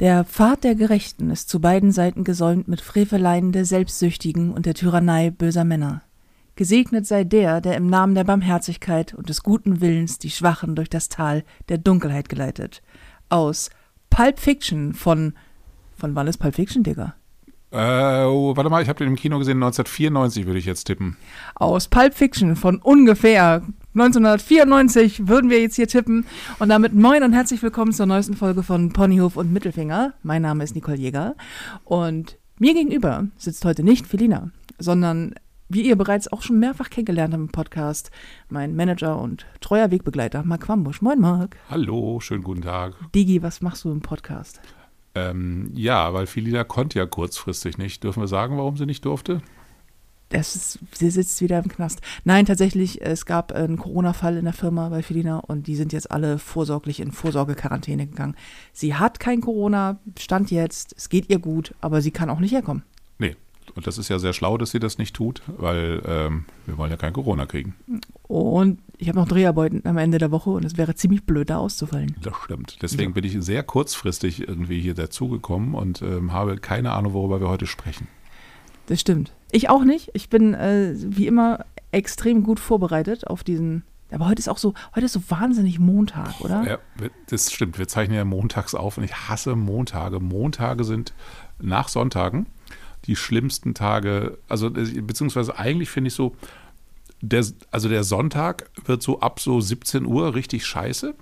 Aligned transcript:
Der 0.00 0.24
Pfad 0.24 0.62
der 0.62 0.76
Gerechten 0.76 1.28
ist 1.30 1.48
zu 1.48 1.60
beiden 1.60 1.90
Seiten 1.90 2.22
gesäumt 2.22 2.68
mit 2.68 2.80
Freveleien 2.80 3.50
der 3.50 3.64
Selbstsüchtigen 3.64 4.52
und 4.52 4.64
der 4.64 4.74
Tyrannei 4.74 5.30
böser 5.30 5.64
Männer. 5.64 6.02
Gesegnet 6.54 7.04
sei 7.04 7.24
der, 7.24 7.60
der 7.60 7.76
im 7.76 7.88
Namen 7.88 8.14
der 8.14 8.22
Barmherzigkeit 8.22 9.12
und 9.12 9.28
des 9.28 9.42
guten 9.42 9.80
Willens 9.80 10.20
die 10.20 10.30
Schwachen 10.30 10.76
durch 10.76 10.88
das 10.88 11.08
Tal 11.08 11.42
der 11.68 11.78
Dunkelheit 11.78 12.28
geleitet. 12.28 12.80
Aus 13.28 13.70
Pulp 14.08 14.38
Fiction 14.38 14.94
von. 14.94 15.34
Von 15.96 16.14
wann 16.14 16.28
ist 16.28 16.38
Pulp 16.38 16.54
Fiction, 16.54 16.84
Digga? 16.84 17.14
Äh, 17.72 18.24
oh, 18.24 18.56
warte 18.56 18.70
mal, 18.70 18.80
ich 18.82 18.88
habe 18.88 19.00
den 19.00 19.08
im 19.08 19.16
Kino 19.16 19.38
gesehen, 19.38 19.56
1994 19.56 20.46
würde 20.46 20.60
ich 20.60 20.64
jetzt 20.64 20.84
tippen. 20.84 21.16
Aus 21.56 21.88
Pulp 21.88 22.14
Fiction 22.14 22.54
von 22.54 22.78
ungefähr 22.78 23.62
1994 24.00 25.26
würden 25.26 25.50
wir 25.50 25.60
jetzt 25.60 25.74
hier 25.74 25.88
tippen. 25.88 26.24
Und 26.60 26.68
damit 26.68 26.94
moin 26.94 27.24
und 27.24 27.32
herzlich 27.32 27.60
willkommen 27.64 27.92
zur 27.92 28.06
neuesten 28.06 28.36
Folge 28.36 28.62
von 28.62 28.92
Ponyhof 28.92 29.36
und 29.36 29.52
Mittelfinger. 29.52 30.14
Mein 30.22 30.42
Name 30.42 30.62
ist 30.62 30.76
Nicole 30.76 30.96
Jäger 30.96 31.34
und 31.82 32.38
mir 32.60 32.74
gegenüber 32.74 33.26
sitzt 33.36 33.64
heute 33.64 33.82
nicht 33.82 34.06
Felina, 34.06 34.52
sondern 34.78 35.34
wie 35.68 35.82
ihr 35.82 35.96
bereits 35.96 36.32
auch 36.32 36.42
schon 36.42 36.60
mehrfach 36.60 36.90
kennengelernt 36.90 37.34
habt 37.34 37.42
im 37.42 37.48
Podcast, 37.48 38.12
mein 38.48 38.76
Manager 38.76 39.20
und 39.20 39.46
treuer 39.60 39.90
Wegbegleiter 39.90 40.44
Marc 40.44 40.68
Wambusch. 40.68 41.02
Moin 41.02 41.18
Marc. 41.18 41.56
Hallo, 41.68 42.20
schönen 42.20 42.44
guten 42.44 42.62
Tag. 42.62 42.94
Digi, 43.16 43.42
was 43.42 43.62
machst 43.62 43.84
du 43.84 43.90
im 43.90 44.00
Podcast? 44.00 44.60
Ähm, 45.16 45.72
ja, 45.74 46.14
weil 46.14 46.26
Felina 46.26 46.62
konnte 46.62 47.00
ja 47.00 47.06
kurzfristig 47.06 47.78
nicht. 47.78 48.04
Dürfen 48.04 48.22
wir 48.22 48.28
sagen, 48.28 48.58
warum 48.58 48.76
sie 48.76 48.86
nicht 48.86 49.04
durfte? 49.04 49.42
Das 50.30 50.54
ist, 50.54 50.78
sie 50.92 51.10
sitzt 51.10 51.40
wieder 51.40 51.58
im 51.58 51.68
Knast. 51.68 52.00
Nein, 52.24 52.44
tatsächlich, 52.44 53.00
es 53.00 53.24
gab 53.24 53.52
einen 53.52 53.78
Corona-Fall 53.78 54.36
in 54.36 54.44
der 54.44 54.52
Firma 54.52 54.88
bei 54.90 55.02
Felina 55.02 55.38
und 55.38 55.66
die 55.66 55.76
sind 55.76 55.92
jetzt 55.92 56.10
alle 56.10 56.38
vorsorglich 56.38 57.00
in 57.00 57.12
Vorsorgequarantäne 57.12 58.06
gegangen. 58.06 58.36
Sie 58.72 58.94
hat 58.94 59.20
kein 59.20 59.40
Corona, 59.40 59.98
stand 60.18 60.50
jetzt, 60.50 60.94
es 60.96 61.08
geht 61.08 61.30
ihr 61.30 61.38
gut, 61.38 61.74
aber 61.80 62.02
sie 62.02 62.10
kann 62.10 62.28
auch 62.28 62.40
nicht 62.40 62.52
herkommen. 62.52 62.82
Nee, 63.18 63.36
und 63.74 63.86
das 63.86 63.96
ist 63.96 64.08
ja 64.08 64.18
sehr 64.18 64.32
schlau, 64.32 64.58
dass 64.58 64.70
sie 64.70 64.80
das 64.80 64.98
nicht 64.98 65.14
tut, 65.14 65.42
weil 65.46 66.02
ähm, 66.04 66.44
wir 66.66 66.76
wollen 66.76 66.90
ja 66.90 66.96
kein 66.96 67.12
Corona 67.12 67.46
kriegen. 67.46 67.74
Und 68.24 68.80
ich 68.98 69.08
habe 69.08 69.18
noch 69.18 69.28
Dreharbeiten 69.28 69.82
am 69.84 69.96
Ende 69.96 70.18
der 70.18 70.30
Woche 70.30 70.50
und 70.50 70.64
es 70.64 70.76
wäre 70.76 70.94
ziemlich 70.94 71.24
blöd, 71.24 71.50
da 71.50 71.58
auszufallen. 71.58 72.16
Das 72.20 72.34
stimmt. 72.44 72.78
Deswegen 72.82 73.12
ja. 73.12 73.14
bin 73.14 73.24
ich 73.24 73.36
sehr 73.40 73.62
kurzfristig 73.62 74.46
irgendwie 74.46 74.80
hier 74.80 74.94
dazugekommen 74.94 75.74
und 75.74 76.02
ähm, 76.02 76.32
habe 76.32 76.58
keine 76.58 76.92
Ahnung, 76.92 77.12
worüber 77.12 77.40
wir 77.40 77.48
heute 77.48 77.66
sprechen. 77.66 78.08
Das 78.88 79.00
stimmt. 79.00 79.32
Ich 79.52 79.68
auch 79.68 79.84
nicht. 79.84 80.10
Ich 80.14 80.30
bin 80.30 80.54
äh, 80.54 80.94
wie 80.96 81.26
immer 81.26 81.66
extrem 81.92 82.42
gut 82.42 82.58
vorbereitet 82.58 83.26
auf 83.26 83.44
diesen. 83.44 83.84
Aber 84.10 84.26
heute 84.26 84.40
ist 84.40 84.48
auch 84.48 84.56
so, 84.56 84.72
heute 84.94 85.04
ist 85.04 85.12
so 85.12 85.20
wahnsinnig 85.28 85.78
Montag, 85.78 86.40
oder? 86.40 86.64
Ja, 86.66 86.78
das 87.28 87.52
stimmt. 87.52 87.78
Wir 87.78 87.86
zeichnen 87.86 88.16
ja 88.16 88.24
montags 88.24 88.74
auf 88.74 88.96
und 88.96 89.04
ich 89.04 89.14
hasse 89.14 89.54
Montage. 89.56 90.20
Montage 90.20 90.84
sind 90.84 91.12
nach 91.58 91.88
Sonntagen 91.88 92.46
die 93.04 93.14
schlimmsten 93.14 93.74
Tage. 93.74 94.38
Also, 94.48 94.70
beziehungsweise 94.70 95.58
eigentlich 95.58 95.90
finde 95.90 96.08
ich 96.08 96.14
so, 96.14 96.34
der, 97.20 97.44
also 97.70 97.90
der 97.90 98.04
Sonntag 98.04 98.70
wird 98.86 99.02
so 99.02 99.20
ab 99.20 99.38
so 99.38 99.60
17 99.60 100.06
Uhr 100.06 100.34
richtig 100.34 100.64
scheiße 100.64 101.14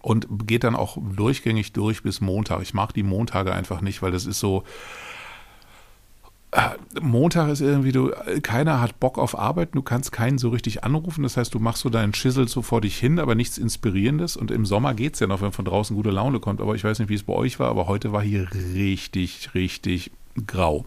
und 0.00 0.26
geht 0.46 0.64
dann 0.64 0.74
auch 0.74 0.96
durchgängig 1.14 1.74
durch 1.74 2.02
bis 2.02 2.22
Montag. 2.22 2.62
Ich 2.62 2.72
mag 2.72 2.94
die 2.94 3.02
Montage 3.02 3.52
einfach 3.52 3.82
nicht, 3.82 4.00
weil 4.00 4.12
das 4.12 4.24
ist 4.24 4.40
so, 4.40 4.64
Montag 7.02 7.50
ist 7.50 7.60
irgendwie, 7.60 7.92
du, 7.92 8.12
keiner 8.42 8.80
hat 8.80 8.98
Bock 8.98 9.18
auf 9.18 9.38
Arbeit, 9.38 9.70
du 9.74 9.82
kannst 9.82 10.12
keinen 10.12 10.38
so 10.38 10.48
richtig 10.48 10.84
anrufen. 10.84 11.22
Das 11.22 11.36
heißt, 11.36 11.52
du 11.52 11.58
machst 11.58 11.82
so 11.82 11.90
deinen 11.90 12.14
Schissel 12.14 12.48
so 12.48 12.62
vor 12.62 12.80
dich 12.80 12.96
hin, 12.96 13.18
aber 13.18 13.34
nichts 13.34 13.58
Inspirierendes. 13.58 14.36
Und 14.36 14.50
im 14.50 14.64
Sommer 14.64 14.94
geht 14.94 15.14
es 15.14 15.20
ja 15.20 15.26
noch, 15.26 15.42
wenn 15.42 15.52
von 15.52 15.64
draußen 15.64 15.94
gute 15.94 16.10
Laune 16.10 16.40
kommt. 16.40 16.60
Aber 16.60 16.74
ich 16.74 16.84
weiß 16.84 16.98
nicht, 16.98 17.08
wie 17.08 17.14
es 17.14 17.24
bei 17.24 17.34
euch 17.34 17.58
war, 17.58 17.68
aber 17.68 17.88
heute 17.88 18.12
war 18.12 18.22
hier 18.22 18.48
richtig, 18.74 19.54
richtig 19.54 20.12
grau. 20.46 20.86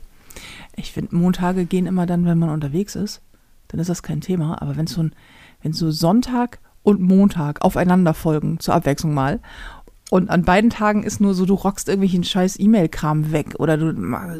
Ich 0.75 0.91
finde, 0.91 1.15
Montage 1.15 1.65
gehen 1.65 1.85
immer 1.85 2.05
dann, 2.05 2.25
wenn 2.25 2.39
man 2.39 2.49
unterwegs 2.49 2.95
ist. 2.95 3.21
Dann 3.67 3.79
ist 3.79 3.89
das 3.89 4.01
kein 4.01 4.21
Thema. 4.21 4.61
Aber 4.61 4.77
wenn 4.77 4.87
so, 4.87 5.07
wenn 5.61 5.73
so 5.73 5.91
Sonntag 5.91 6.59
und 6.83 7.01
Montag 7.01 7.61
aufeinander 7.61 8.13
folgen, 8.13 8.59
zur 8.59 8.73
Abwechslung 8.73 9.13
mal, 9.13 9.39
und 10.09 10.29
an 10.29 10.43
beiden 10.43 10.69
Tagen 10.69 11.03
ist 11.03 11.21
nur 11.21 11.33
so, 11.33 11.45
du 11.45 11.53
rockst 11.53 11.87
irgendwelchen 11.87 12.23
scheiß 12.23 12.59
E-Mail-Kram 12.59 13.31
weg 13.31 13.55
oder 13.59 13.77
du 13.77 13.93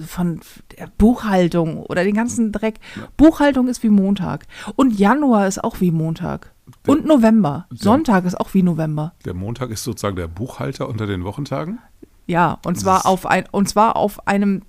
von 0.06 0.40
der 0.78 0.88
Buchhaltung 0.98 1.84
oder 1.84 2.04
den 2.04 2.16
ganzen 2.16 2.52
Dreck. 2.52 2.80
Ja. 2.96 3.08
Buchhaltung 3.18 3.68
ist 3.68 3.84
wie 3.84 3.90
Montag. 3.90 4.48
Und 4.76 4.98
Januar 4.98 5.48
ist 5.48 5.64
auch 5.64 5.80
wie 5.80 5.92
Montag. 5.92 6.54
Der, 6.86 6.94
und 6.94 7.06
November. 7.06 7.68
Sonntag 7.70 8.26
ist 8.26 8.40
auch 8.40 8.54
wie 8.54 8.64
November. 8.64 9.14
Der 9.26 9.34
Montag 9.34 9.70
ist 9.70 9.84
sozusagen 9.84 10.16
der 10.16 10.28
Buchhalter 10.28 10.90
unter 10.90 11.06
den 11.06 11.24
Wochentagen? 11.24 11.80
Ja, 12.26 12.60
und 12.66 12.80
zwar 12.80 13.06
auf 13.06 13.26
ein, 13.26 13.46
und 13.52 13.70
zwar 13.70 13.96
auf 13.96 14.28
einem 14.28 14.62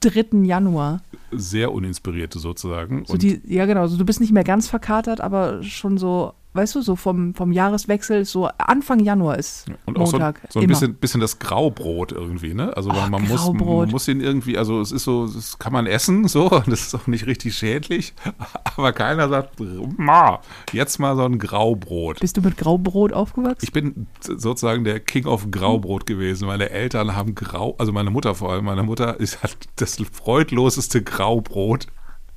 3. 0.00 0.44
Januar. 0.44 1.02
Sehr 1.32 1.72
uninspirierte 1.72 2.38
sozusagen. 2.38 3.04
So 3.06 3.16
die, 3.16 3.40
ja, 3.44 3.66
genau. 3.66 3.82
Also 3.82 3.96
du 3.96 4.04
bist 4.04 4.20
nicht 4.20 4.32
mehr 4.32 4.44
ganz 4.44 4.68
verkatert, 4.68 5.20
aber 5.20 5.62
schon 5.62 5.98
so 5.98 6.32
weißt 6.54 6.74
du, 6.74 6.80
so 6.80 6.96
vom, 6.96 7.34
vom 7.34 7.52
Jahreswechsel, 7.52 8.24
so 8.24 8.48
Anfang 8.58 9.00
Januar 9.00 9.38
ist 9.38 9.66
und 9.86 9.98
Montag. 9.98 10.38
Auch 10.38 10.50
so, 10.50 10.60
so 10.60 10.60
ein 10.60 10.66
bisschen, 10.66 10.94
bisschen, 10.94 11.20
das 11.20 11.38
Graubrot 11.38 12.12
irgendwie, 12.12 12.54
ne? 12.54 12.76
Also 12.76 12.90
Ach, 12.92 13.08
man, 13.08 13.28
muss, 13.28 13.52
muss 13.52 14.08
ihn 14.08 14.20
irgendwie, 14.20 14.56
also 14.56 14.80
es 14.80 14.90
ist 14.90 15.04
so, 15.04 15.26
das 15.26 15.58
kann 15.58 15.72
man 15.72 15.86
essen, 15.86 16.26
so, 16.26 16.50
und 16.50 16.68
das 16.68 16.86
ist 16.86 16.94
auch 16.94 17.06
nicht 17.06 17.26
richtig 17.26 17.56
schädlich, 17.56 18.14
aber 18.76 18.92
keiner 18.92 19.28
sagt, 19.28 19.60
ma, 19.96 20.40
jetzt 20.72 20.98
mal 20.98 21.16
so 21.16 21.24
ein 21.24 21.38
Graubrot. 21.38 22.20
Bist 22.20 22.36
du 22.36 22.40
mit 22.40 22.56
Graubrot 22.56 23.12
aufgewachsen? 23.12 23.58
Ich 23.62 23.72
bin 23.72 24.06
sozusagen 24.20 24.84
der 24.84 25.00
King 25.00 25.26
of 25.26 25.50
Graubrot 25.50 26.06
gewesen. 26.06 26.46
Meine 26.46 26.70
Eltern 26.70 27.14
haben 27.14 27.34
Grau, 27.34 27.74
also 27.78 27.92
meine 27.92 28.10
Mutter 28.10 28.34
vor 28.34 28.52
allem, 28.52 28.64
meine 28.64 28.82
Mutter 28.82 29.20
ist, 29.20 29.42
hat 29.42 29.56
das 29.76 29.98
freudloseste 30.12 31.02
Graubrot 31.02 31.86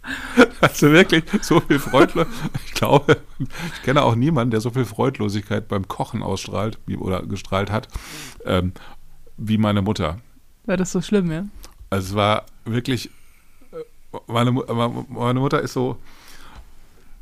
Also 0.61 0.91
wirklich 0.91 1.23
so 1.41 1.59
viel 1.59 1.79
Freudlosigkeit. 1.79 2.51
Ich 2.65 2.73
glaube, 2.73 3.17
ich 3.39 3.83
kenne 3.83 4.01
auch 4.01 4.15
niemanden, 4.15 4.51
der 4.51 4.61
so 4.61 4.71
viel 4.71 4.85
Freudlosigkeit 4.85 5.67
beim 5.67 5.87
Kochen 5.87 6.23
ausstrahlt 6.23 6.79
oder 6.97 7.21
gestrahlt 7.23 7.71
hat, 7.71 7.87
ähm, 8.45 8.73
wie 9.37 9.57
meine 9.57 9.81
Mutter. 9.81 10.19
War 10.65 10.77
das 10.77 10.91
so 10.91 11.01
schlimm, 11.01 11.31
ja? 11.31 11.45
Also 11.89 12.09
es 12.09 12.15
war 12.15 12.45
wirklich, 12.65 13.11
äh, 13.71 14.17
meine, 14.27 14.51
meine 14.51 15.39
Mutter 15.39 15.61
ist 15.61 15.73
so, 15.73 15.97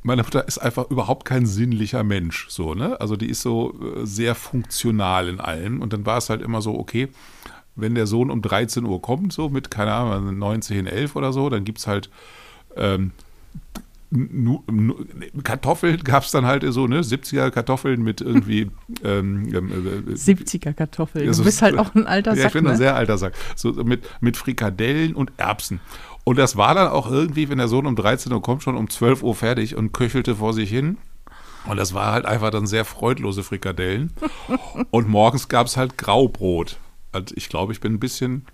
meine 0.01 0.23
Mutter 0.23 0.47
ist 0.47 0.59
einfach 0.59 0.89
überhaupt 0.89 1.25
kein 1.25 1.45
sinnlicher 1.45 2.03
Mensch, 2.03 2.47
so, 2.49 2.73
ne? 2.73 2.99
Also 3.01 3.15
die 3.15 3.29
ist 3.29 3.41
so 3.41 3.73
äh, 3.73 4.05
sehr 4.05 4.35
funktional 4.35 5.27
in 5.27 5.41
allem 5.41 5.81
und 5.81 5.91
dann 5.91 6.05
war 6.05 6.17
es 6.17 6.29
halt 6.29 6.41
immer 6.41 6.61
so, 6.61 6.77
okay, 6.77 7.09
wenn 7.75 7.95
der 7.95 8.07
Sohn 8.07 8.29
um 8.31 8.41
13 8.41 8.85
Uhr 8.85 9.01
kommt, 9.01 9.33
so 9.33 9.49
mit, 9.49 9.71
keine 9.71 9.93
Ahnung, 9.93 10.37
9, 10.37 10.61
10, 10.61 10.87
11 10.87 11.15
oder 11.15 11.33
so, 11.33 11.49
dann 11.49 11.63
gibt 11.63 11.79
es 11.79 11.87
halt 11.87 12.09
ähm, 12.75 13.11
Kartoffeln 15.43 15.99
gab 16.03 16.23
es 16.23 16.31
dann 16.31 16.45
halt 16.45 16.65
so, 16.73 16.87
ne? 16.87 17.01
70er 17.01 17.51
Kartoffeln 17.51 18.01
mit 18.01 18.21
irgendwie. 18.21 18.69
Ähm, 19.01 19.47
äh, 19.47 20.13
70er 20.13 20.73
Kartoffeln. 20.73 21.31
du 21.31 21.43
bist 21.43 21.61
halt 21.61 21.77
auch 21.77 21.95
ein 21.95 22.05
alter 22.07 22.31
Sack. 22.31 22.39
Ja, 22.39 22.47
ich 22.47 22.53
bin 22.53 22.65
ne? 22.65 22.71
ein 22.71 22.77
sehr 22.77 22.95
alter 22.95 23.17
Sack. 23.17 23.33
So 23.55 23.71
mit, 23.71 24.03
mit 24.19 24.35
Frikadellen 24.35 25.15
und 25.15 25.31
Erbsen. 25.37 25.79
Und 26.25 26.37
das 26.37 26.57
war 26.57 26.75
dann 26.75 26.89
auch 26.89 27.09
irgendwie, 27.09 27.47
wenn 27.47 27.59
der 27.59 27.69
Sohn 27.69 27.85
um 27.85 27.95
13 27.95 28.33
Uhr 28.33 28.41
kommt, 28.41 28.61
schon 28.61 28.75
um 28.75 28.89
12 28.89 29.23
Uhr 29.23 29.35
fertig 29.35 29.77
und 29.77 29.93
köchelte 29.93 30.35
vor 30.35 30.53
sich 30.53 30.69
hin. 30.69 30.97
Und 31.65 31.77
das 31.77 31.93
war 31.93 32.11
halt 32.11 32.25
einfach 32.25 32.49
dann 32.49 32.67
sehr 32.67 32.83
freudlose 32.83 33.43
Frikadellen. 33.43 34.11
und 34.91 35.07
morgens 35.07 35.47
gab 35.47 35.67
es 35.67 35.77
halt 35.77 35.97
Graubrot. 35.97 36.77
Also 37.13 37.33
ich 37.37 37.47
glaube, 37.47 37.71
ich 37.71 37.79
bin 37.79 37.93
ein 37.93 37.99
bisschen 37.99 38.45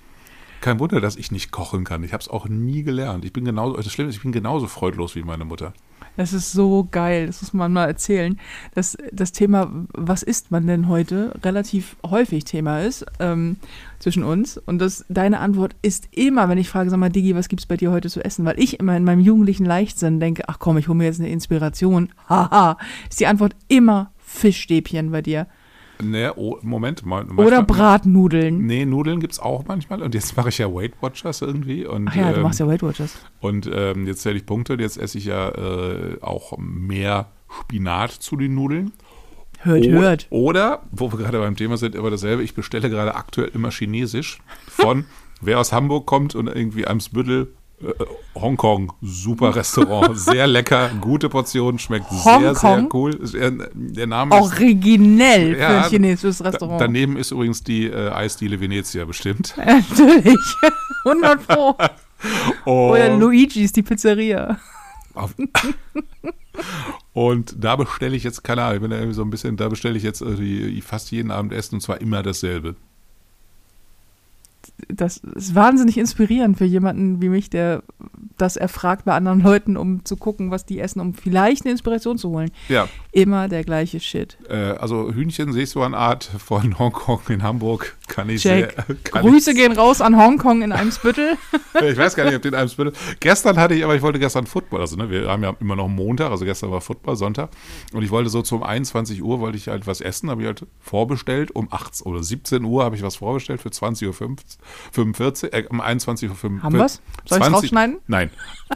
kein 0.61 0.79
Wunder, 0.79 1.01
dass 1.01 1.15
ich 1.15 1.31
nicht 1.31 1.51
kochen 1.51 1.83
kann. 1.83 2.03
Ich 2.03 2.13
habe 2.13 2.21
es 2.21 2.29
auch 2.29 2.47
nie 2.47 2.83
gelernt. 2.83 3.25
Ich 3.25 3.33
bin 3.33 3.45
genauso, 3.45 3.77
das 3.77 3.91
Schlimme 3.91 4.09
ist, 4.09 4.15
ich 4.15 4.21
bin 4.21 4.31
genauso 4.31 4.67
freudlos 4.67 5.15
wie 5.15 5.23
meine 5.23 5.45
Mutter. 5.45 5.73
Das 6.17 6.31
ist 6.31 6.53
so 6.53 6.87
geil, 6.89 7.27
das 7.27 7.41
muss 7.41 7.53
man 7.53 7.73
mal 7.73 7.85
erzählen. 7.85 8.39
Dass 8.73 8.97
das 9.11 9.31
Thema, 9.31 9.69
was 9.93 10.23
isst 10.23 10.51
man 10.51 10.65
denn 10.65 10.87
heute, 10.87 11.37
relativ 11.43 11.97
häufig 12.05 12.45
Thema 12.45 12.81
ist 12.81 13.05
ähm, 13.19 13.57
zwischen 13.99 14.23
uns. 14.23 14.57
Und 14.57 14.79
dass 14.79 15.05
deine 15.09 15.39
Antwort 15.39 15.75
ist 15.81 16.07
immer, 16.11 16.47
wenn 16.47 16.57
ich 16.57 16.69
frage, 16.69 16.89
sag 16.89 16.99
mal, 16.99 17.09
Digi, 17.09 17.35
was 17.35 17.49
gibt 17.49 17.61
es 17.61 17.65
bei 17.65 17.77
dir 17.77 17.91
heute 17.91 18.09
zu 18.09 18.23
essen? 18.23 18.45
Weil 18.45 18.59
ich 18.59 18.79
immer 18.79 18.95
in 18.95 19.03
meinem 19.03 19.19
jugendlichen 19.19 19.65
Leichtsinn 19.65 20.19
denke, 20.19 20.47
ach 20.47 20.59
komm, 20.59 20.77
ich 20.77 20.87
hole 20.87 20.97
mir 20.97 21.05
jetzt 21.05 21.19
eine 21.19 21.29
Inspiration. 21.29 22.09
Haha, 22.29 22.77
ist 23.09 23.19
die 23.19 23.27
Antwort 23.27 23.55
immer 23.67 24.11
Fischstäbchen 24.17 25.11
bei 25.11 25.21
dir. 25.21 25.47
Nee, 26.01 26.29
oh, 26.35 26.57
Moment. 26.61 27.05
Manchmal, 27.05 27.45
Oder 27.45 27.63
Bratnudeln. 27.63 28.65
Nee, 28.65 28.85
Nudeln 28.85 29.19
gibt 29.19 29.33
es 29.33 29.39
auch 29.39 29.65
manchmal. 29.67 30.01
Und 30.01 30.13
jetzt 30.13 30.35
mache 30.35 30.49
ich 30.49 30.57
ja 30.57 30.73
Weight 30.73 30.93
Watchers 31.01 31.41
irgendwie. 31.41 31.85
Und, 31.85 32.09
Ach 32.09 32.15
ja, 32.15 32.29
ähm, 32.29 32.35
du 32.35 32.41
machst 32.41 32.59
ja 32.59 32.67
Weight 32.67 32.83
Watchers. 32.83 33.17
Und 33.39 33.69
ähm, 33.73 34.05
jetzt 34.07 34.21
zähle 34.21 34.37
ich 34.37 34.45
Punkte. 34.45 34.73
Und 34.73 34.79
jetzt 34.79 34.97
esse 34.97 35.17
ich 35.17 35.25
ja 35.25 35.49
äh, 35.49 36.17
auch 36.21 36.57
mehr 36.57 37.27
Spinat 37.49 38.11
zu 38.11 38.35
den 38.35 38.55
Nudeln. 38.55 38.91
Hört, 39.59 39.87
hört. 39.87 40.27
Oder, 40.29 40.83
wo 40.91 41.11
wir 41.11 41.17
gerade 41.17 41.39
beim 41.39 41.55
Thema 41.55 41.77
sind, 41.77 41.95
immer 41.95 42.11
dasselbe. 42.11 42.43
Ich 42.43 42.53
bestelle 42.53 42.89
gerade 42.89 43.15
aktuell 43.15 43.49
immer 43.53 43.71
Chinesisch 43.71 44.39
von 44.67 45.05
wer 45.41 45.59
aus 45.59 45.73
Hamburg 45.73 46.05
kommt 46.05 46.35
und 46.35 46.47
irgendwie 46.47 46.85
Eimsbüttel 46.85 47.53
Hongkong, 48.35 48.93
super 49.01 49.55
Restaurant, 49.55 50.17
sehr 50.19 50.47
lecker, 50.47 50.89
gute 51.01 51.29
Portion, 51.29 51.77
schmeckt 51.77 52.09
sehr, 52.09 52.55
sehr 52.55 52.61
Hongkong? 52.63 52.89
cool. 52.93 53.19
Der 53.73 54.07
Name 54.07 54.35
ist, 54.35 54.41
Originell 54.41 55.55
für 55.55 55.59
Ja, 55.61 55.81
ein 55.83 55.89
chinesisches 55.89 56.43
Restaurant. 56.43 56.79
daneben 56.81 57.17
ist 57.17 57.31
übrigens 57.31 57.63
die 57.63 57.85
äh, 57.87 58.09
Eisdiele 58.11 58.59
Venezia 58.59 59.05
bestimmt. 59.05 59.55
Natürlich. 59.57 60.39
100 61.05 61.47
Pro. 61.47 61.75
Oh. 62.65 62.91
Oder 62.91 63.15
Luigi's, 63.17 63.71
die 63.73 63.83
Pizzeria. 63.83 64.57
Und 67.13 67.55
da 67.57 67.75
bestelle 67.75 68.15
ich 68.15 68.23
jetzt, 68.23 68.43
keine 68.43 68.63
Ahnung, 68.63 68.75
ich 68.75 68.81
bin 68.81 68.91
da 68.91 68.97
irgendwie 68.97 69.13
so 69.15 69.21
ein 69.21 69.29
bisschen, 69.29 69.57
da 69.57 69.69
bestelle 69.69 69.97
ich 69.97 70.03
jetzt 70.03 70.21
irgendwie 70.21 70.81
fast 70.81 71.11
jeden 71.11 71.31
Abend 71.31 71.53
Essen 71.53 71.75
und 71.75 71.81
zwar 71.81 72.01
immer 72.01 72.23
dasselbe. 72.23 72.75
Das 74.87 75.17
ist 75.17 75.55
wahnsinnig 75.55 75.97
inspirierend 75.97 76.57
für 76.57 76.65
jemanden 76.65 77.21
wie 77.21 77.29
mich, 77.29 77.49
der 77.49 77.83
das 78.37 78.57
erfragt 78.57 79.05
bei 79.05 79.13
anderen 79.13 79.41
Leuten, 79.41 79.77
um 79.77 80.03
zu 80.03 80.17
gucken, 80.17 80.51
was 80.51 80.65
die 80.65 80.79
essen, 80.79 80.99
um 80.99 81.13
vielleicht 81.13 81.63
eine 81.65 81.71
Inspiration 81.71 82.17
zu 82.17 82.29
holen. 82.29 82.51
Ja, 82.69 82.87
Immer 83.11 83.47
der 83.47 83.63
gleiche 83.63 83.99
Shit. 84.01 84.37
äh, 84.49 84.55
also 84.55 85.11
Hühnchen 85.13 85.53
siehst 85.53 85.75
du 85.75 85.81
an 85.83 85.93
Art 85.93 86.23
von 86.37 86.77
Hongkong 86.79 87.21
in 87.29 87.43
Hamburg, 87.43 87.95
kann 88.07 88.29
ich 88.29 88.41
Check. 88.41 88.73
sehr. 88.75 88.95
Kann 89.03 89.21
Grüße 89.21 89.51
ich, 89.51 89.57
gehen 89.57 89.71
raus 89.71 90.01
an 90.01 90.17
Hongkong 90.17 90.61
in 90.61 90.71
Eimsbüttel. 90.71 91.37
Ich 91.81 91.97
weiß 91.97 92.15
gar 92.15 92.23
nicht, 92.25 92.35
ob 92.35 92.41
den 92.41 92.55
einem 92.55 92.69
Spittel. 92.69 92.93
Gestern 93.19 93.57
hatte 93.57 93.73
ich, 93.75 93.83
aber 93.83 93.95
ich 93.95 94.01
wollte 94.01 94.17
gestern 94.17 94.45
Football, 94.45 94.79
also 94.81 94.95
ne, 94.95 95.09
wir 95.09 95.27
haben 95.29 95.43
ja 95.43 95.53
immer 95.59 95.75
noch 95.75 95.89
Montag, 95.89 96.31
also 96.31 96.45
gestern 96.45 96.71
war 96.71 96.79
Football, 96.79 97.15
Sonntag. 97.17 97.49
Und 97.93 98.01
ich 98.01 98.11
wollte 98.11 98.29
so 98.29 98.41
zum 98.41 98.63
21 98.63 99.21
Uhr, 99.21 99.39
wollte 99.41 99.57
ich 99.57 99.67
halt 99.67 99.85
was 99.85 99.99
essen, 99.99 100.29
habe 100.29 100.41
ich 100.41 100.47
halt 100.47 100.65
vorbestellt, 100.79 101.51
um 101.51 101.67
18 101.71 102.07
oder 102.07 102.23
17 102.23 102.63
Uhr 102.63 102.83
habe 102.85 102.95
ich 102.95 103.03
was 103.03 103.17
vorbestellt 103.17 103.61
für 103.61 103.69
20.45 103.69 104.07
Uhr, 104.07 104.13
äh, 104.97 105.63
um 105.69 105.81
21.45 105.81 106.29
Uhr. 106.29 106.63
Haben 106.63 106.77
wir's? 106.77 107.01
Soll 107.25 107.39
ich's 107.39 107.51
rausschneiden? 107.51 107.97
Nein. 108.07 108.29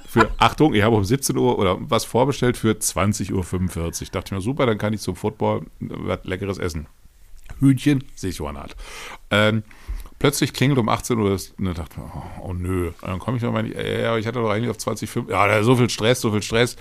Für, 0.08 0.32
Achtung, 0.38 0.74
ich 0.74 0.84
habe 0.84 0.96
um 0.96 1.04
17 1.04 1.38
Uhr 1.38 1.58
oder 1.58 1.78
was 1.80 2.06
vorbestellt 2.06 2.58
für 2.58 2.72
20.45 2.72 3.34
Uhr. 3.34 4.08
Dachte 4.12 4.28
ich 4.28 4.32
mir, 4.32 4.42
super, 4.42 4.66
dann 4.66 4.78
kann 4.78 4.94
ich 4.94 5.02
zum 5.02 5.16
Football 5.16 5.66
was 5.80 6.20
Leckeres 6.24 6.58
essen. 6.58 6.88
Hühnchen, 7.60 8.04
Sichuanat. 8.16 8.76
Ähm, 9.32 9.64
plötzlich 10.20 10.54
klingelt 10.54 10.80
um 10.80 10.90
18 10.90 11.18
Uhr, 11.18 11.32
das, 11.32 11.54
und 11.58 11.66
dann 11.66 11.74
dachte 11.74 11.96
ich, 11.96 11.98
mir, 11.98 12.12
oh, 12.14 12.50
oh 12.50 12.54
nö. 12.54 12.88
Und 12.88 13.08
dann 13.08 13.20
komme 13.20 13.38
ich 13.38 13.44
noch 13.44 13.52
mal, 13.52 13.68
ja, 13.68 14.18
ich 14.18 14.28
hatte 14.28 14.40
doch 14.40 14.50
eigentlich 14.50 14.70
auf 14.70 14.78
20.5, 14.78 15.30
ja, 15.30 15.48
da 15.48 15.58
ist 15.60 15.66
so 15.66 15.76
viel 15.76 15.90
Stress, 15.90 16.22
so 16.22 16.32
viel 16.32 16.42
Stress, 16.42 16.76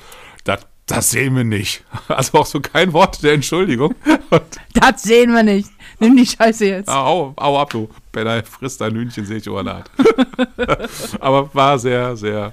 das, 0.44 0.66
das 0.88 1.10
sehen 1.10 1.36
wir 1.36 1.44
nicht. 1.44 1.84
Also 2.08 2.38
auch 2.38 2.46
so 2.46 2.60
kein 2.60 2.92
Wort 2.92 3.22
der 3.22 3.34
Entschuldigung. 3.34 3.94
Und, 4.30 4.42
Das 4.74 5.02
sehen 5.02 5.32
wir 5.32 5.42
nicht. 5.42 5.70
Nimm 6.00 6.16
die 6.16 6.26
Scheiße 6.26 6.66
jetzt. 6.66 6.88
au, 6.88 7.32
au 7.36 7.58
ab, 7.58 7.70
du 7.70 7.88
Penner, 8.12 8.42
frisst 8.44 8.80
dein 8.80 8.94
Hühnchen, 8.94 9.24
Sichuanat. 9.26 9.90
Aber 11.20 11.52
war 11.54 11.78
sehr, 11.78 12.16
sehr 12.16 12.52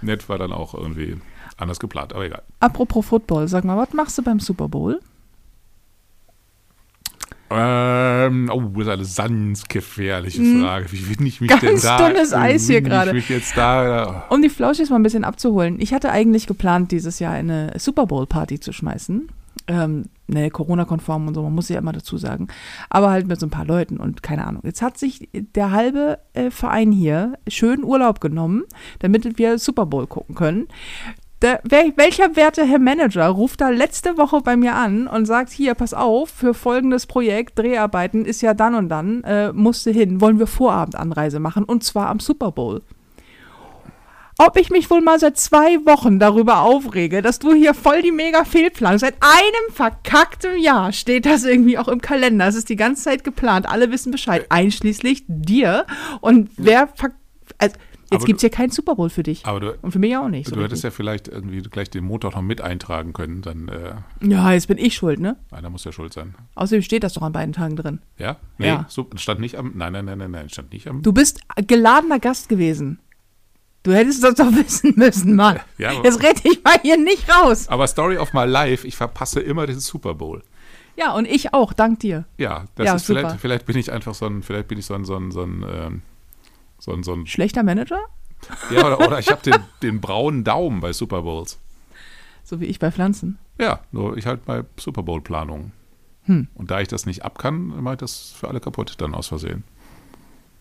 nett, 0.00 0.28
war 0.28 0.38
dann 0.38 0.52
auch 0.52 0.74
irgendwie 0.74 1.16
anders 1.56 1.78
geplant, 1.78 2.12
aber 2.12 2.24
egal. 2.24 2.42
Apropos 2.60 3.04
Football, 3.06 3.48
sag 3.48 3.64
mal, 3.64 3.76
was 3.76 3.92
machst 3.92 4.16
du 4.16 4.22
beim 4.22 4.38
Super 4.38 4.68
Bowl? 4.68 5.00
Ähm, 7.50 8.50
oh, 8.52 8.82
das 8.82 9.00
ist 9.08 9.20
eine 9.20 9.34
ganz 9.36 9.64
gefährliche 9.68 10.42
Frage. 10.44 10.92
Wie 10.92 11.14
bin 11.14 11.26
ich 11.26 11.40
mich 11.40 11.48
Ganz 11.60 11.62
denn 11.62 11.80
da? 11.80 12.08
dünnes 12.08 12.32
Eis 12.32 12.66
hier 12.66 12.82
gerade. 12.82 13.10
Ich 13.10 13.14
mich 13.14 13.28
jetzt 13.28 13.56
da, 13.56 14.26
Um 14.28 14.42
die 14.42 14.48
Flauschis 14.50 14.90
mal 14.90 14.96
ein 14.96 15.02
bisschen 15.02 15.24
abzuholen. 15.24 15.80
Ich 15.80 15.94
hatte 15.94 16.10
eigentlich 16.10 16.46
geplant, 16.46 16.92
dieses 16.92 17.18
Jahr 17.18 17.32
eine 17.32 17.72
Super 17.78 18.06
Bowl 18.06 18.26
Party 18.26 18.60
zu 18.60 18.72
schmeißen. 18.72 19.28
Ähm, 19.66 20.06
ne, 20.28 20.50
Corona-konform 20.50 21.28
und 21.28 21.34
so, 21.34 21.42
man 21.42 21.54
muss 21.54 21.68
ja 21.68 21.78
immer 21.78 21.92
dazu 21.92 22.16
sagen. 22.16 22.48
Aber 22.88 23.10
halt 23.10 23.26
mit 23.26 23.38
so 23.38 23.46
ein 23.46 23.50
paar 23.50 23.66
Leuten 23.66 23.98
und 23.98 24.22
keine 24.22 24.46
Ahnung. 24.46 24.62
Jetzt 24.64 24.80
hat 24.80 24.96
sich 24.98 25.28
der 25.32 25.72
halbe 25.72 26.18
äh, 26.32 26.50
Verein 26.50 26.90
hier 26.90 27.38
schön 27.48 27.84
Urlaub 27.84 28.20
genommen, 28.20 28.64
damit 29.00 29.38
wir 29.38 29.58
Super 29.58 29.84
Bowl 29.86 30.06
gucken 30.06 30.34
können. 30.34 30.68
Der, 31.40 31.60
wel, 31.62 31.92
welcher 31.96 32.34
werte 32.34 32.64
Herr 32.64 32.80
Manager 32.80 33.28
ruft 33.28 33.60
da 33.60 33.68
letzte 33.68 34.16
Woche 34.16 34.40
bei 34.40 34.56
mir 34.56 34.74
an 34.74 35.06
und 35.06 35.26
sagt, 35.26 35.50
hier, 35.50 35.74
pass 35.74 35.94
auf, 35.94 36.30
für 36.30 36.52
folgendes 36.52 37.06
Projekt, 37.06 37.58
Dreharbeiten 37.58 38.24
ist 38.24 38.40
ja 38.40 38.54
dann 38.54 38.74
und 38.74 38.88
dann, 38.88 39.22
äh, 39.22 39.52
musste 39.52 39.92
hin, 39.92 40.20
wollen 40.20 40.40
wir 40.40 40.48
Vorabendanreise 40.48 41.38
machen 41.38 41.62
und 41.62 41.84
zwar 41.84 42.08
am 42.08 42.18
Super 42.18 42.50
Bowl 42.50 42.82
ob 44.38 44.56
ich 44.56 44.70
mich 44.70 44.88
wohl 44.88 45.00
mal 45.00 45.18
seit 45.18 45.36
zwei 45.36 45.84
Wochen 45.84 46.20
darüber 46.20 46.60
aufrege, 46.60 47.22
dass 47.22 47.40
du 47.40 47.52
hier 47.52 47.74
voll 47.74 48.02
die 48.02 48.12
mega 48.12 48.44
Fehlplanung. 48.44 49.00
Seit 49.00 49.16
einem 49.20 49.74
verkackten 49.74 50.60
Jahr 50.60 50.92
steht 50.92 51.26
das 51.26 51.44
irgendwie 51.44 51.76
auch 51.76 51.88
im 51.88 52.00
Kalender. 52.00 52.46
Es 52.46 52.54
ist 52.54 52.68
die 52.68 52.76
ganze 52.76 53.02
Zeit 53.02 53.24
geplant. 53.24 53.68
Alle 53.68 53.90
wissen 53.90 54.12
Bescheid, 54.12 54.46
einschließlich 54.48 55.24
dir. 55.26 55.86
Und 56.20 56.50
wer 56.56 56.86
ver 56.86 57.10
also, 57.58 57.74
jetzt 58.10 58.20
Aber 58.20 58.24
gibt's 58.26 58.40
hier 58.42 58.50
keinen 58.50 58.70
Super 58.70 58.94
Bowl 58.94 59.10
für 59.10 59.22
dich. 59.22 59.44
aber 59.46 59.60
du, 59.60 59.74
Und 59.82 59.92
für 59.92 59.98
mich 59.98 60.16
auch 60.16 60.28
nicht. 60.28 60.48
So 60.48 60.54
du 60.56 60.62
hättest 60.62 60.84
richtig. 60.84 60.92
ja 60.92 60.96
vielleicht 60.96 61.28
irgendwie 61.28 61.60
gleich 61.62 61.90
den 61.90 62.04
Montag 62.04 62.34
noch 62.34 62.42
mit 62.42 62.60
eintragen 62.60 63.12
können. 63.12 63.42
Dann, 63.42 63.68
äh, 63.68 63.94
ja, 64.26 64.52
jetzt 64.52 64.68
bin 64.68 64.78
ich 64.78 64.94
schuld, 64.94 65.20
ne? 65.20 65.36
einer 65.50 65.70
muss 65.70 65.84
ja 65.84 65.92
schuld 65.92 66.12
sein. 66.12 66.34
Außerdem 66.54 66.82
steht 66.82 67.02
das 67.04 67.12
doch 67.14 67.22
an 67.22 67.32
beiden 67.32 67.52
Tagen 67.52 67.76
drin. 67.76 68.00
Ja? 68.18 68.36
Nee, 68.58 68.66
Ja. 68.68 68.86
so, 68.88 69.08
stand 69.16 69.40
nicht 69.40 69.56
am, 69.56 69.72
nein, 69.76 69.92
nein, 69.92 70.04
nein, 70.04 70.18
nein, 70.18 70.30
nein, 70.30 70.48
stand 70.48 70.72
nicht 70.72 70.88
am, 70.88 71.02
Du 71.02 71.12
bist 71.12 71.40
geladener 71.66 72.18
Gast 72.18 72.48
gewesen. 72.48 72.98
Du 73.84 73.92
hättest 73.92 74.22
das 74.24 74.34
doch 74.34 74.52
wissen 74.52 74.94
müssen, 74.96 75.36
Mann. 75.36 75.60
Ja, 75.78 75.90
aber- 75.92 76.04
Jetzt 76.04 76.22
red 76.22 76.44
ich 76.44 76.62
mal 76.64 76.78
hier 76.82 76.98
nicht 76.98 77.26
raus. 77.30 77.68
aber 77.68 77.86
Story 77.86 78.16
of 78.18 78.32
my 78.32 78.44
life, 78.44 78.86
ich 78.86 78.96
verpasse 78.96 79.40
immer 79.40 79.66
den 79.66 79.78
Super 79.80 80.14
Bowl. 80.14 80.42
Ja, 80.96 81.14
und 81.14 81.26
ich 81.28 81.54
auch, 81.54 81.72
dank 81.72 82.00
dir. 82.00 82.24
Ja, 82.38 82.64
das 82.74 82.86
Ja, 82.86 82.94
ist 82.96 83.06
super. 83.06 83.20
vielleicht, 83.20 83.40
vielleicht 83.40 83.66
bin 83.66 83.76
ich 83.78 83.92
einfach 83.92 84.14
so 84.14 84.26
ein, 84.26 84.42
vielleicht 84.42 84.66
bin 84.66 84.78
ich 84.78 84.86
so 84.86 84.94
ein, 84.94 85.04
so 85.04 85.14
ein, 85.16 85.30
so 85.30 85.42
ein, 85.44 85.64
ähm, 85.72 86.02
so 86.78 86.92
ein, 86.92 87.02
so 87.02 87.14
ein 87.14 87.26
Schlechter 87.26 87.62
Manager? 87.62 88.00
ja, 88.70 88.86
oder, 88.86 89.00
oder 89.00 89.18
ich 89.18 89.30
habe 89.30 89.42
den, 89.42 89.56
den 89.82 90.00
braunen 90.00 90.44
Daumen 90.44 90.80
bei 90.80 90.92
Super 90.92 91.22
Bowls. 91.22 91.58
So 92.44 92.60
wie 92.60 92.66
ich 92.66 92.78
bei 92.78 92.90
Pflanzen. 92.90 93.38
Ja, 93.58 93.80
nur 93.92 94.16
ich 94.16 94.26
halt 94.26 94.44
bei 94.44 94.64
Super 94.78 95.02
Bowl 95.02 95.20
Planungen. 95.20 95.72
Hm. 96.24 96.48
Und 96.54 96.70
da 96.70 96.80
ich 96.80 96.88
das 96.88 97.06
nicht 97.06 97.24
ab 97.24 97.38
kann, 97.38 97.66
mache 97.82 97.94
ich 97.94 98.00
das 98.00 98.32
für 98.32 98.48
alle 98.48 98.60
kaputt 98.60 98.94
dann 98.98 99.14
aus 99.14 99.28
Versehen. 99.28 99.64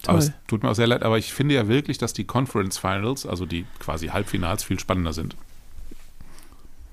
Toll. 0.03 0.15
Aber 0.15 0.19
es 0.19 0.31
tut 0.47 0.63
mir 0.63 0.69
auch 0.69 0.75
sehr 0.75 0.87
leid, 0.87 1.03
aber 1.03 1.17
ich 1.17 1.33
finde 1.33 1.55
ja 1.55 1.67
wirklich, 1.67 1.97
dass 1.97 2.13
die 2.13 2.25
Conference 2.25 2.77
Finals, 2.77 3.25
also 3.25 3.45
die 3.45 3.65
quasi 3.79 4.07
Halbfinals, 4.07 4.63
viel 4.63 4.79
spannender 4.79 5.13
sind. 5.13 5.35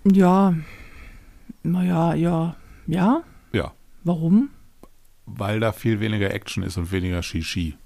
Ja, 0.05 0.55
naja, 1.63 2.15
ja, 2.15 2.57
ja. 2.87 3.23
Ja, 3.53 3.73
Warum? 4.03 4.51
weil 5.27 5.61
da 5.61 5.73
viel 5.73 6.01
weniger 6.01 6.33
Action 6.33 6.63
ist 6.63 6.77
und 6.77 6.93
weniger 6.93 7.23
Shishi. 7.23 7.77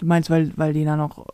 Du 0.00 0.06
meinst, 0.06 0.30
weil, 0.30 0.52
weil 0.56 0.72
die 0.72 0.84
da 0.84 0.96
noch, 0.96 1.26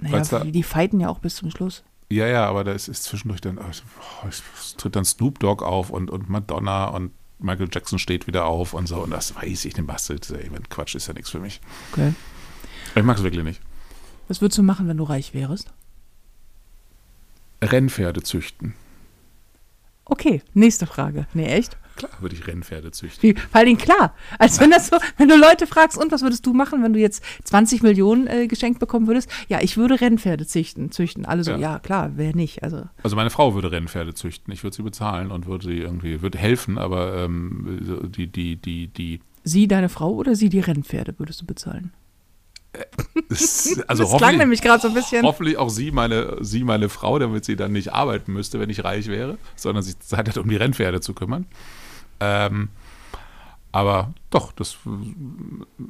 naja, 0.00 0.14
Weil's 0.14 0.28
da- 0.30 0.44
die 0.44 0.62
fighten 0.62 1.00
ja 1.00 1.08
auch 1.08 1.18
bis 1.18 1.34
zum 1.36 1.50
Schluss. 1.50 1.82
Ja, 2.10 2.26
ja, 2.26 2.46
aber 2.46 2.62
da 2.64 2.72
ist, 2.72 2.86
ist 2.88 3.02
zwischendurch 3.02 3.40
dann, 3.40 3.58
oh, 3.58 4.26
es 4.28 4.76
tritt 4.76 4.94
dann 4.94 5.04
Snoop 5.04 5.40
Dogg 5.40 5.64
auf 5.64 5.90
und, 5.90 6.10
und 6.10 6.28
Madonna 6.28 6.86
und 6.86 7.10
Michael 7.40 7.68
Jackson 7.72 7.98
steht 7.98 8.26
wieder 8.26 8.44
auf 8.46 8.72
und 8.72 8.86
so. 8.86 9.02
Und 9.02 9.10
das 9.10 9.34
weiß 9.34 9.64
ich, 9.64 9.74
den 9.74 9.86
Bastard. 9.86 10.30
Ey, 10.30 10.48
wenn 10.52 10.68
Quatsch 10.68 10.94
ist 10.94 11.08
ja 11.08 11.12
nichts 11.14 11.30
für 11.30 11.40
mich. 11.40 11.60
Okay. 11.92 12.14
Ich 12.94 13.02
mag 13.02 13.16
es 13.16 13.22
wirklich 13.24 13.42
nicht. 13.44 13.60
Was 14.28 14.40
würdest 14.40 14.58
du 14.58 14.62
machen, 14.62 14.86
wenn 14.86 14.96
du 14.96 15.04
reich 15.04 15.34
wärst? 15.34 15.72
Rennpferde 17.62 18.22
züchten. 18.22 18.74
Okay, 20.04 20.42
nächste 20.52 20.86
Frage. 20.86 21.26
Nee, 21.34 21.46
echt? 21.46 21.76
Klar 21.96 22.10
würde 22.20 22.34
ich 22.34 22.46
Rennpferde 22.46 22.90
züchten. 22.90 23.36
Vor 23.36 23.46
allen 23.52 23.66
Dingen 23.66 23.78
klar. 23.78 24.14
Als 24.38 24.58
wenn 24.60 24.70
das 24.70 24.88
so, 24.88 24.96
wenn 25.16 25.28
du 25.28 25.36
Leute 25.36 25.66
fragst, 25.66 25.96
und 25.96 26.10
was 26.10 26.22
würdest 26.22 26.44
du 26.44 26.52
machen, 26.52 26.82
wenn 26.82 26.92
du 26.92 26.98
jetzt 26.98 27.22
20 27.44 27.82
Millionen 27.82 28.26
äh, 28.26 28.46
geschenkt 28.48 28.80
bekommen 28.80 29.06
würdest? 29.06 29.30
Ja, 29.48 29.60
ich 29.60 29.76
würde 29.76 30.00
Rennpferde 30.00 30.46
züchten. 30.46 30.90
züchten. 30.90 31.24
Alle 31.24 31.44
so, 31.44 31.52
Ja. 31.52 31.58
ja, 31.58 31.78
klar, 31.78 32.12
wer 32.16 32.34
nicht? 32.34 32.62
Also, 32.62 32.82
Also 33.02 33.14
meine 33.16 33.30
Frau 33.30 33.54
würde 33.54 33.70
Rennpferde 33.70 34.14
züchten. 34.14 34.52
Ich 34.52 34.64
würde 34.64 34.74
sie 34.74 34.82
bezahlen 34.82 35.30
und 35.30 35.46
würde 35.46 35.66
sie 35.66 35.78
irgendwie, 35.78 36.20
würde 36.22 36.38
helfen, 36.38 36.78
aber 36.78 37.16
ähm, 37.24 38.10
die, 38.16 38.26
die, 38.26 38.56
die, 38.56 38.88
die, 38.88 39.20
sie 39.44 39.68
deine 39.68 39.88
Frau 39.88 40.12
oder 40.12 40.34
sie 40.34 40.48
die 40.48 40.60
Rennpferde 40.60 41.14
würdest 41.18 41.42
du 41.42 41.46
bezahlen? 41.46 41.92
also 43.30 43.30
das 43.30 43.78
klang 43.78 44.00
hoffentlich, 44.00 44.38
nämlich 44.38 44.62
gerade 44.62 44.82
so 44.82 44.88
ein 44.88 44.94
bisschen. 44.94 45.24
hoffentlich 45.24 45.56
auch 45.58 45.68
sie 45.68 45.92
meine, 45.92 46.38
sie 46.40 46.64
meine 46.64 46.88
Frau, 46.88 47.18
damit 47.20 47.44
sie 47.44 47.54
dann 47.54 47.70
nicht 47.72 47.92
arbeiten 47.92 48.32
müsste, 48.32 48.58
wenn 48.58 48.70
ich 48.70 48.82
reich 48.82 49.06
wäre, 49.06 49.38
sondern 49.54 49.84
sich 49.84 49.98
Zeit 50.00 50.28
hat, 50.28 50.38
um 50.38 50.48
die 50.48 50.56
Rennpferde 50.56 51.00
zu 51.00 51.14
kümmern. 51.14 51.46
Ähm, 52.20 52.68
aber 53.72 54.14
doch, 54.30 54.52
das, 54.52 54.76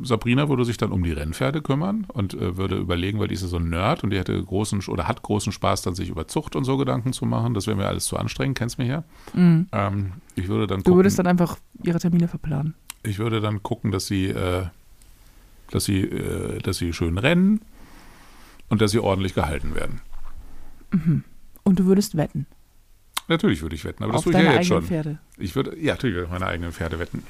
Sabrina 0.03 0.49
würde 0.49 0.65
sich 0.65 0.79
dann 0.79 0.91
um 0.91 1.05
die 1.05 1.13
Rennpferde 1.13 1.61
kümmern 1.61 2.07
und 2.09 2.33
äh, 2.33 2.57
würde 2.57 2.77
überlegen, 2.77 3.21
weil 3.21 3.29
die 3.29 3.35
ist 3.35 3.43
ja 3.43 3.49
so 3.49 3.59
ein 3.59 3.69
Nerd 3.69 4.03
und 4.03 4.09
die 4.09 4.19
hätte 4.19 4.43
großen 4.43 4.81
oder 4.89 5.07
hat 5.07 5.21
großen 5.21 5.53
Spaß, 5.53 5.83
dann 5.83 5.95
sich 5.95 6.09
über 6.09 6.27
Zucht 6.27 6.57
und 6.57 6.65
so 6.65 6.79
Gedanken 6.79 7.13
zu 7.13 7.27
machen. 7.27 7.53
Das 7.53 7.67
wäre 7.67 7.77
mir 7.77 7.87
alles 7.87 8.07
zu 8.07 8.17
anstrengend, 8.17 8.57
kennst 8.57 8.79
mich 8.79 8.89
ja. 8.89 9.05
Mhm. 9.35 9.69
Ähm, 9.73 10.13
ich 10.35 10.49
würde 10.49 10.67
dann 10.67 10.79
Du 10.79 10.85
gucken, 10.85 10.97
würdest 11.01 11.19
dann 11.19 11.27
einfach 11.27 11.59
ihre 11.83 11.99
Termine 11.99 12.27
verplanen. 12.27 12.73
ich 13.03 13.19
würde 13.19 13.43
dann 13.43 13.63
gucken, 13.63 13.91
dass 13.91 14.07
sie, 14.07 14.29
äh, 14.29 14.65
dass 15.71 15.85
sie, 15.85 16.05
äh, 16.05 16.61
dass 16.61 16.79
sie 16.79 16.95
schön 16.95 17.19
rennen 17.19 17.61
und 18.71 18.81
dass 18.81 18.93
sie 18.93 18.99
ordentlich 18.99 19.35
gehalten 19.35 19.75
werden. 19.75 20.01
Und 21.65 21.79
du 21.79 21.85
würdest 21.85 22.17
wetten. 22.17 22.47
Natürlich 23.29 23.63
würde 23.63 23.75
ich 23.75 23.85
wetten, 23.85 24.03
aber 24.05 24.13
das 24.13 24.21
auf 24.21 24.25
tue 24.25 24.33
ich 24.33 24.47
ja 24.47 24.53
jetzt 24.53 24.67
schon. 24.67 24.83
Pferde. 24.83 25.19
Ich 25.39 25.57
würde, 25.57 25.79
ja, 25.79 25.95
natürlich 25.95 26.15
würde 26.15 26.27
ich 26.27 26.33
auf 26.33 26.39
meine 26.39 26.51
eigenen 26.51 26.73
Pferde 26.73 26.99
wetten. 26.99 27.23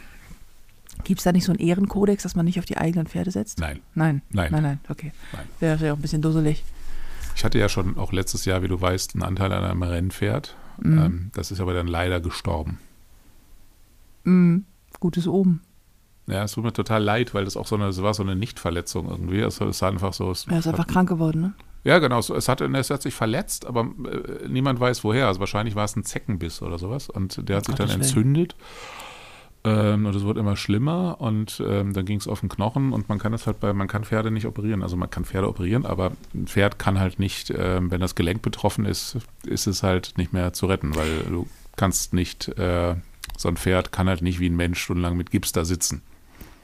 Gibt 1.04 1.20
es 1.20 1.24
da 1.24 1.32
nicht 1.32 1.44
so 1.44 1.52
einen 1.52 1.60
Ehrenkodex, 1.60 2.22
dass 2.22 2.34
man 2.34 2.44
nicht 2.44 2.58
auf 2.58 2.64
die 2.64 2.76
eigenen 2.76 3.06
Pferde 3.06 3.30
setzt? 3.30 3.58
Nein, 3.58 3.80
Nein. 3.94 4.22
Nein. 4.30 4.52
Nein, 4.52 4.62
nein, 4.62 4.80
okay. 4.88 5.12
Nein. 5.32 5.46
Wäre 5.60 5.86
ja 5.86 5.92
auch 5.92 5.96
ein 5.96 6.02
bisschen 6.02 6.22
dusselig. 6.22 6.64
Ich 7.36 7.44
hatte 7.44 7.58
ja 7.58 7.68
schon 7.68 7.98
auch 7.98 8.12
letztes 8.12 8.44
Jahr, 8.44 8.62
wie 8.62 8.68
du 8.68 8.80
weißt, 8.80 9.14
einen 9.14 9.22
Anteil 9.22 9.52
an 9.52 9.64
einem 9.64 9.82
Rennpferd. 9.82 10.56
Mhm. 10.80 10.98
Ähm, 10.98 11.30
das 11.34 11.50
ist 11.50 11.60
aber 11.60 11.74
dann 11.74 11.88
leider 11.88 12.20
gestorben. 12.20 12.78
Mhm. 14.24 14.64
Gutes 15.00 15.26
Oben. 15.26 15.60
Ja, 16.26 16.44
es 16.44 16.52
tut 16.52 16.64
mir 16.64 16.72
total 16.72 17.02
leid, 17.02 17.34
weil 17.34 17.44
das 17.44 17.56
auch 17.56 17.66
so 17.66 17.74
eine, 17.74 17.88
es 17.88 18.00
war 18.00 18.14
so 18.14 18.22
eine 18.22 18.36
Nichtverletzung 18.36 19.08
irgendwie. 19.10 19.40
Es 19.40 19.58
ist 19.60 19.82
einfach 19.82 20.14
so. 20.14 20.32
Er 20.48 20.58
ist 20.58 20.66
einfach 20.66 20.86
krank 20.86 21.08
geworden, 21.08 21.40
ne? 21.40 21.52
Ja, 21.84 21.98
genau. 21.98 22.18
Es, 22.18 22.30
es, 22.30 22.48
hat, 22.48 22.60
es 22.60 22.90
hat 22.90 23.02
sich 23.02 23.14
verletzt, 23.14 23.66
aber 23.66 23.82
äh, 23.82 24.48
niemand 24.48 24.80
weiß 24.80 25.04
woher. 25.04 25.26
Also 25.26 25.40
wahrscheinlich 25.40 25.74
war 25.74 25.84
es 25.84 25.94
ein 25.96 26.04
Zeckenbiss 26.04 26.62
oder 26.62 26.78
sowas. 26.78 27.10
Und 27.10 27.48
der 27.48 27.58
hat 27.58 27.66
sich 27.66 27.74
dann 27.74 27.88
Gottes 27.88 28.16
Willen. 28.16 28.34
entzündet. 28.34 28.56
Ähm, 29.66 30.04
und 30.04 30.14
es 30.14 30.24
wurde 30.24 30.40
immer 30.40 30.56
schlimmer 30.56 31.20
und 31.20 31.62
ähm, 31.66 31.94
dann 31.94 32.04
ging 32.04 32.18
es 32.18 32.28
auf 32.28 32.40
den 32.40 32.50
Knochen 32.50 32.92
und 32.92 33.08
man 33.08 33.18
kann 33.18 33.32
das 33.32 33.46
halt 33.46 33.60
bei, 33.60 33.72
man 33.72 33.88
kann 33.88 34.04
Pferde 34.04 34.30
nicht 34.30 34.46
operieren. 34.46 34.82
Also 34.82 34.96
man 34.96 35.08
kann 35.08 35.24
Pferde 35.24 35.48
operieren, 35.48 35.86
aber 35.86 36.12
ein 36.34 36.46
Pferd 36.46 36.78
kann 36.78 37.00
halt 37.00 37.18
nicht, 37.18 37.50
ähm, 37.56 37.90
wenn 37.90 38.00
das 38.00 38.14
Gelenk 38.14 38.42
betroffen 38.42 38.84
ist, 38.84 39.16
ist 39.46 39.66
es 39.66 39.82
halt 39.82 40.14
nicht 40.18 40.34
mehr 40.34 40.52
zu 40.52 40.66
retten, 40.66 40.94
weil 40.94 41.20
du 41.30 41.46
kannst 41.76 42.12
nicht, 42.12 42.48
äh, 42.58 42.94
so 43.38 43.48
ein 43.48 43.56
Pferd 43.56 43.90
kann 43.90 44.06
halt 44.06 44.20
nicht 44.20 44.38
wie 44.38 44.50
ein 44.50 44.56
Mensch 44.56 44.82
stundenlang 44.82 45.16
mit 45.16 45.30
Gips 45.30 45.52
da 45.52 45.64
sitzen. 45.64 46.02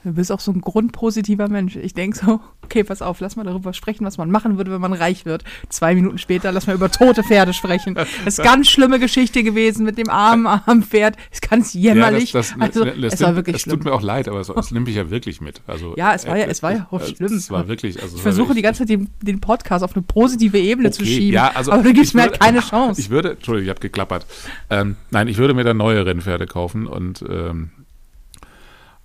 Du 0.03 0.13
bist 0.13 0.31
auch 0.31 0.39
so 0.39 0.51
ein 0.51 0.61
grundpositiver 0.61 1.47
Mensch. 1.47 1.75
Ich 1.75 1.93
denke 1.93 2.17
so, 2.17 2.39
okay, 2.63 2.83
pass 2.83 3.01
auf, 3.03 3.19
lass 3.19 3.35
mal 3.35 3.43
darüber 3.43 3.71
sprechen, 3.73 4.03
was 4.05 4.17
man 4.17 4.31
machen 4.31 4.57
würde, 4.57 4.71
wenn 4.71 4.81
man 4.81 4.93
reich 4.93 5.25
wird. 5.25 5.43
Zwei 5.69 5.93
Minuten 5.93 6.17
später 6.17 6.51
lass 6.51 6.65
mal 6.65 6.73
über 6.75 6.89
tote 6.91 7.23
Pferde 7.23 7.53
sprechen. 7.53 7.95
Das 8.25 8.35
ist 8.35 8.39
eine 8.39 8.49
ganz 8.49 8.69
schlimme 8.69 8.99
Geschichte 8.99 9.43
gewesen 9.43 9.85
mit 9.85 9.97
dem 9.97 10.09
armen, 10.09 10.47
armen 10.47 10.83
Pferd. 10.83 11.17
Ist 11.31 11.47
ganz 11.47 11.73
jämmerlich. 11.73 12.31
das, 12.31 12.49
das, 12.49 12.59
also, 12.61 12.85
das, 12.85 12.95
das 12.99 13.13
es 13.15 13.21
war 13.21 13.35
wirklich 13.35 13.55
es 13.57 13.61
schlimm. 13.63 13.77
tut 13.77 13.85
mir 13.85 13.93
auch 13.93 14.01
leid, 14.01 14.27
aber 14.27 14.39
es, 14.39 14.49
es 14.49 14.71
nimmt 14.71 14.87
mich 14.87 14.95
ja 14.95 15.09
wirklich 15.11 15.39
mit. 15.41 15.61
Also, 15.67 15.93
Ja, 15.97 16.13
es 16.13 16.25
war 16.27 16.37
ja- 16.37 16.45
es 16.47 16.63
war 16.63 16.71
ja 16.73 16.87
auch 16.91 17.01
äh, 17.01 17.05
schlimm. 17.15 17.33
Es 17.33 17.51
war 17.51 17.67
wirklich, 17.67 18.01
also 18.01 18.15
Ich 18.15 18.21
versuche 18.21 18.53
die 18.55 18.61
ganze 18.61 18.79
Zeit 18.79 18.89
den, 18.89 19.09
den 19.21 19.39
Podcast 19.39 19.83
auf 19.83 19.95
eine 19.95 20.01
positive 20.03 20.57
Ebene 20.59 20.91
zu 20.91 21.01
Okay, 21.03 21.11
schieben. 21.11 21.33
ja, 21.33 21.51
also 21.53 21.71
aber 21.71 21.83
du 21.83 21.93
gibst 21.93 22.15
mir 22.15 22.23
halt 22.23 22.39
keine 22.39 22.59
Chance. 22.61 22.99
Ich 23.01 23.09
würde, 23.09 23.31
Entschuldigung, 23.33 23.65
ich 23.65 23.69
habe 23.69 23.79
geklappert. 23.79 24.25
Ähm, 24.69 24.95
nein, 25.11 25.27
ich 25.27 25.37
würde 25.37 25.53
mir 25.53 25.63
dann 25.63 25.77
neue 25.77 26.05
Rennpferde 26.05 26.47
kaufen 26.47 26.87
und 26.87 27.23
ähm, 27.29 27.69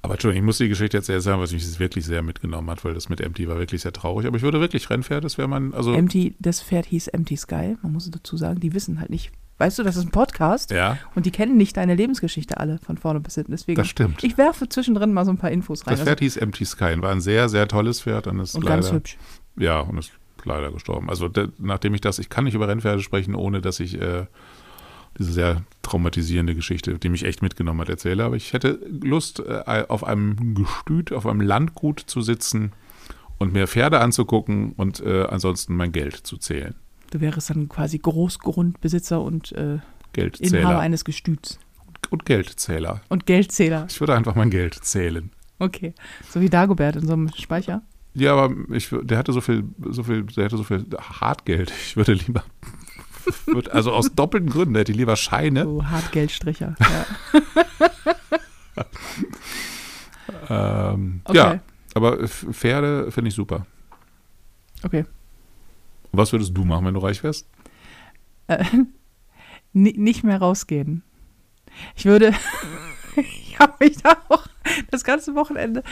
aber 0.07 0.15
Entschuldigung, 0.15 0.45
ich 0.45 0.47
muss 0.47 0.59
die 0.59 0.69
Geschichte 0.69 0.97
jetzt 0.97 1.07
sehr 1.07 1.21
sagen, 1.21 1.41
was 1.41 1.53
mich 1.53 1.81
wirklich 1.81 2.05
sehr 2.05 2.23
mitgenommen 2.23 2.71
hat, 2.71 2.85
weil 2.85 2.95
das 2.95 3.09
mit 3.09 3.21
Empty 3.21 3.49
war 3.49 3.59
wirklich 3.59 3.83
sehr 3.83 3.93
traurig. 3.93 4.27
Aber 4.27 4.37
ich 4.37 4.43
würde 4.45 4.61
wirklich 4.61 4.89
Rennpferde, 4.89 5.23
das 5.23 5.37
wäre 5.37 5.49
mein, 5.49 5.75
also 5.75 5.93
Empty, 5.93 6.37
das 6.39 6.63
Pferd 6.63 6.87
hieß 6.87 7.09
Empty 7.09 7.37
Sky. 7.37 7.77
Man 7.83 7.93
muss 7.93 8.09
dazu 8.09 8.37
sagen, 8.37 8.61
die 8.61 8.73
wissen 8.73 9.01
halt 9.01 9.11
nicht. 9.11 9.33
Weißt 9.59 9.81
du, 9.81 9.83
das 9.83 9.97
ist 9.97 10.05
ein 10.05 10.11
Podcast 10.11 10.71
ja, 10.71 10.99
und 11.17 11.27
die 11.27 11.33
kennen 11.33 11.57
nicht 11.57 11.77
deine 11.77 11.97
Lebensgeschichte 11.97 12.59
alle 12.59 12.79
von 12.79 12.99
vorne 12.99 13.19
bis 13.19 13.35
hinten. 13.35 13.51
Deswegen, 13.51 13.79
das 13.79 13.89
stimmt. 13.89 14.23
ich 14.23 14.39
werfe 14.39 14.69
zwischendrin 14.69 15.13
mal 15.13 15.25
so 15.25 15.33
ein 15.33 15.39
paar 15.39 15.51
Infos 15.51 15.87
rein. 15.87 15.97
Das 15.97 16.05
Pferd 16.05 16.21
hieß 16.21 16.37
Empty 16.37 16.65
Sky 16.65 16.93
und 16.93 17.03
war 17.03 17.11
ein 17.11 17.21
sehr, 17.21 17.49
sehr 17.49 17.67
tolles 17.67 18.03
Pferd 18.03 18.29
und 18.29 18.39
ist 18.39 18.55
und 18.55 18.63
leider, 18.63 18.77
ganz 18.77 18.93
hübsch. 18.93 19.17
ja, 19.57 19.81
und 19.81 19.99
ist 19.99 20.13
leider 20.45 20.71
gestorben. 20.71 21.11
Also 21.11 21.29
de, 21.29 21.49
nachdem 21.59 21.95
ich 21.95 22.01
das, 22.01 22.21
ich 22.21 22.29
kann 22.29 22.45
nicht 22.45 22.55
über 22.55 22.69
Rennpferde 22.69 23.03
sprechen, 23.03 23.35
ohne 23.35 23.61
dass 23.61 23.81
ich 23.81 24.01
äh, 24.01 24.27
diese 25.19 25.33
sehr 25.33 25.63
traumatisierende 25.87 26.55
Geschichte, 26.55 26.99
die 26.99 27.09
mich 27.09 27.25
echt 27.25 27.43
mitgenommen 27.43 27.81
hat, 27.81 27.89
erzähle. 27.89 28.25
Aber 28.25 28.37
ich 28.37 28.53
hätte 28.53 28.79
Lust, 28.89 29.41
äh, 29.41 29.85
auf 29.89 30.05
einem 30.05 30.55
Gestüt, 30.55 31.13
auf 31.13 31.27
einem 31.27 31.41
Landgut 31.41 32.01
zu 32.01 32.21
sitzen 32.21 32.73
und 33.39 33.53
mir 33.53 33.67
Pferde 33.67 34.01
anzugucken 34.01 34.73
und 34.73 35.01
äh, 35.01 35.25
ansonsten 35.25 35.77
mein 35.77 35.93
Geld 35.93 36.17
zu 36.17 36.37
zählen. 36.37 36.75
Du 37.11 37.21
wärst 37.21 37.51
dann 37.51 37.69
quasi 37.69 37.99
Großgrundbesitzer 37.99 39.21
und 39.21 39.53
äh, 39.53 39.61
Inhaber 39.75 39.83
Geldzähler 40.13 40.79
eines 40.79 41.05
Gestüts. 41.05 41.59
und 42.11 42.25
Geldzähler. 42.25 43.03
Und 43.09 43.27
Geldzähler. 43.27 43.87
Ich 43.89 44.01
würde 44.01 44.15
einfach 44.15 44.35
mein 44.35 44.51
Geld 44.51 44.75
zählen. 44.75 45.31
Okay. 45.59 45.95
So 46.29 46.41
wie 46.41 46.49
Dagobert 46.49 46.97
in 46.97 47.07
so 47.07 47.13
einem 47.13 47.31
Speicher. 47.35 47.83
Ja, 48.15 48.35
aber 48.35 48.55
ich, 48.75 48.89
der 49.03 49.19
hatte 49.19 49.33
so 49.33 49.43
viel, 49.43 49.65
so 49.91 50.03
viel, 50.03 50.23
der 50.25 50.47
hatte 50.47 50.57
so 50.57 50.65
viel 50.65 50.87
Hartgeld. 50.99 51.71
Ich 51.71 51.97
würde 51.97 52.15
lieber, 52.15 52.43
würde, 53.47 53.73
also 53.73 53.93
aus 53.93 54.13
doppelten 54.15 54.49
Gründen, 54.51 54.75
hätte 54.77 54.93
ich 54.93 54.99
lieber 54.99 55.17
Scheine. 55.17 55.65
So 55.65 55.85
Hartgeldstricher. 55.87 56.75
Ja. 56.81 57.07
Ähm, 60.49 61.21
Okay. 61.25 61.37
Ja, 61.37 61.61
aber 61.95 62.27
Pferde 62.29 63.11
finde 63.11 63.29
ich 63.29 63.35
super. 63.35 63.67
Okay. 64.83 65.05
Und 66.13 66.19
was 66.19 66.33
würdest 66.33 66.57
du 66.57 66.65
machen, 66.65 66.85
wenn 66.87 66.95
du 66.95 67.01
reich 67.01 67.23
wärst? 67.23 67.47
Äh, 68.49 68.65
ni- 69.73 69.97
nicht 69.97 70.25
mehr 70.25 70.39
rausgehen. 70.39 71.03
Ich 71.95 72.05
würde. 72.05 72.33
ich 73.17 73.59
habe 73.59 73.73
mich 73.81 73.97
da 74.03 74.17
auch 74.29 74.46
das 74.91 75.05
ganze 75.05 75.35
Wochenende 75.35 75.83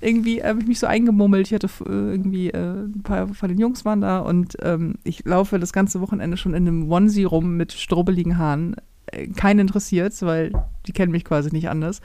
irgendwie 0.00 0.40
äh, 0.40 0.48
hab 0.48 0.60
ich 0.60 0.66
mich 0.66 0.78
so 0.78 0.86
eingemummelt. 0.86 1.46
Ich 1.46 1.54
hatte 1.54 1.68
äh, 1.86 1.90
irgendwie 1.90 2.50
äh, 2.50 2.84
ein 2.84 3.02
paar 3.02 3.28
von 3.28 3.48
den 3.48 3.58
Jungs 3.58 3.84
waren 3.84 4.00
da 4.00 4.18
und 4.18 4.56
ähm, 4.62 4.94
ich 5.04 5.24
laufe 5.24 5.58
das 5.58 5.72
ganze 5.72 6.00
Wochenende 6.00 6.36
schon 6.36 6.54
in 6.54 6.66
einem 6.66 6.90
Onesie 6.90 7.24
rum 7.24 7.56
mit 7.56 7.72
strubbeligen 7.72 8.38
Haaren. 8.38 8.76
Äh, 9.06 9.28
keinen 9.28 9.60
interessiert, 9.60 10.20
weil 10.22 10.52
die 10.86 10.92
kennen 10.92 11.12
mich 11.12 11.24
quasi 11.24 11.50
nicht 11.50 11.68
anders. 11.68 12.00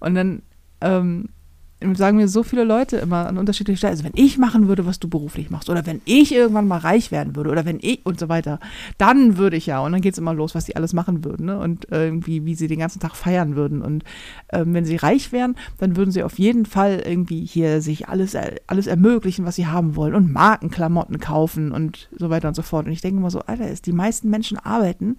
Und 0.00 0.14
dann 0.14 0.42
ähm, 0.80 1.28
sagen 1.94 2.16
mir 2.16 2.28
so 2.28 2.42
viele 2.42 2.64
Leute 2.64 2.96
immer 2.96 3.26
an 3.26 3.38
unterschiedlichen 3.38 3.78
Stellen, 3.78 3.92
also 3.92 4.04
wenn 4.04 4.12
ich 4.16 4.36
machen 4.36 4.66
würde, 4.66 4.84
was 4.84 4.98
du 4.98 5.08
beruflich 5.08 5.48
machst, 5.50 5.70
oder 5.70 5.86
wenn 5.86 6.00
ich 6.04 6.34
irgendwann 6.34 6.66
mal 6.66 6.78
reich 6.78 7.12
werden 7.12 7.36
würde, 7.36 7.50
oder 7.50 7.64
wenn 7.64 7.78
ich 7.80 8.04
und 8.04 8.18
so 8.18 8.28
weiter, 8.28 8.58
dann 8.98 9.36
würde 9.36 9.56
ich 9.56 9.66
ja. 9.66 9.80
Und 9.80 9.92
dann 9.92 10.00
geht 10.00 10.14
es 10.14 10.18
immer 10.18 10.34
los, 10.34 10.54
was 10.54 10.64
die 10.64 10.74
alles 10.74 10.92
machen 10.92 11.24
würden, 11.24 11.46
ne? 11.46 11.58
Und 11.58 11.86
irgendwie, 11.90 12.44
wie 12.44 12.54
sie 12.54 12.66
den 12.66 12.80
ganzen 12.80 13.00
Tag 13.00 13.14
feiern 13.14 13.54
würden. 13.54 13.82
Und 13.82 14.02
ähm, 14.52 14.74
wenn 14.74 14.84
sie 14.84 14.96
reich 14.96 15.30
wären, 15.30 15.54
dann 15.78 15.96
würden 15.96 16.10
sie 16.10 16.24
auf 16.24 16.38
jeden 16.38 16.66
Fall 16.66 17.02
irgendwie 17.04 17.44
hier 17.44 17.80
sich 17.80 18.08
alles, 18.08 18.34
äh, 18.34 18.56
alles 18.66 18.88
ermöglichen, 18.88 19.44
was 19.44 19.56
sie 19.56 19.66
haben 19.66 19.94
wollen 19.94 20.14
und 20.14 20.32
Markenklamotten 20.32 21.20
kaufen 21.20 21.70
und 21.70 22.08
so 22.16 22.28
weiter 22.28 22.48
und 22.48 22.54
so 22.54 22.62
fort. 22.62 22.86
Und 22.86 22.92
ich 22.92 23.02
denke 23.02 23.18
immer 23.20 23.30
so, 23.30 23.40
Alter, 23.40 23.68
ist 23.70 23.86
die 23.86 23.92
meisten 23.92 24.30
Menschen 24.30 24.58
arbeiten, 24.58 25.16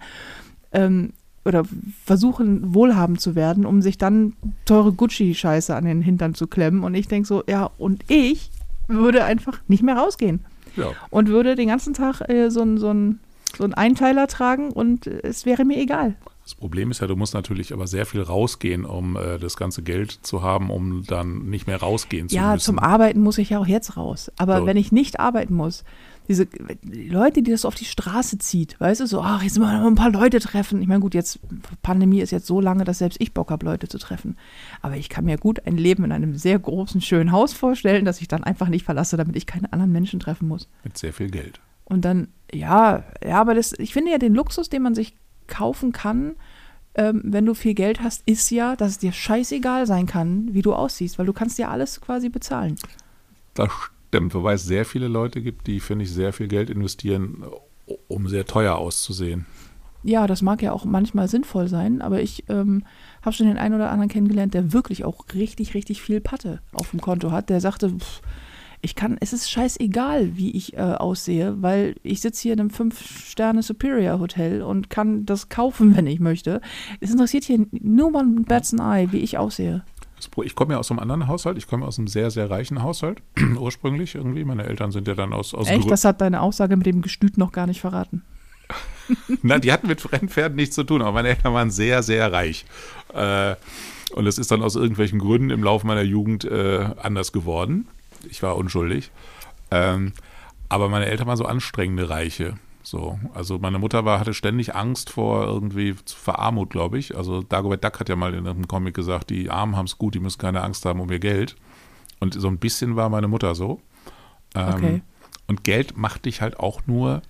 ähm, 0.72 1.12
oder 1.44 1.62
versuchen 2.04 2.74
wohlhabend 2.74 3.20
zu 3.20 3.34
werden, 3.34 3.64
um 3.64 3.80
sich 3.82 3.96
dann 3.98 4.34
teure 4.66 4.92
Gucci-Scheiße 4.92 5.74
an 5.74 5.84
den 5.84 6.02
Hintern 6.02 6.34
zu 6.34 6.46
klemmen. 6.46 6.84
Und 6.84 6.94
ich 6.94 7.08
denke 7.08 7.26
so, 7.26 7.42
ja, 7.48 7.70
und 7.78 8.04
ich 8.08 8.50
würde 8.88 9.24
einfach 9.24 9.58
nicht 9.68 9.82
mehr 9.82 9.96
rausgehen 9.96 10.40
Ja. 10.76 10.88
und 11.10 11.28
würde 11.28 11.54
den 11.56 11.68
ganzen 11.68 11.94
Tag 11.94 12.20
äh, 12.28 12.50
so 12.50 12.60
einen 12.62 12.78
so 12.78 12.90
ein, 12.90 13.20
so 13.56 13.64
ein 13.64 13.72
Einteiler 13.74 14.26
tragen 14.26 14.70
und 14.70 15.06
es 15.06 15.46
wäre 15.46 15.64
mir 15.64 15.78
egal. 15.80 16.14
Das 16.44 16.54
Problem 16.56 16.90
ist 16.90 17.00
ja, 17.00 17.06
du 17.06 17.14
musst 17.16 17.32
natürlich 17.34 17.72
aber 17.72 17.86
sehr 17.86 18.06
viel 18.06 18.22
rausgehen, 18.22 18.84
um 18.84 19.14
äh, 19.16 19.38
das 19.38 19.56
ganze 19.56 19.82
Geld 19.82 20.10
zu 20.22 20.42
haben, 20.42 20.70
um 20.70 21.04
dann 21.06 21.46
nicht 21.48 21.66
mehr 21.68 21.76
rausgehen 21.78 22.28
zu 22.28 22.34
Ja, 22.34 22.52
müssen. 22.54 22.64
zum 22.64 22.78
Arbeiten 22.80 23.20
muss 23.22 23.38
ich 23.38 23.50
ja 23.50 23.60
auch 23.60 23.66
jetzt 23.66 23.96
raus. 23.96 24.32
Aber 24.36 24.58
So. 24.58 24.66
wenn 24.66 24.76
ich 24.76 24.90
nicht 24.90 25.20
arbeiten 25.20 25.54
muss, 25.54 25.84
diese 26.28 26.46
die 26.46 27.08
Leute, 27.08 27.42
die 27.42 27.50
das 27.50 27.64
auf 27.64 27.74
die 27.74 27.84
Straße 27.84 28.38
zieht, 28.38 28.78
weißt 28.80 29.00
du, 29.00 29.06
so, 29.06 29.20
ach, 29.20 29.42
jetzt 29.42 29.58
mal 29.58 29.80
noch 29.80 29.86
ein 29.86 29.94
paar 29.94 30.10
Leute 30.10 30.40
treffen. 30.40 30.80
Ich 30.80 30.88
meine, 30.88 31.00
gut, 31.00 31.14
jetzt, 31.14 31.40
Pandemie 31.82 32.20
ist 32.20 32.30
jetzt 32.30 32.46
so 32.46 32.60
lange, 32.60 32.84
dass 32.84 32.98
selbst 32.98 33.20
ich 33.20 33.34
Bock 33.34 33.50
habe, 33.50 33.66
Leute 33.66 33.88
zu 33.88 33.98
treffen. 33.98 34.36
Aber 34.82 34.96
ich 34.96 35.08
kann 35.08 35.24
mir 35.24 35.38
gut 35.38 35.66
ein 35.66 35.76
Leben 35.76 36.04
in 36.04 36.12
einem 36.12 36.36
sehr 36.36 36.58
großen, 36.58 37.00
schönen 37.00 37.32
Haus 37.32 37.52
vorstellen, 37.52 38.04
das 38.04 38.20
ich 38.20 38.28
dann 38.28 38.44
einfach 38.44 38.68
nicht 38.68 38.84
verlasse, 38.84 39.16
damit 39.16 39.36
ich 39.36 39.46
keine 39.46 39.72
anderen 39.72 39.92
Menschen 39.92 40.20
treffen 40.20 40.48
muss. 40.48 40.68
Mit 40.84 40.96
sehr 40.96 41.12
viel 41.12 41.30
Geld. 41.30 41.60
Und 41.84 42.04
dann, 42.04 42.28
ja, 42.52 43.02
ja, 43.24 43.40
aber 43.40 43.54
das, 43.54 43.72
ich 43.78 43.92
finde 43.92 44.12
ja 44.12 44.18
den 44.18 44.34
Luxus, 44.34 44.68
den 44.68 44.82
man 44.82 44.94
sich 44.94 45.16
kaufen 45.48 45.90
kann, 45.90 46.36
ähm, 46.94 47.22
wenn 47.24 47.46
du 47.46 47.54
viel 47.54 47.74
Geld 47.74 48.00
hast, 48.00 48.22
ist 48.26 48.50
ja, 48.50 48.76
dass 48.76 48.92
es 48.92 48.98
dir 48.98 49.12
scheißegal 49.12 49.86
sein 49.86 50.06
kann, 50.06 50.52
wie 50.52 50.62
du 50.62 50.74
aussiehst, 50.74 51.18
weil 51.18 51.26
du 51.26 51.32
kannst 51.32 51.58
ja 51.58 51.68
alles 51.68 52.00
quasi 52.00 52.28
bezahlen. 52.28 52.76
Das 53.54 53.70
stimmt, 54.10 54.34
wobei 54.34 54.54
es 54.54 54.64
sehr 54.64 54.84
viele 54.84 55.06
Leute 55.06 55.40
gibt, 55.40 55.68
die, 55.68 55.78
finde 55.78 56.04
ich, 56.04 56.12
sehr 56.12 56.32
viel 56.32 56.48
Geld 56.48 56.68
investieren, 56.68 57.44
um 58.08 58.26
sehr 58.26 58.44
teuer 58.44 58.74
auszusehen. 58.76 59.46
Ja, 60.02 60.26
das 60.26 60.42
mag 60.42 60.62
ja 60.62 60.72
auch 60.72 60.84
manchmal 60.84 61.28
sinnvoll 61.28 61.68
sein, 61.68 62.02
aber 62.02 62.20
ich 62.20 62.44
ähm, 62.48 62.82
habe 63.22 63.36
schon 63.36 63.46
den 63.46 63.58
einen 63.58 63.76
oder 63.76 63.90
anderen 63.90 64.08
kennengelernt, 64.08 64.54
der 64.54 64.72
wirklich 64.72 65.04
auch 65.04 65.26
richtig, 65.34 65.74
richtig 65.74 66.02
viel 66.02 66.20
Patte 66.20 66.60
auf 66.72 66.90
dem 66.90 67.00
Konto 67.00 67.30
hat. 67.30 67.50
Der 67.50 67.60
sagte, 67.60 67.90
pff, 67.90 68.20
ich 68.82 68.94
kann, 68.96 69.16
es 69.20 69.32
ist 69.32 69.50
scheißegal, 69.50 70.36
wie 70.36 70.50
ich 70.52 70.74
äh, 70.74 70.80
aussehe, 70.80 71.62
weil 71.62 71.96
ich 72.02 72.20
sitze 72.20 72.42
hier 72.42 72.54
in 72.54 72.60
einem 72.60 72.70
Fünf-Sterne-Superior-Hotel 72.70 74.62
und 74.62 74.90
kann 74.90 75.26
das 75.26 75.50
kaufen, 75.50 75.96
wenn 75.96 76.06
ich 76.06 76.18
möchte. 76.18 76.60
Es 77.00 77.10
interessiert 77.10 77.44
hier 77.44 77.66
nur 77.70 78.10
mal 78.10 78.24
ein 78.24 78.46
Eye, 78.48 79.12
wie 79.12 79.18
ich 79.18 79.38
aussehe. 79.38 79.84
Ich 80.44 80.54
komme 80.54 80.74
ja 80.74 80.78
aus 80.78 80.90
einem 80.90 81.00
anderen 81.00 81.26
Haushalt. 81.28 81.56
Ich 81.58 81.66
komme 81.66 81.86
aus 81.86 81.98
einem 81.98 82.08
sehr, 82.08 82.30
sehr 82.30 82.50
reichen 82.50 82.82
Haushalt. 82.82 83.22
Ursprünglich 83.58 84.14
irgendwie. 84.14 84.44
Meine 84.44 84.64
Eltern 84.64 84.90
sind 84.92 85.08
ja 85.08 85.14
dann 85.14 85.32
aus, 85.32 85.54
aus 85.54 85.68
Echt, 85.68 85.84
Grü- 85.84 85.88
das 85.88 86.04
hat 86.04 86.20
deine 86.20 86.40
Aussage 86.40 86.76
mit 86.76 86.86
dem 86.86 87.02
Gestüt 87.02 87.38
noch 87.38 87.52
gar 87.52 87.66
nicht 87.66 87.80
verraten. 87.80 88.22
Na, 89.42 89.58
die 89.58 89.72
hatten 89.72 89.88
mit 89.88 90.12
Rennpferden 90.12 90.56
nichts 90.56 90.74
zu 90.74 90.84
tun, 90.84 91.02
aber 91.02 91.12
meine 91.12 91.28
Eltern 91.28 91.52
waren 91.54 91.70
sehr, 91.70 92.02
sehr 92.02 92.32
reich. 92.32 92.64
Äh, 93.12 93.56
und 94.14 94.26
es 94.26 94.38
ist 94.38 94.50
dann 94.50 94.62
aus 94.62 94.76
irgendwelchen 94.76 95.18
Gründen 95.18 95.50
im 95.50 95.62
Laufe 95.64 95.86
meiner 95.86 96.02
Jugend 96.02 96.44
äh, 96.44 96.86
anders 97.02 97.32
geworden. 97.32 97.88
Ich 98.28 98.42
war 98.42 98.56
unschuldig. 98.56 99.10
Ähm, 99.70 100.12
aber 100.68 100.88
meine 100.88 101.06
Eltern 101.06 101.26
waren 101.26 101.36
so 101.36 101.44
anstrengende 101.46 102.08
Reiche. 102.10 102.54
So, 102.90 103.20
also 103.34 103.60
meine 103.60 103.78
Mutter 103.78 104.04
war, 104.04 104.18
hatte 104.18 104.34
ständig 104.34 104.74
Angst 104.74 105.10
vor 105.10 105.46
irgendwie 105.46 105.94
vor 106.06 106.40
Armut, 106.40 106.70
glaube 106.70 106.98
ich. 106.98 107.16
Also 107.16 107.40
Dagobert 107.40 107.84
Duck 107.84 108.00
hat 108.00 108.08
ja 108.08 108.16
mal 108.16 108.34
in 108.34 108.48
einem 108.48 108.66
Comic 108.66 108.94
gesagt, 108.94 109.30
die 109.30 109.48
Armen 109.48 109.76
haben 109.76 109.86
es 109.86 109.96
gut, 109.96 110.16
die 110.16 110.18
müssen 110.18 110.40
keine 110.40 110.60
Angst 110.62 110.84
haben 110.84 110.98
um 110.98 111.08
ihr 111.08 111.20
Geld. 111.20 111.54
Und 112.18 112.34
so 112.34 112.48
ein 112.48 112.58
bisschen 112.58 112.96
war 112.96 113.08
meine 113.08 113.28
Mutter 113.28 113.54
so. 113.54 113.80
Ähm, 114.56 114.74
Okay. 114.74 115.02
Und 115.46 115.62
Geld 115.62 115.96
macht 115.96 116.24
dich 116.24 116.40
halt 116.40 116.58
auch 116.58 116.80
nur 116.88 117.22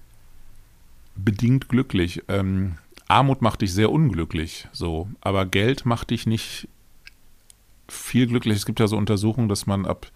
bedingt 1.14 1.68
glücklich. 1.68 2.22
Ähm, 2.28 2.78
Armut 3.06 3.42
macht 3.42 3.60
dich 3.60 3.74
sehr 3.74 3.92
unglücklich, 3.92 4.66
so. 4.72 5.10
Aber 5.20 5.44
Geld 5.44 5.84
macht 5.84 6.08
dich 6.08 6.26
nicht 6.26 6.68
viel 7.86 8.26
glücklich. 8.28 8.56
Es 8.56 8.64
gibt 8.64 8.80
ja 8.80 8.86
so 8.86 8.96
Untersuchungen, 8.96 9.50
dass 9.50 9.66
man 9.66 9.84
ab 9.84 10.10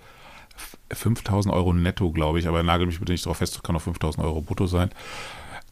5000 0.95 1.55
Euro 1.55 1.73
netto, 1.73 2.11
glaube 2.13 2.39
ich, 2.39 2.49
aber 2.49 2.63
nagel 2.63 2.87
mich 2.87 2.99
bitte 2.99 3.13
nicht 3.13 3.27
darauf 3.27 3.39
fest, 3.39 3.63
kann 3.63 3.77
auch 3.77 3.83
5000 3.83 4.25
Euro 4.25 4.41
brutto 4.41 4.67
sein, 4.67 4.91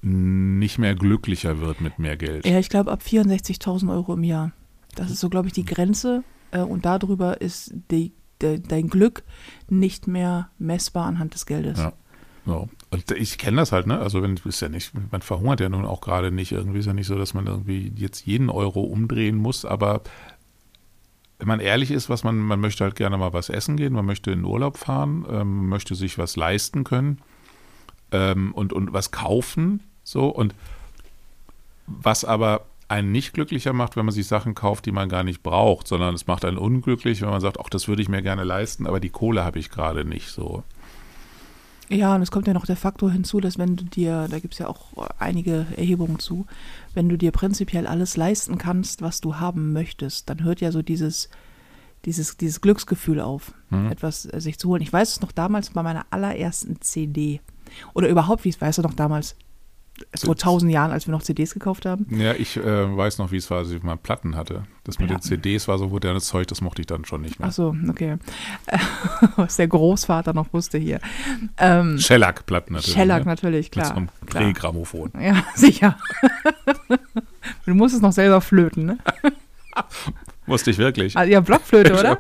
nicht 0.02 0.78
mehr 0.78 0.94
glücklicher 0.94 1.60
wird 1.60 1.80
mit 1.80 1.98
mehr 1.98 2.16
Geld. 2.16 2.44
Ja, 2.44 2.58
ich 2.58 2.68
glaube 2.68 2.90
ab 2.90 3.02
64.000 3.06 3.92
Euro 3.92 4.14
im 4.14 4.24
Jahr. 4.24 4.52
Das 4.94 5.10
ist 5.10 5.20
so, 5.20 5.28
glaube 5.28 5.46
ich, 5.46 5.54
die 5.54 5.64
Grenze. 5.64 6.24
Äh, 6.50 6.60
und 6.60 6.84
darüber 6.84 7.40
ist 7.40 7.72
die, 7.90 8.12
de, 8.40 8.58
dein 8.60 8.88
Glück 8.88 9.22
nicht 9.68 10.06
mehr 10.06 10.50
messbar 10.58 11.06
anhand 11.06 11.34
des 11.34 11.46
Geldes. 11.46 11.78
Ja. 11.78 11.92
So. 12.44 12.68
Und 12.90 13.10
ich 13.12 13.38
kenne 13.38 13.58
das 13.58 13.70
halt, 13.70 13.86
ne? 13.86 14.00
Also 14.00 14.20
wenn 14.22 14.36
ist 14.36 14.60
ja 14.60 14.68
nicht, 14.68 14.92
man 15.12 15.22
verhungert 15.22 15.60
ja 15.60 15.68
nun 15.68 15.84
auch 15.84 16.00
gerade 16.00 16.32
nicht. 16.32 16.50
Irgendwie 16.50 16.80
ist 16.80 16.86
ja 16.86 16.92
nicht 16.92 17.06
so, 17.06 17.16
dass 17.16 17.34
man 17.34 17.46
irgendwie 17.46 17.92
jetzt 17.96 18.26
jeden 18.26 18.50
Euro 18.50 18.80
umdrehen 18.80 19.36
muss, 19.36 19.64
aber 19.64 20.02
wenn 21.42 21.48
man 21.48 21.58
ehrlich 21.58 21.90
ist, 21.90 22.08
was 22.08 22.22
man, 22.22 22.38
man 22.38 22.60
möchte 22.60 22.84
halt 22.84 22.94
gerne 22.94 23.18
mal 23.18 23.32
was 23.32 23.48
essen 23.48 23.76
gehen, 23.76 23.94
man 23.94 24.06
möchte 24.06 24.30
in 24.30 24.44
Urlaub 24.44 24.76
fahren, 24.76 25.26
ähm, 25.28 25.68
möchte 25.68 25.96
sich 25.96 26.16
was 26.16 26.36
leisten 26.36 26.84
können 26.84 27.18
ähm, 28.12 28.52
und, 28.54 28.72
und 28.72 28.92
was 28.92 29.10
kaufen, 29.10 29.82
so 30.04 30.28
und 30.28 30.54
was 31.88 32.24
aber 32.24 32.66
einen 32.86 33.10
nicht 33.10 33.32
glücklicher 33.34 33.72
macht, 33.72 33.96
wenn 33.96 34.04
man 34.04 34.14
sich 34.14 34.28
Sachen 34.28 34.54
kauft, 34.54 34.86
die 34.86 34.92
man 34.92 35.08
gar 35.08 35.24
nicht 35.24 35.42
braucht, 35.42 35.88
sondern 35.88 36.14
es 36.14 36.28
macht 36.28 36.44
einen 36.44 36.58
unglücklich, 36.58 37.22
wenn 37.22 37.30
man 37.30 37.40
sagt, 37.40 37.58
ach, 37.58 37.70
das 37.70 37.88
würde 37.88 38.02
ich 38.02 38.08
mir 38.08 38.22
gerne 38.22 38.44
leisten, 38.44 38.86
aber 38.86 39.00
die 39.00 39.10
Kohle 39.10 39.42
habe 39.42 39.58
ich 39.58 39.68
gerade 39.68 40.04
nicht 40.04 40.28
so. 40.28 40.62
Ja, 41.92 42.14
und 42.14 42.22
es 42.22 42.30
kommt 42.30 42.46
ja 42.46 42.54
noch 42.54 42.64
der 42.64 42.76
Faktor 42.76 43.10
hinzu, 43.10 43.40
dass 43.40 43.58
wenn 43.58 43.76
du 43.76 43.84
dir, 43.84 44.26
da 44.30 44.38
gibt 44.38 44.54
es 44.54 44.58
ja 44.58 44.66
auch 44.66 45.08
einige 45.18 45.66
Erhebungen 45.76 46.18
zu, 46.18 46.46
wenn 46.94 47.08
du 47.08 47.18
dir 47.18 47.32
prinzipiell 47.32 47.86
alles 47.86 48.16
leisten 48.16 48.56
kannst, 48.56 49.02
was 49.02 49.20
du 49.20 49.36
haben 49.36 49.72
möchtest, 49.72 50.30
dann 50.30 50.42
hört 50.42 50.60
ja 50.60 50.72
so 50.72 50.80
dieses, 50.80 51.28
dieses, 52.04 52.36
dieses 52.36 52.60
Glücksgefühl 52.60 53.20
auf, 53.20 53.52
mhm. 53.70 53.90
etwas 53.90 54.24
äh, 54.32 54.40
sich 54.40 54.58
zu 54.58 54.68
holen. 54.68 54.82
Ich 54.82 54.92
weiß 54.92 55.12
es 55.12 55.20
noch 55.20 55.32
damals 55.32 55.70
bei 55.70 55.82
meiner 55.82 56.06
allerersten 56.10 56.80
CD. 56.80 57.40
Oder 57.94 58.08
überhaupt, 58.08 58.44
wie 58.44 58.50
es 58.50 58.60
weißt 58.60 58.78
du 58.78 58.82
noch 58.82 58.94
damals, 58.94 59.36
vor 60.16 60.36
tausend 60.36 60.70
Jahren, 60.72 60.90
als 60.90 61.06
wir 61.06 61.12
noch 61.12 61.22
CDs 61.22 61.54
gekauft 61.54 61.86
haben. 61.86 62.06
Ja, 62.10 62.34
ich 62.34 62.56
äh, 62.56 62.96
weiß 62.96 63.18
noch, 63.18 63.32
wie 63.32 63.36
es 63.36 63.50
war, 63.50 63.58
als 63.58 63.70
ich 63.70 63.82
mal 63.82 63.96
Platten 63.96 64.36
hatte. 64.36 64.64
Das 64.84 64.98
mit 64.98 65.08
Platten. 65.08 65.22
den 65.22 65.28
CDs 65.28 65.68
war 65.68 65.78
so 65.78 65.88
modernes 65.88 66.26
Zeug, 66.26 66.46
das 66.48 66.60
mochte 66.60 66.82
ich 66.82 66.86
dann 66.86 67.04
schon 67.04 67.22
nicht 67.22 67.38
mehr. 67.38 67.48
Ach 67.48 67.52
so, 67.52 67.74
okay. 67.88 68.18
Was 69.36 69.56
der 69.56 69.68
Großvater 69.68 70.32
noch 70.32 70.52
wusste 70.52 70.78
hier. 70.78 71.00
Ähm, 71.58 71.98
Shellac-Platten 71.98 72.74
natürlich. 72.74 72.94
Shellac 72.94 73.24
ne? 73.24 73.30
natürlich, 73.30 73.70
klar. 73.70 73.98
Mit 73.98 74.10
so 74.10 74.16
einem 74.26 74.28
Drehgrammophon. 74.28 75.12
Ja, 75.20 75.44
sicher. 75.54 75.96
du 77.66 77.74
musst 77.74 77.94
es 77.94 78.00
noch 78.00 78.12
selber 78.12 78.40
flöten, 78.40 78.86
ne? 78.86 78.98
Musste 80.46 80.70
ich 80.70 80.78
wirklich. 80.78 81.16
Also, 81.16 81.32
ja, 81.32 81.40
Blockflöte, 81.40 81.98
oder? 81.98 82.18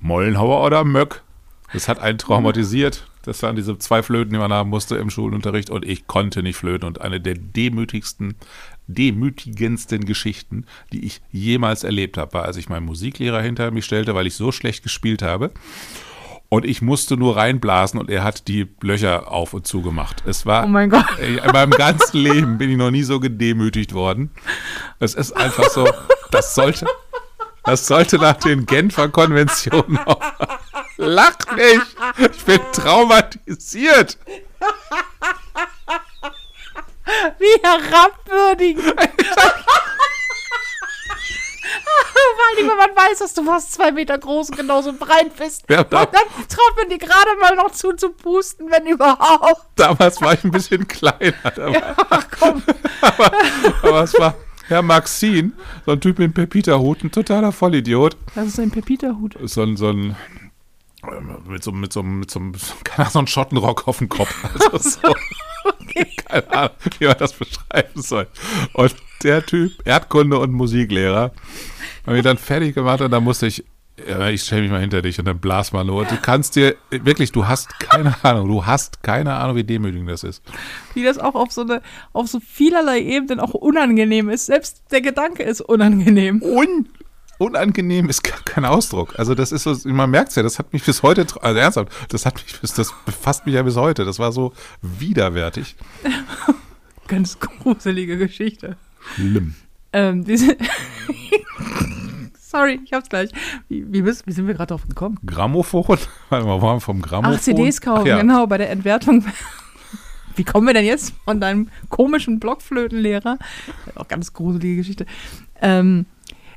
Mollenhauer 0.00 0.64
oder 0.64 0.84
Möck. 0.84 1.22
Das 1.72 1.88
hat 1.88 1.98
einen 1.98 2.18
traumatisiert. 2.18 3.08
Das 3.26 3.42
waren 3.42 3.56
diese 3.56 3.76
zwei 3.78 4.02
Flöten, 4.02 4.32
die 4.32 4.38
man 4.38 4.52
haben 4.52 4.70
musste 4.70 4.96
im 4.96 5.10
Schulunterricht 5.10 5.68
und 5.68 5.84
ich 5.84 6.06
konnte 6.06 6.42
nicht 6.42 6.56
flöten. 6.56 6.86
Und 6.86 7.00
eine 7.00 7.20
der 7.20 7.34
demütigsten, 7.34 8.36
demütigendsten 8.86 10.04
Geschichten, 10.04 10.64
die 10.92 11.04
ich 11.04 11.20
jemals 11.32 11.82
erlebt 11.82 12.18
habe, 12.18 12.34
war, 12.34 12.44
als 12.44 12.56
ich 12.56 12.68
meinen 12.68 12.86
Musiklehrer 12.86 13.42
hinter 13.42 13.72
mich 13.72 13.84
stellte, 13.84 14.14
weil 14.14 14.28
ich 14.28 14.36
so 14.36 14.52
schlecht 14.52 14.84
gespielt 14.84 15.22
habe. 15.22 15.50
Und 16.48 16.64
ich 16.64 16.80
musste 16.80 17.16
nur 17.16 17.36
reinblasen 17.36 17.98
und 17.98 18.08
er 18.08 18.22
hat 18.22 18.46
die 18.46 18.68
Löcher 18.80 19.32
auf 19.32 19.52
und 19.52 19.66
zu 19.66 19.82
gemacht. 19.82 20.22
Es 20.26 20.46
war. 20.46 20.64
Oh 20.64 20.68
mein 20.68 20.88
Gott. 20.88 21.04
In 21.18 21.40
meinem 21.52 21.72
ganzen 21.72 22.18
Leben 22.18 22.58
bin 22.58 22.70
ich 22.70 22.76
noch 22.76 22.92
nie 22.92 23.02
so 23.02 23.18
gedemütigt 23.18 23.92
worden. 23.92 24.30
Es 25.00 25.14
ist 25.14 25.32
einfach 25.32 25.68
so, 25.70 25.88
das 26.30 26.54
sollte, 26.54 26.86
das 27.66 27.86
sollte 27.86 28.16
nach 28.16 28.36
den 28.36 28.66
Genfer 28.66 29.08
Konventionen 29.08 29.98
auch. 29.98 30.20
Lach 30.96 31.36
nicht! 31.56 31.96
Ich 32.18 32.44
bin 32.44 32.60
traumatisiert! 32.72 34.18
Wie 37.38 37.62
herabwürdigend! 37.62 38.94
Vor 42.36 42.58
allem, 42.58 42.68
wenn 42.70 42.76
man 42.76 42.96
weiß, 42.96 43.18
dass 43.18 43.34
du 43.34 43.44
fast 43.44 43.72
zwei 43.74 43.92
Meter 43.92 44.18
groß 44.18 44.50
und 44.50 44.56
genauso 44.56 44.92
breit 44.92 45.36
bist. 45.36 45.64
Ja, 45.68 45.80
und 45.80 45.92
dann 45.92 46.08
traut 46.12 46.76
man 46.76 46.88
dir 46.88 46.98
gerade 46.98 47.36
mal 47.40 47.54
noch 47.56 47.72
zu, 47.72 47.92
zu 47.92 48.10
pusten, 48.10 48.70
wenn 48.70 48.86
überhaupt. 48.86 49.66
Damals 49.76 50.20
war 50.20 50.34
ich 50.34 50.44
ein 50.44 50.50
bisschen 50.50 50.86
kleiner. 50.86 51.34
Ja, 51.56 51.94
ach 52.10 52.26
komm. 52.38 52.62
aber, 53.00 53.32
aber 53.82 54.02
es 54.02 54.14
war 54.18 54.34
Herr 54.68 54.82
Maxin, 54.82 55.52
so 55.84 55.92
ein 55.92 56.00
Typ 56.00 56.18
mit 56.18 56.24
einem 56.24 56.34
Pepita-Hut, 56.34 57.04
ein 57.04 57.12
totaler 57.12 57.52
Vollidiot. 57.52 58.16
Was 58.34 58.48
ist 58.48 58.60
ein 58.60 58.70
Pepita-Hut? 58.70 59.36
So 59.44 59.62
ein, 59.62 59.76
so 59.76 59.90
ein 59.90 60.16
mit 61.46 61.62
so, 61.62 61.70
mit 61.70 61.92
so, 61.92 62.02
mit 62.02 62.30
so, 62.30 62.40
mit 62.40 62.60
so, 62.60 62.74
keine 62.82 63.08
so 63.10 63.20
einen 63.20 63.28
Schottenrock 63.28 63.86
auf 63.86 63.98
dem 63.98 64.08
Kopf. 64.08 64.34
Also 64.44 64.78
so, 64.78 65.14
okay. 65.64 66.08
Keine 66.26 66.52
Ahnung, 66.52 66.76
wie 66.98 67.06
man 67.06 67.16
das 67.18 67.32
beschreiben 67.32 68.02
soll. 68.02 68.26
Und 68.72 68.94
der 69.22 69.46
Typ, 69.46 69.72
Erdkunde 69.84 70.38
und 70.38 70.52
Musiklehrer, 70.52 71.32
haben 72.04 72.14
mich 72.14 72.24
dann 72.24 72.38
fertig 72.38 72.74
gemacht 72.74 73.00
und 73.00 73.10
dann 73.12 73.22
musste 73.22 73.46
ich, 73.46 73.64
ja, 74.06 74.28
ich 74.28 74.42
stelle 74.42 74.62
mich 74.62 74.70
mal 74.70 74.80
hinter 74.80 75.00
dich 75.00 75.18
und 75.18 75.24
dann 75.24 75.38
blas 75.38 75.72
mal 75.72 75.84
nur. 75.84 76.04
Du 76.04 76.16
kannst 76.20 76.56
dir, 76.56 76.76
wirklich, 76.90 77.32
du 77.32 77.46
hast 77.46 77.80
keine 77.80 78.14
Ahnung, 78.22 78.48
du 78.48 78.66
hast 78.66 79.02
keine 79.02 79.34
Ahnung, 79.34 79.56
wie 79.56 79.64
demütigend 79.64 80.10
das 80.10 80.22
ist. 80.22 80.42
Wie 80.94 81.02
das 81.02 81.18
auch 81.18 81.34
auf 81.34 81.50
so 81.52 81.62
eine, 81.62 81.82
auf 82.12 82.28
so 82.28 82.40
vielerlei 82.40 83.00
Ebenen 83.00 83.40
auch 83.40 83.54
unangenehm 83.54 84.28
ist. 84.28 84.46
Selbst 84.46 84.82
der 84.90 85.00
Gedanke 85.00 85.42
ist 85.42 85.60
unangenehm. 85.60 86.42
Un 86.42 86.88
unangenehm 87.38 88.08
ist 88.08 88.22
kein 88.44 88.64
Ausdruck. 88.64 89.18
Also 89.18 89.34
das 89.34 89.52
ist 89.52 89.64
so, 89.64 89.76
man 89.84 90.10
merkt 90.10 90.30
es 90.30 90.36
ja, 90.36 90.42
das 90.42 90.58
hat 90.58 90.72
mich 90.72 90.84
bis 90.84 91.02
heute, 91.02 91.26
also 91.42 91.58
ernsthaft, 91.58 91.92
das 92.08 92.24
hat 92.24 92.36
mich 92.36 92.60
bis, 92.60 92.72
das 92.72 92.94
befasst 93.04 93.46
mich 93.46 93.54
ja 93.54 93.62
bis 93.62 93.76
heute. 93.76 94.04
Das 94.04 94.18
war 94.18 94.32
so 94.32 94.52
widerwärtig. 94.82 95.76
Ganz 97.08 97.38
gruselige 97.38 98.18
Geschichte. 98.18 98.76
Schlimm. 99.14 99.54
Ähm, 99.92 100.24
diese 100.24 100.56
Sorry, 102.56 102.80
ich 102.82 102.92
hab's 102.94 103.10
gleich. 103.10 103.30
Wie, 103.68 103.84
wie, 103.92 104.00
bist, 104.00 104.26
wie 104.26 104.32
sind 104.32 104.46
wir 104.46 104.54
gerade 104.54 104.68
drauf 104.68 104.88
gekommen? 104.88 105.18
Grammophon? 105.26 105.84
Warte 106.30 106.46
mal, 106.46 106.62
waren 106.62 106.80
vom 106.80 107.02
Grammophon? 107.02 107.36
Ach, 107.36 107.40
CDs 107.40 107.82
kaufen, 107.82 108.02
Ach, 108.04 108.06
ja. 108.06 108.18
genau, 108.18 108.46
bei 108.46 108.56
der 108.56 108.70
Entwertung. 108.70 109.24
Wie 110.36 110.44
kommen 110.44 110.66
wir 110.66 110.74
denn 110.74 110.86
jetzt 110.86 111.14
von 111.24 111.38
deinem 111.38 111.68
komischen 111.90 112.40
Blockflötenlehrer? 112.40 113.38
Auch 113.94 114.08
ganz 114.08 114.32
gruselige 114.32 114.76
Geschichte. 114.76 115.06
Ähm, 115.60 116.06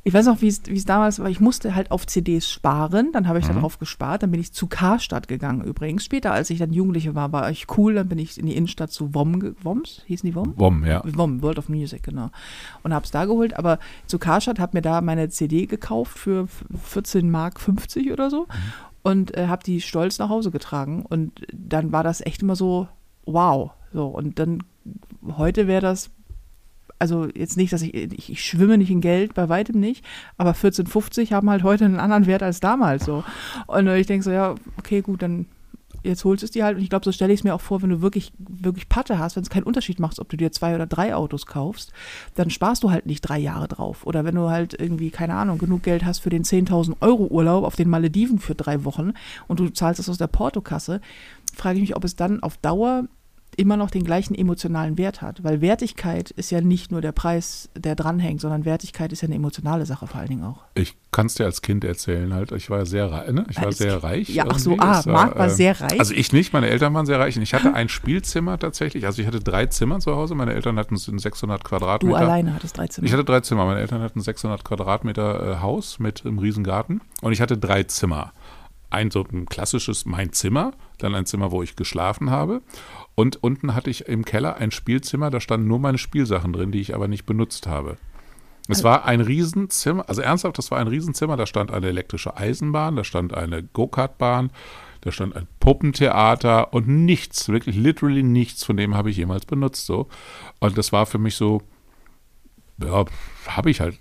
ich 0.03 0.13
weiß 0.13 0.25
noch, 0.25 0.41
wie 0.41 0.47
es 0.47 0.85
damals 0.85 1.19
war. 1.19 1.29
Ich 1.29 1.39
musste 1.39 1.75
halt 1.75 1.91
auf 1.91 2.07
CDs 2.07 2.49
sparen. 2.49 3.11
Dann 3.11 3.27
habe 3.27 3.39
ich 3.39 3.47
mhm. 3.47 3.55
darauf 3.55 3.79
gespart. 3.79 4.23
Dann 4.23 4.31
bin 4.31 4.39
ich 4.39 4.53
zu 4.53 4.67
Karstadt 4.67 5.27
gegangen 5.27 5.63
übrigens. 5.63 6.05
Später, 6.05 6.31
als 6.31 6.49
ich 6.49 6.59
dann 6.59 6.71
Jugendliche 6.71 7.15
war, 7.15 7.31
war 7.31 7.49
ich 7.49 7.67
cool. 7.77 7.95
Dann 7.95 8.07
bin 8.07 8.17
ich 8.17 8.37
in 8.37 8.45
die 8.45 8.55
Innenstadt 8.55 8.91
zu 8.91 9.13
WOM. 9.13 9.55
WOMs? 9.61 10.03
Hießen 10.05 10.27
die 10.27 10.35
WOM? 10.35 10.53
WOM, 10.57 10.85
ja. 10.85 11.01
WOM, 11.05 11.41
World 11.41 11.59
of 11.59 11.69
Music, 11.69 12.03
genau. 12.03 12.29
Und 12.83 12.93
habe 12.93 13.05
es 13.05 13.11
da 13.11 13.25
geholt. 13.25 13.57
Aber 13.57 13.79
zu 14.07 14.19
Karstadt 14.19 14.59
habe 14.59 14.77
mir 14.77 14.81
da 14.81 15.01
meine 15.01 15.29
CD 15.29 15.65
gekauft 15.65 16.17
für 16.17 16.47
14 16.83 17.29
Mark 17.29 17.59
50 17.59 18.11
oder 18.11 18.29
so. 18.29 18.43
Mhm. 18.43 18.47
Und 19.01 19.37
äh, 19.37 19.47
habe 19.47 19.63
die 19.63 19.81
stolz 19.81 20.19
nach 20.19 20.29
Hause 20.29 20.51
getragen. 20.51 21.05
Und 21.07 21.45
dann 21.53 21.91
war 21.91 22.03
das 22.03 22.21
echt 22.21 22.41
immer 22.41 22.55
so, 22.55 22.87
wow. 23.25 23.71
So, 23.93 24.07
und 24.07 24.39
dann 24.39 24.63
heute 25.37 25.67
wäre 25.67 25.81
das 25.81 26.11
also 26.99 27.27
jetzt 27.33 27.57
nicht, 27.57 27.73
dass 27.73 27.81
ich, 27.81 27.93
ich, 27.93 28.29
ich, 28.29 28.45
schwimme 28.45 28.77
nicht 28.77 28.91
in 28.91 29.01
Geld, 29.01 29.33
bei 29.33 29.49
weitem 29.49 29.79
nicht, 29.79 30.05
aber 30.37 30.51
14,50 30.51 31.31
haben 31.31 31.49
halt 31.49 31.63
heute 31.63 31.85
einen 31.85 31.99
anderen 31.99 32.27
Wert 32.27 32.43
als 32.43 32.59
damals 32.59 33.05
so. 33.05 33.23
Und 33.67 33.87
ich 33.87 34.07
denke 34.07 34.23
so, 34.23 34.31
ja, 34.31 34.55
okay, 34.77 35.01
gut, 35.01 35.21
dann 35.21 35.45
jetzt 36.03 36.23
holst 36.25 36.43
du 36.43 36.45
es 36.45 36.51
dir 36.51 36.65
halt. 36.65 36.77
Und 36.77 36.83
ich 36.83 36.89
glaube, 36.89 37.05
so 37.05 37.11
stelle 37.11 37.33
ich 37.33 37.41
es 37.41 37.43
mir 37.43 37.53
auch 37.53 37.61
vor, 37.61 37.81
wenn 37.81 37.89
du 37.89 38.01
wirklich, 38.01 38.31
wirklich 38.37 38.89
Patte 38.89 39.19
hast, 39.19 39.35
wenn 39.35 39.43
es 39.43 39.49
keinen 39.49 39.63
Unterschied 39.63 39.99
macht, 39.99 40.19
ob 40.19 40.29
du 40.29 40.37
dir 40.37 40.51
zwei 40.51 40.75
oder 40.75 40.87
drei 40.87 41.15
Autos 41.15 41.45
kaufst, 41.45 41.91
dann 42.35 42.49
sparst 42.49 42.83
du 42.83 42.91
halt 42.91 43.05
nicht 43.05 43.21
drei 43.21 43.39
Jahre 43.39 43.67
drauf. 43.67 44.05
Oder 44.05 44.25
wenn 44.25 44.35
du 44.35 44.49
halt 44.49 44.79
irgendwie, 44.79 45.09
keine 45.09 45.35
Ahnung, 45.35 45.57
genug 45.57 45.83
Geld 45.83 46.05
hast 46.05 46.19
für 46.19 46.29
den 46.29 46.43
10.000 46.43 46.95
Euro 47.01 47.25
Urlaub 47.25 47.63
auf 47.63 47.75
den 47.75 47.89
Malediven 47.89 48.39
für 48.39 48.55
drei 48.55 48.83
Wochen 48.85 49.13
und 49.47 49.59
du 49.59 49.69
zahlst 49.69 49.99
es 49.99 50.09
aus 50.09 50.17
der 50.17 50.27
Portokasse, 50.27 51.01
frage 51.55 51.77
ich 51.77 51.81
mich, 51.81 51.95
ob 51.95 52.03
es 52.03 52.15
dann 52.15 52.41
auf 52.43 52.57
Dauer 52.57 53.05
immer 53.59 53.75
noch 53.75 53.91
den 53.91 54.05
gleichen 54.05 54.33
emotionalen 54.33 54.97
Wert 54.97 55.21
hat. 55.21 55.43
Weil 55.43 55.59
Wertigkeit 55.59 56.31
ist 56.31 56.49
ja 56.49 56.61
nicht 56.61 56.91
nur 56.91 57.01
der 57.01 57.11
Preis, 57.11 57.69
der 57.75 57.95
dranhängt, 57.95 58.39
sondern 58.39 58.63
Wertigkeit 58.63 59.11
ist 59.11 59.21
ja 59.21 59.27
eine 59.27 59.35
emotionale 59.35 59.85
Sache 59.85 60.07
vor 60.07 60.21
allen 60.21 60.29
Dingen 60.29 60.43
auch. 60.45 60.61
Ich 60.75 60.95
kann 61.11 61.25
es 61.25 61.35
dir 61.35 61.43
als 61.43 61.61
Kind 61.61 61.83
erzählen 61.83 62.33
halt. 62.33 62.53
Ich 62.53 62.69
war 62.69 62.85
sehr 62.85 63.11
reich. 63.11 63.31
Ne? 63.31 63.45
Ich 63.49 63.61
war 63.61 63.71
sehr 63.73 64.01
reich. 64.01 64.29
Ja, 64.29 64.45
ach 64.47 64.59
so, 64.59 64.77
ah, 64.77 65.03
Marc 65.05 65.37
war, 65.37 65.47
äh, 65.47 65.49
sehr 65.49 65.79
reich. 65.79 65.99
Also 65.99 66.13
ich 66.13 66.31
nicht, 66.31 66.53
meine 66.53 66.69
Eltern 66.69 66.93
waren 66.93 67.05
sehr 67.05 67.19
reich. 67.19 67.35
Und 67.35 67.43
ich 67.43 67.53
hatte 67.53 67.73
ein 67.73 67.89
Spielzimmer 67.89 68.57
tatsächlich. 68.57 69.05
Also 69.05 69.21
ich 69.21 69.27
hatte 69.27 69.41
drei 69.41 69.65
Zimmer 69.65 69.99
zu 69.99 70.15
Hause. 70.15 70.35
Meine 70.35 70.53
Eltern 70.53 70.79
hatten 70.79 70.95
600 70.95 71.63
Quadratmeter. 71.63 72.17
Du 72.17 72.23
alleine 72.23 72.55
hattest 72.55 72.77
drei 72.77 72.87
Zimmer. 72.87 73.07
Ich 73.07 73.11
hatte 73.11 73.25
drei 73.25 73.41
Zimmer. 73.41 73.65
Meine 73.65 73.81
Eltern 73.81 74.01
hatten 74.01 74.21
600 74.21 74.63
Quadratmeter 74.63 75.51
äh, 75.51 75.61
Haus 75.61 75.99
mit 75.99 76.25
einem 76.25 76.39
Riesengarten. 76.39 77.01
Und 77.21 77.33
ich 77.33 77.41
hatte 77.41 77.57
drei 77.57 77.83
Zimmer. 77.83 78.31
ein 78.89 79.11
so 79.11 79.25
ein 79.29 79.47
klassisches 79.47 80.05
mein 80.05 80.31
Zimmer, 80.31 80.71
dann 80.99 81.15
ein 81.15 81.25
Zimmer, 81.25 81.51
wo 81.51 81.63
ich 81.63 81.75
geschlafen 81.75 82.29
habe. 82.29 82.61
Und 83.15 83.43
unten 83.43 83.75
hatte 83.75 83.89
ich 83.89 84.07
im 84.07 84.23
Keller 84.23 84.57
ein 84.57 84.71
Spielzimmer, 84.71 85.29
da 85.29 85.39
standen 85.39 85.67
nur 85.67 85.79
meine 85.79 85.97
Spielsachen 85.97 86.53
drin, 86.53 86.71
die 86.71 86.81
ich 86.81 86.95
aber 86.95 87.07
nicht 87.07 87.25
benutzt 87.25 87.67
habe. 87.67 87.97
Es 88.71 88.83
war 88.83 89.05
ein 89.05 89.19
Riesenzimmer, 89.19 90.07
also 90.07 90.21
ernsthaft, 90.21 90.59
das 90.59 90.69
war 90.69 90.77
ein 90.77 90.87
Riesenzimmer, 90.87 91.35
da 91.35 91.47
stand 91.47 91.71
eine 91.71 91.87
elektrische 91.87 92.37
Eisenbahn, 92.37 92.95
da 92.95 93.03
stand 93.03 93.33
eine 93.33 93.63
Go-Kart-Bahn, 93.63 94.51
da 95.01 95.11
stand 95.11 95.35
ein 95.35 95.47
Puppentheater 95.59 96.71
und 96.71 96.87
nichts, 96.87 97.49
wirklich 97.49 97.75
literally 97.75 98.21
nichts 98.21 98.63
von 98.63 98.77
dem 98.77 98.95
habe 98.95 99.09
ich 99.09 99.17
jemals 99.17 99.45
benutzt 99.47 99.87
so. 99.87 100.07
Und 100.59 100.77
das 100.77 100.91
war 100.91 101.07
für 101.07 101.17
mich 101.17 101.35
so, 101.35 101.63
ja, 102.83 103.05
habe 103.47 103.69
ich 103.69 103.81
halt, 103.81 103.99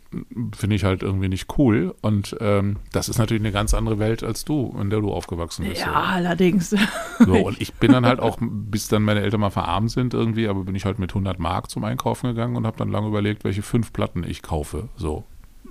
finde 0.56 0.76
ich 0.76 0.84
halt 0.84 1.02
irgendwie 1.02 1.28
nicht 1.28 1.58
cool. 1.58 1.94
Und 2.00 2.36
ähm, 2.40 2.76
das 2.92 3.08
ist 3.08 3.18
natürlich 3.18 3.42
eine 3.42 3.52
ganz 3.52 3.74
andere 3.74 3.98
Welt 3.98 4.22
als 4.22 4.44
du, 4.44 4.76
in 4.80 4.90
der 4.90 5.00
du 5.00 5.12
aufgewachsen 5.12 5.66
bist. 5.66 5.80
Ja, 5.80 5.86
so. 5.86 5.90
allerdings. 5.92 6.74
So, 7.18 7.34
und 7.34 7.60
ich 7.60 7.74
bin 7.74 7.92
dann 7.92 8.06
halt 8.06 8.20
auch, 8.20 8.38
bis 8.40 8.88
dann 8.88 9.02
meine 9.02 9.20
Eltern 9.20 9.40
mal 9.40 9.50
verarmt 9.50 9.90
sind 9.90 10.14
irgendwie, 10.14 10.46
aber 10.48 10.64
bin 10.64 10.74
ich 10.74 10.84
halt 10.84 10.98
mit 10.98 11.10
100 11.10 11.38
Mark 11.38 11.70
zum 11.70 11.82
Einkaufen 11.84 12.28
gegangen 12.28 12.56
und 12.56 12.66
habe 12.66 12.76
dann 12.76 12.90
lange 12.90 13.08
überlegt, 13.08 13.44
welche 13.44 13.62
fünf 13.62 13.92
Platten 13.92 14.22
ich 14.22 14.42
kaufe. 14.42 14.88
So. 14.96 15.24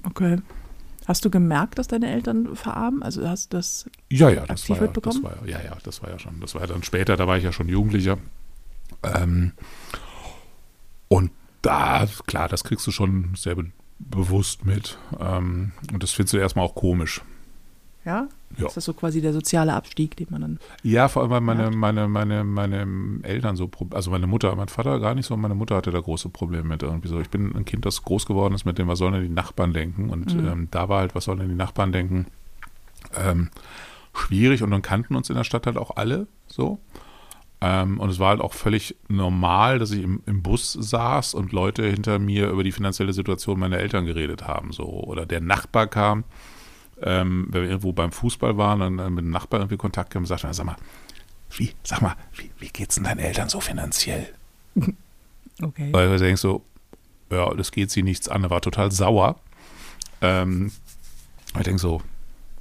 Okay. 0.04 0.40
Hast 1.08 1.24
du 1.24 1.30
gemerkt, 1.30 1.80
dass 1.80 1.88
deine 1.88 2.12
Eltern 2.12 2.56
verarmen? 2.56 3.02
Also 3.02 3.28
hast 3.28 3.54
du 3.54 3.58
das 3.58 3.90
Ja, 4.10 4.30
ja, 4.30 4.46
das 4.46 4.70
war 4.70 4.82
ja, 4.82 4.88
das 4.88 5.24
war 5.24 5.38
ja, 5.46 5.60
ja, 5.60 5.64
ja, 5.64 5.78
das 5.82 6.04
war 6.04 6.10
ja 6.10 6.20
schon, 6.20 6.42
das 6.42 6.54
war 6.54 6.62
ja 6.62 6.68
dann 6.68 6.84
später, 6.84 7.16
da 7.16 7.28
war 7.28 7.38
ich 7.38 7.46
ja 7.46 7.54
schon 7.54 7.70
Jugendlicher. 7.70 8.18
Ähm, 9.04 9.54
und 11.08 11.32
da, 11.68 12.08
klar, 12.26 12.48
das 12.50 12.64
kriegst 12.64 12.86
du 12.88 12.92
schon 12.92 13.34
sehr 13.36 13.56
be 13.56 13.66
bewusst 14.00 14.64
mit. 14.66 14.98
Ähm, 15.20 15.72
und 15.92 16.04
das 16.04 16.12
findest 16.12 16.34
du 16.34 16.38
erstmal 16.38 16.66
auch 16.66 16.76
komisch. 16.76 17.22
Ja? 18.06 18.28
Ja. 18.58 18.68
Ist 18.68 18.78
das 18.78 18.86
so 18.86 18.94
quasi 18.94 19.22
der 19.22 19.34
soziale 19.34 19.74
Abstieg, 19.74 20.16
den 20.16 20.28
man 20.30 20.42
dann. 20.42 20.60
Ja, 20.84 21.08
vor 21.10 21.24
allem, 21.24 21.32
weil 21.32 21.42
meine, 21.42 21.72
meine, 21.72 22.08
meine, 22.08 22.44
meine 22.46 22.88
Eltern 23.24 23.56
so, 23.58 23.70
also 23.90 24.12
meine 24.12 24.28
Mutter, 24.28 24.56
mein 24.56 24.68
Vater 24.70 25.00
gar 25.00 25.16
nicht 25.16 25.26
so, 25.26 25.36
meine 25.36 25.56
Mutter 25.56 25.76
hatte 25.76 25.92
da 25.92 26.00
große 26.00 26.30
Probleme 26.30 26.64
mit 26.64 26.84
irgendwie 26.84 27.08
so. 27.10 27.20
Ich 27.20 27.30
bin 27.30 27.54
ein 27.56 27.66
Kind, 27.66 27.86
das 27.86 28.04
groß 28.04 28.26
geworden 28.28 28.54
ist 28.54 28.66
mit 28.66 28.78
dem, 28.78 28.88
was 28.88 29.00
sollen 29.00 29.14
denn 29.14 29.24
die 29.24 29.30
Nachbarn 29.30 29.74
denken? 29.74 30.10
Und 30.10 30.36
Mhm. 30.36 30.48
ähm, 30.48 30.68
da 30.72 30.88
war 30.90 31.00
halt, 31.00 31.16
was 31.16 31.26
sollen 31.26 31.40
denn 31.40 31.50
die 31.50 31.56
Nachbarn 31.56 31.92
denken? 31.92 32.28
Ähm, 33.16 33.50
schwierig 34.16 34.64
und 34.64 34.72
dann 34.72 34.82
kannten 34.82 35.16
uns 35.16 35.30
in 35.30 35.36
der 35.36 35.44
Stadt 35.44 35.66
halt 35.66 35.78
auch 35.78 35.98
alle 35.98 36.28
so. 36.48 36.80
Ähm, 37.60 38.00
und 38.00 38.10
es 38.10 38.20
war 38.20 38.30
halt 38.30 38.42
auch 38.42 38.54
völlig 38.54 38.96
normal, 39.08 39.80
dass 39.80 39.92
ich 39.92 40.04
im, 40.04 40.22
im 40.26 40.44
Bus 40.44 40.74
saß 40.74 41.34
und 41.34 41.52
Leute 41.52 41.84
hinter 41.90 42.20
mir 42.20 42.50
über 42.50 42.64
die 42.64 42.72
finanzielle 42.72 43.14
Situation 43.14 43.60
meiner 43.60 43.80
Eltern 43.80 44.06
geredet 44.06 44.48
haben. 44.48 44.72
So. 44.72 44.86
Oder 44.86 45.26
der 45.26 45.42
Nachbar 45.42 45.88
kam, 45.88 46.24
ähm, 47.02 47.48
wenn 47.50 47.64
wir 47.64 47.70
irgendwo 47.70 47.94
beim 47.94 48.12
Fußball 48.12 48.58
waren 48.58 48.82
und 48.82 48.98
dann 48.98 49.14
mit 49.14 49.26
dem 49.26 49.32
Nachbar 49.32 49.60
irgendwie 49.60 49.78
Kontakt 49.78 50.12
kam 50.12 50.24
und 50.24 50.28
sagte, 50.28 50.54
sag 50.54 50.66
mal, 50.66 50.76
wie, 51.56 51.72
sag 51.84 52.02
mal, 52.02 52.16
wie, 52.36 52.52
wie 52.60 52.70
geht's 52.70 52.96
denn 52.96 53.06
deinen 53.06 53.20
Eltern 53.20 53.50
so 53.50 53.60
finanziell? 53.60 54.34
Okay. 55.60 55.90
Weil 55.92 56.10
du 56.10 56.20
denkst 56.20 56.44
so, 56.44 56.64
ja, 57.32 57.52
das 57.56 57.72
geht 57.72 57.90
sie 57.90 58.04
nichts 58.04 58.30
an. 58.30 58.44
Er 58.44 58.52
war 58.52 58.62
total 58.62 58.92
sauer. 58.92 59.40
Ähm, 60.22 60.72
ich 61.56 61.64
denke 61.64 61.80
so, 61.80 62.04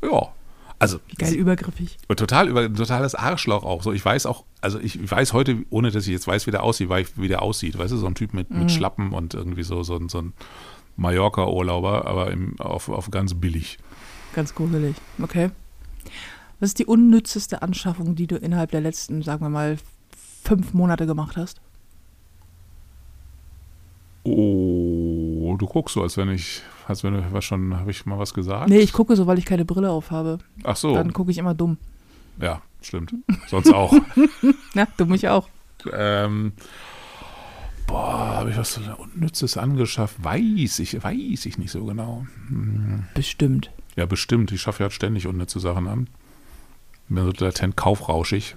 ja, 0.02 0.32
also 0.78 0.98
Geil 1.18 1.34
übergriffig. 1.34 1.96
total 2.16 2.48
über 2.48 2.72
totales 2.72 3.14
Arschloch 3.14 3.64
auch. 3.64 3.82
So, 3.82 3.92
ich 3.92 4.04
weiß 4.04 4.26
auch, 4.26 4.44
also 4.60 4.78
ich 4.78 5.10
weiß 5.10 5.32
heute, 5.32 5.64
ohne 5.70 5.90
dass 5.90 6.06
ich 6.06 6.12
jetzt 6.12 6.26
weiß, 6.26 6.46
wie 6.46 6.50
der 6.50 6.62
aussieht, 6.62 6.88
wie 7.16 7.28
der 7.28 7.42
aussieht. 7.42 7.78
Weißt 7.78 7.92
du, 7.92 7.96
so 7.96 8.06
ein 8.06 8.14
Typ 8.14 8.34
mit, 8.34 8.50
mit 8.50 8.70
Schlappen 8.70 9.12
und 9.12 9.34
irgendwie 9.34 9.62
so, 9.62 9.82
so, 9.82 9.96
ein- 9.96 10.08
so 10.08 10.18
ein 10.20 10.32
Mallorca-Urlauber, 10.96 12.06
aber 12.06 12.30
im, 12.30 12.58
auf, 12.60 12.88
auf 12.88 13.10
ganz 13.10 13.34
billig. 13.34 13.78
Ganz 14.34 14.54
gruselig. 14.54 14.96
Okay. 15.22 15.50
Was 16.60 16.70
ist 16.70 16.78
die 16.78 16.86
unnützeste 16.86 17.62
Anschaffung, 17.62 18.14
die 18.14 18.26
du 18.26 18.36
innerhalb 18.36 18.70
der 18.70 18.80
letzten, 18.80 19.22
sagen 19.22 19.44
wir 19.44 19.50
mal, 19.50 19.76
fünf 20.44 20.72
Monate 20.74 21.06
gemacht 21.06 21.36
hast? 21.36 21.60
Oh, 24.24 24.75
du 25.58 25.66
guckst 25.66 25.94
so, 25.94 26.02
als 26.02 26.16
wenn 26.16 26.28
ich, 26.30 26.62
als 26.88 27.02
wenn 27.04 27.14
du 27.14 27.32
was 27.32 27.44
schon, 27.44 27.76
habe 27.76 27.90
ich 27.90 28.06
mal 28.06 28.18
was 28.18 28.34
gesagt? 28.34 28.68
Nee, 28.68 28.78
ich 28.78 28.92
gucke 28.92 29.16
so, 29.16 29.26
weil 29.26 29.38
ich 29.38 29.44
keine 29.44 29.64
Brille 29.64 29.90
auf 29.90 30.10
habe. 30.10 30.38
Ach 30.64 30.76
so, 30.76 30.94
Dann 30.94 31.12
gucke 31.12 31.30
ich 31.30 31.38
immer 31.38 31.54
dumm. 31.54 31.78
ja, 32.40 32.62
stimmt. 32.82 33.14
Sonst 33.48 33.72
auch. 33.72 33.92
Ja, 34.74 34.86
du 34.96 35.06
mich 35.06 35.28
auch. 35.28 35.48
ähm, 35.92 36.52
boah, 37.86 38.36
habe 38.36 38.50
ich 38.50 38.56
was 38.56 38.74
so 38.74 38.80
Unnützes 38.98 39.56
angeschafft? 39.56 40.22
Weiß 40.22 40.78
ich, 40.80 41.02
weiß 41.02 41.46
ich 41.46 41.58
nicht 41.58 41.70
so 41.70 41.84
genau. 41.84 42.26
Bestimmt. 43.14 43.70
Ja, 43.96 44.06
bestimmt. 44.06 44.52
Ich 44.52 44.60
schaffe 44.60 44.82
ja 44.82 44.90
ständig 44.90 45.26
unnütze 45.26 45.60
Sachen 45.60 45.86
an. 45.88 46.08
Bin 47.08 47.24
so 47.24 47.44
latent 47.44 47.76
kaufrauschig. 47.76 48.56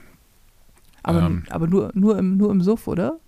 Aber, 1.04 1.22
Ähm. 1.22 1.44
aber 1.50 1.68
nur, 1.68 1.92
nur, 1.94 2.18
im, 2.18 2.36
nur 2.38 2.52
im 2.52 2.62
Suff, 2.62 2.88
oder? 2.88 3.20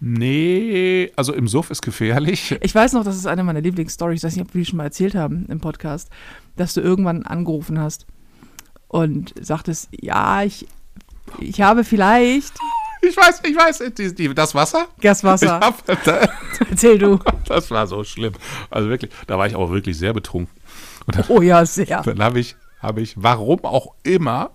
Nee, 0.00 1.12
also 1.16 1.34
im 1.34 1.46
Suff 1.46 1.70
ist 1.70 1.82
gefährlich. 1.82 2.56
Ich 2.62 2.74
weiß 2.74 2.94
noch, 2.94 3.04
das 3.04 3.16
ist 3.16 3.26
eine 3.26 3.44
meiner 3.44 3.60
Lieblingsstories. 3.60 4.20
Ich 4.20 4.24
weiß 4.24 4.36
nicht, 4.36 4.46
ob 4.46 4.54
wir 4.54 4.60
die 4.62 4.66
schon 4.66 4.78
mal 4.78 4.84
erzählt 4.84 5.14
haben 5.14 5.44
im 5.48 5.60
Podcast, 5.60 6.08
dass 6.56 6.72
du 6.74 6.80
irgendwann 6.80 7.24
angerufen 7.24 7.78
hast 7.78 8.06
und 8.88 9.34
sagtest, 9.40 9.88
ja, 9.92 10.42
ich, 10.42 10.66
ich 11.38 11.60
habe 11.60 11.84
vielleicht 11.84 12.54
Ich 13.02 13.16
weiß, 13.16 13.42
ich 13.44 13.56
weiß, 13.56 13.82
die, 13.96 14.14
die, 14.14 14.34
das 14.34 14.54
Wasser? 14.54 14.86
Ich 14.96 15.02
Gaswasser. 15.02 15.60
hab, 15.60 15.82
Erzähl 16.70 16.98
du. 16.98 17.18
das 17.46 17.70
war 17.70 17.86
so 17.86 18.02
schlimm. 18.04 18.32
Also 18.70 18.88
wirklich, 18.88 19.10
da 19.26 19.38
war 19.38 19.46
ich 19.46 19.54
aber 19.54 19.70
wirklich 19.70 19.96
sehr 19.98 20.12
betrunken. 20.14 20.54
Dann, 21.06 21.24
Oh 21.28 21.42
ja, 21.42 21.64
sehr. 21.66 22.02
dann 22.02 22.22
habe 22.22 22.40
ich, 22.40 22.56
habe 22.80 23.00
ich, 23.02 23.14
warum 23.16 23.64
auch 23.64 23.94
immer, 24.02 24.50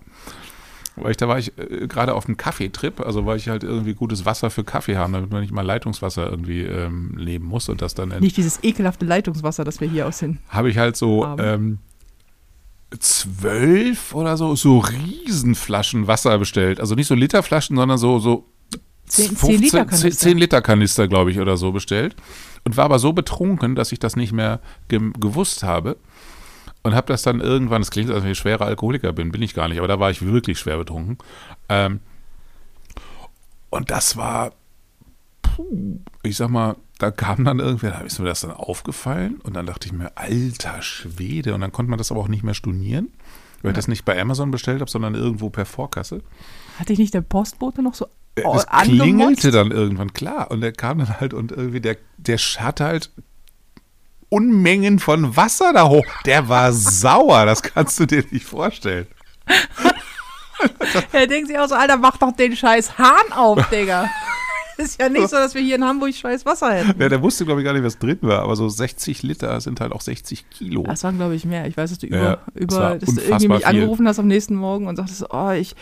weil 0.96 1.10
ich, 1.12 1.16
da 1.16 1.28
war 1.28 1.38
ich 1.38 1.52
äh, 1.58 1.86
gerade 1.86 2.14
auf 2.14 2.26
einem 2.26 2.36
Kaffeetrip, 2.36 3.00
also 3.00 3.26
weil 3.26 3.36
ich 3.36 3.48
halt 3.48 3.62
irgendwie 3.64 3.94
gutes 3.94 4.24
Wasser 4.24 4.50
für 4.50 4.64
Kaffee 4.64 4.96
haben, 4.96 5.12
damit 5.12 5.30
man 5.30 5.40
nicht 5.42 5.52
mal 5.52 5.62
Leitungswasser 5.62 6.28
irgendwie 6.30 6.62
ähm, 6.62 7.10
nehmen 7.16 7.44
muss 7.46 7.68
und 7.68 7.82
das 7.82 7.94
dann 7.94 8.08
Nicht 8.20 8.36
dieses 8.36 8.62
ekelhafte 8.64 9.04
Leitungswasser, 9.04 9.64
das 9.64 9.80
wir 9.80 9.88
hier 9.88 10.06
aus 10.06 10.18
den. 10.18 10.38
habe 10.48 10.70
ich 10.70 10.78
halt 10.78 10.96
so 10.96 11.26
ähm, 11.38 11.78
zwölf 13.00 14.14
oder 14.14 14.36
so, 14.36 14.54
so 14.54 14.78
Riesenflaschen 14.78 16.06
Wasser 16.06 16.38
bestellt. 16.38 16.80
Also 16.80 16.94
nicht 16.94 17.06
so 17.08 17.14
Literflaschen, 17.14 17.76
sondern 17.76 17.98
so, 17.98 18.18
so 18.18 18.46
Zehn- 19.08 19.36
zehn 19.36 19.60
Liter 19.60 19.84
Kanister. 19.84 20.10
10 20.10 20.38
Liter 20.38 20.62
Kanister, 20.62 21.06
glaube 21.08 21.30
ich, 21.30 21.38
oder 21.38 21.56
so 21.56 21.70
bestellt. 21.72 22.16
Und 22.64 22.76
war 22.76 22.84
aber 22.86 22.98
so 22.98 23.12
betrunken, 23.12 23.76
dass 23.76 23.92
ich 23.92 24.00
das 24.00 24.16
nicht 24.16 24.32
mehr 24.32 24.60
ge 24.88 25.00
gewusst 25.20 25.62
habe. 25.62 25.96
Und 26.86 26.94
habe 26.94 27.08
das 27.08 27.22
dann 27.22 27.40
irgendwann, 27.40 27.82
das 27.82 27.90
klingt, 27.90 28.12
als 28.12 28.22
wenn 28.22 28.30
ich 28.30 28.38
schwerer 28.38 28.64
Alkoholiker 28.64 29.12
bin, 29.12 29.32
bin 29.32 29.42
ich 29.42 29.54
gar 29.54 29.66
nicht, 29.66 29.78
aber 29.78 29.88
da 29.88 29.98
war 29.98 30.12
ich 30.12 30.24
wirklich 30.24 30.60
schwer 30.60 30.76
betrunken. 30.76 31.18
Ähm, 31.68 31.98
und 33.70 33.90
das 33.90 34.16
war, 34.16 34.52
puh, 35.42 35.98
ich 36.22 36.36
sag 36.36 36.48
mal, 36.48 36.76
da 37.00 37.10
kam 37.10 37.44
dann 37.44 37.58
irgendwer, 37.58 37.90
da 37.90 37.98
ist 38.02 38.20
mir 38.20 38.26
das 38.26 38.42
dann 38.42 38.52
aufgefallen 38.52 39.40
und 39.42 39.56
dann 39.56 39.66
dachte 39.66 39.88
ich 39.88 39.92
mir, 39.92 40.16
alter 40.16 40.80
Schwede. 40.80 41.54
Und 41.56 41.60
dann 41.60 41.72
konnte 41.72 41.90
man 41.90 41.98
das 41.98 42.12
aber 42.12 42.20
auch 42.20 42.28
nicht 42.28 42.44
mehr 42.44 42.54
stornieren, 42.54 43.08
weil 43.62 43.72
ich 43.72 43.76
das 43.76 43.88
nicht 43.88 44.04
bei 44.04 44.16
Amazon 44.20 44.52
bestellt 44.52 44.80
habe, 44.80 44.88
sondern 44.88 45.16
irgendwo 45.16 45.50
per 45.50 45.66
Vorkasse. 45.66 46.22
Hatte 46.78 46.92
ich 46.92 47.00
nicht 47.00 47.14
der 47.14 47.20
Postbote 47.22 47.82
noch 47.82 47.94
so 47.94 48.06
oh, 48.44 48.54
Es 48.54 48.64
angemotzt? 48.68 49.02
klingelte 49.02 49.50
dann 49.50 49.72
irgendwann, 49.72 50.12
klar. 50.12 50.52
Und 50.52 50.60
der 50.60 50.70
kam 50.70 50.98
dann 50.98 51.18
halt 51.18 51.34
und 51.34 51.50
irgendwie, 51.50 51.80
der, 51.80 51.96
der 52.16 52.38
hatte 52.38 52.84
halt 52.84 53.10
Unmengen 54.28 54.98
von 54.98 55.36
Wasser 55.36 55.72
da 55.72 55.88
hoch. 55.88 56.04
Der 56.24 56.48
war 56.48 56.72
sauer, 56.72 57.46
das 57.46 57.62
kannst 57.62 57.98
du 58.00 58.06
dir 58.06 58.24
nicht 58.30 58.46
vorstellen. 58.46 59.06
Er 61.12 61.26
denkt 61.26 61.48
sich 61.48 61.58
auch 61.58 61.68
so, 61.68 61.74
Alter, 61.74 61.98
mach 61.98 62.16
doch 62.16 62.32
den 62.32 62.56
scheiß 62.56 62.96
Hahn 62.96 63.32
auf, 63.32 63.58
Digga. 63.68 64.08
Ist 64.78 65.00
ja 65.00 65.08
nicht 65.08 65.28
so, 65.28 65.36
dass 65.36 65.54
wir 65.54 65.62
hier 65.62 65.76
in 65.76 65.84
Hamburg 65.84 66.14
scheiß 66.14 66.44
Wasser 66.44 66.72
hätten. 66.72 67.00
Ja, 67.00 67.08
der 67.08 67.22
wusste, 67.22 67.44
glaube 67.44 67.60
ich, 67.60 67.64
gar 67.64 67.72
nicht, 67.72 67.84
was 67.84 67.98
drin 67.98 68.18
war, 68.20 68.42
aber 68.42 68.56
so 68.56 68.68
60 68.68 69.22
Liter 69.22 69.60
sind 69.60 69.80
halt 69.80 69.92
auch 69.92 70.00
60 70.02 70.50
Kilo. 70.50 70.82
Das 70.82 71.02
waren, 71.04 71.16
glaube 71.16 71.34
ich, 71.34 71.44
mehr. 71.44 71.66
Ich 71.66 71.76
weiß, 71.76 71.90
dass 71.90 71.98
du 71.98 72.06
über, 72.06 72.16
Ja, 72.22 72.38
über 72.54 72.96
dass 72.98 73.14
du 73.14 73.20
irgendwie 73.20 73.48
mich 73.48 73.66
angerufen 73.66 74.06
hast 74.06 74.18
am 74.18 74.26
nächsten 74.26 74.54
Morgen 74.54 74.86
und 74.86 74.96
sagtest, 74.96 75.24
oh, 75.30 75.50
ich, 75.50 75.74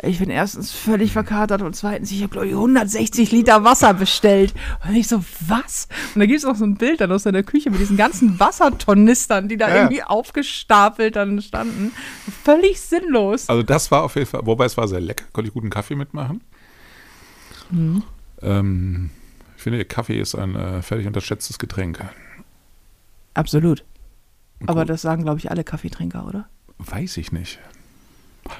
ich 0.00 0.18
bin 0.20 0.30
erstens 0.30 0.70
völlig 0.72 1.12
verkatert 1.12 1.60
und 1.60 1.74
zweitens, 1.74 2.10
ich 2.12 2.22
habe, 2.22 2.30
glaube 2.30 2.46
ich, 2.46 2.52
160 2.52 3.32
Liter 3.32 3.64
Wasser 3.64 3.92
bestellt. 3.94 4.54
Und 4.88 4.94
ich 4.94 5.08
so, 5.08 5.22
was? 5.46 5.88
Und 6.14 6.20
da 6.20 6.26
gibt 6.26 6.38
es 6.38 6.44
noch 6.44 6.54
so 6.56 6.64
ein 6.64 6.76
Bild 6.76 7.00
dann 7.00 7.10
aus 7.12 7.24
deiner 7.24 7.42
Küche 7.42 7.70
mit 7.70 7.80
diesen 7.80 7.96
ganzen 7.96 8.38
Wassertornistern, 8.38 9.48
die 9.48 9.56
da 9.56 9.68
Ja. 9.68 9.76
irgendwie 9.82 10.02
aufgestapelt 10.04 11.16
dann 11.16 11.42
standen. 11.42 11.92
Völlig 12.44 12.80
sinnlos. 12.80 13.48
Also 13.48 13.62
das 13.62 13.90
war 13.90 14.04
auf 14.04 14.14
jeden 14.14 14.26
Fall, 14.28 14.42
wobei 14.44 14.66
es 14.66 14.76
war 14.76 14.86
sehr 14.88 15.00
lecker, 15.00 15.24
konnte 15.32 15.48
ich 15.48 15.54
guten 15.54 15.68
Kaffee 15.70 15.96
mitmachen. 15.96 16.40
Mhm. 17.70 18.02
Ähm, 18.42 19.10
ich 19.56 19.62
finde, 19.62 19.84
Kaffee 19.84 20.20
ist 20.20 20.34
ein 20.34 20.54
äh, 20.54 20.82
völlig 20.82 21.06
unterschätztes 21.06 21.58
Getränk. 21.58 22.04
Absolut. 23.34 23.84
Aber 24.66 24.82
Gut. 24.82 24.90
das 24.90 25.02
sagen, 25.02 25.22
glaube 25.22 25.38
ich, 25.38 25.50
alle 25.50 25.64
Kaffeetrinker, 25.64 26.26
oder? 26.26 26.48
Weiß 26.78 27.16
ich 27.16 27.32
nicht. 27.32 27.58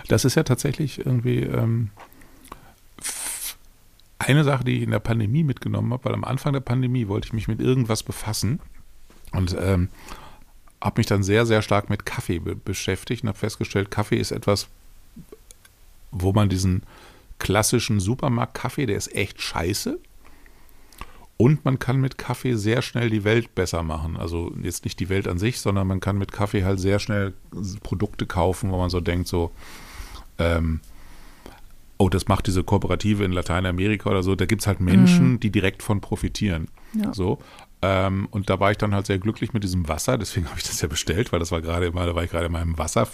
Das 0.09 0.25
ist 0.25 0.35
ja 0.35 0.43
tatsächlich 0.43 1.05
irgendwie 1.05 1.41
ähm, 1.41 1.91
eine 4.19 4.45
Sache, 4.45 4.65
die 4.65 4.77
ich 4.77 4.83
in 4.83 4.91
der 4.91 4.99
Pandemie 4.99 5.45
mitgenommen 5.45 5.93
habe, 5.93 6.05
weil 6.05 6.15
am 6.15 6.25
Anfang 6.25 6.53
der 6.53 6.61
Pandemie 6.61 7.09
wollte 7.09 7.27
ich 7.27 7.33
mich 7.33 7.49
mit 7.49 7.61
irgendwas 7.61 8.03
befassen 8.03 8.61
und 9.33 9.57
ähm, 9.59 9.89
habe 10.81 11.01
mich 11.01 11.07
dann 11.07 11.23
sehr, 11.23 11.47
sehr 11.47 11.63
stark 11.63 11.91
mit 11.91 12.07
Kaffee 12.07 12.39
be 12.39 12.55
beschäftigt 12.55 13.23
und 13.23 13.29
habe 13.29 13.39
festgestellt, 13.39 13.91
Kaffee 13.91 14.19
ist 14.19 14.31
etwas, 14.31 14.69
wo 16.11 16.33
man 16.33 16.49
diesen 16.49 16.83
klassischen 17.39 18.01
Supermarkt-Kaffee, 18.01 18.87
der 18.87 18.97
ist 18.97 19.15
echt 19.15 19.41
scheiße. 19.41 19.99
Und 21.37 21.65
man 21.65 21.79
kann 21.79 22.01
mit 22.01 22.19
Kaffee 22.19 22.55
sehr 22.55 22.83
schnell 22.83 23.11
die 23.11 23.23
Welt 23.23 23.55
besser 23.55 23.85
machen. 23.85 24.17
Also 24.17 24.53
jetzt 24.61 24.85
nicht 24.85 24.99
die 24.99 25.09
Welt 25.09 25.29
an 25.29 25.39
sich, 25.39 25.61
sondern 25.61 25.87
man 25.87 26.01
kann 26.01 26.19
mit 26.19 26.33
Kaffee 26.33 26.65
halt 26.65 26.81
sehr 26.81 26.99
schnell 26.99 27.33
Produkte 27.85 28.27
kaufen, 28.27 28.73
wo 28.73 28.79
man 28.79 28.91
so 28.91 29.01
denkt, 29.01 29.29
so, 29.29 29.53
ähm, 30.39 30.81
oh, 31.97 32.09
das 32.09 32.27
macht 32.27 32.49
diese 32.49 32.65
Kooperative 32.65 33.25
in 33.25 33.31
Lateinamerika 33.31 34.11
oder 34.11 34.25
so. 34.25 34.35
Da 34.35 34.47
gibt 34.47 34.63
es 34.63 34.67
halt 34.67 34.81
Menschen, 34.81 35.35
mm. 35.35 35.41
die 35.41 35.51
direkt 35.51 35.85
von 35.85 36.01
profitieren. 36.01 36.69
Ja. 36.95 37.15
So. 37.15 37.39
Ähm, 37.83 38.27
und 38.33 38.51
da 38.51 38.59
war 38.59 38.73
ich 38.73 38.79
dann 38.79 38.93
halt 38.93 39.07
sehr 39.07 39.19
glücklich 39.19 39.53
mit 39.53 39.63
diesem 39.63 39.89
Wasser. 39.89 40.19
Deswegen 40.19 40.47
habe 40.49 40.59
ich 40.59 40.67
das 40.67 40.81
ja 40.81 40.89
bestellt, 40.89 41.33
weil 41.33 41.39
das 41.39 41.53
war 41.53 41.61
gerade 41.61 41.87
immer, 41.87 42.05
da 42.05 42.15
war 42.15 42.25
ich 42.25 42.31
gerade 42.31 42.47
in 42.47 42.53
meinem 42.53 42.79
Wasser. 42.79 43.09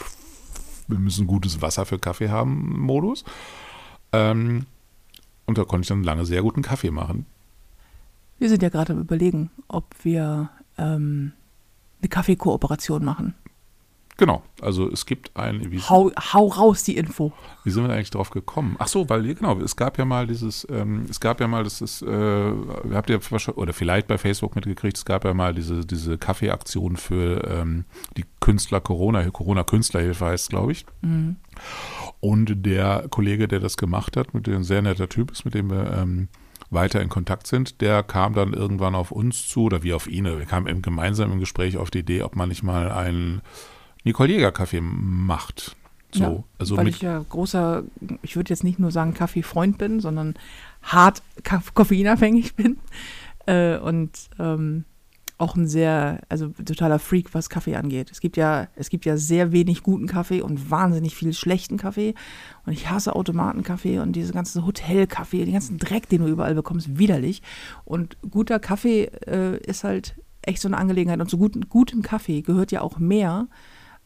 Wir 0.89 0.99
müssen 0.99 1.27
gutes 1.27 1.61
Wasser 1.61 1.87
für 1.87 1.99
Kaffee 1.99 2.29
haben, 2.29 2.79
Modus. 2.79 3.25
Ähm, 4.15 4.67
und 5.47 5.59
da 5.59 5.65
konnte 5.65 5.83
ich 5.83 5.89
dann 5.89 6.03
lange 6.03 6.25
sehr 6.25 6.43
guten 6.43 6.63
Kaffee 6.63 6.91
machen. 6.91 7.27
Wir 8.39 8.49
sind 8.49 8.63
ja 8.63 8.69
gerade 8.69 8.93
am 8.93 9.01
Überlegen, 9.01 9.51
ob 9.69 9.95
wir 10.03 10.51
ähm, 10.79 11.33
eine 12.01 12.09
Kaffeekooperation 12.09 13.05
machen. 13.05 13.35
Genau, 14.17 14.43
also 14.61 14.89
es 14.89 15.07
gibt 15.07 15.37
ein. 15.37 15.61
Hau, 15.89 16.13
hau, 16.33 16.47
raus 16.47 16.85
die 16.85 16.97
Info. 16.97 17.33
Wie 17.65 17.71
sind 17.71 17.85
wir 17.85 17.93
eigentlich 17.93 18.13
drauf 18.13 18.31
gekommen? 18.31 18.77
Ach 18.79 18.87
so, 18.87 19.09
weil 19.09 19.35
genau, 19.35 19.59
es 19.59 19.75
gab 19.75 19.99
ja 19.99 20.05
mal 20.05 20.29
dieses, 20.29 20.65
ähm, 20.71 21.07
es 21.11 21.19
gab 21.19 21.41
ja 21.41 21.49
mal, 21.49 21.65
das 21.65 21.81
ist, 21.81 22.03
äh, 22.03 22.53
habt 22.93 23.11
ihr 23.11 23.21
oder 23.57 23.73
vielleicht 23.73 24.07
bei 24.07 24.17
Facebook 24.17 24.55
mitgekriegt, 24.55 24.97
es 24.97 25.05
gab 25.05 25.25
ja 25.25 25.35
mal 25.35 25.53
diese, 25.53 25.85
diese 25.85 26.17
Kaffeeaktion 26.17 26.97
für 26.97 27.43
ähm, 27.51 27.87
die 28.17 28.25
Künstler 28.39 28.81
Corona, 28.81 29.29
Corona 29.31 29.65
Künstlerhilfe 29.65 30.27
heißt, 30.27 30.49
glaube 30.49 30.71
ich. 30.71 30.87
Mhm. 31.01 31.37
Und 32.25 32.65
der 32.65 33.05
Kollege, 33.11 33.49
der 33.49 33.61
das 33.61 33.77
gemacht 33.77 34.17
hat, 34.17 34.33
mit 34.33 34.47
dem 34.47 34.57
ein 34.57 34.65
sehr 34.65 34.81
netter 34.81 35.11
Typ 35.11 35.31
ist, 35.31 35.45
mit 35.45 35.53
dem 35.53 35.69
wir 35.69 35.93
ähm, 35.93 36.29
weiter 36.71 37.03
in 37.03 37.11
Kontakt 37.11 37.47
sind, 37.47 37.83
der 37.83 38.03
kam 38.03 38.33
dann 38.33 38.55
irgendwann 38.55 38.95
auf 38.95 39.11
uns 39.11 39.47
zu 39.47 39.65
oder 39.65 39.83
wir 39.83 39.95
auf 39.95 40.07
ihn. 40.07 40.25
Wir 40.25 40.47
kamen 40.47 40.67
im 40.67 40.81
gemeinsamen 40.81 41.39
Gespräch 41.39 41.77
auf 41.77 41.91
die 41.91 41.99
Idee, 41.99 42.23
ob 42.23 42.35
man 42.35 42.49
nicht 42.49 42.63
mal 42.63 42.91
einen 42.91 43.43
Nicole 44.05 44.33
Jäger 44.33 44.53
Kaffee 44.53 44.81
macht. 44.81 45.77
So, 46.13 46.23
ja, 46.23 46.45
also 46.57 46.79
weil 46.79 46.89
ich 46.89 47.03
ja 47.03 47.23
großer, 47.29 47.83
ich 48.23 48.37
würde 48.37 48.49
jetzt 48.49 48.65
nicht 48.65 48.79
nur 48.79 48.91
sagen 48.91 49.13
Kaffeefreund 49.13 49.77
bin, 49.77 50.01
sondern 50.01 50.35
hart 50.83 51.21
koffeinabhängig 51.75 52.55
bin 52.55 52.79
äh, 53.45 53.77
und 53.77 54.31
ähm, 54.39 54.87
auch 55.37 55.57
ein 55.57 55.67
sehr, 55.67 56.21
also 56.29 56.49
totaler 56.49 56.99
Freak, 56.99 57.35
was 57.35 57.51
Kaffee 57.51 57.75
angeht. 57.75 58.11
Es 58.11 58.21
gibt 58.21 58.37
ja, 58.37 58.69
es 58.77 58.89
gibt 58.89 59.05
ja 59.05 59.17
sehr 59.17 59.51
wenig 59.51 59.83
guten 59.83 60.07
Kaffee 60.07 60.41
und 60.41 60.71
wahnsinnig 60.71 61.17
viel 61.17 61.33
schlechten 61.33 61.77
Kaffee. 61.77 62.15
Und 62.65 62.73
ich 62.73 62.89
hasse 62.89 63.17
Automatenkaffee 63.17 63.99
und 63.99 64.13
diese 64.13 64.33
ganze 64.33 64.65
Hotelkaffee, 64.65 65.45
den 65.45 65.55
ganzen 65.55 65.79
Dreck, 65.79 66.09
den 66.09 66.23
du 66.23 66.29
überall 66.29 66.55
bekommst, 66.55 66.99
widerlich. 66.99 67.43
Und 67.85 68.17
guter 68.31 68.61
Kaffee 68.61 69.11
äh, 69.27 69.59
ist 69.59 69.83
halt 69.83 70.15
echt 70.43 70.61
so 70.61 70.69
eine 70.69 70.79
Angelegenheit. 70.79 71.21
Und 71.21 71.29
zu 71.29 71.39
guten, 71.39 71.69
gutem 71.69 72.03
Kaffee 72.03 72.43
gehört 72.43 72.71
ja 72.71 72.81
auch 72.81 72.99
mehr 72.99 73.49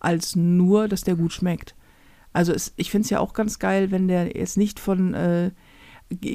als 0.01 0.35
nur, 0.35 0.89
dass 0.89 1.03
der 1.03 1.17
gut 1.17 1.33
schmeckt. 1.33 1.75
Also 2.33 2.53
es, 2.53 2.73
ich 2.77 2.91
finde 2.91 3.05
es 3.05 3.11
ja 3.11 3.21
auch 3.21 3.35
ganz 3.35 3.59
geil, 3.59 3.91
wenn 3.91 4.09
der 4.09 4.37
jetzt 4.37 4.57
nicht 4.57 4.81
von 4.81 5.13
äh, 5.13 5.51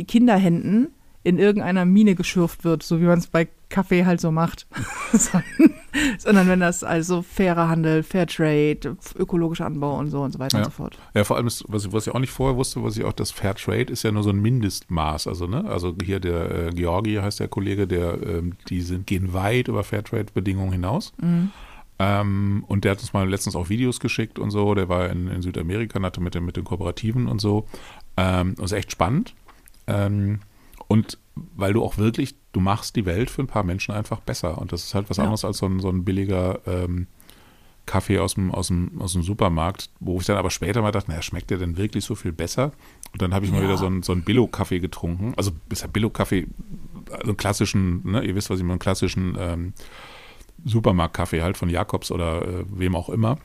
Kinderhänden 0.08 0.90
in 1.24 1.40
irgendeiner 1.40 1.86
Mine 1.86 2.16
geschürft 2.16 2.64
wird, 2.64 2.84
so 2.84 3.00
wie 3.00 3.06
man 3.06 3.18
es 3.18 3.28
bei 3.28 3.48
Kaffee 3.70 4.06
halt 4.06 4.20
so 4.20 4.32
macht. 4.32 4.68
Sondern 6.18 6.48
wenn 6.48 6.60
das 6.60 6.84
also 6.84 7.22
fairer 7.22 7.70
Handel, 7.70 8.04
Fairtrade, 8.04 8.98
ökologischer 9.18 9.66
Anbau 9.66 9.98
und 9.98 10.10
so 10.10 10.22
und 10.22 10.32
so 10.32 10.40
weiter 10.40 10.58
ja. 10.58 10.66
und 10.66 10.72
so 10.72 10.76
fort. 10.76 10.98
Ja, 11.14 11.24
vor 11.24 11.38
allem, 11.38 11.48
ist, 11.48 11.64
was, 11.68 11.92
was 11.92 12.08
ich 12.08 12.14
auch 12.14 12.20
nicht 12.20 12.32
vorher 12.32 12.58
wusste, 12.58 12.84
was 12.84 12.98
ich 12.98 13.06
auch, 13.06 13.14
das 13.14 13.32
Fairtrade 13.32 13.92
ist 13.92 14.04
ja 14.04 14.12
nur 14.12 14.24
so 14.24 14.32
ein 14.32 14.42
Mindestmaß. 14.42 15.28
Also, 15.28 15.48
ne, 15.48 15.64
also 15.66 15.96
hier 16.04 16.20
der 16.20 16.68
äh, 16.68 16.70
Georgi 16.72 17.16
heißt 17.16 17.40
der 17.40 17.48
Kollege, 17.48 17.88
der, 17.88 18.22
ähm, 18.22 18.54
die 18.70 18.82
sind, 18.82 19.08
gehen 19.08 19.34
weit 19.34 19.70
über 19.70 19.84
Fairtrade-Bedingungen 19.84 20.74
hinaus. 20.74 21.14
Mhm. 21.22 21.52
Ähm, 22.00 22.66
und 22.68 22.84
der 22.84 22.92
hat 22.92 23.00
uns 23.00 23.14
mal 23.14 23.30
letztens 23.30 23.56
auch 23.56 23.70
Videos 23.70 24.00
geschickt 24.00 24.40
und 24.40 24.52
so. 24.52 24.76
Der 24.76 24.90
war 24.90 25.10
in, 25.10 25.28
in 25.30 25.42
Südamerika, 25.42 26.02
hatte 26.02 26.22
mit, 26.22 26.36
den, 26.36 26.44
mit 26.44 26.58
den 26.58 26.66
Kooperativen 26.66 27.28
und 27.28 27.40
so. 27.40 27.66
Ähm, 28.18 28.56
das 28.56 28.72
ist 28.72 28.78
echt 28.78 28.92
spannend. 28.92 29.36
Ähm, 29.88 30.40
und 30.94 31.18
weil 31.56 31.74
du 31.74 31.84
auch 31.84 31.98
wirklich, 31.98 32.36
du 32.52 32.60
machst 32.60 32.96
die 32.96 33.08
Welt 33.08 33.32
für 33.32 33.42
ein 33.42 33.48
paar 33.48 33.64
Menschen 33.64 33.96
einfach 33.96 34.20
besser. 34.20 34.60
Und 34.60 34.72
das 34.72 34.84
ist 34.84 34.94
halt 34.94 35.10
was 35.10 35.18
ja. 35.18 35.24
anderes 35.24 35.44
als 35.44 35.58
so 35.58 35.66
ein, 35.66 35.80
so 35.80 35.90
ein 35.90 36.06
billiger 36.06 36.60
ähm, 36.68 37.08
Kaffee 37.88 38.20
aus 38.20 38.36
dem, 38.36 38.52
aus, 38.52 38.68
dem, 38.68 39.02
aus 39.02 39.14
dem 39.14 39.24
Supermarkt, 39.24 39.90
wo 40.00 40.20
ich 40.20 40.28
dann 40.28 40.38
aber 40.38 40.52
später 40.52 40.84
mal 40.84 40.92
dachte, 40.92 41.10
naja, 41.10 41.24
schmeckt 41.24 41.50
der 41.50 41.58
denn 41.58 41.78
wirklich 41.78 42.06
so 42.06 42.14
viel 42.14 42.32
besser? 42.32 42.74
Und 43.12 43.24
dann 43.24 43.34
habe 43.34 43.44
ich 43.44 43.52
ja. 43.52 43.58
mal 43.58 43.64
wieder 43.64 43.78
so 43.78 43.88
einen, 43.88 44.04
so 44.04 44.12
einen 44.12 44.22
Billo-Kaffee 44.22 44.80
getrunken. 44.80 45.34
Also 45.36 45.50
ist 45.72 45.82
ja 45.82 45.88
Billo-Kaffee, 45.88 46.46
also 47.10 47.24
einen 47.24 47.38
klassischen, 47.38 48.12
ne, 48.12 48.24
ihr 48.24 48.36
wisst, 48.36 48.52
was 48.52 48.60
ich 48.60 48.64
meine, 48.64 48.74
einen 48.74 48.80
klassischen 48.80 49.36
ähm, 49.40 49.74
Supermarktkaffee 50.64 51.42
halt 51.42 51.58
von 51.58 51.70
Jakobs 51.70 52.12
oder 52.12 52.48
äh, 52.48 52.66
wem 52.70 52.96
auch 52.96 53.10
immer. 53.10 53.40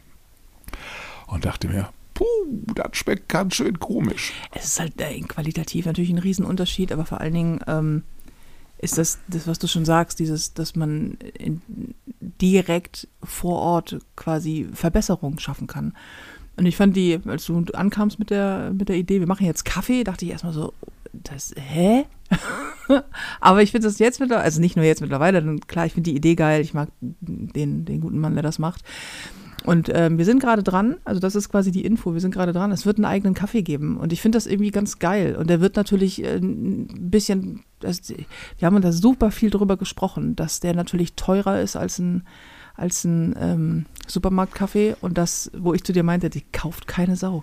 Und 1.28 1.46
dachte 1.46 1.68
mir, 1.68 1.88
puh, 2.18 2.64
das 2.74 2.96
schmeckt 2.96 3.28
ganz 3.28 3.54
schön 3.54 3.78
komisch. 3.78 4.32
Es 4.52 4.64
ist 4.64 4.80
halt 4.80 5.00
äh, 5.00 5.20
qualitativ 5.20 5.86
natürlich 5.86 6.10
ein 6.10 6.18
Riesenunterschied, 6.18 6.90
aber 6.90 7.06
vor 7.06 7.20
allen 7.20 7.34
Dingen 7.34 7.60
ähm, 7.68 8.02
ist 8.78 8.98
das, 8.98 9.20
das, 9.28 9.46
was 9.46 9.60
du 9.60 9.68
schon 9.68 9.84
sagst, 9.84 10.18
dieses, 10.18 10.52
dass 10.52 10.74
man 10.74 11.16
in, 11.38 11.62
direkt 12.20 13.06
vor 13.22 13.58
Ort 13.58 13.98
quasi 14.16 14.66
Verbesserungen 14.72 15.38
schaffen 15.38 15.68
kann. 15.68 15.92
Und 16.56 16.66
ich 16.66 16.76
fand 16.76 16.96
die, 16.96 17.20
als 17.24 17.46
du 17.46 17.64
ankamst 17.74 18.18
mit 18.18 18.30
der, 18.30 18.72
mit 18.76 18.88
der 18.88 18.96
Idee, 18.96 19.20
wir 19.20 19.28
machen 19.28 19.46
jetzt 19.46 19.64
Kaffee, 19.64 20.02
dachte 20.02 20.24
ich 20.24 20.32
erstmal 20.32 20.52
so, 20.52 20.72
das, 21.12 21.54
hä? 21.56 22.04
Aber 23.40 23.62
ich 23.62 23.70
finde 23.70 23.86
das 23.86 24.00
jetzt 24.00 24.18
mittlerweile, 24.18 24.44
also 24.44 24.60
nicht 24.60 24.74
nur 24.74 24.84
jetzt 24.84 25.00
mittlerweile, 25.00 25.40
denn 25.40 25.60
klar, 25.60 25.86
ich 25.86 25.92
finde 25.92 26.10
die 26.10 26.16
Idee 26.16 26.34
geil, 26.34 26.60
ich 26.62 26.74
mag 26.74 26.88
den, 27.00 27.84
den 27.84 28.00
guten 28.00 28.18
Mann, 28.18 28.34
der 28.34 28.42
das 28.42 28.58
macht. 28.58 28.82
Und 29.64 29.90
ähm, 29.92 30.18
wir 30.18 30.24
sind 30.24 30.40
gerade 30.40 30.62
dran, 30.62 30.96
also 31.04 31.20
das 31.20 31.34
ist 31.34 31.48
quasi 31.48 31.72
die 31.72 31.84
Info, 31.84 32.14
wir 32.14 32.20
sind 32.20 32.32
gerade 32.32 32.52
dran, 32.52 32.70
es 32.70 32.86
wird 32.86 32.98
einen 32.98 33.04
eigenen 33.04 33.34
Kaffee 33.34 33.62
geben. 33.62 33.96
Und 33.96 34.12
ich 34.12 34.22
finde 34.22 34.36
das 34.36 34.46
irgendwie 34.46 34.70
ganz 34.70 34.98
geil. 34.98 35.36
Und 35.36 35.50
der 35.50 35.60
wird 35.60 35.76
natürlich 35.76 36.22
äh, 36.22 36.36
ein 36.36 37.10
bisschen, 37.10 37.64
das, 37.80 38.00
wir 38.08 38.66
haben 38.66 38.80
da 38.80 38.92
super 38.92 39.30
viel 39.30 39.50
drüber 39.50 39.76
gesprochen, 39.76 40.36
dass 40.36 40.60
der 40.60 40.74
natürlich 40.74 41.14
teurer 41.14 41.60
ist 41.60 41.76
als 41.76 41.98
ein, 41.98 42.24
als 42.76 43.04
ein 43.04 43.34
ähm, 43.38 43.86
Supermarktkaffee. 44.06 44.96
Und 45.00 45.18
das, 45.18 45.50
wo 45.56 45.74
ich 45.74 45.82
zu 45.82 45.92
dir 45.92 46.04
meinte, 46.04 46.30
die 46.30 46.44
kauft 46.52 46.86
keine 46.86 47.16
Sau. 47.16 47.42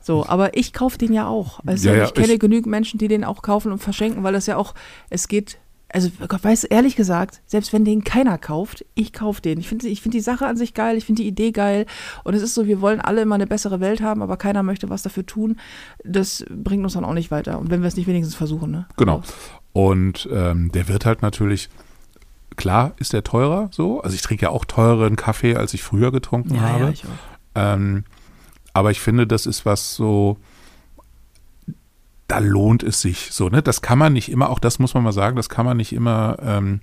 So, 0.00 0.26
aber 0.26 0.56
ich 0.56 0.72
kaufe 0.72 0.98
den 0.98 1.12
ja 1.12 1.26
auch. 1.26 1.60
Also 1.64 1.88
ja, 1.88 1.96
ja, 1.96 2.04
ich 2.04 2.14
kenne 2.14 2.34
ich, 2.34 2.40
genügend 2.40 2.66
Menschen, 2.66 2.98
die 2.98 3.08
den 3.08 3.24
auch 3.24 3.40
kaufen 3.40 3.72
und 3.72 3.78
verschenken, 3.78 4.22
weil 4.22 4.34
das 4.34 4.46
ja 4.46 4.56
auch, 4.56 4.74
es 5.08 5.28
geht, 5.28 5.58
also 5.94 6.10
weiß 6.18 6.64
ehrlich 6.64 6.96
gesagt, 6.96 7.40
selbst 7.46 7.72
wenn 7.72 7.84
den 7.84 8.02
keiner 8.02 8.36
kauft, 8.36 8.84
ich 8.96 9.12
kaufe 9.12 9.40
den. 9.40 9.60
Ich 9.60 9.68
finde 9.68 9.86
ich 9.86 10.02
find 10.02 10.12
die 10.12 10.20
Sache 10.20 10.44
an 10.44 10.56
sich 10.56 10.74
geil, 10.74 10.96
ich 10.96 11.04
finde 11.04 11.22
die 11.22 11.28
Idee 11.28 11.52
geil. 11.52 11.86
Und 12.24 12.34
es 12.34 12.42
ist 12.42 12.54
so, 12.54 12.66
wir 12.66 12.80
wollen 12.80 13.00
alle 13.00 13.22
immer 13.22 13.36
eine 13.36 13.46
bessere 13.46 13.78
Welt 13.78 14.02
haben, 14.02 14.20
aber 14.20 14.36
keiner 14.36 14.64
möchte 14.64 14.90
was 14.90 15.02
dafür 15.02 15.24
tun. 15.24 15.56
Das 16.02 16.44
bringt 16.50 16.82
uns 16.82 16.94
dann 16.94 17.04
auch 17.04 17.14
nicht 17.14 17.30
weiter. 17.30 17.60
Und 17.60 17.70
wenn 17.70 17.80
wir 17.80 17.86
es 17.86 17.96
nicht 17.96 18.08
wenigstens 18.08 18.34
versuchen, 18.34 18.72
ne? 18.72 18.86
Genau. 18.96 19.22
Und 19.72 20.28
ähm, 20.32 20.72
der 20.72 20.88
wird 20.88 21.06
halt 21.06 21.22
natürlich 21.22 21.70
klar 22.56 22.92
ist 22.98 23.12
der 23.12 23.22
teurer 23.22 23.68
so. 23.70 24.00
Also 24.00 24.16
ich 24.16 24.22
trinke 24.22 24.42
ja 24.42 24.50
auch 24.50 24.64
teureren 24.64 25.14
Kaffee, 25.14 25.54
als 25.54 25.74
ich 25.74 25.82
früher 25.84 26.10
getrunken 26.10 26.56
ja, 26.56 26.60
habe. 26.60 26.84
Ja, 26.84 26.90
ich 26.90 27.04
auch. 27.04 27.08
Ähm, 27.54 28.04
aber 28.72 28.90
ich 28.90 29.00
finde, 29.00 29.28
das 29.28 29.46
ist 29.46 29.64
was 29.64 29.94
so, 29.94 30.38
da 32.28 32.38
lohnt 32.38 32.82
es 32.82 33.00
sich 33.00 33.30
so, 33.32 33.48
ne? 33.48 33.62
Das 33.62 33.82
kann 33.82 33.98
man 33.98 34.12
nicht 34.12 34.30
immer, 34.30 34.50
auch 34.50 34.58
das 34.58 34.78
muss 34.78 34.94
man 34.94 35.02
mal 35.02 35.12
sagen, 35.12 35.36
das 35.36 35.48
kann 35.48 35.66
man 35.66 35.76
nicht 35.76 35.92
immer, 35.92 36.36
ähm, 36.40 36.80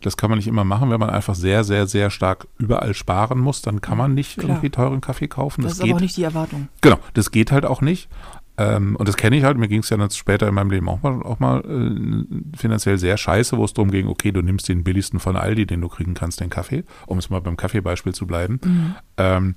das 0.00 0.16
kann 0.16 0.30
man 0.30 0.38
nicht 0.38 0.48
immer 0.48 0.64
machen, 0.64 0.90
wenn 0.90 1.00
man 1.00 1.10
einfach 1.10 1.34
sehr, 1.34 1.64
sehr, 1.64 1.86
sehr 1.86 2.10
stark 2.10 2.46
überall 2.58 2.94
sparen 2.94 3.38
muss, 3.38 3.62
dann 3.62 3.80
kann 3.80 3.98
man 3.98 4.14
nicht 4.14 4.38
Klar. 4.38 4.50
irgendwie 4.50 4.70
teuren 4.70 5.00
Kaffee 5.00 5.28
kaufen. 5.28 5.62
Das, 5.62 5.72
das 5.72 5.78
ist 5.78 5.84
geht, 5.84 5.90
aber 5.92 5.98
auch 5.98 6.02
nicht 6.02 6.16
die 6.16 6.24
Erwartung. 6.24 6.68
Genau, 6.80 6.98
das 7.14 7.30
geht 7.30 7.50
halt 7.50 7.64
auch 7.64 7.80
nicht. 7.80 8.08
Ähm, 8.56 8.94
und 8.94 9.08
das 9.08 9.16
kenne 9.16 9.36
ich 9.36 9.42
halt, 9.42 9.58
mir 9.58 9.66
ging 9.66 9.80
es 9.80 9.90
ja 9.90 9.96
dann 9.96 10.10
später 10.10 10.46
in 10.46 10.54
meinem 10.54 10.70
Leben 10.70 10.88
auch 10.88 11.02
mal, 11.02 11.22
auch 11.22 11.40
mal 11.40 11.60
äh, 11.64 12.56
finanziell 12.56 12.98
sehr 12.98 13.16
scheiße, 13.16 13.58
wo 13.58 13.64
es 13.64 13.72
darum 13.72 13.90
ging, 13.90 14.06
okay, 14.06 14.30
du 14.30 14.42
nimmst 14.42 14.68
den 14.68 14.84
billigsten 14.84 15.18
von 15.18 15.36
Aldi, 15.36 15.66
den 15.66 15.80
du 15.80 15.88
kriegen 15.88 16.14
kannst, 16.14 16.40
den 16.40 16.50
Kaffee, 16.50 16.84
um 17.06 17.18
es 17.18 17.30
mal 17.30 17.40
beim 17.40 17.56
Kaffeebeispiel 17.56 18.14
zu 18.14 18.26
bleiben. 18.28 18.60
Mhm. 18.64 18.94
Ähm, 19.16 19.54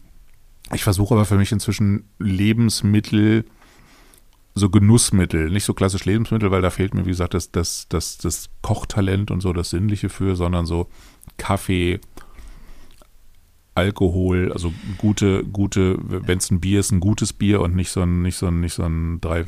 ich 0.74 0.84
versuche 0.84 1.14
aber 1.14 1.26
für 1.26 1.38
mich 1.38 1.52
inzwischen 1.52 2.10
Lebensmittel, 2.18 3.46
so 4.58 4.70
Genussmittel, 4.70 5.50
nicht 5.50 5.64
so 5.64 5.74
klassisch 5.74 6.06
Lebensmittel, 6.06 6.52
weil 6.52 6.62
da 6.62 6.70
fehlt 6.70 6.94
mir, 6.94 7.06
wie 7.06 7.10
gesagt, 7.12 7.34
das, 7.34 7.52
das, 7.52 7.88
das, 7.90 8.18
das 8.18 8.50
Kochtalent 8.62 9.32
und 9.32 9.42
so 9.42 9.54
das 9.54 9.70
Sinnliche 9.70 10.10
für, 10.10 10.36
sondern 10.36 10.66
so 10.66 10.88
Kaffee, 11.38 12.00
Alkohol, 13.76 14.52
also 14.52 14.74
gute, 14.98 15.44
gute, 15.44 15.98
wenn 16.02 16.40
es 16.40 16.50
ein 16.50 16.60
Bier 16.60 16.80
ist, 16.80 16.92
ein 16.92 17.00
gutes 17.00 17.32
Bier 17.34 17.62
und 17.62 17.76
nicht 17.76 17.92
so 17.92 18.02
ein, 18.02 18.24
nicht 18.24 18.36
so 18.38 18.48
ein, 18.48 18.60
nicht 18.60 18.74
so 18.74 18.84
ein 18.84 19.22
drei, 19.22 19.42
äh, 19.42 19.46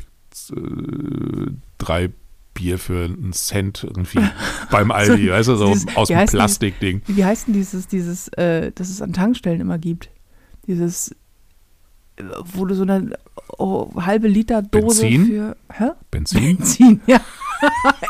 drei 1.78 2.10
Weißbier 2.52 2.78
für 2.78 3.04
einen 3.04 3.32
Cent 3.32 3.84
irgendwie 3.84 4.20
beim 4.70 4.90
Aldi, 4.90 5.26
So 5.26 5.32
weißt 5.32 5.48
du, 5.48 5.56
so 5.56 5.72
dieses- 5.72 5.96
aus 5.96 6.08
dem 6.08 6.26
Plastikding. 6.26 7.00
Wie 7.06 7.24
heißt 7.24 7.46
denn 7.46 7.54
dieses, 7.54 7.86
dieses, 7.88 8.28
äh, 8.28 8.70
das 8.74 8.90
es 8.90 9.00
an 9.00 9.12
Tankstellen 9.12 9.60
immer 9.60 9.78
gibt? 9.78 10.10
Dieses, 10.66 11.14
wo 12.54 12.64
du 12.64 12.74
so 12.74 12.82
eine 12.82 13.10
oh, 13.58 13.90
halbe 14.00 14.28
Liter 14.28 14.62
Dose 14.62 15.02
Benzin? 15.02 15.26
für. 15.26 15.56
Hä? 15.72 15.90
Benzin? 16.10 16.56
Benzin, 16.56 17.00
ja. 17.06 17.20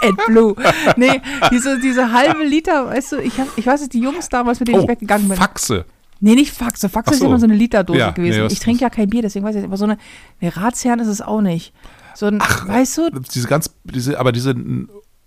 AdBlue. 0.02 0.54
Nee, 0.96 1.20
diese, 1.50 1.80
diese 1.80 2.12
halbe 2.12 2.44
Liter, 2.44 2.86
weißt 2.86 3.12
du, 3.12 3.16
ich, 3.18 3.38
hab, 3.38 3.48
ich 3.56 3.66
weiß 3.66 3.80
nicht, 3.80 3.92
die 3.94 4.00
Jungs 4.00 4.28
damals, 4.28 4.60
mit 4.60 4.68
denen 4.68 4.80
Oh, 4.80 4.82
ich 4.82 4.88
weggegangen 4.88 5.28
bin. 5.28 5.36
Faxe. 5.36 5.84
Nee, 6.20 6.34
nicht 6.34 6.52
Faxe. 6.52 6.88
Faxe 6.88 7.10
Ach 7.10 7.12
ist 7.14 7.18
so. 7.20 7.26
immer 7.26 7.38
so 7.38 7.46
eine 7.46 7.54
Literdose 7.54 7.98
Ja, 7.98 8.10
gewesen. 8.10 8.46
nee, 8.46 8.52
ich 8.52 8.60
trinke 8.60 8.82
ja 8.82 8.90
kein 8.90 9.08
Bier, 9.08 9.22
deswegen 9.22 9.44
weiß 9.44 9.54
ich 9.56 9.62
nicht. 9.62 9.68
Aber 9.68 9.76
so 9.76 9.84
eine, 9.84 9.98
eine 10.40 10.56
Ratsherrn 10.56 11.00
ist 11.00 11.08
es 11.08 11.20
auch 11.22 11.40
nicht. 11.40 11.72
So 12.14 12.26
ein, 12.26 12.38
weißt 12.40 12.98
du, 12.98 13.10
Diese 13.34 13.48
ganz, 13.48 13.70
diese, 13.84 14.18
aber 14.20 14.30
diese, 14.32 14.54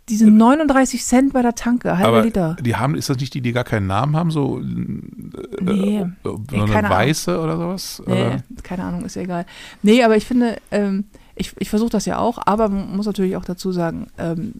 diese 0.09 0.29
39 0.29 1.03
Cent 1.03 1.33
bei 1.33 1.41
der 1.41 1.55
Tanke, 1.55 1.97
halbe 1.97 2.07
aber 2.09 2.23
Liter. 2.23 2.57
die 2.61 2.75
haben, 2.75 2.95
ist 2.95 3.09
das 3.09 3.17
nicht 3.19 3.33
die, 3.33 3.41
die 3.41 3.53
gar 3.53 3.63
keinen 3.63 3.87
Namen 3.87 4.15
haben, 4.15 4.31
so, 4.31 4.59
Nee. 4.59 5.99
äh, 5.99 6.05
so 6.23 6.41
eine 6.51 6.65
keine 6.65 6.87
Ahnung. 6.87 6.89
weiße 6.91 7.39
oder 7.39 7.57
sowas? 7.57 8.03
Nee, 8.05 8.13
Oder? 8.13 8.43
keine 8.63 8.83
Ahnung, 8.83 9.05
ist 9.05 9.15
ja 9.15 9.21
egal. 9.21 9.45
Nee, 9.81 10.03
aber 10.03 10.17
ich 10.17 10.25
finde, 10.25 10.57
ähm, 10.71 11.05
ich, 11.35 11.53
ich 11.57 11.69
versuche 11.69 11.89
das 11.89 12.05
ja 12.05 12.19
auch, 12.19 12.37
aber 12.45 12.69
man 12.69 12.95
muss 12.95 13.05
natürlich 13.05 13.35
auch 13.37 13.45
dazu 13.45 13.71
sagen, 13.71 14.07
ähm, 14.17 14.53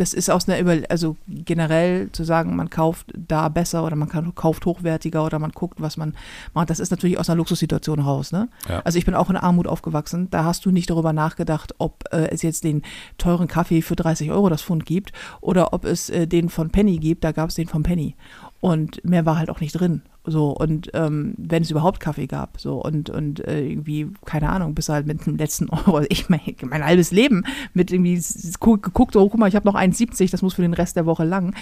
das 0.00 0.14
ist 0.14 0.30
aus 0.30 0.48
einer 0.48 0.58
Über 0.58 0.78
also 0.88 1.16
generell 1.26 2.10
zu 2.12 2.24
sagen, 2.24 2.54
man 2.56 2.70
kauft 2.70 3.12
da 3.16 3.48
besser 3.48 3.84
oder 3.84 3.96
man 3.96 4.08
kann, 4.08 4.34
kauft 4.34 4.64
hochwertiger 4.64 5.24
oder 5.24 5.38
man 5.38 5.50
guckt, 5.50 5.80
was 5.80 5.96
man 5.96 6.14
macht. 6.54 6.70
Das 6.70 6.78
ist 6.80 6.90
natürlich 6.90 7.18
aus 7.18 7.28
einer 7.28 7.36
Luxussituation 7.36 8.00
raus. 8.00 8.32
Ne? 8.32 8.48
Ja. 8.68 8.80
Also 8.80 8.98
ich 8.98 9.04
bin 9.04 9.14
auch 9.14 9.28
in 9.28 9.36
Armut 9.36 9.66
aufgewachsen. 9.66 10.28
Da 10.30 10.44
hast 10.44 10.64
du 10.64 10.70
nicht 10.70 10.88
darüber 10.88 11.12
nachgedacht, 11.12 11.74
ob 11.78 12.04
äh, 12.12 12.28
es 12.30 12.42
jetzt 12.42 12.64
den 12.64 12.82
teuren 13.18 13.48
Kaffee 13.48 13.82
für 13.82 13.96
30 13.96 14.30
Euro 14.30 14.48
das 14.48 14.62
Pfund 14.62 14.86
gibt 14.86 15.12
oder 15.40 15.72
ob 15.72 15.84
es 15.84 16.10
äh, 16.10 16.26
den 16.26 16.48
von 16.48 16.70
Penny 16.70 16.98
gibt. 16.98 17.24
Da 17.24 17.32
gab 17.32 17.48
es 17.48 17.56
den 17.56 17.66
von 17.68 17.82
Penny. 17.82 18.14
Und 18.60 19.04
mehr 19.04 19.26
war 19.26 19.38
halt 19.38 19.50
auch 19.50 19.60
nicht 19.60 19.72
drin. 19.72 20.02
So, 20.30 20.50
und 20.50 20.90
ähm, 20.94 21.34
wenn 21.38 21.62
es 21.62 21.70
überhaupt 21.70 22.00
Kaffee 22.00 22.26
gab, 22.26 22.60
so, 22.60 22.82
und, 22.82 23.08
und 23.08 23.40
äh, 23.46 23.66
irgendwie, 23.66 24.08
keine 24.24 24.50
Ahnung, 24.50 24.74
bis 24.74 24.88
halt 24.88 25.06
mit 25.06 25.24
dem 25.26 25.36
letzten 25.36 25.70
Euro, 25.70 26.02
ich 26.08 26.28
mein, 26.28 26.40
mein 26.62 26.84
halbes 26.84 27.10
Leben 27.12 27.44
mit 27.72 27.90
irgendwie 27.90 28.22
geguckt, 28.60 29.16
oh, 29.16 29.28
guck 29.28 29.38
mal, 29.38 29.48
ich 29.48 29.56
habe 29.56 29.66
noch 29.66 29.74
1,70, 29.74 30.30
das 30.30 30.42
muss 30.42 30.54
für 30.54 30.62
den 30.62 30.74
Rest 30.74 30.96
der 30.96 31.06
Woche 31.06 31.24
lang. 31.24 31.54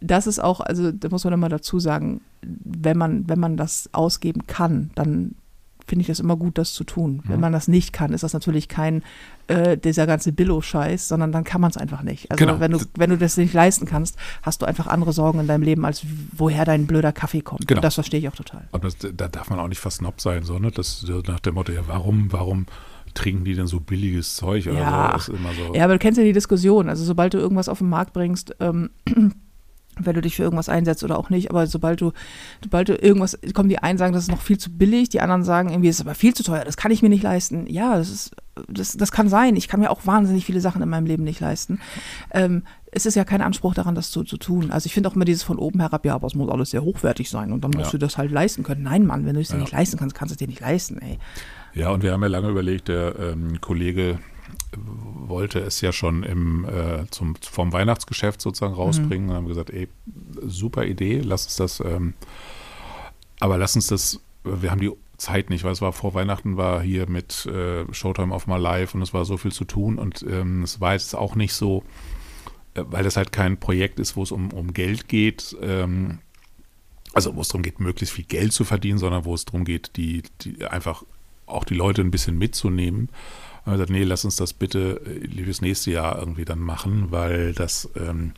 Das 0.00 0.26
ist 0.26 0.38
auch, 0.38 0.60
also 0.60 0.92
da 0.92 1.08
muss 1.08 1.24
man 1.24 1.32
immer 1.32 1.48
dazu 1.48 1.78
sagen, 1.80 2.20
wenn 2.42 2.96
man, 2.96 3.28
wenn 3.28 3.40
man 3.40 3.56
das 3.56 3.88
ausgeben 3.92 4.46
kann, 4.46 4.90
dann 4.94 5.34
finde 5.86 6.00
ich 6.02 6.06
das 6.08 6.18
immer 6.20 6.36
gut, 6.36 6.58
das 6.58 6.74
zu 6.74 6.84
tun. 6.84 7.22
Wenn 7.26 7.38
man 7.40 7.52
das 7.52 7.68
nicht 7.68 7.92
kann, 7.92 8.12
ist 8.12 8.22
das 8.22 8.32
natürlich 8.32 8.68
kein 8.68 9.02
äh, 9.46 9.78
dieser 9.78 10.06
ganze 10.06 10.32
Billo-Scheiß, 10.32 11.06
sondern 11.06 11.30
dann 11.30 11.44
kann 11.44 11.60
man 11.60 11.70
es 11.70 11.76
einfach 11.76 12.02
nicht. 12.02 12.28
Also 12.30 12.44
Genau. 12.44 12.58
wenn 12.58 12.72
du, 12.72 12.80
wenn 12.96 13.10
du 13.10 13.16
das 13.18 13.36
nicht 13.36 13.54
leisten 13.54 13.86
kannst, 13.86 14.16
hast 14.42 14.62
du 14.62 14.66
einfach 14.66 14.88
andere 14.88 15.12
Sorgen 15.12 15.38
in 15.38 15.46
deinem 15.46 15.62
Leben, 15.62 15.84
als 15.84 16.02
woher 16.32 16.64
dein 16.64 16.86
blöder 16.88 17.12
Kaffee 17.12 17.42
kommt. 17.42 17.68
Genau. 17.68 17.78
Und 17.78 17.84
das 17.84 17.94
verstehe 17.94 18.18
ich 18.18 18.28
auch 18.28 18.34
total. 18.34 18.66
Aber 18.72 18.88
das, 18.88 18.96
da 18.98 19.28
darf 19.28 19.48
man 19.50 19.60
auch 19.60 19.68
nicht 19.68 19.78
versnobt 19.78 20.20
sein, 20.20 20.42
so, 20.42 20.58
ne? 20.58 20.72
Das 20.72 21.06
nach 21.28 21.38
dem 21.40 21.54
Motto, 21.54 21.70
ja, 21.72 21.82
warum, 21.86 22.32
warum 22.32 22.66
trinken 23.14 23.44
die 23.44 23.54
denn 23.54 23.68
so 23.68 23.78
billiges 23.80 24.34
Zeug 24.34 24.66
oder 24.66 24.78
Ja. 24.78 25.06
so? 25.06 25.12
Das 25.16 25.28
ist 25.28 25.38
immer 25.38 25.50
so. 25.54 25.74
Ja, 25.74 25.84
aber 25.84 25.92
du 25.94 25.98
kennst 26.00 26.18
ja 26.18 26.24
die 26.24 26.32
Diskussion. 26.32 26.88
Also 26.88 27.04
sobald 27.04 27.32
du 27.32 27.38
irgendwas 27.38 27.68
auf 27.68 27.78
den 27.78 27.88
Markt 27.88 28.12
bringst, 28.12 28.56
ähm, 28.60 28.90
wenn 29.98 30.14
du 30.14 30.20
dich 30.20 30.36
für 30.36 30.42
irgendwas 30.42 30.68
einsetzt 30.68 31.02
oder 31.04 31.18
auch 31.18 31.30
nicht, 31.30 31.50
aber 31.50 31.66
sobald 31.66 32.00
du, 32.00 32.12
sobald 32.62 32.88
du 32.88 32.94
irgendwas, 32.94 33.38
kommen 33.54 33.68
die 33.68 33.78
einen 33.78 33.98
sagen, 33.98 34.12
das 34.12 34.24
ist 34.24 34.30
noch 34.30 34.40
viel 34.42 34.58
zu 34.58 34.70
billig, 34.70 35.08
die 35.08 35.20
anderen 35.20 35.42
sagen, 35.42 35.70
irgendwie 35.70 35.88
ist 35.88 35.96
es 35.96 36.00
aber 36.06 36.14
viel 36.14 36.34
zu 36.34 36.42
teuer, 36.42 36.64
das 36.64 36.76
kann 36.76 36.90
ich 36.90 37.02
mir 37.02 37.08
nicht 37.08 37.22
leisten. 37.22 37.66
Ja, 37.66 37.96
das 37.96 38.10
ist, 38.10 38.36
das, 38.68 38.92
das 38.96 39.10
kann 39.12 39.28
sein. 39.28 39.56
Ich 39.56 39.68
kann 39.68 39.80
mir 39.80 39.90
auch 39.90 40.06
wahnsinnig 40.06 40.44
viele 40.44 40.60
Sachen 40.60 40.82
in 40.82 40.88
meinem 40.88 41.06
Leben 41.06 41.24
nicht 41.24 41.40
leisten. 41.40 41.80
Ähm, 42.30 42.62
es 42.92 43.04
ist 43.06 43.14
ja 43.14 43.24
kein 43.24 43.42
Anspruch 43.42 43.74
daran, 43.74 43.94
das 43.94 44.10
zu, 44.10 44.22
zu 44.24 44.36
tun. 44.38 44.70
Also 44.70 44.86
ich 44.86 44.94
finde 44.94 45.08
auch 45.10 45.14
immer 45.16 45.24
dieses 45.26 45.42
von 45.42 45.58
oben 45.58 45.80
herab, 45.80 46.04
ja, 46.06 46.14
aber 46.14 46.26
es 46.26 46.34
muss 46.34 46.50
alles 46.50 46.70
sehr 46.70 46.82
hochwertig 46.82 47.28
sein 47.28 47.52
und 47.52 47.62
dann 47.64 47.70
musst 47.72 47.86
Ja. 47.86 47.90
du 47.92 47.98
das 47.98 48.16
halt 48.16 48.30
leisten 48.30 48.62
können. 48.62 48.82
Nein, 48.82 49.04
Mann, 49.06 49.26
wenn 49.26 49.34
du 49.34 49.40
es 49.40 49.48
dir 49.48 49.56
Ja. 49.56 49.60
nicht 49.62 49.72
leisten 49.72 49.98
kannst, 49.98 50.14
kannst 50.14 50.32
du 50.32 50.34
es 50.34 50.38
dir 50.38 50.48
nicht 50.48 50.60
leisten, 50.60 50.98
ey. 50.98 51.18
Ja, 51.74 51.90
und 51.90 52.02
wir 52.02 52.12
haben 52.12 52.22
ja 52.22 52.28
lange 52.28 52.48
überlegt, 52.48 52.88
der 52.88 53.18
ähm, 53.18 53.60
Kollege 53.60 54.18
wollte 54.76 55.60
es 55.60 55.80
ja 55.80 55.92
schon 55.92 56.22
im, 56.22 56.64
äh, 56.64 57.06
zum, 57.10 57.36
vom 57.36 57.72
Weihnachtsgeschäft 57.72 58.40
sozusagen 58.40 58.74
rausbringen. 58.74 59.30
Und 59.30 59.36
haben 59.36 59.48
gesagt, 59.48 59.70
ey, 59.70 59.88
super 60.42 60.84
Idee, 60.84 61.20
lass 61.20 61.44
uns 61.44 61.56
das, 61.56 61.80
ähm, 61.80 62.14
aber 63.40 63.58
lass 63.58 63.76
uns 63.76 63.86
das, 63.88 64.20
wir 64.44 64.70
haben 64.70 64.80
die 64.80 64.92
Zeit 65.16 65.50
nicht, 65.50 65.64
weil 65.64 65.72
es 65.72 65.80
war 65.80 65.92
vor 65.92 66.14
Weihnachten, 66.14 66.56
war 66.56 66.82
hier 66.82 67.08
mit 67.08 67.46
äh, 67.46 67.92
Showtime 67.92 68.34
auf 68.34 68.46
mal 68.46 68.60
live 68.60 68.94
und 68.94 69.02
es 69.02 69.14
war 69.14 69.24
so 69.24 69.36
viel 69.36 69.52
zu 69.52 69.64
tun 69.64 69.98
und 69.98 70.24
ähm, 70.28 70.62
es 70.62 70.80
war 70.80 70.92
jetzt 70.92 71.14
auch 71.14 71.34
nicht 71.34 71.54
so, 71.54 71.84
äh, 72.74 72.82
weil 72.86 73.04
das 73.04 73.16
halt 73.16 73.32
kein 73.32 73.58
Projekt 73.58 73.98
ist, 73.98 74.16
wo 74.16 74.22
es 74.22 74.30
um, 74.30 74.52
um 74.52 74.74
Geld 74.74 75.08
geht, 75.08 75.56
ähm, 75.62 76.18
also 77.14 77.34
wo 77.34 77.40
es 77.40 77.48
darum 77.48 77.62
geht, 77.62 77.80
möglichst 77.80 78.14
viel 78.14 78.26
Geld 78.26 78.52
zu 78.52 78.64
verdienen, 78.64 78.98
sondern 78.98 79.24
wo 79.24 79.34
es 79.34 79.46
darum 79.46 79.64
geht, 79.64 79.96
die, 79.96 80.22
die 80.42 80.66
einfach 80.66 81.02
auch 81.46 81.64
die 81.64 81.74
Leute 81.74 82.02
ein 82.02 82.10
bisschen 82.10 82.36
mitzunehmen. 82.36 83.08
Und 83.66 83.72
wir 83.72 83.72
haben 83.72 83.78
gesagt, 83.78 83.90
nee, 83.90 84.04
lass 84.04 84.24
uns 84.24 84.36
das 84.36 84.52
bitte 84.52 85.00
äh, 85.04 85.44
fürs 85.44 85.60
nächste 85.60 85.90
Jahr 85.90 86.18
irgendwie 86.18 86.44
dann 86.44 86.60
machen, 86.60 87.10
weil 87.10 87.52
das 87.52 87.90
ähm, 87.96 88.32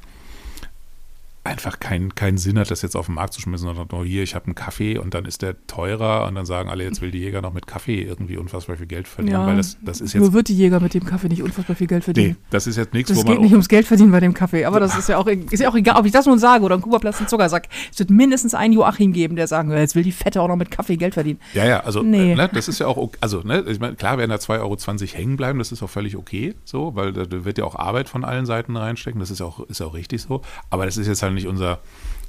einfach 1.45 1.81
keinen 1.81 2.15
keinen 2.15 2.37
Sinn 2.37 2.59
hat, 2.59 2.71
das 2.71 2.83
jetzt 2.83 2.97
auf 2.97 3.07
den 3.07 3.15
Markt 3.15 3.33
zu 3.33 3.41
schmissen, 3.41 3.67
sondern 3.67 3.89
nur 3.91 4.05
hier, 4.05 4.23
ich 4.23 4.35
habe 4.35 4.47
einen 4.47 4.55
Kaffee 4.55 4.99
und 4.99 5.15
dann 5.15 5.25
ist 5.25 5.41
der 5.43 5.57
teurer 5.67 6.27
und 6.27 6.35
dann 6.35 6.45
sagen 6.45 6.69
alle, 6.69 6.85
jetzt 6.85 7.01
will 7.01 7.11
die 7.11 7.19
Jäger 7.21 7.41
noch 7.41 7.55
mit 7.55 7.67
Kaffee 7.67 8.03
irgendwie 8.03 8.37
unfassbar 8.37 8.77
viel 8.77 8.87
Geld 8.87 9.09
verdienen, 9.09 9.47
weil 9.47 9.57
das, 9.57 9.79
das 9.83 10.01
ist 10.01 10.15
nur 10.15 10.25
jetzt, 10.27 10.35
wird 10.35 10.49
die 10.49 10.57
Jäger 10.57 10.79
mit 10.81 10.93
dem 10.95 11.05
Kaffee 11.05 11.29
nicht 11.29 11.43
unfassbar 11.43 11.75
viel 11.77 11.87
Geld 11.87 12.05
verdienen. 12.05 12.31
nee, 12.33 12.37
das 12.51 12.67
ist 12.67 12.77
jetzt 12.77 12.93
nichts, 12.93 13.09
Das 13.11 13.19
wo 13.19 13.23
geht 13.23 13.35
man 13.37 13.43
nicht 13.43 13.53
ums 13.53 13.69
Geld 13.69 13.87
verdienen 13.87 14.11
bei 14.11 14.21
dem 14.21 14.35
Kaffee, 14.35 14.65
aber 14.67 14.79
das 14.81 14.97
ist 14.99 15.09
ja 15.09 15.17
auch, 15.17 15.27
ist 15.27 15.61
ja 15.61 15.71
auch 15.71 15.75
egal, 15.75 15.97
ob 15.99 16.05
ich 16.07 16.13
das 16.13 16.27
nun 16.27 16.39
sage 16.39 16.65
oder 16.65 16.75
ein 16.75 16.83
Kuba-Platz 16.83 17.19
einen 17.19 17.29
Zuckersack. 17.29 17.69
Es 17.93 17.99
wird 17.99 18.11
mindestens 18.11 18.55
einen 18.55 18.75
Joachim 18.75 19.13
geben, 19.13 19.37
der 19.37 19.47
sagen 19.47 19.71
will, 19.71 19.79
jetzt 19.79 19.95
will 19.95 20.03
die 20.03 20.13
Fette 20.13 20.43
auch 20.43 20.49
noch 20.49 20.57
mit 20.57 20.71
Kaffee 20.71 20.97
Geld 20.97 21.15
verdienen. 21.15 21.41
Ja, 21.55 21.65
ja, 21.65 21.81
also 21.81 22.03
Nee. 22.03 22.33
äh, 22.33 22.35
ne, 22.35 22.51
das 22.53 22.69
ist 22.69 22.79
ja 22.81 22.87
auch, 22.87 22.97
ok- 22.99 23.17
also 23.21 23.41
ne, 23.41 23.65
ich 23.69 23.81
meine, 23.81 23.97
klar 23.97 24.19
werden 24.19 24.31
da 24.31 24.37
2,20 24.37 24.61
Euro 24.61 24.77
hängen 25.19 25.37
bleiben, 25.37 25.59
das 25.59 25.73
ist 25.73 25.83
auch 25.83 25.91
völlig 25.91 26.17
okay, 26.17 26.55
so, 26.65 26.95
weil 26.95 27.13
da 27.15 27.45
wird 27.45 27.57
ja 27.59 27.65
auch 27.65 27.75
Arbeit 27.77 28.09
von 28.11 28.25
allen 28.25 28.45
Seiten 28.45 28.77
reinstecken, 28.77 29.19
das 29.21 29.31
ist 29.31 29.41
ja 29.41 29.47
auch, 29.47 29.61
ist 29.69 29.81
ja 29.81 29.87
auch 29.87 29.95
richtig 29.95 30.21
so, 30.21 30.43
aber 30.71 30.85
das 30.85 30.97
ist 30.99 31.07
jetzt 31.07 31.23
halt 31.23 31.38
nicht 31.39 31.47
unser, 31.49 31.81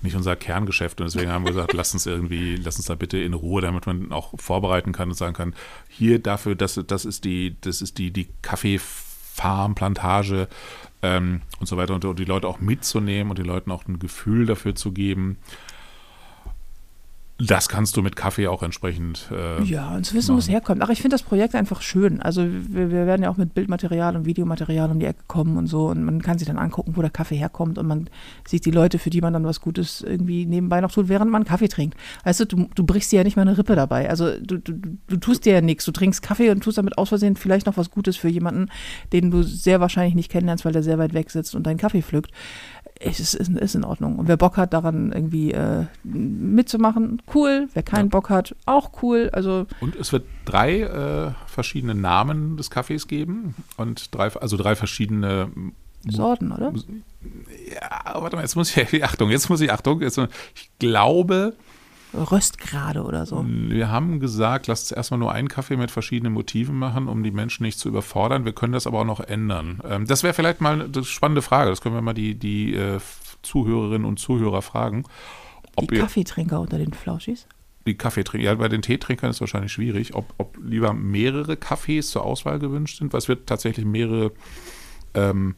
nicht 0.02 0.16
unser 0.16 0.36
Kerngeschäft. 0.36 1.02
Und 1.02 1.14
deswegen 1.14 1.32
haben 1.32 1.44
wir 1.46 1.52
gesagt, 1.52 1.74
lass 1.74 1.94
uns 1.94 2.06
irgendwie, 2.06 2.56
lass 2.56 2.78
uns 2.78 2.86
da 2.86 2.96
bitte 2.96 3.18
in 3.18 3.34
Ruhe, 3.34 3.62
damit 3.62 3.86
man 3.86 4.12
auch 4.12 4.34
vorbereiten 4.40 4.92
kann 4.92 5.10
und 5.10 5.16
sagen 5.16 5.34
kann, 5.34 5.56
hier 5.88 6.20
dafür, 6.20 6.56
das, 6.56 6.80
das 6.88 7.06
ist 7.06 7.26
die, 7.26 7.56
das 7.62 7.82
ist 7.82 7.98
die, 7.98 8.12
die 8.12 8.30
Kaffeefarm, 8.42 9.76
Plantage 9.76 10.48
ähm, 11.02 11.42
und 11.60 11.68
so 11.68 11.78
weiter. 11.78 11.96
Und, 11.96 12.06
und 12.06 12.20
die 12.20 12.26
Leute 12.26 12.48
auch 12.48 12.60
mitzunehmen 12.60 13.30
und 13.30 13.38
den 13.38 13.46
Leuten 13.46 13.72
auch 13.72 13.88
ein 13.88 14.00
Gefühl 14.00 14.46
dafür 14.46 14.76
zu 14.76 14.92
geben, 14.92 15.38
das 17.40 17.70
kannst 17.70 17.96
du 17.96 18.02
mit 18.02 18.18
Kaffee 18.18 18.48
auch 18.48 18.64
entsprechend. 18.64 19.30
Äh, 19.32 19.64
Ja, 19.64 19.96
und 19.96 20.06
zu 20.06 20.14
wissen, 20.14 20.36
wo 20.36 20.40
es 20.40 20.50
herkommt. 20.50 20.82
Ach, 20.84 20.90
ich 20.90 21.02
finde 21.02 21.14
das 21.14 21.24
Projekt 21.24 21.56
einfach 21.56 21.82
schön. 21.82 22.22
Also 22.22 22.44
wir, 22.46 22.92
wir 22.92 23.06
werden 23.06 23.24
ja 23.24 23.30
auch 23.30 23.38
mit 23.38 23.54
Bildmaterial 23.54 24.18
und 24.18 24.26
Videomaterial 24.26 24.92
um 24.92 25.00
die 25.00 25.06
Ecke 25.06 25.24
kommen 25.28 25.56
und 25.56 25.68
so. 25.68 25.88
Und 25.88 26.04
man 26.04 26.22
kann 26.22 26.38
sich 26.38 26.48
dann 26.48 26.58
angucken, 26.58 26.98
wo 26.98 27.02
der 27.02 27.10
Kaffee 27.10 27.38
herkommt. 27.38 27.78
Und 27.78 27.88
man 27.88 28.10
sieht 28.46 28.66
die 28.66 28.72
Leute, 28.72 29.00
für 29.00 29.10
die 29.10 29.22
man 29.22 29.32
dann 29.32 29.46
was 29.46 29.62
Gutes 29.62 30.02
irgendwie 30.02 30.46
nebenbei 30.46 30.82
noch 30.82 30.92
tut, 30.92 31.08
während 31.08 31.32
man 31.32 31.46
Kaffee 31.46 31.70
trinkt. 31.70 31.98
Weißt 32.26 32.42
du, 32.42 32.46
du, 32.46 32.70
du 32.76 32.84
brichst 32.86 33.12
dir 33.14 33.18
ja 33.18 33.24
nicht 33.24 33.38
mal 33.38 33.44
eine 33.44 33.58
Rippe 33.58 33.76
dabei. 33.76 34.10
Also 34.10 34.38
du, 34.38 34.58
du, 34.58 34.74
du 35.08 35.18
tust 35.18 35.46
dir 35.46 35.54
ja 35.54 35.62
nichts. 35.62 35.86
Du 35.86 35.92
trinkst 35.94 36.22
Kaffee 36.22 36.50
und 36.50 36.62
tust 36.62 36.78
damit 36.78 36.98
aus 36.98 37.08
Versehen 37.08 37.38
vielleicht 37.38 37.68
noch 37.68 37.78
was 37.78 37.90
Gutes 37.90 38.18
für 38.18 38.28
jemanden, 38.28 38.68
den 39.14 39.32
du 39.32 39.44
sehr 39.44 39.80
wahrscheinlich 39.80 40.16
nicht 40.16 40.30
kennenlernst, 40.30 40.66
weil 40.66 40.74
der 40.74 40.84
sehr 40.84 40.98
weit 40.98 41.14
weg 41.14 41.32
sitzt 41.32 41.56
und 41.56 41.66
deinen 41.66 41.78
Kaffee 41.78 42.02
pflückt. 42.02 42.32
Es 43.02 43.20
ist, 43.22 43.34
ist, 43.34 43.50
ist 43.50 43.76
in 43.76 43.86
Ordnung. 43.86 44.18
Und 44.20 44.28
wer 44.28 44.36
Bock 44.36 44.58
hat, 44.58 44.74
daran 44.74 45.14
irgendwie 45.14 45.52
äh, 45.54 45.86
mitzumachen, 46.04 47.22
cool. 47.34 47.70
Wer 47.74 47.84
keinen 47.84 48.06
Ja. 48.08 48.10
Bock 48.10 48.30
hat, 48.30 48.56
auch 48.66 49.02
cool. 49.02 49.30
Also 49.32 49.68
Und 49.80 49.96
es 49.96 50.12
wird 50.12 50.26
drei 50.44 50.82
äh, 50.82 51.32
verschiedene 51.48 51.96
Namen 51.96 52.58
des 52.58 52.70
Kaffees 52.70 53.08
geben 53.08 53.56
und 53.78 54.14
drei, 54.14 54.28
also 54.36 54.58
drei 54.58 54.76
verschiedene. 54.76 55.50
Sorten, 56.10 56.52
oder? 56.52 56.74
Ja, 57.74 58.22
warte 58.22 58.36
mal, 58.38 58.42
jetzt 58.42 58.56
muss 58.56 58.76
ich, 58.76 59.04
Achtung, 59.04 59.30
jetzt 59.30 59.50
muss 59.50 59.62
ich, 59.62 59.72
Achtung, 59.72 60.02
jetzt, 60.02 60.18
ich 60.18 60.70
glaube, 60.80 61.56
Röstgrade 62.14 63.04
oder 63.04 63.26
so. 63.26 63.46
wir 63.46 63.90
haben 63.90 64.20
gesagt, 64.20 64.68
lasst 64.68 64.86
uns 64.86 64.92
erstmal 64.92 65.20
nur 65.20 65.32
einen 65.32 65.48
Kaffee 65.48 65.78
mit 65.78 65.92
verschiedenen 65.92 66.34
Motiven 66.34 66.76
machen, 66.76 67.08
um 67.08 67.24
die 67.24 67.32
Menschen 67.32 67.64
nicht 67.64 67.78
zu 67.80 67.88
überfordern. 67.88 68.46
Wir 68.46 68.54
können 68.54 68.74
das 68.74 68.88
aber 68.88 69.02
auch 69.02 69.06
noch 69.06 69.20
ändern. 69.20 69.80
Ähm, 69.88 70.08
das 70.08 70.24
wäre 70.24 70.34
vielleicht 70.34 70.62
mal 70.62 70.82
eine 70.82 71.04
spannende 71.04 71.42
Frage. 71.42 71.70
Das 71.70 71.82
können 71.82 71.96
wir 71.96 72.02
mal 72.02 72.14
die, 72.14 72.36
die 72.36 72.74
äh, 72.74 73.00
Zuhörerinnen 73.44 74.06
und 74.06 74.20
Zuhörer 74.20 74.62
fragen. 74.62 75.04
Ob 75.76 75.88
Die 75.90 75.98
Kaffeetrinker 75.98 76.60
unter 76.60 76.78
den 76.78 76.94
Flauschis. 76.94 77.48
die 77.86 77.96
Kaffeetrinker, 77.96 78.46
ja, 78.46 78.56
bei 78.56 78.68
den 78.68 78.82
Teetrinkern 78.82 79.30
ist 79.30 79.38
es 79.38 79.42
wahrscheinlich 79.42 79.72
schwierig, 79.72 80.16
ob, 80.16 80.34
ob 80.38 80.58
lieber 80.62 80.94
mehrere 80.94 81.58
Kaffees 81.58 82.10
zur 82.10 82.26
Auswahl 82.26 82.60
gewünscht 82.60 82.98
sind, 83.00 83.14
weil 83.14 83.20
es 83.20 83.28
wird 83.28 83.48
tatsächlich 83.48 83.86
mehrere, 83.86 84.32
ähm, 85.14 85.56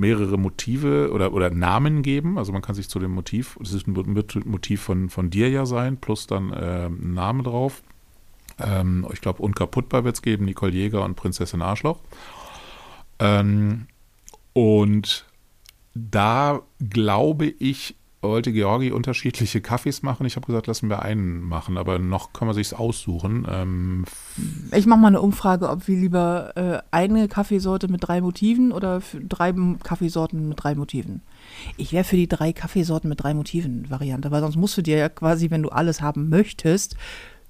mehrere 0.00 0.38
Motive 0.38 1.12
oder, 1.12 1.32
oder 1.32 1.50
Namen 1.50 2.02
geben. 2.02 2.38
Also 2.38 2.52
man 2.52 2.62
kann 2.62 2.74
sich 2.74 2.88
zu 2.88 2.98
dem 2.98 3.12
Motiv, 3.12 3.56
das 3.60 3.72
ist 3.72 3.86
ein 3.86 3.92
Mot- 3.92 4.46
Motiv 4.46 4.80
von, 4.82 5.10
von 5.10 5.30
dir 5.30 5.48
ja 5.50 5.66
sein, 5.66 5.98
plus 5.98 6.26
dann 6.26 6.52
ähm, 6.54 6.98
ein 7.02 7.14
Name 7.14 7.42
drauf. 7.42 7.82
Ähm, 8.58 9.06
ich 9.12 9.20
glaube, 9.20 9.42
unkaputtbar 9.42 10.04
wird 10.04 10.16
es 10.16 10.22
geben, 10.22 10.46
Nicole 10.46 10.72
Jäger 10.72 11.04
und 11.04 11.14
Prinzessin 11.14 11.62
Arschloch. 11.62 12.00
Ähm, 13.18 13.86
Und 14.52 15.26
da 15.94 16.62
glaube 16.88 17.46
ich, 17.46 17.94
wollte 18.22 18.52
Georgi 18.52 18.90
unterschiedliche 18.90 19.60
Kaffees 19.60 20.02
machen. 20.02 20.26
Ich 20.26 20.36
habe 20.36 20.46
gesagt, 20.46 20.66
lassen 20.66 20.90
wir 20.90 21.02
einen 21.02 21.40
machen, 21.40 21.78
aber 21.78 21.98
noch 21.98 22.32
kann 22.32 22.46
man 22.46 22.54
sich's 22.54 22.74
aussuchen. 22.74 23.46
Ähm, 23.50 24.04
Ich 24.72 24.86
mache 24.86 24.98
mal 24.98 25.08
eine 25.08 25.20
Umfrage, 25.20 25.68
ob 25.70 25.88
wir 25.88 25.98
lieber 25.98 26.52
äh, 26.56 26.78
eine 26.90 27.28
Kaffeesorte 27.28 27.88
mit 27.88 28.06
drei 28.06 28.20
Motiven 28.20 28.72
oder 28.72 29.00
drei 29.28 29.54
Kaffeesorten 29.82 30.48
mit 30.48 30.62
drei 30.62 30.74
Motiven. 30.74 31.22
Ich 31.76 31.92
wäre 31.92 32.04
für 32.04 32.16
die 32.16 32.28
drei 32.28 32.52
Kaffeesorten 32.52 33.08
mit 33.08 33.22
drei 33.22 33.32
Motiven 33.32 33.88
Variante, 33.88 34.30
weil 34.30 34.42
sonst 34.42 34.56
musst 34.56 34.76
du 34.76 34.82
dir 34.82 34.98
ja 34.98 35.08
quasi, 35.08 35.50
wenn 35.50 35.62
du 35.62 35.70
alles 35.70 36.02
haben 36.02 36.28
möchtest, 36.28 36.96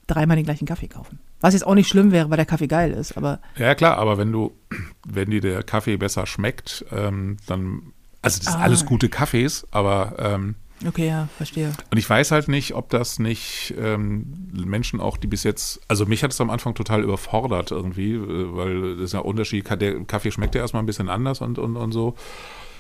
dreimal 0.07 0.37
den 0.37 0.45
gleichen 0.45 0.67
Kaffee 0.67 0.89
kaufen. 0.89 1.19
Was 1.41 1.55
jetzt 1.55 1.67
auch 1.67 1.75
nicht 1.75 1.89
schlimm 1.89 2.13
wäre, 2.13 2.29
weil 2.31 2.37
der 2.37 2.47
Kaffee 2.47 2.67
geil 2.67 2.93
ist, 2.93 3.17
aber 3.17 3.41
ja 3.57 3.75
klar, 3.75 3.97
aber 3.97 4.19
wenn 4.19 4.31
du, 4.31 4.53
wenn 5.09 5.31
dir 5.31 5.41
der 5.41 5.63
Kaffee 5.63 5.97
besser 5.97 6.27
schmeckt, 6.27 6.85
ähm, 6.93 7.39
dann, 7.47 7.93
also 8.23 8.39
das 8.39 8.47
sind 8.53 8.61
Ah. 8.61 8.65
alles 8.65 8.85
gute 8.87 9.09
Kaffees, 9.09 9.67
aber 9.71 10.15
ähm, 10.19 10.55
okay, 10.87 11.09
ja, 11.09 11.29
verstehe. 11.37 11.73
Und 11.91 11.99
ich 11.99 12.09
weiß 12.09 12.31
halt 12.33 12.49
nicht, 12.49 12.75
ob 12.75 12.91
das 12.91 13.19
nicht 13.19 13.75
ähm, 13.79 14.51
Menschen 14.53 15.01
auch, 15.01 15.17
die 15.17 15.27
bis 15.27 15.43
jetzt, 15.45 15.81
also 15.89 16.07
mich 16.07 16.23
hat 16.23 16.33
es 16.33 16.41
am 16.41 16.51
Anfang 16.51 16.75
total 16.75 17.03
überfordert 17.03 17.71
irgendwie, 17.71 18.13
äh, 18.15 18.57
weil 18.57 18.97
das 18.97 19.05
ist 19.07 19.13
ja 19.15 19.21
Unterschied, 19.21 19.69
der 19.81 20.05
Kaffee 20.05 20.31
schmeckt 20.31 20.55
ja 20.55 20.61
erstmal 20.61 20.83
ein 20.83 20.87
bisschen 20.87 21.09
anders 21.09 21.41
und, 21.41 21.59
und, 21.59 21.77
und 21.77 21.93
so. 21.93 22.15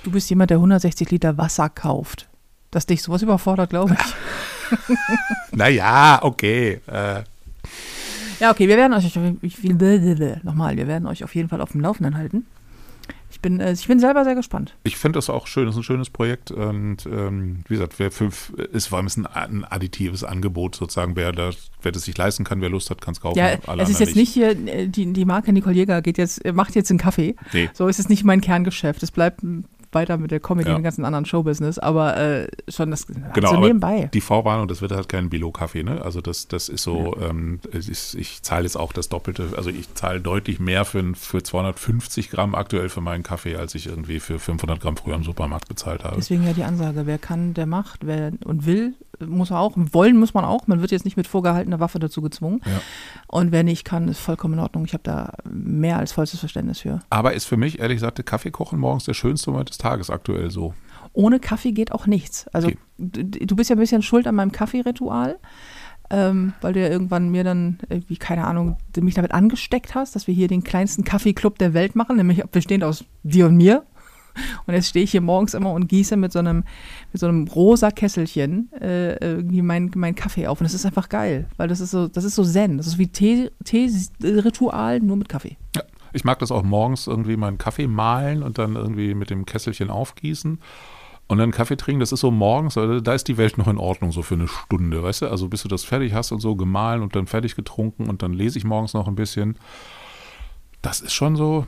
Du 0.03 0.11
bist 0.11 0.31
jemand, 0.31 0.51
der 0.51 0.59
160 0.59 1.11
Liter 1.11 1.37
Wasser 1.39 1.69
kauft. 1.69 2.29
Dass 2.71 2.87
dich 2.87 3.03
sowas 3.03 3.21
überfordert, 3.23 3.71
glaube 3.71 3.97
ich. 3.99 4.79
Naja, 5.53 6.21
okay. 6.23 6.81
Äh, 6.87 7.23
Ja, 8.39 8.51
okay, 8.53 8.69
wir 8.69 8.77
werden 8.77 8.95
euch, 8.95 9.13
nochmal, 10.45 10.77
wir 10.77 10.87
werden 10.87 11.07
euch 11.07 11.25
auf 11.25 11.35
jeden 11.35 11.49
Fall 11.49 11.61
auf 11.61 11.73
dem 11.73 11.81
Laufenden 11.81 12.17
halten. 12.17 12.47
Ich 13.41 13.43
bin, 13.43 13.59
äh, 13.59 13.73
ich 13.73 13.89
bin 13.89 13.99
selber 13.99 14.25
sehr 14.25 14.35
gespannt. 14.35 14.77
ich 14.85 14.99
finde 14.99 15.17
das 15.17 15.31
auch 15.31 15.47
schön, 15.47 15.65
das 15.65 15.75
ist 15.75 15.81
ein 15.81 15.85
schönes 15.85 16.11
Projekt 16.11 16.51
und 16.51 17.07
ähm, 17.07 17.65
wie 17.69 17.75
gesagt, 17.75 17.99
wer 17.99 18.11
fünf, 18.11 18.51
ist 18.51 18.89
vor 18.89 18.99
allem 18.99 19.07
ist 19.07 19.17
ein, 19.17 19.25
ein 19.27 19.65
additives 19.65 20.25
Angebot 20.25 20.77
sozusagen, 20.77 21.17
wer 21.17 21.33
das, 21.33 21.71
wer 21.81 21.91
das 21.91 22.03
sich 22.03 22.19
leisten 22.19 22.45
kann, 22.45 22.61
wer 22.61 22.69
Lust 22.69 22.91
hat, 22.91 23.01
kann 23.01 23.13
es 23.13 23.21
kaufen. 23.23 23.39
Ja, 23.39 23.57
es 23.79 23.89
ist 23.89 23.99
jetzt 23.99 24.15
nicht 24.15 24.31
hier, 24.35 24.51
äh, 24.51 24.89
die, 24.89 25.11
die 25.15 25.25
Marke 25.25 25.55
Nicole 25.55 25.75
Jäger 25.75 26.03
geht 26.03 26.19
jetzt, 26.19 26.45
äh, 26.45 26.53
macht 26.53 26.75
jetzt 26.75 26.91
einen 26.91 26.99
Kaffee. 26.99 27.35
Nee. 27.55 27.71
So 27.73 27.89
ist 27.89 27.99
es 27.99 28.11
nicht 28.11 28.25
mein 28.25 28.43
Kerngeschäft. 28.43 29.03
Es 29.03 29.11
bleibt 29.11 29.41
weiter 29.93 30.17
mit 30.19 30.31
der 30.31 30.41
Comedy 30.41 30.69
Ja. 30.69 30.75
und 30.77 30.81
dem 30.81 30.85
ganzen 30.85 31.05
anderen 31.05 31.25
Showbusiness, 31.25 31.79
aber 31.79 32.17
äh, 32.17 32.49
schon 32.69 32.91
das 32.91 33.07
Genau, 33.35 33.51
so 33.51 33.61
nebenbei. 33.61 34.09
die 34.13 34.21
Vorwarnung, 34.21 34.69
das 34.69 34.81
wird 34.83 34.93
halt 34.93 35.09
kein 35.09 35.31
Bilo-Kaffee, 35.31 35.83
ne? 35.83 36.03
Also 36.05 36.21
das, 36.21 36.49
das 36.49 36.69
ist 36.69 36.83
so, 36.83 37.17
ähm, 37.21 37.61
es 37.73 37.89
ist, 37.89 38.15
ich 38.15 38.43
zahle 38.43 38.65
jetzt 38.65 38.77
auch 38.77 38.93
das 38.93 39.09
Doppelte, 39.09 39.49
also 39.57 39.71
ich 39.71 39.93
zahle 39.95 40.21
deutlich 40.21 40.61
mehr 40.61 40.85
für, 40.85 41.15
für 41.15 41.43
250 41.43 42.31
Gramm 42.31 42.55
aktuell 42.55 42.89
für 42.89 43.01
meinen 43.01 43.23
Kaffee, 43.23 43.57
als 43.57 43.75
ich 43.75 43.87
irgendwie 43.87 44.21
für 44.21 44.39
500 44.39 44.81
Gramm 44.81 44.97
früher 44.97 45.15
im 45.15 45.25
Supermarkt 45.25 45.69
bezahlt 45.69 46.05
habe. 46.05 46.17
Deswegen 46.17 46.47
ja 46.47 46.53
die 46.53 46.65
Ansage, 46.65 47.07
wer 47.07 47.19
kann, 47.19 47.55
der 47.55 47.67
macht, 47.67 48.07
wer 48.07 48.33
und 48.45 48.67
will, 48.67 48.95
muss 49.27 49.51
er 49.51 49.59
auch. 49.61 49.73
Wollen 49.77 50.19
muss 50.19 50.35
man 50.35 50.45
auch. 50.45 50.67
Man 50.67 50.81
wird 50.81 50.91
jetzt 50.91 51.05
nicht 51.05 51.17
mit 51.17 51.27
vorgehaltener 51.27 51.81
Waffe 51.81 51.99
dazu 51.99 52.23
gezwungen. 52.23 52.61
Ja. 52.65 52.81
Und 53.29 53.53
wer 53.53 53.63
nicht 53.63 53.85
kann, 53.85 54.09
ist 54.09 54.21
vollkommen 54.21 54.55
in 54.55 54.61
Ordnung. 54.61 54.85
Ich 54.85 54.93
habe 54.93 55.03
da 55.03 55.35
mehr 55.51 55.99
als 55.99 56.13
vollstes 56.13 56.41
Verständnis 56.41 56.81
für. 56.81 57.01
Aber 57.11 57.33
ist 57.35 57.45
für 57.47 57.57
mich, 57.57 57.79
ehrlich 57.81 57.97
gesagt, 57.97 58.19
der 58.19 58.25
Kaffee 58.25 58.51
kochen 58.51 58.79
morgens 58.79 59.05
der 59.05 59.15
schönste 59.15 59.51
Moment 59.51 59.71
des 59.71 59.79
Tages 59.79 60.11
aktuell 60.11 60.51
so. 60.51 60.75
Ohne 61.13 61.41
Kaffee 61.41 61.73
geht 61.73 61.93
auch 61.93 62.07
nichts. 62.07 62.47
Also 62.49 62.69
Okay. 62.69 62.79
du, 62.99 63.25
du 63.25 63.57
bist 63.57 63.71
ja 63.71 63.77
ein 63.77 63.81
bisschen 63.81 64.03
schuld 64.03 64.27
an 64.27 64.35
meinem 64.37 64.53
Kaffeeritual, 64.53 65.39
ähm, 66.11 66.53
weil 66.61 66.73
du 66.73 66.81
ja 66.81 66.89
irgendwann 66.89 67.31
mir 67.31 67.45
dann 67.45 67.79
irgendwie, 67.89 68.17
keine 68.17 68.47
Ahnung, 68.47 68.77
mich 69.01 69.15
damit 69.15 69.33
angesteckt 69.33 69.95
hast, 69.95 70.15
dass 70.17 70.27
wir 70.27 70.35
hier 70.35 70.49
den 70.49 70.63
kleinsten 70.65 71.05
Kaffeeclub 71.05 71.59
der 71.59 71.75
Welt 71.75 71.95
machen, 71.97 72.17
nämlich 72.17 72.45
bestehend 72.47 72.85
aus 72.85 73.05
dir 73.23 73.47
und 73.47 73.57
mir. 73.57 73.85
Und 74.67 74.75
jetzt 74.75 74.89
stehe 74.89 75.05
ich 75.05 75.11
hier 75.11 75.21
morgens 75.21 75.55
immer 75.55 75.73
und 75.73 75.89
gieße 75.89 76.17
mit 76.17 76.33
so 76.33 76.39
einem, 76.39 76.65
mit 77.13 77.21
so 77.21 77.27
einem 77.27 77.49
rosa 77.49 77.91
Kesselchen 77.91 78.73
äh, 78.81 79.17
irgendwie 79.17 79.63
meinen 79.63 79.91
mein 79.95 80.15
Kaffee 80.15 80.47
auf. 80.47 80.61
Und 80.61 80.65
das 80.65 80.75
ist 80.75 80.87
einfach 80.87 81.09
geil, 81.09 81.47
weil 81.57 81.69
das 81.69 81.81
ist 81.81 81.91
so, 81.91 82.09
das 82.09 82.25
ist 82.25 82.35
so 82.35 82.45
Zen. 82.45 82.77
Das 82.77 82.87
ist 82.87 82.99
wie 82.99 83.07
Tee- 83.09 83.51
Tee-Ritual, 83.65 85.01
nur 85.01 85.17
mit 85.17 85.29
Kaffee. 85.29 85.57
Ja. 85.77 85.83
Ich 86.13 86.25
mag 86.25 86.41
das 86.41 86.51
auch 86.51 86.65
morgens 86.65 87.07
irgendwie 87.07 87.37
meinen 87.37 87.57
Kaffee 87.57 87.87
mahlen 87.87 88.43
und 88.43 88.59
dann 88.59 88.75
irgendwie 88.75 89.15
mit 89.15 89.31
dem 89.31 89.47
Kesselchen 89.47 89.91
aufgießen 89.91 90.59
und 91.29 91.39
dann 91.39 91.53
Kaffee 91.53 91.77
trinken. 91.77 92.01
Das 92.01 92.11
ist 92.11 92.19
so 92.19 92.33
morgens, 92.33 92.77
also 92.77 93.01
da 93.01 93.15
ist 93.15 93.29
die 93.29 93.37
Welt 93.37 93.59
noch 93.59 93.69
in 93.69 93.79
Ordnung, 93.79 94.11
so 94.11 94.23
für 94.23 94.35
eine 94.35 94.49
Stunde, 94.49 95.05
weißt 95.05 95.23
du? 95.23 95.29
Also 95.29 95.49
bis 95.49 95.63
du 95.63 95.69
das 95.69 95.85
fertig 95.85 96.13
hast 96.13 96.33
und 96.33 96.41
so 96.41 96.57
gemahlen 96.57 97.03
und 97.03 97.15
dann 97.15 97.29
fertig 97.29 97.55
getrunken 97.55 98.09
und 98.09 98.23
dann 98.23 98.33
lese 98.33 98.59
ich 98.59 98.65
morgens 98.65 98.93
noch 98.93 99.07
ein 99.07 99.15
bisschen. 99.15 99.57
Das 100.83 101.01
ist 101.01 101.13
schon 101.13 101.37
so 101.37 101.67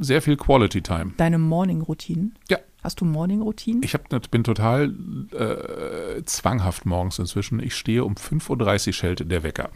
sehr 0.00 0.22
viel 0.22 0.36
Quality 0.36 0.82
Time. 0.82 1.12
Deine 1.16 1.38
Morning-Routinen. 1.38 2.36
Ja. 2.48 2.58
Hast 2.82 3.00
du 3.00 3.04
Morning-Routinen? 3.04 3.82
Ich 3.82 3.94
hab, 3.94 4.08
bin 4.30 4.44
total 4.44 4.94
äh, 5.32 6.22
zwanghaft 6.24 6.86
morgens 6.86 7.18
inzwischen. 7.18 7.60
Ich 7.60 7.74
stehe 7.74 8.04
um 8.04 8.14
5.30 8.14 8.86
Uhr 8.86 8.92
schellte 8.94 9.26
der 9.26 9.42
Wecker. 9.42 9.70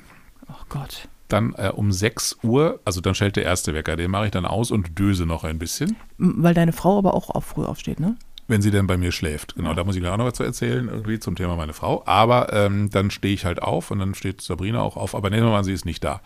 Oh 0.49 0.65
Gott. 0.69 1.09
Dann 1.29 1.55
äh, 1.57 1.71
um 1.75 1.93
6 1.93 2.39
Uhr, 2.43 2.81
also 2.85 3.01
dann 3.01 3.15
schellt 3.15 3.37
der 3.37 3.45
erste 3.45 3.75
Wecker, 3.75 3.97
den 3.97 4.11
mache 4.11 4.27
ich 4.27 4.31
dann 4.31 4.47
aus 4.47 4.71
und 4.71 4.99
döse 4.99 5.27
noch 5.27 5.45
ein 5.45 5.59
bisschen. 5.59 5.97
Weil 6.19 6.55
deine 6.55 6.73
Frau 6.73 6.99
aber 6.99 7.15
auch 7.15 7.31
auf 7.31 7.45
früh 7.45 7.65
aufsteht, 7.65 8.01
ne? 8.01 8.17
Wenn 8.47 8.61
sie 8.61 8.71
denn 8.71 8.87
bei 8.87 8.99
mir 8.99 9.11
schläft. 9.11 9.55
Genau, 9.55 9.73
da 9.73 9.85
muss 9.85 9.95
ich 9.95 10.03
gleich 10.03 10.13
auch 10.13 10.19
noch 10.19 10.27
was 10.27 10.35
zu 10.35 10.43
erzählen, 10.43 10.89
irgendwie 10.89 11.19
zum 11.19 11.35
Thema 11.35 11.57
meine 11.57 11.73
Frau. 11.73 12.03
Aber 12.07 12.53
ähm, 12.53 12.91
dann 12.91 13.11
stehe 13.11 13.33
ich 13.33 13.47
halt 13.47 13.63
auf 13.63 13.91
und 13.91 14.01
dann 14.01 14.15
steht 14.15 14.43
Sabrina 14.43 14.83
auch 14.83 14.99
auf. 14.99 15.15
Aber 15.15 15.31
nehmen 15.31 15.47
wir 15.47 15.51
mal, 15.51 15.65
sie 15.65 15.73
ist 15.73 15.87
nicht 15.87 16.05
da. 16.05 16.21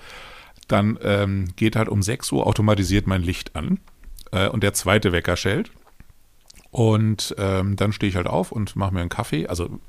Dann 0.68 0.98
ähm, 1.02 1.48
geht 1.56 1.76
halt 1.76 1.88
um 1.88 2.02
6 2.02 2.30
Uhr 2.32 2.46
automatisiert 2.46 3.06
mein 3.06 3.22
Licht 3.22 3.56
an 3.56 3.80
äh, 4.32 4.48
und 4.48 4.62
der 4.62 4.74
zweite 4.74 5.12
Wecker 5.12 5.36
schellt. 5.36 5.70
Und 6.70 7.34
ähm, 7.38 7.76
dann 7.76 7.92
stehe 7.92 8.10
ich 8.10 8.16
halt 8.16 8.26
auf 8.26 8.52
und 8.52 8.76
mache 8.76 8.92
mir 8.92 9.00
einen 9.00 9.08
Kaffee. 9.08 9.46
Also 9.46 9.80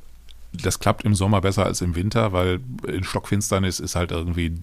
das 0.54 0.80
klappt 0.80 1.04
im 1.04 1.14
Sommer 1.14 1.42
besser 1.42 1.66
als 1.66 1.82
im 1.82 1.96
Winter, 1.96 2.32
weil 2.32 2.62
in 2.88 3.04
Stockfinsternis 3.04 3.80
ist 3.80 3.96
halt 3.96 4.12
irgendwie 4.12 4.56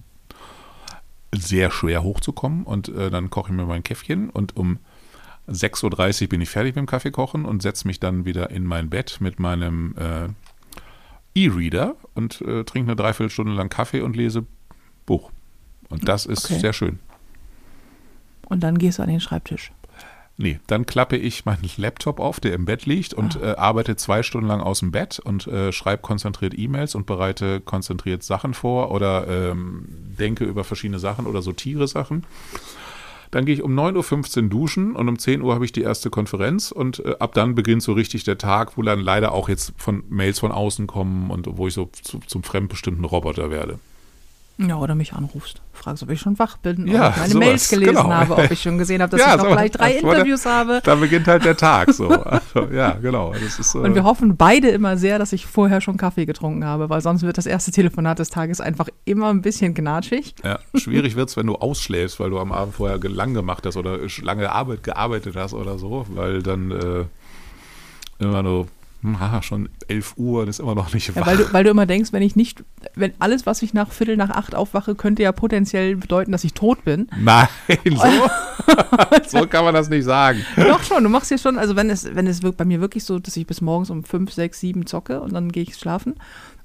sehr 1.33 1.71
schwer 1.71 2.03
hochzukommen. 2.03 2.63
Und 2.63 2.89
äh, 2.89 3.09
dann 3.09 3.29
koche 3.29 3.51
ich 3.51 3.55
mir 3.55 3.65
mein 3.65 3.83
Käffchen 3.83 4.29
und 4.29 4.57
um 4.57 4.79
6.30 5.47 6.23
Uhr 6.23 6.29
bin 6.29 6.41
ich 6.41 6.49
fertig 6.49 6.75
mit 6.75 6.83
dem 6.83 6.87
Kaffee 6.87 7.11
kochen 7.11 7.45
und 7.45 7.61
setze 7.61 7.87
mich 7.87 7.99
dann 7.99 8.25
wieder 8.25 8.49
in 8.49 8.65
mein 8.65 8.89
Bett 8.89 9.17
mit 9.21 9.39
meinem 9.39 9.95
äh, 9.97 10.27
E-Reader 11.35 11.95
und 12.15 12.41
äh, 12.41 12.63
trinke 12.63 12.91
eine 12.91 12.95
Dreiviertelstunde 12.95 13.53
lang 13.53 13.69
Kaffee 13.69 14.01
und 14.01 14.15
lese 14.15 14.45
Buch. 15.05 15.31
Und 15.89 16.07
das 16.07 16.25
ist 16.25 16.45
Okay. 16.45 16.59
sehr 16.59 16.73
schön. 16.73 16.99
Und 18.49 18.61
dann 18.61 18.77
gehst 18.77 18.99
du 18.99 19.03
an 19.03 19.09
den 19.09 19.19
Schreibtisch. 19.19 19.71
Nee, 20.39 20.59
dann 20.67 20.85
klappe 20.85 21.17
ich 21.17 21.45
meinen 21.45 21.67
Laptop 21.77 22.19
auf, 22.19 22.39
der 22.39 22.53
im 22.53 22.65
Bett 22.65 22.85
liegt 22.85 23.15
und 23.15 23.41
äh, 23.41 23.55
arbeite 23.57 23.95
zwei 23.95 24.21
Stunden 24.21 24.47
lang 24.47 24.61
aus 24.61 24.79
dem 24.81 24.91
Bett 24.91 25.17
und 25.17 25.47
äh, 25.47 25.71
schreibe 25.71 26.03
konzentriert 26.03 26.53
E-Mails 26.55 26.93
und 26.93 27.07
bereite 27.07 27.59
konzentriert 27.59 28.21
Sachen 28.21 28.53
vor 28.53 28.91
oder 28.91 29.27
ähm, 29.27 29.87
denke 30.19 30.45
über 30.45 30.63
verschiedene 30.63 30.99
Sachen 30.99 31.25
oder 31.25 31.41
sortiere 31.41 31.87
Sachen. 31.87 32.23
Dann 33.31 33.45
gehe 33.45 33.55
ich 33.55 33.63
um 33.63 33.77
9.15 33.77 34.43
Uhr 34.43 34.49
duschen 34.49 34.95
und 34.95 35.09
um 35.09 35.17
10 35.17 35.41
Uhr 35.41 35.55
habe 35.55 35.65
ich 35.65 35.71
die 35.71 35.81
erste 35.81 36.11
Konferenz 36.11 36.71
und 36.71 37.03
äh, 37.03 37.15
ab 37.19 37.33
dann 37.33 37.55
beginnt 37.55 37.81
so 37.81 37.93
richtig 37.93 38.23
der 38.23 38.37
Tag, 38.37 38.77
wo 38.77 38.83
dann 38.83 38.99
leider 38.99 39.31
auch 39.31 39.49
jetzt 39.49 39.73
von 39.77 40.03
Mails 40.07 40.37
von 40.37 40.51
außen 40.51 40.85
kommen 40.85 41.31
und 41.31 41.47
wo 41.57 41.67
ich 41.67 41.73
so 41.73 41.89
zu, 42.03 42.19
zum 42.27 42.43
fremdbestimmten 42.43 43.05
Roboter 43.05 43.49
werde. 43.49 43.79
Ja, 44.59 44.77
oder 44.77 44.95
mich 44.95 45.13
anrufst. 45.13 45.61
Fragst, 45.71 46.01
ob 46.01 46.09
ich 46.09 46.19
schon 46.19 46.39
wach 46.39 46.57
bin, 46.57 46.87
Ja, 46.87 47.09
ob 47.09 47.11
ich 47.11 47.17
meine 47.17 47.29
sowas, 47.29 47.47
Mails 47.47 47.69
gelesen 47.69 47.95
genau. 47.95 48.09
habe, 48.09 48.37
ob 48.37 48.49
ich 48.51 48.59
schon 48.63 48.79
gesehen 48.79 49.03
habe, 49.03 49.11
dass 49.11 49.19
Ja, 49.21 49.31
ich 49.33 49.37
noch 49.37 49.45
so, 49.45 49.51
gleich 49.51 49.71
drei 49.71 49.91
Interviews 49.93 50.45
habe. 50.47 50.81
Da 50.83 50.95
beginnt 50.95 51.27
halt 51.27 51.45
der 51.45 51.55
Tag 51.55 51.93
so. 51.93 52.07
Also, 52.27 52.73
ja, 52.73 52.91
genau. 52.93 53.33
Ist, 53.33 53.75
äh, 53.75 53.77
Und 53.77 53.93
wir 53.93 54.03
hoffen 54.03 54.35
beide 54.35 54.69
immer 54.69 54.97
sehr, 54.97 55.19
dass 55.19 55.31
ich 55.31 55.45
vorher 55.45 55.79
schon 55.79 55.97
Kaffee 55.97 56.25
getrunken 56.25 56.65
habe, 56.65 56.89
weil 56.89 57.01
sonst 57.01 57.21
wird 57.21 57.37
das 57.37 57.45
erste 57.45 57.71
Telefonat 57.71 58.17
des 58.17 58.29
Tages 58.31 58.59
einfach 58.59 58.87
immer 59.05 59.29
ein 59.29 59.43
bisschen 59.43 59.75
gnatschig. 59.75 60.33
Ja, 60.43 60.59
schwierig 60.73 61.15
wird 61.15 61.29
es, 61.29 61.37
wenn 61.37 61.45
du 61.45 61.55
ausschläfst, 61.55 62.19
weil 62.19 62.31
du 62.31 62.39
am 62.39 62.51
Abend 62.51 62.73
vorher 62.75 62.97
lang 62.97 63.35
gemacht 63.35 63.65
hast 63.67 63.77
oder 63.77 63.99
lange 64.23 64.51
Arbeit 64.51 64.81
gearbeitet 64.81 65.35
hast 65.35 65.53
oder 65.53 65.77
so, 65.77 66.07
weil 66.09 66.41
dann 66.41 66.71
äh, 66.71 67.05
immer 68.19 68.41
nur, 68.41 68.67
hm, 69.13 69.19
haha, 69.19 69.41
schon 69.41 69.69
11 69.87 70.13
Uhr, 70.17 70.45
das 70.45 70.57
ist 70.57 70.59
immer 70.59 70.75
noch 70.75 70.93
nicht 70.93 71.07
Ja, 71.07 71.15
wach. 71.15 71.27
weil, 71.27 71.37
du, 71.37 71.53
weil 71.53 71.63
du 71.63 71.69
immer 71.69 71.85
denkst, 71.85 72.13
wenn 72.13 72.21
ich 72.21 72.35
nicht, 72.35 72.63
wenn 72.95 73.13
alles, 73.19 73.45
was 73.45 73.61
ich 73.61 73.73
nach 73.73 73.91
Viertel 73.91 74.17
nach 74.17 74.29
acht 74.29 74.55
aufwache, 74.55 74.95
könnte 74.95 75.23
ja 75.23 75.31
potenziell 75.31 75.95
bedeuten, 75.95 76.31
dass 76.31 76.43
ich 76.43 76.53
tot 76.53 76.83
bin. 76.83 77.07
Nein, 77.19 77.47
so, 77.85 78.29
so 79.39 79.47
kann 79.47 79.63
man 79.65 79.73
das 79.73 79.89
nicht 79.89 80.03
sagen. 80.03 80.45
Doch 80.55 80.83
schon, 80.83 81.03
du 81.03 81.09
machst 81.09 81.31
ja 81.31 81.37
schon, 81.37 81.57
also 81.57 81.75
wenn 81.75 81.89
es, 81.89 82.15
wenn 82.15 82.27
es 82.27 82.41
bei 82.41 82.65
mir 82.65 82.81
wirklich 82.81 83.03
so, 83.03 83.19
dass 83.19 83.37
ich 83.37 83.47
bis 83.47 83.61
morgens 83.61 83.89
um 83.89 84.03
fünf, 84.03 84.31
sechs, 84.33 84.59
sieben 84.59 84.85
zocke 84.85 85.21
und 85.21 85.33
dann 85.33 85.51
gehe 85.51 85.63
ich 85.63 85.75
schlafen 85.75 86.15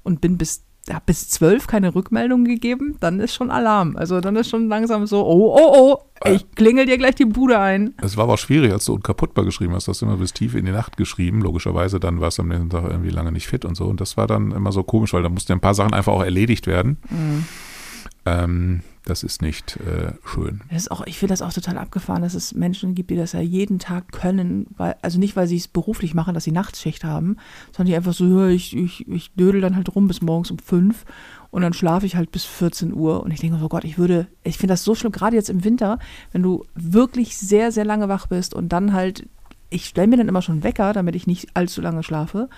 und 0.03 0.21
bin 0.21 0.37
bis, 0.37 0.63
ja, 0.87 0.99
bis 1.05 1.29
zwölf 1.29 1.67
keine 1.67 1.95
Rückmeldung 1.95 2.43
gegeben, 2.43 2.97
dann 2.99 3.19
ist 3.19 3.33
schon 3.33 3.51
Alarm. 3.51 3.95
Also 3.95 4.19
dann 4.19 4.35
ist 4.35 4.49
schon 4.49 4.67
langsam 4.67 5.07
so, 5.07 5.25
oh, 5.25 5.57
oh, 5.57 5.73
oh, 5.75 6.29
ich 6.29 6.49
klingel 6.51 6.85
dir 6.85 6.97
gleich 6.97 7.15
die 7.15 7.25
Bude 7.25 7.57
ein. 7.57 7.93
Es 8.01 8.17
war 8.17 8.25
aber 8.25 8.33
auch 8.33 8.37
schwierig, 8.37 8.71
als 8.71 8.85
du 8.85 8.93
unkaputtbar 8.93 9.45
geschrieben 9.45 9.73
hast. 9.73 9.87
Du 9.87 9.91
hast 9.91 10.01
immer 10.01 10.17
bis 10.17 10.33
tief 10.33 10.55
in 10.55 10.65
die 10.65 10.71
Nacht 10.71 10.97
geschrieben. 10.97 11.41
Logischerweise, 11.41 11.99
dann 11.99 12.19
warst 12.19 12.37
du 12.37 12.43
am 12.43 12.49
nächsten 12.49 12.69
Tag 12.69 12.83
irgendwie 12.83 13.11
lange 13.11 13.31
nicht 13.31 13.47
fit 13.47 13.63
und 13.63 13.75
so. 13.75 13.85
Und 13.85 14.01
das 14.01 14.17
war 14.17 14.27
dann 14.27 14.51
immer 14.51 14.71
so 14.71 14.83
komisch, 14.83 15.13
weil 15.13 15.23
da 15.23 15.29
mussten 15.29 15.53
ja 15.53 15.55
ein 15.55 15.61
paar 15.61 15.73
Sachen 15.73 15.93
einfach 15.93 16.13
auch 16.13 16.23
erledigt 16.23 16.67
werden. 16.67 16.97
Ähm, 18.25 18.81
das 19.05 19.23
ist 19.23 19.41
nicht 19.41 19.77
äh, 19.77 20.13
schön. 20.23 20.61
Das 20.69 20.83
ist 20.83 20.91
auch, 20.91 21.05
ich 21.05 21.17
finde 21.17 21.33
das 21.33 21.41
auch 21.41 21.51
total 21.51 21.77
abgefahren, 21.77 22.21
dass 22.21 22.35
es 22.35 22.53
Menschen 22.53 22.95
gibt, 22.95 23.09
die 23.09 23.17
das 23.17 23.33
ja 23.33 23.41
jeden 23.41 23.79
Tag 23.79 24.13
können, 24.13 24.67
weil, 24.77 24.95
also 25.01 25.19
nicht, 25.19 25.35
weil 25.35 25.47
sie 25.47 25.57
es 25.57 25.67
beruflich 25.67 26.13
machen, 26.13 26.33
dass 26.33 26.45
sie 26.45 26.53
Nachtschicht 26.53 27.03
haben, 27.03 27.35
sondern 27.73 27.87
die 27.87 27.95
einfach 27.97 28.13
so, 28.13 28.45
ich, 28.47 28.75
ich, 28.77 29.07
ich 29.09 29.33
dödel 29.33 29.59
dann 29.59 29.75
halt 29.75 29.93
rum 29.93 30.07
bis 30.07 30.21
morgens 30.21 30.51
um 30.51 30.59
fünf 30.59 31.03
und 31.51 31.63
dann 31.63 31.73
schlafe 31.73 32.05
ich 32.05 32.15
halt 32.15 32.31
bis 32.31 32.45
14 32.45 32.93
Uhr 32.93 33.23
und 33.23 33.31
ich 33.31 33.41
denke, 33.41 33.59
oh 33.61 33.67
Gott, 33.67 33.83
ich 33.83 33.97
würde, 33.97 34.27
ich 34.43 34.57
finde 34.57 34.73
das 34.73 34.85
so 34.85 34.95
schlimm, 34.95 35.11
gerade 35.11 35.35
jetzt 35.35 35.49
im 35.49 35.65
Winter, 35.65 35.99
wenn 36.31 36.41
du 36.41 36.65
wirklich 36.73 37.37
sehr, 37.37 37.73
sehr 37.73 37.85
lange 37.85 38.07
wach 38.07 38.27
bist 38.27 38.53
und 38.53 38.69
dann 38.69 38.93
halt, 38.93 39.27
ich 39.73 39.85
stelle 39.85 40.07
mir 40.07 40.17
dann 40.17 40.27
immer 40.27 40.41
schon 40.41 40.63
Wecker, 40.63 40.93
damit 40.93 41.15
ich 41.15 41.27
nicht 41.27 41.49
allzu 41.55 41.81
lange 41.81 42.03
schlafe, 42.03 42.49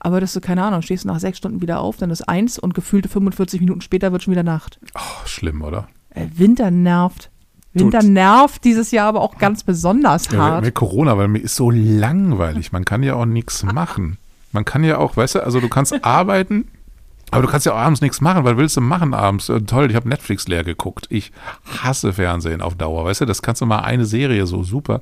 aber 0.00 0.20
dass 0.20 0.32
du, 0.32 0.40
keine 0.40 0.62
Ahnung, 0.64 0.82
stehst 0.82 1.04
du 1.04 1.08
nach 1.08 1.20
sechs 1.20 1.38
Stunden 1.38 1.60
wieder 1.62 1.80
auf, 1.80 1.96
dann 1.96 2.10
ist 2.10 2.22
eins 2.28 2.58
und 2.58 2.74
gefühlte 2.74 3.08
45 3.08 3.60
Minuten 3.60 3.80
später 3.80 4.12
wird 4.12 4.22
schon 4.22 4.32
wieder 4.32 4.42
Nacht. 4.42 4.78
Oh, 4.94 5.26
schlimm, 5.26 5.62
oder? 5.62 5.88
Äh, 6.10 6.26
Winter 6.34 6.70
nervt. 6.70 7.30
Winter 7.74 8.00
Tut. 8.00 8.10
nervt 8.10 8.64
dieses 8.64 8.90
Jahr 8.90 9.08
aber 9.08 9.22
auch 9.22 9.38
ganz 9.38 9.64
besonders 9.64 10.30
Ja, 10.30 10.38
hart. 10.38 10.64
mit 10.64 10.74
Corona, 10.74 11.16
weil 11.16 11.28
mir 11.28 11.38
ist 11.38 11.56
so 11.56 11.70
langweilig. 11.70 12.72
Man 12.72 12.84
kann 12.84 13.02
ja 13.02 13.14
auch 13.14 13.24
nichts 13.24 13.62
machen. 13.62 14.18
Man 14.52 14.64
kann 14.66 14.84
ja 14.84 14.98
auch, 14.98 15.16
weißt 15.16 15.36
du, 15.36 15.44
also 15.44 15.60
du 15.60 15.68
kannst 15.68 15.94
arbeiten, 16.04 16.68
aber 17.32 17.42
du 17.42 17.48
kannst 17.48 17.66
ja 17.66 17.72
auch 17.72 17.78
abends 17.78 18.02
nichts 18.02 18.20
machen. 18.20 18.44
Was 18.44 18.56
willst 18.56 18.76
du 18.76 18.80
machen 18.80 19.14
abends? 19.14 19.48
Äh, 19.48 19.62
Toll, 19.62 19.90
ich 19.90 19.96
habe 19.96 20.08
Netflix 20.08 20.46
leer 20.46 20.64
geguckt. 20.64 21.06
Ich 21.10 21.32
hasse 21.82 22.12
Fernsehen 22.12 22.60
auf 22.60 22.76
Dauer, 22.76 23.04
weißt 23.04 23.22
du, 23.22 23.24
das 23.24 23.42
kannst 23.42 23.62
du 23.62 23.66
mal 23.66 23.80
eine 23.80 24.04
Serie 24.04 24.46
so 24.46 24.62
super, 24.62 25.00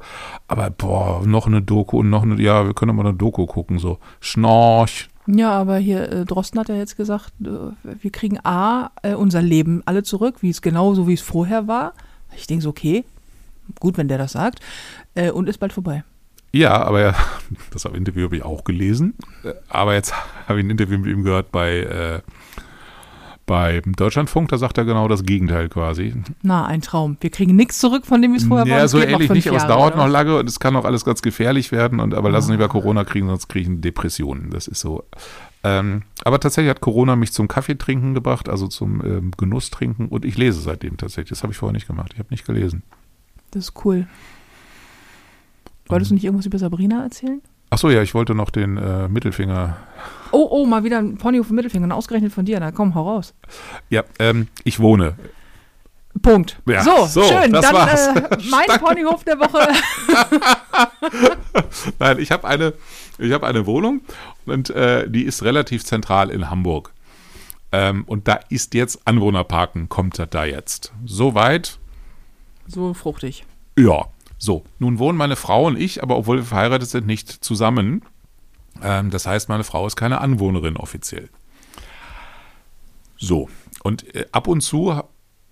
aber 0.48 0.70
boah, 0.70 1.22
noch 1.26 1.46
eine 1.46 1.60
Doku 1.60 1.98
und 1.98 2.08
noch 2.08 2.22
eine, 2.22 2.40
ja, 2.40 2.64
wir 2.64 2.72
können 2.72 2.94
mal 2.94 3.04
eine 3.04 3.16
Doku 3.16 3.46
gucken, 3.46 3.78
so 3.78 3.98
Schnorch. 4.20 5.08
Ja, 5.26 5.52
aber 5.52 5.78
hier, 5.78 6.10
äh, 6.10 6.24
Drosten 6.24 6.58
hat 6.60 6.68
ja 6.68 6.76
jetzt 6.76 6.96
gesagt, 6.96 7.32
äh, 7.42 7.48
wir 8.00 8.10
kriegen 8.10 8.38
A, 8.44 8.90
äh, 9.02 9.14
unser 9.14 9.42
Leben 9.42 9.82
alle 9.84 10.02
zurück, 10.02 10.36
wie 10.40 10.50
es 10.50 10.62
genau 10.62 10.94
so 10.94 11.08
wie 11.08 11.14
es 11.14 11.20
vorher 11.20 11.68
war. 11.68 11.94
Ich 12.36 12.46
denke 12.46 12.62
so, 12.62 12.70
okay, 12.70 13.04
gut, 13.80 13.98
wenn 13.98 14.08
der 14.08 14.18
das 14.18 14.32
sagt. 14.32 14.60
Äh, 15.14 15.30
und 15.30 15.48
ist 15.48 15.58
bald 15.58 15.72
vorbei. 15.72 16.04
Ja, 16.52 16.82
aber 16.82 17.00
ja, 17.00 17.14
das 17.70 17.84
Interview 17.84 18.24
habe 18.24 18.36
ich 18.36 18.42
auch 18.42 18.64
gelesen. 18.64 19.14
Äh, 19.44 19.52
Aber 19.68 19.94
jetzt 19.94 20.12
habe 20.48 20.58
ich 20.60 20.66
ein 20.66 20.70
Interview 20.70 20.98
mit 20.98 21.10
ihm 21.10 21.22
gehört 21.22 21.52
bei, 21.52 21.78
äh, 21.78 22.20
bei 23.46 23.82
Deutschlandfunk, 23.84 24.48
da 24.50 24.58
sagt 24.58 24.78
er 24.78 24.84
genau 24.84 25.08
das 25.08 25.24
Gegenteil 25.24 25.68
quasi. 25.68 26.14
Na, 26.42 26.66
ein 26.66 26.82
Traum. 26.82 27.16
Wir 27.20 27.30
kriegen 27.30 27.56
nichts 27.56 27.78
zurück, 27.80 28.06
von 28.06 28.22
dem 28.22 28.32
wie 28.32 28.36
es 28.36 28.44
vorher 28.44 28.64
war. 28.68 28.78
Ja, 28.78 28.86
so 28.88 29.00
ähnlich 29.00 29.30
nicht, 29.30 29.48
aber 29.48 29.56
es 29.56 29.64
Jahre, 29.64 29.74
dauert 29.74 29.94
oder? 29.94 30.04
noch 30.04 30.10
lange 30.10 30.36
und 30.38 30.48
es 30.48 30.60
kann 30.60 30.76
auch 30.76 30.84
alles 30.84 31.04
ganz 31.04 31.20
gefährlich 31.20 31.72
werden. 31.72 31.98
Und, 31.98 32.14
aber 32.14 32.30
lass 32.30 32.44
uns 32.44 32.50
Ah. 32.50 32.52
nicht 32.52 32.60
über 32.64 32.68
Corona 32.68 33.04
kriegen, 33.04 33.26
sonst 33.26 33.48
kriege 33.48 33.72
ich 33.72 33.80
Depressionen. 33.80 34.50
Das 34.50 34.68
ist 34.68 34.80
so. 34.80 35.04
Ähm, 35.64 36.02
aber 36.24 36.38
tatsächlich 36.40 36.70
hat 36.70 36.80
Corona 36.80 37.16
mich 37.16 37.32
zum 37.32 37.48
Kaffeetrinken 37.48 38.14
gebracht, 38.14 38.48
also 38.48 38.66
zum 38.68 39.04
ähm, 39.04 39.30
Genusstrinken. 39.36 40.08
Und 40.08 40.24
ich 40.24 40.38
lese 40.38 40.60
seitdem 40.60 40.96
tatsächlich. 40.96 41.30
Das 41.30 41.42
habe 41.42 41.52
ich 41.52 41.58
vorher 41.58 41.72
nicht 41.74 41.86
gemacht. 41.88 42.12
Ich 42.14 42.18
habe 42.20 42.28
nicht 42.30 42.46
gelesen. 42.46 42.82
Das 43.50 43.64
ist 43.64 43.84
cool. 43.84 44.06
Wolltest 45.90 46.10
du 46.10 46.14
nicht 46.14 46.24
irgendwas 46.24 46.46
über 46.46 46.58
Sabrina 46.58 47.02
erzählen? 47.02 47.40
Achso, 47.70 47.88
ja, 47.88 48.02
ich 48.02 48.14
wollte 48.14 48.34
noch 48.34 48.50
den 48.50 48.76
äh, 48.76 49.08
Mittelfinger. 49.08 49.76
Oh, 50.32 50.46
oh, 50.50 50.66
mal 50.66 50.82
wieder 50.84 50.98
ein 50.98 51.18
Pony 51.18 51.40
auf 51.40 51.46
dem 51.48 51.56
Mittelfinger. 51.56 51.84
und 51.84 51.92
Ausgerechnet 51.92 52.32
von 52.32 52.44
dir. 52.44 52.58
Na 52.60 52.72
komm, 52.72 52.94
hau 52.94 53.08
raus. 53.08 53.34
Ja, 53.90 54.02
ähm, 54.18 54.48
ich 54.64 54.80
wohne. 54.80 55.14
Punkt. 56.22 56.60
Ja, 56.66 56.82
so, 56.82 57.06
so, 57.06 57.22
schön. 57.22 57.52
das 57.52 57.64
Dann 57.66 57.74
war's. 57.74 58.06
Äh, 58.08 58.12
mein 58.50 58.64
Danke. 58.66 58.84
Ponyhof 58.84 59.24
der 59.24 59.38
Woche. 59.38 59.68
Nein, 61.98 62.18
ich 62.18 62.32
habe 62.32 62.46
eine, 62.48 62.74
ich 63.18 63.32
habe 63.32 63.46
eine 63.46 63.66
Wohnung 63.66 64.00
und 64.46 64.70
äh, 64.70 65.08
die 65.08 65.22
ist 65.22 65.44
relativ 65.44 65.84
zentral 65.84 66.30
in 66.30 66.50
Hamburg. 66.50 66.92
Ähm, 67.72 68.02
und 68.06 68.26
da 68.26 68.40
ist 68.48 68.74
jetzt 68.74 69.06
Anwohnerparken, 69.06 69.88
kommt 69.88 70.18
da 70.30 70.44
jetzt. 70.44 70.92
Soweit, 71.06 71.78
so 72.66 72.92
fruchtig. 72.94 73.44
ja. 73.78 74.06
So, 74.42 74.64
nun 74.78 74.98
wohnen 74.98 75.18
meine 75.18 75.36
Frau 75.36 75.66
und 75.66 75.78
ich, 75.78 76.02
aber 76.02 76.16
obwohl 76.16 76.38
wir 76.38 76.44
verheiratet 76.44 76.88
sind, 76.88 77.06
nicht 77.06 77.28
zusammen. 77.28 78.02
Ähm, 78.82 79.10
das 79.10 79.26
heißt, 79.26 79.50
meine 79.50 79.64
Frau 79.64 79.86
ist 79.86 79.96
keine 79.96 80.22
Anwohnerin 80.22 80.78
offiziell. 80.78 81.28
So, 83.18 83.50
und 83.82 84.14
äh, 84.14 84.24
ab 84.32 84.48
und 84.48 84.62
zu 84.62 85.02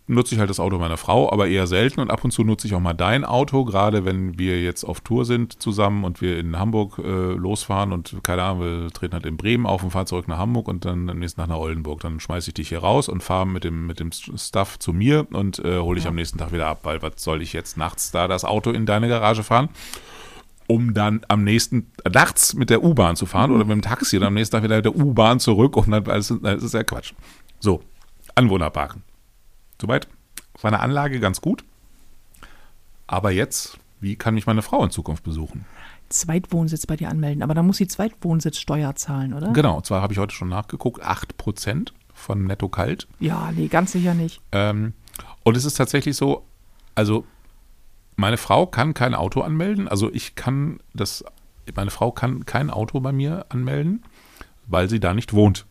nutze 0.08 0.34
ich 0.34 0.40
halt 0.40 0.50
das 0.50 0.58
Auto 0.58 0.78
meiner 0.78 0.96
Frau, 0.96 1.30
aber 1.30 1.48
eher 1.48 1.66
selten. 1.66 2.00
Und 2.00 2.10
ab 2.10 2.24
und 2.24 2.30
zu 2.30 2.42
nutze 2.42 2.66
ich 2.66 2.74
auch 2.74 2.80
mal 2.80 2.94
dein 2.94 3.24
Auto, 3.24 3.64
gerade 3.64 4.04
wenn 4.04 4.38
wir 4.38 4.60
jetzt 4.62 4.84
auf 4.84 5.00
Tour 5.00 5.24
sind 5.24 5.62
zusammen 5.62 6.04
und 6.04 6.20
wir 6.20 6.38
in 6.38 6.58
Hamburg 6.58 6.98
äh, 6.98 7.32
losfahren 7.32 7.92
und 7.92 8.16
keine 8.22 8.42
Ahnung, 8.42 8.62
wir 8.62 8.90
treten 8.90 9.14
halt 9.14 9.26
in 9.26 9.36
Bremen 9.36 9.66
auf 9.66 9.84
und 9.84 9.90
fahren 9.90 10.06
zurück 10.06 10.26
nach 10.28 10.38
Hamburg 10.38 10.66
und 10.68 10.84
dann 10.84 11.08
am 11.10 11.18
nächsten 11.18 11.40
Tag 11.40 11.48
nach 11.48 11.58
Oldenburg. 11.58 12.00
Dann 12.00 12.20
schmeiße 12.20 12.50
ich 12.50 12.54
dich 12.54 12.70
hier 12.70 12.80
raus 12.80 13.08
und 13.08 13.22
fahre 13.22 13.46
mit 13.46 13.64
dem, 13.64 13.86
mit 13.86 14.00
dem 14.00 14.10
Stuff 14.12 14.78
zu 14.78 14.92
mir 14.92 15.26
und 15.32 15.58
äh, 15.60 15.78
hole 15.78 15.98
ich 15.98 16.06
am 16.06 16.14
nächsten 16.14 16.38
Tag 16.38 16.52
wieder 16.52 16.66
ab, 16.66 16.80
weil 16.82 17.02
was 17.02 17.12
soll 17.16 17.42
ich 17.42 17.52
jetzt 17.52 17.76
nachts 17.76 18.10
da 18.10 18.26
das 18.28 18.44
Auto 18.44 18.70
in 18.70 18.86
deine 18.86 19.08
Garage 19.08 19.42
fahren? 19.42 19.68
um 20.70 20.92
dann 20.92 21.22
am 21.28 21.44
nächsten, 21.44 21.90
äh, 22.04 22.10
nachts 22.10 22.54
mit 22.54 22.68
der 22.68 22.84
U-Bahn 22.84 23.16
zu 23.16 23.24
fahren 23.24 23.50
oder 23.50 23.64
mit 23.64 23.72
dem 23.72 23.82
Taxi 23.82 24.18
und 24.18 24.24
am 24.24 24.34
nächsten 24.34 24.54
Tag 24.54 24.62
wieder 24.62 24.76
mit 24.76 24.84
der 24.84 24.94
U-Bahn 24.94 25.40
zurück 25.40 25.78
und 25.78 25.90
dann, 25.90 26.04
ist, 26.04 26.32
das 26.42 26.62
ist 26.62 26.74
ja 26.74 26.84
Quatsch. 26.84 27.14
So, 27.58 27.82
Anwohnerparken. 28.34 29.02
Soweit 29.80 30.08
war 30.60 30.72
eine 30.72 30.80
Anlage 30.80 31.20
ganz 31.20 31.40
gut. 31.40 31.64
Aber 33.06 33.30
jetzt, 33.30 33.78
wie 34.00 34.16
kann 34.16 34.36
ich 34.36 34.46
meine 34.46 34.62
Frau 34.62 34.84
in 34.84 34.90
Zukunft 34.90 35.24
besuchen? 35.24 35.64
Zweitwohnsitz 36.08 36.86
bei 36.86 36.96
dir 36.96 37.08
anmelden. 37.08 37.42
Aber 37.42 37.54
da 37.54 37.62
muss 37.62 37.76
sie 37.78 37.86
Zweitwohnsitzsteuer 37.86 38.94
zahlen, 38.96 39.34
oder? 39.34 39.52
Genau, 39.52 39.76
und 39.76 39.86
zwar 39.86 40.02
habe 40.02 40.12
ich 40.12 40.18
heute 40.18 40.34
schon 40.34 40.48
nachgeguckt, 40.48 41.02
8% 41.02 41.92
von 42.12 42.44
Netto 42.44 42.68
Kalt. 42.68 43.06
Ja, 43.20 43.50
nee, 43.52 43.68
ganz 43.68 43.92
sicher 43.92 44.14
nicht. 44.14 44.40
Ähm, 44.52 44.94
und 45.44 45.56
es 45.56 45.64
ist 45.64 45.74
tatsächlich 45.74 46.16
so, 46.16 46.44
also 46.94 47.24
meine 48.16 48.36
Frau 48.36 48.66
kann 48.66 48.94
kein 48.94 49.14
Auto 49.14 49.42
anmelden. 49.42 49.88
Also 49.88 50.12
ich 50.12 50.34
kann 50.34 50.80
das, 50.94 51.24
meine 51.74 51.90
Frau 51.90 52.10
kann 52.10 52.44
kein 52.46 52.70
Auto 52.70 53.00
bei 53.00 53.12
mir 53.12 53.46
anmelden, 53.48 54.02
weil 54.66 54.90
sie 54.90 55.00
da 55.00 55.14
nicht 55.14 55.32
wohnt. 55.32 55.66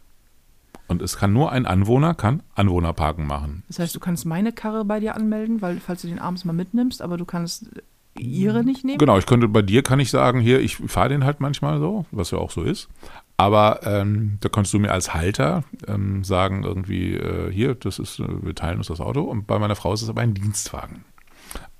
Und 0.88 1.02
es 1.02 1.18
kann 1.18 1.34
nur 1.34 1.52
ein 1.52 1.66
Anwohner, 1.66 2.14
kann 2.14 2.44
Anwohnerparken 2.56 3.28
machen. 3.28 3.64
Das 3.68 3.80
heißt, 3.80 3.96
du 3.96 4.00
kannst 4.00 4.26
meine 4.26 4.54
Karre 4.54 4.86
bei 4.86 5.00
dir 5.00 5.16
anmelden, 5.16 5.62
weil 5.62 5.80
falls 5.80 6.02
du 6.02 6.08
den 6.08 6.20
abends 6.20 6.46
mal 6.46 6.54
mitnimmst, 6.54 7.02
aber 7.02 7.18
du 7.18 7.26
kannst 7.26 7.70
ihre 8.18 8.64
nicht 8.64 8.84
nehmen. 8.84 8.98
Genau, 8.98 9.18
ich 9.18 9.26
könnte 9.26 9.48
bei 9.48 9.62
dir 9.62 9.84
kann 9.84 10.00
ich 10.00 10.10
sagen, 10.10 10.40
hier, 10.40 10.60
ich 10.60 10.78
fahre 10.78 11.10
den 11.10 11.24
halt 11.24 11.40
manchmal 11.40 11.80
so, 11.80 12.06
was 12.12 12.32
ja 12.32 12.38
auch 12.38 12.52
so 12.52 12.64
ist. 12.64 12.88
Aber 13.36 13.82
ähm, 13.84 14.38
da 14.40 14.50
kannst 14.50 14.74
du 14.74 14.80
mir 14.80 14.92
als 14.92 15.14
Halter 15.14 15.64
ähm, 15.88 16.24
sagen, 16.24 16.64
irgendwie, 16.64 17.14
äh, 17.14 17.52
hier, 17.52 17.76
das 17.76 18.00
ist, 18.00 18.20
äh, 18.20 18.26
wir 18.42 18.56
teilen 18.56 18.80
uns 18.80 18.88
das 18.88 19.00
Auto. 19.00 19.22
Und 19.22 19.46
bei 19.46 19.60
meiner 19.60 19.76
Frau 19.76 19.94
ist 19.94 20.02
es 20.02 20.10
aber 20.10 20.22
ein 20.22 20.34
Dienstwagen. 20.34 21.06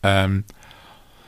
Ähm, 0.03 0.43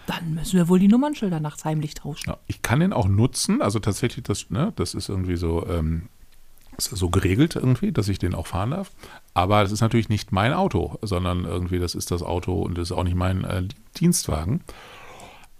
Dann 0.05 0.35
müssen 0.35 0.57
wir 0.57 0.67
wohl 0.67 0.77
die 0.77 0.87
Nummernschilder 0.87 1.39
nachts 1.39 1.65
heimlich 1.65 1.95
tauschen. 1.95 2.29
Ja, 2.29 2.37
ich 2.45 2.61
kann 2.61 2.81
den 2.81 2.93
auch 2.93 3.07
nutzen, 3.07 3.61
also 3.63 3.79
tatsächlich, 3.79 4.23
das, 4.23 4.51
ne, 4.51 4.71
das 4.75 4.93
ist 4.93 5.09
irgendwie 5.09 5.37
so, 5.37 5.65
ähm, 5.67 6.09
ist 6.87 6.97
so 6.97 7.09
geregelt 7.09 7.55
irgendwie, 7.55 7.91
dass 7.91 8.07
ich 8.07 8.19
den 8.19 8.35
auch 8.35 8.47
fahren 8.47 8.71
darf. 8.71 8.91
Aber 9.33 9.61
das 9.61 9.71
ist 9.71 9.81
natürlich 9.81 10.09
nicht 10.09 10.31
mein 10.31 10.53
Auto, 10.53 10.97
sondern 11.01 11.45
irgendwie, 11.45 11.79
das 11.79 11.95
ist 11.95 12.11
das 12.11 12.23
Auto 12.23 12.61
und 12.61 12.77
das 12.77 12.89
ist 12.89 12.97
auch 12.97 13.03
nicht 13.03 13.15
mein 13.15 13.43
äh, 13.43 13.63
Dienstwagen. 13.97 14.61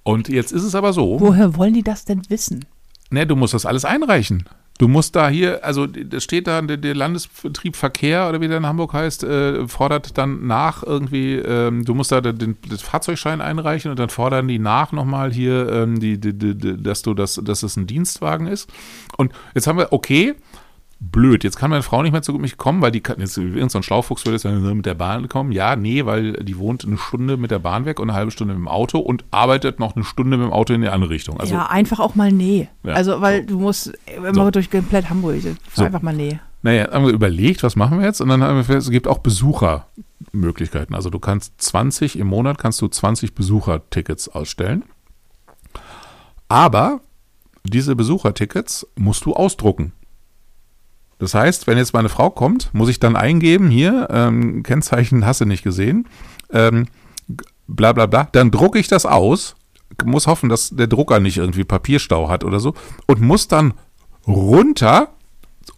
Und 0.03 0.29
jetzt 0.29 0.51
ist 0.51 0.63
es 0.63 0.75
aber 0.75 0.93
so, 0.93 1.19
Woher 1.19 1.55
wollen 1.55 1.73
die 1.73 1.83
das 1.83 2.05
denn 2.05 2.21
wissen? 2.29 2.65
ne, 3.11 3.25
du 3.25 3.35
musst 3.35 3.53
das 3.53 3.65
alles 3.65 3.85
einreichen. 3.85 4.45
Du 4.77 4.87
musst 4.87 5.17
da 5.17 5.27
hier, 5.27 5.65
also 5.65 5.87
das 5.87 6.23
steht 6.23 6.47
da, 6.47 6.61
der, 6.61 6.95
Landesbetrieb 6.95 7.75
Verkehr 7.75 8.29
oder 8.29 8.39
wie 8.39 8.47
der 8.47 8.57
in 8.57 8.65
Hamburg 8.65 8.93
heißt, 8.93 9.25
äh, 9.25 9.67
fordert 9.67 10.17
dann 10.17 10.47
nach 10.47 10.83
irgendwie, 10.83 11.35
ähm, 11.35 11.83
du 11.83 11.93
musst 11.93 12.13
da 12.13 12.21
den, 12.21 12.37
den, 12.37 12.55
Fahrzeugschein 12.77 13.41
einreichen 13.41 13.91
und 13.91 13.99
dann 13.99 14.07
fordern 14.07 14.47
die 14.47 14.57
nach 14.57 14.93
nochmal 14.93 15.33
hier, 15.33 15.69
ähm, 15.69 15.99
die, 15.99 16.17
die, 16.17 16.33
die, 16.33 16.81
dass 16.81 17.01
du 17.01 17.13
das, 17.13 17.41
dass 17.43 17.61
es 17.63 17.75
ein 17.75 17.87
Dienstwagen 17.87 18.47
ist. 18.47 18.69
Und 19.17 19.33
jetzt 19.53 19.67
haben 19.67 19.77
wir, 19.77 19.91
okay, 19.91 20.35
blöd, 20.99 21.43
jetzt 21.43 21.57
kann 21.57 21.69
meine 21.69 21.83
Frau 21.83 22.01
nicht 22.01 22.11
mehr 22.11 22.21
zu 22.21 22.33
mich 22.33 22.57
kommen, 22.57 22.81
weil 22.81 22.91
die 22.91 22.99
kann, 22.99 23.19
jetzt 23.19 23.37
irgendein 23.37 23.69
so 23.69 23.79
ein 23.79 23.83
Schlaufuchs 23.83 24.25
würde 24.25 24.35
jetzt 24.35 24.45
mit 24.45 24.85
der 24.85 24.95
Bahn 24.95 25.29
kommen. 25.29 25.51
Ja, 25.51 25.75
nee, 25.75 26.05
weil 26.05 26.33
die 26.33 26.57
wohnt 26.57 26.85
eine 26.85 26.97
Stunde 26.97 27.37
mit 27.37 27.51
der 27.51 27.59
Bahn 27.59 27.85
weg 27.85 27.99
und 27.99 28.09
eine 28.09 28.17
halbe 28.17 28.31
Stunde 28.31 28.53
mit 28.53 28.61
dem 28.61 28.67
Auto 28.67 28.99
und 28.99 29.23
arbeitet 29.31 29.79
noch 29.79 29.95
eine 29.95 30.03
Stunde 30.03 30.37
mit 30.37 30.47
dem 30.47 30.53
Auto 30.53 30.73
in 30.73 30.81
die 30.81 30.89
andere 30.89 31.09
Richtung. 31.09 31.39
Also 31.39 31.53
ja, 31.53 31.67
einfach 31.67 31.99
auch 31.99 32.15
mal 32.15 32.31
nee. 32.31 32.67
Ja, 32.83 32.93
also, 32.93 33.21
weil 33.21 33.41
so. 33.41 33.47
du 33.47 33.59
musst 33.59 33.93
immer 34.15 34.33
So. 34.33 34.51
durch 34.51 34.69
komplett 34.69 35.09
Hamburg. 35.09 35.41
So. 35.73 35.83
einfach 35.83 36.01
mal 36.01 36.13
nee. 36.13 36.39
Naja, 36.61 36.91
haben 36.91 37.05
wir 37.05 37.13
überlegt, 37.13 37.63
was 37.63 37.77
machen 37.77 37.99
wir 37.99 38.05
jetzt? 38.05 38.19
Und 38.19 38.27
dann 38.27 38.43
haben 38.43 38.67
wir 38.67 38.75
es 38.75 38.89
gibt 38.89 39.07
auch 39.07 39.19
Besuchermöglichkeiten. 39.19 40.93
Also 40.93 41.09
du 41.09 41.19
kannst 41.19 41.61
20 41.61 42.19
im 42.19 42.27
Monat 42.27 42.57
kannst 42.57 42.81
du 42.81 42.89
20 42.89 43.33
Besuchertickets 43.33 44.27
ausstellen. 44.27 44.83
Aber 46.49 46.99
diese 47.63 47.95
Besuchertickets 47.95 48.87
musst 48.97 49.25
du 49.25 49.33
ausdrucken. 49.33 49.93
Das 51.19 51.33
heißt, 51.33 51.67
wenn 51.67 51.77
jetzt 51.77 51.93
meine 51.93 52.09
Frau 52.09 52.29
kommt, 52.29 52.73
muss 52.73 52.89
ich 52.89 52.99
dann 52.99 53.15
eingeben, 53.15 53.69
hier, 53.69 54.07
ähm, 54.09 54.63
Kennzeichen 54.63 55.25
hast 55.25 55.41
du 55.41 55.45
nicht 55.45 55.63
gesehen, 55.63 56.07
ähm, 56.51 56.87
bla 57.67 57.93
bla 57.93 58.05
bla, 58.05 58.27
dann 58.31 58.51
drucke 58.51 58.79
ich 58.79 58.87
das 58.87 59.05
aus, 59.05 59.55
muss 60.03 60.27
hoffen, 60.27 60.49
dass 60.49 60.69
der 60.69 60.87
Drucker 60.87 61.19
nicht 61.19 61.37
irgendwie 61.37 61.65
Papierstau 61.65 62.29
hat 62.29 62.43
oder 62.43 62.59
so 62.59 62.73
und 63.05 63.21
muss 63.21 63.47
dann 63.47 63.73
runter 64.25 65.09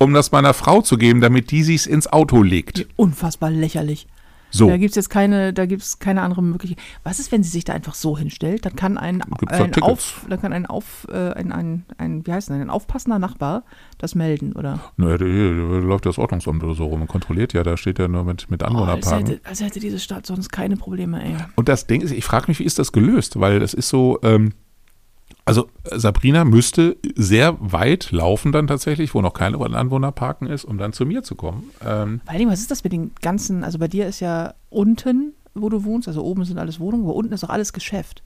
um 0.01 0.13
das 0.13 0.31
meiner 0.31 0.53
Frau 0.53 0.81
zu 0.81 0.97
geben, 0.97 1.21
damit 1.21 1.51
die 1.51 1.63
sich's 1.63 1.85
ins 1.85 2.07
Auto 2.11 2.41
legt. 2.41 2.87
Unfassbar 2.95 3.51
lächerlich. 3.51 4.07
So. 4.51 4.67
Da 4.67 4.77
gibt 4.77 4.91
es 4.91 4.95
jetzt 4.95 5.09
keine, 5.09 5.53
da 5.53 5.65
gibt's 5.65 5.99
keine 5.99 6.21
andere 6.21 6.43
Möglichkeit. 6.43 6.83
Was 7.03 7.19
ist, 7.19 7.31
wenn 7.31 7.41
sie 7.43 7.49
sich 7.49 7.63
da 7.63 7.73
einfach 7.73 7.95
so 7.95 8.17
hinstellt? 8.17 8.65
Dann 8.65 8.75
kann 8.75 8.97
ein, 8.97 9.23
Gibt's 9.39 9.57
da 9.57 9.63
ein 9.63 9.71
Tickets? 9.71 9.91
auf, 9.91 10.25
dann 10.29 10.41
kann 10.41 10.53
ein 10.53 10.65
auf, 10.65 11.07
äh, 11.11 11.31
ein, 11.33 11.51
ein, 11.51 11.85
ein, 11.97 12.27
wie 12.27 12.31
heißt 12.33 12.49
denn, 12.49 12.61
ein 12.61 12.69
aufpassender 12.69 13.17
Nachbar 13.17 13.63
das 13.97 14.13
melden, 14.15 14.53
oder? 14.53 14.79
Naja, 14.97 15.17
da, 15.17 15.25
da 15.25 15.77
läuft 15.79 16.05
das 16.05 16.17
Ordnungsamt 16.17 16.63
oder 16.63 16.75
so 16.75 16.85
rum 16.85 17.01
und 17.01 17.07
kontrolliert 17.07 17.53
ja, 17.53 17.63
da 17.63 17.77
steht 17.77 17.97
ja 17.99 18.07
nur 18.07 18.23
mit, 18.23 18.51
mit 18.51 18.61
Oh, 18.61 18.65
als, 18.65 18.73
Anwohnerparken. 18.75 19.27
hätte, 19.27 19.49
als 19.49 19.61
hätte 19.61 19.79
diese 19.79 19.99
Stadt 19.99 20.25
sonst 20.25 20.49
keine 20.49 20.75
Probleme, 20.77 21.23
ey. 21.23 21.35
Und 21.55 21.69
das 21.69 21.87
Ding 21.87 22.01
ist, 22.01 22.11
ich 22.11 22.25
frage 22.25 22.45
mich, 22.47 22.59
wie 22.59 22.65
ist 22.65 22.77
das 22.77 22.91
gelöst? 22.91 23.39
Weil 23.39 23.59
das 23.59 23.73
ist 23.73 23.89
so, 23.89 24.19
ähm, 24.23 24.53
also 25.51 25.69
Sabrina 25.83 26.45
müsste 26.45 26.95
sehr 27.15 27.57
weit 27.59 28.11
laufen 28.11 28.53
dann 28.53 28.67
tatsächlich, 28.67 29.13
wo 29.13 29.21
noch 29.21 29.33
kein 29.33 29.53
Anwohnerparken 29.53 30.47
ist, 30.47 30.63
um 30.63 30.77
dann 30.77 30.93
zu 30.93 31.05
mir 31.05 31.23
zu 31.23 31.35
kommen. 31.35 31.69
Ähm, 31.85 32.21
Vor 32.23 32.33
allem, 32.33 32.49
was 32.49 32.61
ist 32.61 32.71
das 32.71 32.85
mit 32.85 32.93
den 32.93 33.11
ganzen, 33.21 33.65
also 33.65 33.77
bei 33.77 33.89
dir 33.89 34.07
ist 34.07 34.21
ja 34.21 34.53
unten, 34.69 35.33
wo 35.53 35.67
du 35.67 35.83
wohnst, 35.83 36.07
also 36.07 36.23
oben 36.23 36.45
sind 36.45 36.57
alles 36.57 36.79
Wohnungen, 36.79 37.03
aber 37.03 37.15
unten 37.15 37.33
ist 37.33 37.43
auch 37.43 37.49
alles 37.49 37.73
Geschäft. 37.73 38.23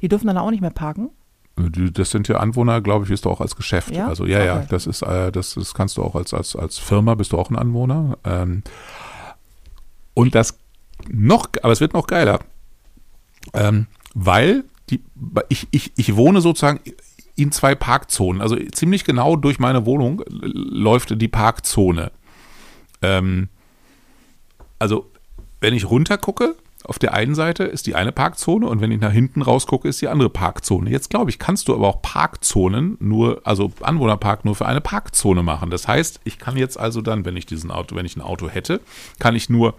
Die 0.00 0.08
dürfen 0.08 0.26
dann 0.26 0.36
auch 0.36 0.50
nicht 0.50 0.62
mehr 0.62 0.70
parken. 0.70 1.10
das 1.56 2.10
sind 2.10 2.26
ja 2.26 2.38
Anwohner, 2.38 2.80
glaube 2.80 3.04
ich, 3.04 3.10
bist 3.10 3.24
du 3.24 3.30
auch 3.30 3.40
als 3.40 3.54
Geschäft. 3.54 3.94
Ja? 3.94 4.08
Also 4.08 4.26
ja, 4.26 4.42
ja, 4.44 4.56
Okay. 4.56 4.66
das 4.70 4.88
ist, 4.88 5.02
äh, 5.02 5.30
das, 5.30 5.54
das 5.54 5.74
kannst 5.74 5.96
du 5.96 6.02
auch 6.02 6.16
als, 6.16 6.34
als, 6.34 6.56
als 6.56 6.78
Firma, 6.78 7.14
bist 7.14 7.30
du 7.32 7.38
auch 7.38 7.50
ein 7.50 7.56
Anwohner. 7.56 8.18
Ähm, 8.24 8.64
und 10.14 10.34
das 10.34 10.58
noch, 11.08 11.48
aber 11.62 11.72
es 11.72 11.80
wird 11.80 11.94
noch 11.94 12.08
geiler, 12.08 12.40
ähm, 13.52 13.86
weil 14.14 14.64
die, 14.90 15.02
ich, 15.48 15.66
ich, 15.70 15.92
ich 15.96 16.16
wohne 16.16 16.40
sozusagen 16.40 16.80
in 17.36 17.52
zwei 17.52 17.74
Parkzonen. 17.74 18.40
Also 18.40 18.56
ziemlich 18.56 19.04
genau 19.04 19.36
durch 19.36 19.58
meine 19.58 19.86
Wohnung 19.86 20.22
läuft 20.28 21.20
die 21.20 21.28
Parkzone. 21.28 22.12
Ähm, 23.02 23.48
also 24.78 25.10
wenn 25.60 25.74
ich 25.74 25.88
runter 25.88 26.18
gucke, 26.18 26.54
auf 26.84 26.98
der 26.98 27.14
einen 27.14 27.34
Seite 27.34 27.64
ist 27.64 27.86
die 27.86 27.94
eine 27.94 28.12
Parkzone 28.12 28.66
und 28.66 28.82
wenn 28.82 28.92
ich 28.92 29.00
nach 29.00 29.12
hinten 29.12 29.40
rausgucke, 29.40 29.88
ist 29.88 30.02
die 30.02 30.08
andere 30.08 30.28
Parkzone. 30.28 30.90
Jetzt 30.90 31.08
glaube 31.08 31.30
ich, 31.30 31.38
kannst 31.38 31.68
du 31.68 31.74
aber 31.74 31.88
auch 31.88 32.02
Parkzonen 32.02 32.98
nur, 33.00 33.40
also 33.44 33.72
Anwohnerpark 33.80 34.44
nur 34.44 34.54
für 34.54 34.66
eine 34.66 34.82
Parkzone 34.82 35.42
machen. 35.42 35.70
Das 35.70 35.88
heißt, 35.88 36.20
ich 36.24 36.38
kann 36.38 36.58
jetzt 36.58 36.78
also 36.78 37.00
dann, 37.00 37.24
wenn 37.24 37.38
ich 37.38 37.46
diesen 37.46 37.70
Auto, 37.70 37.96
wenn 37.96 38.04
ich 38.04 38.16
ein 38.16 38.20
Auto 38.20 38.50
hätte, 38.50 38.82
kann 39.18 39.34
ich 39.34 39.48
nur 39.48 39.74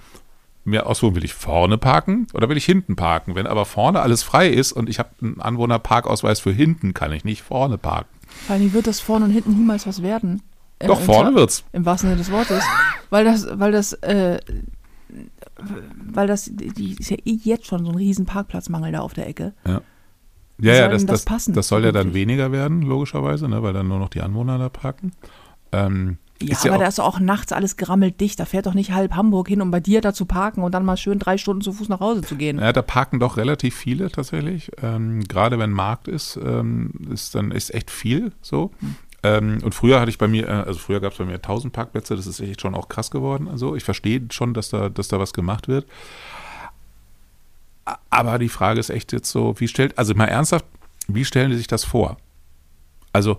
mir 0.66 0.86
aussuchen, 0.88 1.16
will 1.16 1.24
ich 1.24 1.34
vorne 1.34 1.78
parken 1.78 2.28
oder 2.34 2.49
will 2.49 2.57
ich 2.57 2.66
hinten 2.66 2.95
parken. 2.95 3.36
Wenn 3.36 3.47
aber 3.47 3.66
vorne 3.66 4.01
alles 4.01 4.24
frei 4.24 4.49
ist 4.49 4.72
und 4.72 4.89
ich 4.89 4.99
habe 4.99 5.09
einen 5.22 5.39
Anwohnerparkausweis 5.39 6.39
für 6.39 6.51
hinten, 6.51 6.93
kann 6.93 7.11
ich 7.13 7.24
nicht 7.24 7.41
vorne 7.43 7.78
parken. 7.78 8.09
Vor 8.47 8.55
allem 8.55 8.74
wird 8.74 8.88
das 8.88 8.99
vorne 8.99 9.26
und 9.26 9.32
hinten 9.32 9.53
niemals 9.53 9.86
was 9.88 10.01
werden. 10.01 10.41
Im- 10.80 10.88
Doch, 10.88 10.99
im 10.99 11.05
vorne 11.05 11.30
Tra- 11.30 11.36
wird's. 11.36 11.63
Im 11.72 11.86
wahrsten 11.86 12.09
Sinne 12.09 12.18
des 12.22 12.32
Wortes. 12.32 12.63
Weil 13.09 13.24
das, 13.24 13.47
weil 13.59 13.72
das, 13.72 13.93
äh, 13.93 14.39
weil 15.57 16.28
das, 16.28 16.49
die 16.51 16.95
ist 16.99 17.09
ja 17.09 17.18
eh 17.26 17.38
jetzt 17.43 17.68
schon 17.68 17.86
so 17.86 17.91
ein 17.91 17.95
riesen 17.97 18.26
Parkplatzmangel 18.26 18.91
da 18.91 18.99
auf 18.99 19.13
der 19.13 19.28
Ecke. 19.28 19.53
Ja, 19.66 19.82
ja, 20.59 20.82
soll 20.82 20.89
das, 20.91 21.05
das, 21.05 21.26
das 21.26 21.45
das 21.53 21.68
soll 21.68 21.84
ja 21.84 21.91
dann 21.91 22.07
zukünftig? 22.07 22.22
weniger 22.22 22.51
werden, 22.51 22.82
logischerweise, 22.82 23.47
ne, 23.47 23.61
weil 23.63 23.74
dann 23.74 23.88
nur 23.88 23.99
noch 23.99 24.09
die 24.09 24.22
Anwohner 24.22 24.57
da 24.57 24.70
parken. 24.70 25.11
Ähm, 25.72 26.18
Ja, 26.42 26.52
ist 26.52 26.66
aber 26.66 26.76
auch, 26.76 26.80
da 26.80 26.88
ist 26.88 27.00
doch 27.00 27.06
auch 27.06 27.20
nachts 27.20 27.54
alles 27.54 27.78
gerammelt 27.78 28.20
dicht. 28.20 28.40
Da 28.40 28.46
fährt 28.46 28.66
doch 28.66 28.74
nicht 28.74 28.92
halb 28.92 29.16
Hamburg 29.16 29.48
hin, 29.48 29.62
um 29.62 29.72
bei 29.72 29.80
dir 29.80 30.02
da 30.02 30.14
zu 30.14 30.26
parken 30.26 30.64
und 30.64 30.74
dann 30.74 30.84
mal 30.84 30.98
schön 30.98 31.18
drei 31.18 31.38
Stunden 31.38 31.62
zu 31.62 31.72
Fuß 31.72 31.88
nach 31.88 32.02
Hause 32.02 32.22
zu 32.22 32.36
gehen. 32.36 32.60
ja, 32.60 32.74
da 32.74 32.82
parken 32.82 33.20
doch 33.20 33.38
relativ 33.38 33.76
viele 33.76 34.12
tatsächlich. 34.12 34.72
Ähm, 34.82 35.24
Gerade 35.24 35.60
wenn 35.60 35.72
Markt 35.72 36.08
ist, 36.08 36.38
ähm, 36.44 36.92
ist 37.12 37.36
dann 37.36 37.52
ist 37.52 37.74
echt 37.74 37.90
viel 37.90 38.34
so. 38.42 38.72
Ähm, 39.24 39.60
und 39.64 39.74
früher 39.74 40.00
hatte 40.02 40.10
ich 40.10 40.18
bei 40.18 40.28
mir, 40.28 40.48
äh, 40.48 40.52
also 40.52 40.78
früher 40.78 41.00
gab 41.00 41.14
es 41.14 41.18
bei 41.18 41.26
mir 41.26 41.36
1000 41.36 41.72
Parkplätze, 41.72 42.16
das 42.16 42.28
ist 42.28 42.42
echt 42.42 42.62
schon 42.62 42.76
auch 42.76 42.90
krass 42.90 43.12
geworden. 43.12 43.48
Also 43.48 43.76
ich 43.76 43.84
verstehe 43.84 44.22
schon, 44.30 44.54
dass 44.54 44.70
da, 44.70 44.90
dass 44.90 45.08
da 45.08 45.20
was 45.20 45.34
gemacht 45.34 45.68
wird. 45.68 45.86
Aber 48.10 48.40
die 48.40 48.50
Frage 48.50 48.80
ist 48.80 48.90
echt 48.90 49.14
jetzt 49.14 49.32
so, 49.32 49.56
wie 49.60 49.68
stellt, 49.68 49.98
also 49.98 50.14
mal 50.16 50.26
ernsthaft, 50.26 50.66
wie 51.08 51.26
stellen 51.26 51.52
die 51.52 51.58
sich 51.58 51.68
das 51.68 51.84
vor? 51.84 52.18
Also, 53.14 53.38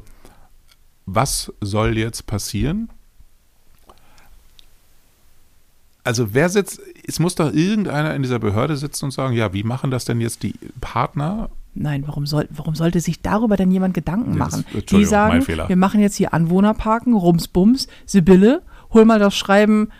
was 1.06 1.52
soll 1.60 1.96
jetzt 1.96 2.26
passieren? 2.26 2.90
Also, 6.04 6.34
wer 6.34 6.48
sitzt, 6.48 6.80
es 7.06 7.18
muss 7.18 7.34
doch 7.34 7.52
irgendeiner 7.52 8.14
in 8.14 8.22
dieser 8.22 8.38
Behörde 8.38 8.76
sitzen 8.76 9.06
und 9.06 9.10
sagen, 9.10 9.34
ja, 9.34 9.52
wie 9.52 9.64
machen 9.64 9.90
das 9.90 10.04
denn 10.04 10.20
jetzt 10.20 10.42
die 10.42 10.54
Partner? 10.80 11.50
Nein, 11.74 12.04
warum, 12.06 12.26
soll, 12.26 12.48
warum 12.50 12.74
sollte 12.74 13.00
sich 13.00 13.22
darüber 13.22 13.56
denn 13.56 13.70
jemand 13.70 13.92
Gedanken 13.92 14.38
machen? 14.38 14.64
Entschuldigung, 14.72 15.00
Die 15.00 15.04
sagen, 15.04 15.46
wir 15.46 15.76
machen 15.76 16.00
jetzt 16.00 16.16
hier 16.16 16.32
Anwohnerparken, 16.32 17.12
Rumsbums, 17.12 17.88
Sibylle, 18.06 18.62
hol 18.92 19.04
mal 19.04 19.18
das 19.18 19.36
Schreiben 19.36 19.90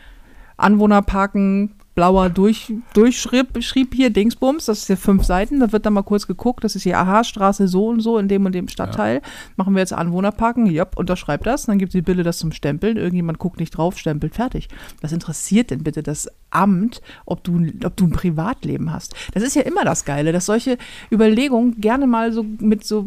Anwohnerparken, 0.56 1.74
blauer 1.96 2.28
Durch, 2.28 2.72
Durchschrieb 2.92 3.62
schrieb 3.64 3.94
hier 3.94 4.10
Dingsbums, 4.10 4.66
das 4.66 4.82
ist 4.82 4.88
ja 4.88 4.96
fünf 4.96 5.24
Seiten, 5.24 5.58
da 5.58 5.72
wird 5.72 5.86
dann 5.86 5.94
mal 5.94 6.02
kurz 6.02 6.26
geguckt, 6.26 6.62
das 6.62 6.76
ist 6.76 6.82
hier 6.82 6.98
Aha, 6.98 7.24
Straße 7.24 7.66
so 7.66 7.88
und 7.88 8.00
so 8.00 8.18
in 8.18 8.28
dem 8.28 8.44
und 8.44 8.54
dem 8.54 8.68
Stadtteil. 8.68 9.22
Machen 9.56 9.74
wir 9.74 9.80
jetzt 9.80 9.94
Anwohnerparken, 9.94 10.66
jupp, 10.66 10.96
unterschreibt 10.96 11.46
das, 11.46 11.66
dann 11.66 11.78
gibt 11.78 11.92
Sibylle 11.92 12.22
das 12.22 12.38
zum 12.38 12.52
Stempeln, 12.52 12.98
irgendjemand 12.98 13.38
guckt 13.38 13.58
nicht 13.58 13.70
drauf, 13.70 13.98
stempelt, 13.98 14.34
fertig. 14.34 14.68
Was 15.00 15.12
interessiert 15.12 15.70
denn 15.70 15.82
bitte 15.82 16.02
das 16.02 16.28
Amt, 16.50 17.00
ob 17.24 17.42
du, 17.42 17.66
ob 17.82 17.96
du 17.96 18.04
ein 18.04 18.12
Privatleben 18.12 18.92
hast? 18.92 19.14
Das 19.32 19.42
ist 19.42 19.56
ja 19.56 19.62
immer 19.62 19.84
das 19.84 20.04
Geile, 20.04 20.32
dass 20.32 20.46
solche 20.46 20.76
Überlegungen 21.10 21.80
gerne 21.80 22.06
mal 22.06 22.30
so 22.30 22.44
mit 22.60 22.84
so 22.84 23.06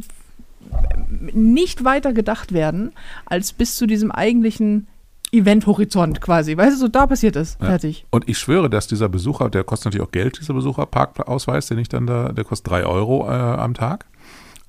nicht 1.31 1.83
weiter 1.83 2.11
gedacht 2.11 2.53
werden, 2.53 2.91
als 3.25 3.53
bis 3.53 3.77
zu 3.77 3.85
diesem 3.85 4.11
eigentlichen 4.11 4.87
Eventhorizont 5.31 6.21
quasi. 6.21 6.55
Weißt 6.57 6.75
du, 6.75 6.79
so 6.79 6.87
da 6.87 7.07
passiert 7.07 7.35
es. 7.35 7.57
Ja. 7.61 7.67
Fertig. 7.67 8.05
Und 8.09 8.27
ich 8.29 8.37
schwöre, 8.37 8.69
dass 8.69 8.87
dieser 8.87 9.09
Besucher, 9.09 9.49
der 9.49 9.63
kostet 9.63 9.85
natürlich 9.85 10.07
auch 10.07 10.11
Geld, 10.11 10.39
dieser 10.39 10.53
Besucherparkausweis, 10.53 11.67
den 11.67 11.77
ich 11.79 11.89
dann 11.89 12.07
da, 12.07 12.31
der 12.31 12.43
kostet 12.43 12.71
drei 12.71 12.85
Euro 12.85 13.27
äh, 13.27 13.31
am 13.33 13.73
Tag. 13.73 14.05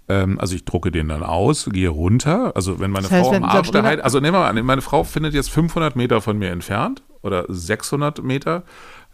Ähm, 0.08 0.38
also 0.40 0.54
ich 0.54 0.64
drucke 0.64 0.90
den 0.90 1.08
dann 1.08 1.22
aus, 1.22 1.68
gehe 1.72 1.88
runter. 1.88 2.52
Also 2.56 2.80
wenn 2.80 2.90
meine 2.90 3.04
Das 3.04 3.12
heißt, 3.12 3.24
Frau 3.26 3.32
wenn 3.32 3.44
am 3.44 3.50
Arsch 3.50 3.68
Sabrina- 3.68 3.82
daheim, 3.82 4.00
also 4.02 4.20
nehmen 4.20 4.34
wir 4.34 4.40
mal 4.40 4.48
an, 4.48 4.64
meine 4.64 4.82
Frau 4.82 5.04
findet 5.04 5.34
jetzt 5.34 5.50
500 5.50 5.96
Meter 5.96 6.20
von 6.20 6.38
mir 6.38 6.50
entfernt 6.50 7.02
oder 7.22 7.44
600 7.48 8.22
Meter 8.22 8.64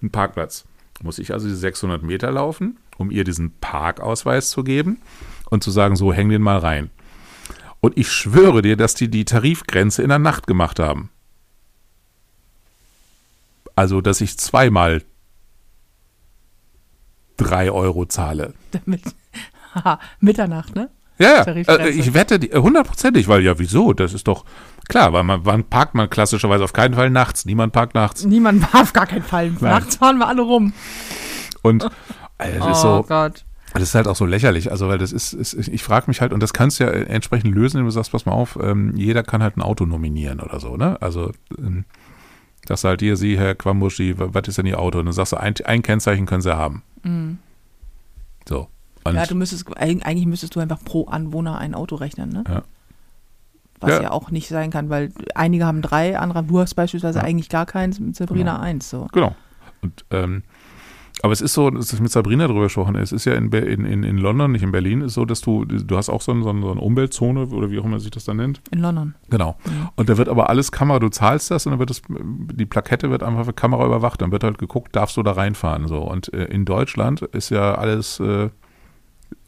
einen 0.00 0.10
Parkplatz. 0.10 0.64
Muss 1.02 1.18
ich 1.18 1.32
also 1.32 1.46
diese 1.46 1.58
600 1.58 2.02
Meter 2.02 2.30
laufen, 2.32 2.78
um 2.96 3.10
ihr 3.10 3.24
diesen 3.24 3.52
Parkausweis 3.60 4.48
zu 4.50 4.64
geben 4.64 4.98
und 5.50 5.62
zu 5.62 5.70
sagen, 5.70 5.94
so 5.96 6.12
häng 6.12 6.30
den 6.30 6.40
mal 6.42 6.58
rein. 6.58 6.90
Und 7.80 7.98
ich 7.98 8.10
schwöre 8.10 8.62
dir, 8.62 8.76
dass 8.76 8.94
die 8.94 9.08
die 9.08 9.26
Tarifgrenze 9.26 10.02
in 10.02 10.08
der 10.08 10.18
Nacht 10.18 10.46
gemacht 10.46 10.80
haben. 10.80 11.10
Also, 13.76 14.00
dass 14.00 14.20
ich 14.20 14.36
zweimal 14.38 15.02
drei 17.36 17.70
Euro 17.70 18.06
zahle. 18.06 18.54
Damit. 18.72 19.02
Haha, 19.74 20.00
Mitternacht, 20.20 20.74
ne? 20.74 20.90
Ja, 21.18 21.44
ja. 21.46 21.76
Äh, 21.76 21.90
ich 21.90 22.12
wette 22.14 22.38
die- 22.38 22.50
äh, 22.52 22.58
hundertprozentig, 22.58 23.28
weil 23.28 23.42
ja, 23.42 23.58
wieso? 23.58 23.92
Das 23.92 24.12
ist 24.12 24.26
doch 24.28 24.44
klar, 24.88 25.12
weil 25.12 25.22
man, 25.22 25.44
wann 25.44 25.64
parkt 25.64 25.94
man 25.94 26.10
klassischerweise 26.10 26.64
auf 26.64 26.72
keinen 26.72 26.94
Fall 26.94 27.10
nachts. 27.10 27.44
Niemand 27.46 27.72
parkt 27.72 27.94
nachts. 27.94 28.24
Niemand 28.24 28.62
war 28.72 28.82
auf 28.82 28.92
gar 28.92 29.06
keinen 29.06 29.22
Fall. 29.22 29.50
Nachts 29.60 29.96
fahren 29.96 30.18
wir 30.18 30.28
alle 30.28 30.42
rum. 30.42 30.72
Und 31.62 31.84
äh, 32.38 32.58
das 32.58 32.78
ist 32.78 32.84
oh 32.84 32.98
so, 32.98 33.04
Gott. 33.08 33.44
das 33.74 33.82
ist 33.82 33.94
halt 33.94 34.08
auch 34.08 34.16
so 34.16 34.26
lächerlich. 34.26 34.70
Also, 34.70 34.88
weil 34.88 34.98
das 34.98 35.12
ist, 35.12 35.32
ist 35.32 35.54
ich 35.54 35.82
frage 35.82 36.06
mich 36.08 36.20
halt, 36.20 36.32
und 36.32 36.42
das 36.42 36.52
kannst 36.52 36.80
du 36.80 36.84
ja 36.84 36.90
entsprechend 36.90 37.54
lösen, 37.54 37.78
indem 37.78 37.86
du 37.86 37.92
sagst, 37.92 38.12
pass 38.12 38.26
mal 38.26 38.32
auf, 38.32 38.58
ähm, 38.62 38.94
jeder 38.96 39.22
kann 39.22 39.42
halt 39.42 39.56
ein 39.56 39.62
Auto 39.62 39.86
nominieren 39.86 40.40
oder 40.40 40.60
so, 40.60 40.76
ne? 40.76 41.00
Also, 41.00 41.32
ähm, 41.58 41.84
das 42.70 42.84
halt 42.84 43.00
hier, 43.00 43.16
Sie, 43.16 43.38
Herr 43.38 43.54
Quambuschi, 43.54 44.18
wa- 44.18 44.28
was 44.32 44.48
ist 44.48 44.58
denn 44.58 44.66
Ihr 44.66 44.78
Auto? 44.78 44.98
Und 44.98 45.06
dann 45.06 45.12
sagst 45.14 45.32
du, 45.32 45.36
ein, 45.38 45.54
ein 45.64 45.82
Kennzeichen 45.82 46.26
können 46.26 46.42
Sie 46.42 46.56
haben. 46.56 46.82
So. 48.48 48.68
Und 49.04 49.12
Mhm. 49.12 49.18
Ja, 49.18 49.26
du 49.26 49.34
müsstest, 49.36 49.68
eig- 49.78 50.02
eigentlich 50.02 50.26
müsstest 50.26 50.54
du 50.56 50.60
einfach 50.60 50.82
pro 50.84 51.04
Anwohner 51.06 51.58
ein 51.58 51.74
Auto 51.74 51.94
rechnen, 51.96 52.30
ne? 52.30 52.44
Ja. 52.48 52.62
Was 53.80 53.90
ja. 53.90 54.02
Ja. 54.04 54.10
auch 54.10 54.30
nicht 54.30 54.48
sein 54.48 54.70
kann, 54.70 54.88
weil 54.88 55.12
einige 55.34 55.66
haben 55.66 55.82
drei, 55.82 56.18
andere, 56.18 56.42
du 56.42 56.58
hast 56.60 56.74
beispielsweise 56.74 57.18
Ja. 57.18 57.24
eigentlich 57.24 57.48
gar 57.48 57.66
keins, 57.66 58.00
mit 58.00 58.16
Sabrina 58.16 58.52
Genau. 58.54 58.64
eins, 58.64 58.88
so. 58.90 59.06
Genau. 59.12 59.34
Und, 59.82 60.04
ähm, 60.10 60.42
aber 61.22 61.32
es 61.32 61.40
ist 61.40 61.54
so, 61.54 61.70
dass 61.70 61.92
ich 61.92 62.00
mit 62.00 62.12
Sabrina 62.12 62.46
drüber 62.46 62.64
gesprochen 62.64 62.94
es 62.96 63.10
ist 63.10 63.24
ja 63.24 63.34
in, 63.34 63.50
in, 63.50 64.02
in, 64.02 64.18
London, 64.18 64.52
nicht 64.52 64.62
in 64.62 64.70
Berlin, 64.70 65.00
ist 65.00 65.14
so, 65.14 65.24
dass 65.24 65.40
du, 65.40 65.64
du 65.64 65.96
hast 65.96 66.10
auch 66.10 66.20
so, 66.20 66.32
ein, 66.32 66.42
so, 66.42 66.50
ein, 66.50 66.60
so 66.60 66.70
eine 66.70 66.80
Umweltzone 66.80 67.46
oder 67.46 67.70
wie 67.70 67.78
auch 67.78 67.84
immer 67.84 68.00
sich 68.00 68.10
das 68.10 68.24
dann 68.24 68.36
nennt. 68.36 68.60
In 68.70 68.80
London. 68.80 69.14
Genau. 69.30 69.56
Und 69.96 70.08
da 70.08 70.18
wird 70.18 70.28
aber 70.28 70.50
alles 70.50 70.72
Kamera, 70.72 70.98
du 70.98 71.08
zahlst 71.08 71.50
das 71.50 71.66
und 71.66 71.72
dann 71.72 71.78
wird 71.78 71.90
das, 71.90 72.02
die 72.08 72.66
Plakette 72.66 73.10
wird 73.10 73.22
einfach 73.22 73.46
für 73.46 73.52
Kamera 73.54 73.86
überwacht, 73.86 74.20
dann 74.20 74.30
wird 74.30 74.44
halt 74.44 74.58
geguckt, 74.58 74.94
darfst 74.94 75.16
du 75.16 75.22
da 75.22 75.32
reinfahren. 75.32 75.88
So. 75.88 75.98
Und 76.02 76.32
äh, 76.34 76.44
in 76.44 76.64
Deutschland 76.64 77.22
ist 77.22 77.50
ja 77.50 77.74
alles 77.74 78.20
äh, 78.20 78.50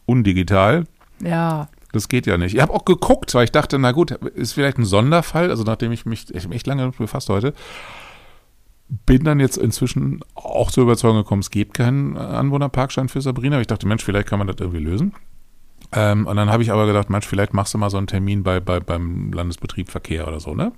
undigital. 0.06 0.84
Ja. 1.22 1.68
Das 1.92 2.08
geht 2.08 2.26
ja 2.26 2.36
nicht. 2.36 2.54
Ich 2.54 2.60
habe 2.60 2.72
auch 2.72 2.84
geguckt, 2.84 3.34
weil 3.34 3.44
ich 3.44 3.52
dachte, 3.52 3.78
na 3.78 3.92
gut, 3.92 4.10
ist 4.10 4.52
vielleicht 4.52 4.78
ein 4.78 4.84
Sonderfall, 4.84 5.50
also 5.50 5.64
nachdem 5.64 5.90
ich 5.92 6.04
mich 6.04 6.34
ich 6.34 6.42
hab 6.42 6.48
mich 6.48 6.56
echt 6.56 6.66
lange 6.66 6.90
befasst 6.90 7.28
heute, 7.30 7.54
bin 8.88 9.24
dann 9.24 9.40
jetzt 9.40 9.58
inzwischen 9.58 10.20
auch 10.34 10.70
zur 10.70 10.84
Überzeugung 10.84 11.18
gekommen, 11.18 11.40
es 11.40 11.50
gibt 11.50 11.74
keinen 11.74 12.16
Anwohnerparkschein 12.16 13.08
für 13.08 13.20
Sabrina. 13.20 13.56
Aber 13.56 13.60
ich 13.60 13.66
dachte, 13.66 13.86
Mensch, 13.86 14.04
vielleicht 14.04 14.28
kann 14.28 14.38
man 14.38 14.48
das 14.48 14.56
irgendwie 14.58 14.80
lösen. 14.80 15.14
Ähm, 15.92 16.26
und 16.26 16.36
dann 16.36 16.50
habe 16.50 16.62
ich 16.62 16.72
aber 16.72 16.86
gedacht, 16.86 17.10
Mensch, 17.10 17.26
vielleicht 17.26 17.54
machst 17.54 17.74
du 17.74 17.78
mal 17.78 17.90
so 17.90 17.98
einen 17.98 18.06
Termin 18.06 18.42
bei, 18.42 18.60
bei, 18.60 18.80
beim 18.80 19.32
Landesbetrieb 19.32 19.90
Verkehr 19.90 20.26
oder 20.28 20.40
so, 20.40 20.54
ne? 20.54 20.72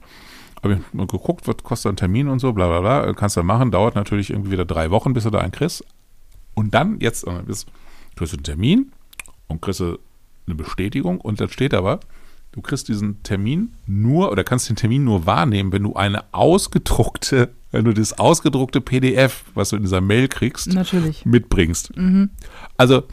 Habe 0.63 0.75
ich 0.75 0.81
mal 0.93 1.07
geguckt, 1.07 1.49
was 1.49 1.57
kostet 1.63 1.93
ein 1.93 1.97
Termin 1.97 2.29
und 2.29 2.39
so, 2.39 2.53
bla 2.53 2.69
bla 2.69 2.81
bla. 2.81 3.15
Kannst 3.15 3.37
du 3.37 3.43
machen, 3.43 3.71
dauert 3.71 3.95
natürlich 3.95 4.31
irgendwie 4.31 4.51
wieder 4.51 4.67
drei 4.67 4.91
Wochen, 4.91 5.15
bis 5.15 5.25
du 5.25 5.31
da 5.31 5.39
einen 5.39 5.53
kriegst. 5.53 5.85
Und 6.55 6.75
dann, 6.75 7.01
jetzt, 7.01 7.27
äh, 7.27 7.43
bist, 7.47 7.69
kriegst 8.17 8.35
du 8.35 8.37
einen 8.37 8.45
Termin 8.45 8.93
und 9.49 9.63
kriegst 9.63 9.81
eine 9.81 10.55
Bestätigung 10.55 11.21
und 11.21 11.41
dann 11.41 11.49
steht 11.49 11.75
aber, 11.75 12.01
du 12.53 12.61
kriegst 12.61 12.89
diesen 12.89 13.23
Termin 13.23 13.75
nur 13.87 14.31
oder 14.31 14.45
kannst 14.45 14.69
den 14.69 14.77
Termin 14.77 15.05
nur 15.05 15.27
wahrnehmen, 15.27 15.73
wenn 15.73 15.85
du 15.85 15.95
eine 15.95 16.25
ausgedruckte, 16.33 17.51
wenn 17.71 17.85
du 17.85 17.93
das 17.93 18.19
ausgedruckte 18.19 18.81
PDF, 18.81 19.45
was 19.55 19.71
du 19.71 19.77
in 19.77 19.83
dieser 19.83 20.01
Mail 20.01 20.29
kriegst, 20.29 20.73
Natürlich. 20.73 21.25
mitbringst. 21.25 21.97
Mhm. 21.97 22.31
Also 22.77 23.05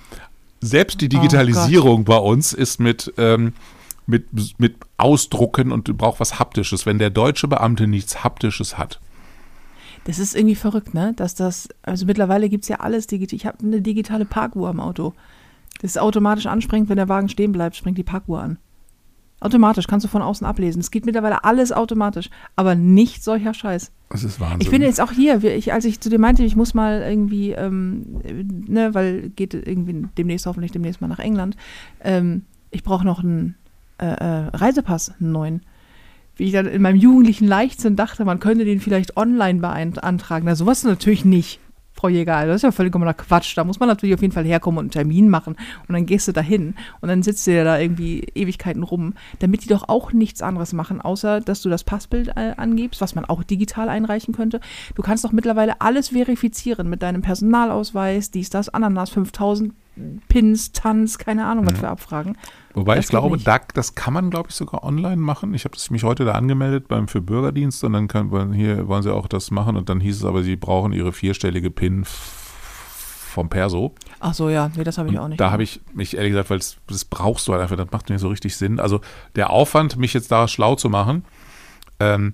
selbst 0.61 1.01
die 1.01 1.05
Oh 1.05 1.09
Digitalisierung 1.09 2.03
bei 2.03 2.17
uns 2.17 2.53
ist 2.53 2.79
mit, 2.79 3.13
ähm, 3.17 3.53
mit, 4.07 4.25
mit 4.57 4.75
Ausdrucken 4.97 5.71
und 5.71 5.87
du 5.87 5.93
brauchst 5.93 6.19
was 6.19 6.39
Haptisches. 6.39 6.85
Wenn 6.85 6.97
der 6.97 7.11
deutsche 7.11 7.47
Beamte 7.47 7.87
nichts 7.87 8.23
Haptisches 8.23 8.77
hat, 8.77 8.99
Das 10.05 10.19
ist 10.19 10.35
irgendwie 10.35 10.55
verrückt, 10.55 10.93
ne? 10.93 11.13
Dass 11.15 11.35
das, 11.35 11.67
also 11.83 12.05
mittlerweile 12.05 12.49
gibt 12.49 12.63
es 12.63 12.69
ja 12.69 12.77
alles 12.79 13.07
digital. 13.07 13.35
Ich 13.35 13.45
habe 13.45 13.59
eine 13.61 13.81
digitale 13.81 14.25
Parkuhr 14.25 14.69
am 14.69 14.79
Auto. 14.79 15.13
Das 15.81 15.91
ist 15.91 15.99
automatisch 15.99 16.47
anspringt, 16.47 16.89
wenn 16.89 16.95
der 16.95 17.09
Wagen 17.09 17.29
stehen 17.29 17.51
bleibt, 17.51 17.75
springt 17.75 17.97
die 17.97 18.03
Parkuhr 18.03 18.41
an. 18.41 18.57
Automatisch, 19.39 19.85
kannst 19.85 20.05
du 20.05 20.09
von 20.09 20.23
außen 20.23 20.47
ablesen. 20.47 20.79
Es 20.79 20.89
geht 20.89 21.05
mittlerweile 21.05 21.43
alles 21.43 21.71
automatisch, 21.71 22.29
aber 22.55 22.73
nicht 22.73 23.23
solcher 23.23 23.53
Scheiß. 23.53 23.91
Das 24.09 24.23
ist 24.23 24.39
Wahnsinn. 24.39 24.61
Ich 24.61 24.69
finde 24.69 24.87
jetzt 24.87 25.01
auch 25.01 25.11
hier, 25.11 25.43
ich, 25.43 25.73
als 25.73 25.85
ich 25.85 25.99
zu 25.99 26.09
dir 26.09 26.19
meinte, 26.19 26.43
ich 26.43 26.55
muss 26.55 26.73
mal 26.73 27.01
irgendwie, 27.01 27.51
ähm, 27.51 28.21
ne, 28.67 28.93
weil 28.93 29.29
geht 29.35 29.53
irgendwie 29.53 30.07
demnächst 30.17 30.45
hoffentlich 30.45 30.71
demnächst 30.71 31.01
mal 31.01 31.07
nach 31.07 31.19
England, 31.19 31.57
ähm, 32.03 32.43
ich 32.71 32.83
brauche 32.83 33.05
noch 33.05 33.23
einen 33.23 33.55
äh, 33.97 34.05
äh, 34.05 34.47
Reisepass, 34.53 35.13
einen 35.19 35.31
neuen. 35.31 35.61
Wie 36.35 36.45
ich 36.45 36.51
dann 36.51 36.67
in 36.67 36.81
meinem 36.81 36.97
jugendlichen 36.97 37.47
Leichtsinn 37.47 37.95
dachte, 37.95 38.23
man 38.23 38.39
könnte 38.39 38.63
den 38.63 38.79
vielleicht 38.79 39.17
online 39.17 39.59
beantragen. 39.59 40.45
Na, 40.45 40.55
sowas 40.55 40.83
natürlich 40.83 41.25
nicht, 41.25 41.59
Frau 41.97 42.09
Jäger. 42.09 42.35
Also 42.35 42.51
Das 42.51 42.57
ist 42.57 42.63
ja 42.63 42.71
vollkommener 42.71 43.13
Quatsch. 43.13 43.57
Da 43.57 43.63
muss 43.63 43.79
man 43.79 43.89
natürlich 43.89 44.15
auf 44.15 44.21
jeden 44.21 44.33
Fall 44.33 44.45
herkommen 44.45 44.77
und 44.77 44.85
einen 44.85 44.91
Termin 44.91 45.29
machen. 45.29 45.55
Und 45.87 45.93
dann 45.93 46.05
gehst 46.05 46.27
du 46.27 46.31
da 46.31 46.41
hin 46.41 46.75
und 47.01 47.09
dann 47.09 47.23
sitzt 47.23 47.47
du 47.47 47.55
ja 47.55 47.63
da 47.63 47.79
irgendwie 47.79 48.19
Ewigkeiten 48.35 48.83
rum, 48.83 49.13
damit 49.39 49.63
die 49.63 49.69
doch 49.69 49.89
auch 49.89 50.13
nichts 50.13 50.41
anderes 50.41 50.73
machen, 50.73 51.01
außer 51.01 51.41
dass 51.41 51.61
du 51.61 51.69
das 51.69 51.83
Passbild 51.83 52.29
äh, 52.29 52.53
angibst, 52.57 53.01
was 53.01 53.15
man 53.15 53.25
auch 53.25 53.43
digital 53.43 53.89
einreichen 53.89 54.33
könnte. 54.33 54.59
Du 54.95 55.01
kannst 55.01 55.25
doch 55.25 55.31
mittlerweile 55.31 55.81
alles 55.81 56.09
verifizieren 56.09 56.89
mit 56.89 57.01
deinem 57.01 57.21
Personalausweis, 57.21 58.31
dies, 58.31 58.49
das, 58.49 58.69
Ananas, 58.69 59.09
5000 59.09 59.73
Pins, 60.27 60.71
Tanz, 60.73 61.17
keine 61.17 61.45
Ahnung, 61.45 61.65
was 61.65 61.79
für 61.79 61.87
Abfragen. 61.87 62.37
Wobei 62.78 62.95
Das 62.95 63.05
ich 63.05 63.09
glaube, 63.09 63.38
da, 63.38 63.59
das 63.73 63.95
kann 63.95 64.13
man, 64.13 64.30
glaube 64.30 64.49
ich, 64.49 64.55
sogar 64.55 64.84
online 64.84 65.17
machen. 65.17 65.53
Ich 65.53 65.65
habe 65.65 65.75
mich 65.89 66.03
heute 66.03 66.25
da 66.25 66.34
angemeldet 66.34 66.88
beim 66.88 67.07
für 67.07 67.21
Bürgerdienst 67.21 67.84
und 67.84 67.93
dann 67.93 68.07
können, 68.07 68.32
wollen- 68.32 68.53
hier 68.53 68.88
wollen 68.88 69.03
sie 69.03 69.13
auch 69.13 69.28
das 69.28 69.51
machen 69.51 69.75
und 69.75 69.89
dann 69.89 69.99
hieß 69.99 70.17
es 70.17 70.25
aber, 70.25 70.43
sie 70.43 70.55
brauchen 70.55 70.93
ihre 70.93 71.11
vierstellige 71.11 71.71
PIN 71.71 72.05
vom 72.05 73.49
Perso. 73.49 73.93
Ach 74.19 74.34
so, 74.34 74.49
ja, 74.49 74.69
nee, 74.75 74.84
das 74.84 74.97
habe 74.97 75.09
ich 75.09 75.15
Und 75.15 75.21
auch 75.21 75.28
nicht. 75.28 75.39
Da 75.39 75.51
habe 75.51 75.63
ich 75.63 75.82
mich 75.93 76.15
ehrlich 76.15 76.32
gesagt, 76.32 76.49
weil 76.49 76.57
es- 76.59 76.78
das 76.88 77.05
brauchst 77.05 77.47
du 77.47 77.53
halt 77.53 77.61
einfach, 77.61 77.75
das 77.78 77.91
macht 77.91 78.09
mir 78.09 78.17
so 78.19 78.30
richtig 78.30 78.55
Sinn. 78.55 78.80
Also 78.80 79.01
der 79.36 79.49
Aufwand, 79.51 79.97
mich 79.97 80.13
jetzt 80.13 80.32
da 80.32 80.47
schlau 80.47 80.75
zu 80.75 80.89
machen 80.89 81.23
ähm, 81.99 82.34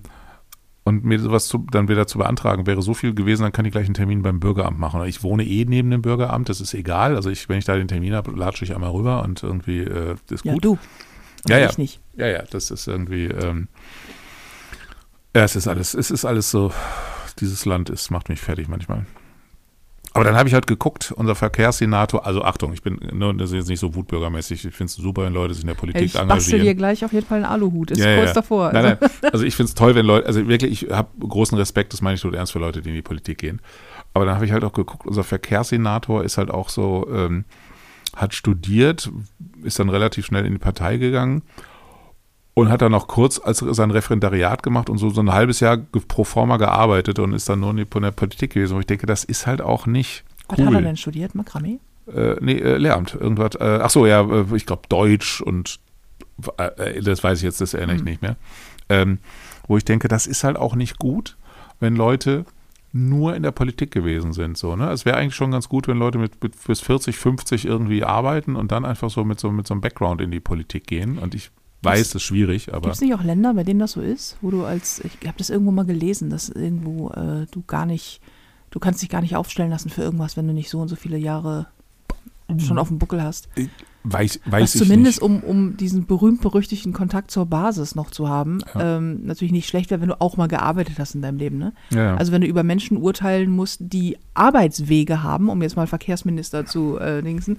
und 0.84 1.04
mir 1.04 1.18
sowas 1.18 1.48
zu, 1.48 1.66
dann 1.70 1.88
wieder 1.88 2.06
zu 2.06 2.18
beantragen, 2.18 2.66
wäre 2.66 2.82
so 2.82 2.92
viel 2.92 3.14
gewesen, 3.14 3.42
dann 3.42 3.52
kann 3.52 3.64
ich 3.64 3.72
gleich 3.72 3.86
einen 3.86 3.94
Termin 3.94 4.22
beim 4.22 4.38
Bürgeramt 4.38 4.78
machen. 4.78 5.02
Ich 5.06 5.22
wohne 5.22 5.44
eh 5.44 5.64
neben 5.64 5.90
dem 5.90 6.02
Bürgeramt, 6.02 6.48
das 6.50 6.60
ist 6.60 6.74
egal. 6.74 7.16
Also 7.16 7.30
ich, 7.30 7.48
wenn 7.48 7.58
ich 7.58 7.64
da 7.64 7.74
den 7.74 7.88
Termin 7.88 8.14
habe, 8.14 8.30
latsche 8.32 8.64
ich 8.64 8.74
einmal 8.74 8.90
rüber 8.90 9.22
und 9.22 9.42
irgendwie 9.42 9.80
äh, 9.80 10.16
ist 10.30 10.44
ja, 10.44 10.52
gut. 10.52 10.64
du. 10.64 10.78
Ja, 11.48 11.58
ja. 11.58 11.70
Ich 11.70 11.78
nicht. 11.78 12.00
Ja, 12.16 12.26
ja, 12.26 12.42
das 12.50 12.70
ist 12.70 12.86
irgendwie, 12.86 13.24
ähm, 13.24 13.68
ja, 15.34 15.44
es 15.44 15.56
ist 15.56 15.66
alles, 15.66 15.94
es 15.94 16.10
ist 16.10 16.24
alles 16.24 16.50
so, 16.50 16.70
dieses 17.40 17.64
Land 17.64 17.90
ist, 17.90 18.10
macht 18.10 18.28
mich 18.28 18.40
fertig 18.40 18.68
manchmal. 18.68 19.06
Aber 20.16 20.24
dann 20.24 20.36
habe 20.36 20.48
ich 20.48 20.54
halt 20.54 20.68
geguckt, 20.68 21.12
unser 21.16 21.34
Verkehrssenator, 21.34 22.24
also 22.24 22.44
Achtung, 22.44 22.72
ich 22.72 22.82
bin, 22.82 23.00
ne, 23.12 23.34
das 23.36 23.50
ist 23.50 23.56
jetzt 23.56 23.68
nicht 23.68 23.80
so 23.80 23.96
wutbürgermäßig, 23.96 24.64
ich 24.64 24.72
finde 24.74 24.88
es 24.88 24.94
super, 24.94 25.24
wenn 25.24 25.34
Leute 25.34 25.54
sich 25.54 25.64
in 25.64 25.66
der 25.66 25.74
Politik 25.74 26.02
Ich 26.02 26.12
bastel 26.12 26.30
engagieren. 26.30 26.62
dir 26.62 26.74
gleich 26.76 27.04
auf 27.04 27.12
jeden 27.12 27.26
Fall 27.26 27.38
einen 27.38 27.46
Aluhut. 27.46 27.90
Ist 27.90 27.98
Ja, 27.98 28.14
kurz 28.14 28.28
ja. 28.28 28.34
davor. 28.34 28.72
Nein, 28.72 28.96
nein. 29.00 29.10
Also 29.32 29.44
ich 29.44 29.56
finde 29.56 29.70
es 29.70 29.74
toll, 29.74 29.96
wenn 29.96 30.06
Leute, 30.06 30.28
also 30.28 30.46
wirklich, 30.46 30.84
ich 30.84 30.90
habe 30.90 31.08
großen 31.18 31.58
Respekt, 31.58 31.92
das 31.92 32.00
meine 32.00 32.14
ich 32.14 32.22
nur 32.22 32.32
ernst 32.32 32.52
für 32.52 32.60
Leute, 32.60 32.80
die 32.80 32.90
in 32.90 32.94
die 32.94 33.02
Politik 33.02 33.38
gehen. 33.38 33.60
Aber 34.14 34.24
dann 34.24 34.36
habe 34.36 34.46
ich 34.46 34.52
halt 34.52 34.62
auch 34.62 34.72
geguckt, 34.72 35.04
unser 35.04 35.24
Verkehrssenator 35.24 36.22
ist 36.22 36.38
halt 36.38 36.50
auch 36.50 36.68
so, 36.68 37.08
ähm, 37.12 37.44
hat 38.14 38.34
studiert, 38.34 39.10
ist 39.64 39.80
dann 39.80 39.88
relativ 39.88 40.26
schnell 40.26 40.46
in 40.46 40.52
die 40.52 40.58
Partei 40.60 40.96
gegangen 40.96 41.42
und 42.54 42.68
hat 42.70 42.82
dann 42.82 42.92
noch 42.92 43.08
kurz 43.08 43.40
als 43.42 43.58
sein 43.58 43.90
Referendariat 43.90 44.62
gemacht 44.62 44.88
und 44.88 44.98
so, 44.98 45.10
so 45.10 45.20
ein 45.20 45.32
halbes 45.32 45.60
Jahr 45.60 45.76
pro 45.76 46.24
forma 46.24 46.56
gearbeitet 46.56 47.18
und 47.18 47.32
ist 47.32 47.48
dann 47.48 47.60
nur 47.60 47.70
in 47.70 47.76
der 48.02 48.10
Politik 48.12 48.52
gewesen. 48.54 48.74
Und 48.74 48.80
ich 48.80 48.86
denke, 48.86 49.06
das 49.06 49.24
ist 49.24 49.46
halt 49.46 49.60
auch 49.60 49.86
nicht 49.86 50.24
Was 50.48 50.58
hat 50.58 50.66
er 50.66 50.72
cool. 50.78 50.82
denn 50.82 50.96
studiert? 50.96 51.34
Makramee? 51.34 51.78
Äh, 52.06 52.36
nee, 52.40 52.52
äh, 52.58 52.76
Lehramt, 52.76 53.14
irgendwas. 53.14 53.54
Äh, 53.56 53.80
ach 53.82 53.90
so, 53.90 54.06
ja, 54.06 54.20
äh, 54.22 54.44
ich 54.54 54.66
glaube 54.66 54.82
Deutsch 54.88 55.40
und 55.40 55.80
äh, 56.58 57.00
das 57.02 57.24
weiß 57.24 57.38
ich 57.38 57.44
jetzt, 57.44 57.60
das 57.60 57.74
erinnere 57.74 57.96
ich 57.96 58.00
Hm. 58.02 58.08
nicht 58.08 58.22
mehr. 58.22 58.36
Ähm, 58.88 59.18
wo 59.66 59.76
ich 59.76 59.84
denke, 59.84 60.08
das 60.08 60.26
ist 60.26 60.44
halt 60.44 60.56
auch 60.56 60.74
nicht 60.76 60.98
gut, 60.98 61.36
wenn 61.80 61.96
Leute 61.96 62.44
nur 62.92 63.34
in 63.34 63.42
der 63.42 63.50
Politik 63.50 63.90
gewesen 63.90 64.32
sind. 64.32 64.56
So, 64.56 64.76
ne? 64.76 64.90
Es 64.92 65.04
wäre 65.04 65.16
eigentlich 65.16 65.34
schon 65.34 65.50
ganz 65.50 65.68
gut, 65.68 65.88
wenn 65.88 65.98
Leute 65.98 66.18
mit, 66.18 66.40
mit 66.42 66.54
bis 66.64 66.80
40, 66.80 67.16
50 67.16 67.64
irgendwie 67.64 68.04
arbeiten 68.04 68.54
und 68.54 68.70
dann 68.70 68.84
einfach 68.84 69.10
so 69.10 69.24
mit 69.24 69.40
so, 69.40 69.50
mit 69.50 69.66
so 69.66 69.74
einem 69.74 69.80
Background 69.80 70.20
in 70.20 70.30
die 70.30 70.38
Politik 70.38 70.86
gehen. 70.86 71.18
Und 71.18 71.34
ich 71.34 71.50
weiß, 71.84 72.00
es 72.08 72.14
ist 72.16 72.22
schwierig, 72.22 72.72
aber 72.72 72.82
Gibt 72.82 72.94
es 72.94 73.00
nicht 73.00 73.14
auch 73.14 73.22
Länder, 73.24 73.54
bei 73.54 73.64
denen 73.64 73.80
das 73.80 73.92
so 73.92 74.00
ist, 74.00 74.36
wo 74.40 74.50
du 74.50 74.64
als, 74.64 75.00
ich 75.00 75.26
habe 75.26 75.38
das 75.38 75.50
irgendwo 75.50 75.70
mal 75.72 75.84
gelesen, 75.84 76.30
dass 76.30 76.48
irgendwo 76.48 77.10
äh, 77.10 77.46
du 77.50 77.62
gar 77.66 77.86
nicht, 77.86 78.20
du 78.70 78.78
kannst 78.78 79.02
dich 79.02 79.08
gar 79.08 79.20
nicht 79.20 79.36
aufstellen 79.36 79.70
lassen 79.70 79.90
für 79.90 80.02
irgendwas, 80.02 80.36
wenn 80.36 80.46
du 80.46 80.52
nicht 80.54 80.70
so 80.70 80.80
und 80.80 80.88
so 80.88 80.96
viele 80.96 81.18
Jahre 81.18 81.66
schon 82.58 82.78
auf 82.78 82.88
dem 82.88 82.98
Buckel 82.98 83.22
hast. 83.22 83.48
weiß, 84.04 84.40
Was 84.44 84.52
weiß 84.52 84.74
ich 84.74 84.82
zumindest, 84.82 85.22
nicht. 85.22 85.30
um, 85.30 85.42
um 85.42 85.76
diesen 85.78 86.04
berühmt-berüchtigten 86.06 86.92
Kontakt 86.92 87.30
zur 87.30 87.46
Basis 87.46 87.94
noch 87.94 88.10
zu 88.10 88.28
haben, 88.28 88.60
Ja. 88.74 88.98
ähm, 88.98 89.24
natürlich 89.24 89.50
nicht 89.50 89.66
schlecht 89.66 89.90
wäre, 89.90 90.02
wenn 90.02 90.10
du 90.10 90.20
auch 90.20 90.36
mal 90.36 90.46
gearbeitet 90.46 90.98
hast 90.98 91.14
in 91.14 91.22
deinem 91.22 91.38
Leben. 91.38 91.56
Ne? 91.58 91.72
Ja. 91.90 92.14
Also 92.16 92.30
wenn 92.32 92.42
du 92.42 92.46
über 92.46 92.62
Menschen 92.62 92.98
urteilen 92.98 93.50
musst, 93.50 93.78
die 93.80 94.18
Arbeitswege 94.34 95.22
haben, 95.22 95.48
um 95.48 95.62
jetzt 95.62 95.76
mal 95.76 95.86
Verkehrsminister 95.86 96.66
zu 96.66 96.98
äh, 96.98 97.22
dingsen, 97.22 97.58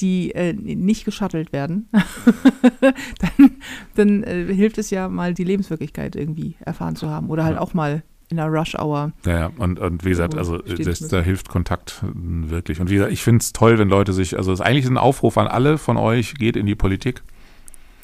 die 0.00 0.34
äh, 0.34 0.52
nicht 0.52 1.04
geschattelt 1.04 1.52
werden, 1.52 1.88
dann, 2.80 3.50
dann 3.94 4.22
äh, 4.24 4.52
hilft 4.54 4.78
es 4.78 4.90
ja 4.90 5.08
mal, 5.08 5.34
die 5.34 5.44
Lebenswirklichkeit 5.44 6.16
irgendwie 6.16 6.56
erfahren 6.60 6.96
zu 6.96 7.08
haben. 7.08 7.28
Oder 7.30 7.44
halt 7.44 7.56
Ja. 7.56 7.60
auch 7.60 7.74
mal 7.74 8.02
in 8.30 8.36
der 8.36 8.46
Rush-Hour. 8.46 9.12
Ja, 9.24 9.32
ja, 9.38 9.50
und, 9.56 9.78
und 9.80 10.04
wie 10.04 10.10
gesagt, 10.10 10.34
So 10.34 10.38
also 10.38 10.58
stehen 10.66 10.84
das, 10.84 11.00
da 11.08 11.20
hilft 11.22 11.48
Kontakt 11.48 12.02
äh, 12.02 12.50
wirklich. 12.50 12.80
Und 12.80 12.90
wie 12.90 12.94
gesagt, 12.94 13.12
ich 13.12 13.22
finde 13.22 13.42
es 13.42 13.52
toll, 13.52 13.78
wenn 13.78 13.88
Leute 13.88 14.12
sich, 14.12 14.36
also 14.36 14.52
es 14.52 14.60
ist 14.60 14.66
eigentlich 14.66 14.86
ein 14.86 14.98
Aufruf 14.98 15.38
an 15.38 15.46
alle 15.46 15.78
von 15.78 15.96
euch, 15.96 16.34
geht 16.34 16.56
in 16.56 16.66
die 16.66 16.74
Politik. 16.74 17.22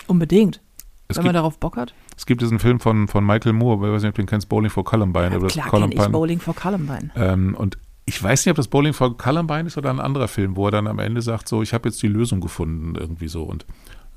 Unbedingt. 0.06 0.60
Es 1.08 1.16
wenn 1.16 1.24
gibt, 1.24 1.26
man 1.26 1.34
darauf 1.34 1.58
Bock 1.58 1.76
hat. 1.76 1.94
es 2.16 2.24
gibt 2.24 2.40
diesen 2.40 2.58
Film 2.58 2.80
von, 2.80 3.08
von 3.08 3.24
Michael 3.26 3.52
Moore, 3.52 3.86
ich 3.86 3.92
weiß 3.92 4.02
nicht, 4.02 4.08
ob 4.10 4.14
du 4.14 4.22
den 4.22 4.26
kennst, 4.26 4.48
Bowling 4.48 4.70
for 4.70 4.84
Columbine. 4.84 5.30
Ja, 5.32 5.38
klar 5.38 5.48
kenn 5.50 5.58
ich 5.60 5.66
Columbine 5.66 6.08
Bowling 6.08 6.40
for 6.40 6.54
Columbine. 6.54 7.10
ähm, 7.14 7.54
und 7.54 7.76
ich 8.06 8.22
weiß 8.22 8.44
nicht, 8.44 8.50
ob 8.50 8.56
das 8.56 8.68
Bowling 8.68 8.92
for 8.92 9.16
Columbine 9.16 9.66
ist 9.66 9.78
oder 9.78 9.90
ein 9.90 10.00
anderer 10.00 10.28
Film, 10.28 10.56
wo 10.56 10.66
er 10.66 10.72
dann 10.72 10.86
am 10.86 10.98
Ende 10.98 11.22
sagt, 11.22 11.48
so, 11.48 11.62
ich 11.62 11.72
habe 11.72 11.88
jetzt 11.88 12.02
die 12.02 12.08
Lösung 12.08 12.40
gefunden, 12.40 12.94
irgendwie 12.96 13.28
so. 13.28 13.42
Und 13.44 13.64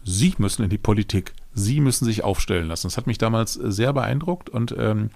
Sie 0.04 0.34
müssen 0.38 0.64
in 0.64 0.70
die 0.70 0.78
Politik. 0.78 1.34
Sie 1.54 1.82
müssen 1.82 2.06
sich 2.06 2.24
aufstellen 2.24 2.68
lassen. 2.68 2.88
Das 2.88 2.96
hat 2.96 3.08
mich 3.08 3.18
damals 3.18 3.58
äh, 3.58 3.72
sehr 3.72 3.92
beeindruckt 3.92 4.50
und 4.50 4.74
ähm, 4.78 5.10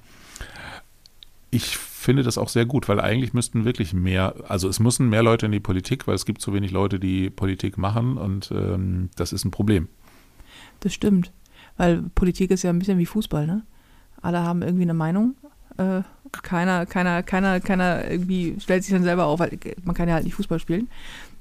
ich 1.50 1.78
finde 1.78 2.24
das 2.24 2.38
auch 2.38 2.50
sehr 2.50 2.66
gut, 2.66 2.90
weil 2.90 3.00
eigentlich 3.00 3.34
müssten 3.34 3.64
wirklich 3.64 3.94
mehr, 3.94 4.36
also 4.48 4.68
es 4.68 4.80
müssen 4.80 5.10
mehr 5.10 5.24
Leute 5.24 5.46
in 5.46 5.52
die 5.52 5.60
Politik, 5.60 6.08
weil 6.08 6.16
es 6.16 6.26
gibt 6.26 6.42
zu 6.42 6.54
wenig 6.54 6.72
Leute, 6.72 7.00
die 7.00 7.30
Politik 7.30 7.78
machen 7.78 8.18
und 8.18 8.52
ähm, 8.52 9.10
das 9.16 9.34
ist 9.34 9.46
ein 9.46 9.52
Problem. 9.52 9.88
Das 10.80 10.94
stimmt. 10.94 11.32
Weil 11.78 12.04
Politik 12.16 12.52
ist 12.52 12.64
ja 12.64 12.70
ein 12.70 12.80
bisschen 12.80 12.98
wie 12.98 13.06
Fußball, 13.06 13.48
ne? 13.48 13.64
Alle 14.22 14.40
haben 14.42 14.62
irgendwie 14.62 14.84
eine 14.84 14.94
Meinung. 14.94 15.36
Äh, 15.78 16.02
keiner, 16.44 16.86
keiner, 16.86 17.24
keiner, 17.24 17.60
keiner 17.60 18.10
irgendwie 18.10 18.56
stellt 18.60 18.84
sich 18.84 18.94
dann 18.94 19.04
selber 19.04 19.26
auf, 19.26 19.40
weil 19.40 19.58
man 19.84 19.96
kann 19.96 20.08
ja 20.08 20.16
halt 20.16 20.24
nicht 20.24 20.36
Fußball 20.36 20.60
spielen. 20.60 20.90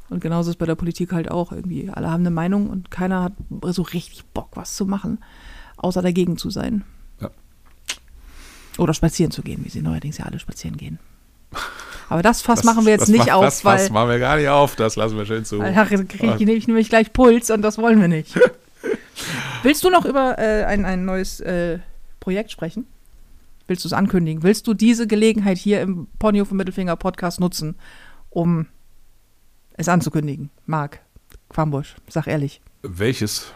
Und 0.09 0.20
genauso 0.20 0.51
ist 0.51 0.57
bei 0.57 0.66
der 0.66 0.74
Politik 0.74 1.12
halt 1.12 1.31
auch 1.31 1.53
irgendwie. 1.53 1.89
Alle 1.91 2.11
haben 2.11 2.22
eine 2.22 2.31
Meinung 2.31 2.68
und 2.68 2.91
keiner 2.91 3.22
hat 3.22 3.33
so 3.66 3.83
richtig 3.83 4.24
Bock, 4.35 4.49
was 4.55 4.74
zu 4.74 4.85
machen, 4.87 5.18
außer 5.76 6.03
dagegen 6.03 6.37
zu 6.37 6.51
sein. 6.51 6.83
Ja. 7.20 7.31
Oder 8.78 8.93
spazieren 8.95 9.31
zu 9.31 9.43
gehen, 9.43 9.64
wie 9.64 9.68
sie 9.68 9.83
neuerdings 9.83 10.18
ja 10.18 10.24
alle 10.24 10.39
spazieren 10.41 10.76
gehen. 10.76 10.99
Aber 12.09 12.22
das 12.22 12.43
Fass 12.43 12.61
Das- 12.62 12.64
machen 12.64 12.85
wir 12.87 12.93
jetzt 12.93 13.09
nicht 13.09 13.26
ma- 13.28 13.35
auf, 13.35 13.45
das 13.45 13.64
weil 13.64 13.78
Fass 13.78 13.91
machen 13.91 14.09
wir 14.11 14.18
gar 14.18 14.37
nicht 14.37 14.49
auf, 14.49 14.74
das 14.74 14.97
lassen 14.97 15.16
wir 15.16 15.26
schön 15.26 15.45
zu. 15.45 15.59
da 15.59 15.85
kriege 15.85 16.05
ich 16.35 16.41
nämlich, 16.41 16.66
nämlich 16.66 16.89
gleich 16.89 17.12
Puls 17.12 17.51
und 17.51 17.62
das 17.62 17.78
wollen 17.78 18.01
wir 18.01 18.09
nicht. 18.09 18.35
Willst 19.62 19.85
du 19.85 19.91
noch 19.91 20.05
über 20.05 20.39
äh, 20.39 20.64
ein, 20.64 20.85
ein 20.85 21.05
neues 21.05 21.39
äh, 21.41 21.78
Projekt 22.18 22.51
sprechen? 22.51 22.87
Willst 23.70 23.84
du 23.84 23.88
es 23.88 23.92
ankündigen? 23.92 24.42
Willst 24.42 24.66
du 24.66 24.74
diese 24.74 25.06
Gelegenheit 25.06 25.56
hier 25.56 25.80
im 25.80 26.08
Ponyhof 26.18 26.50
und 26.50 26.56
Mittelfinger 26.56 26.96
Podcast 26.96 27.38
nutzen, 27.38 27.76
um 28.28 28.66
es 29.74 29.88
anzukündigen? 29.88 30.50
Marc 30.66 30.98
Quambusch, 31.50 31.94
sag 32.08 32.26
ehrlich. 32.26 32.60
Welches? 32.82 33.54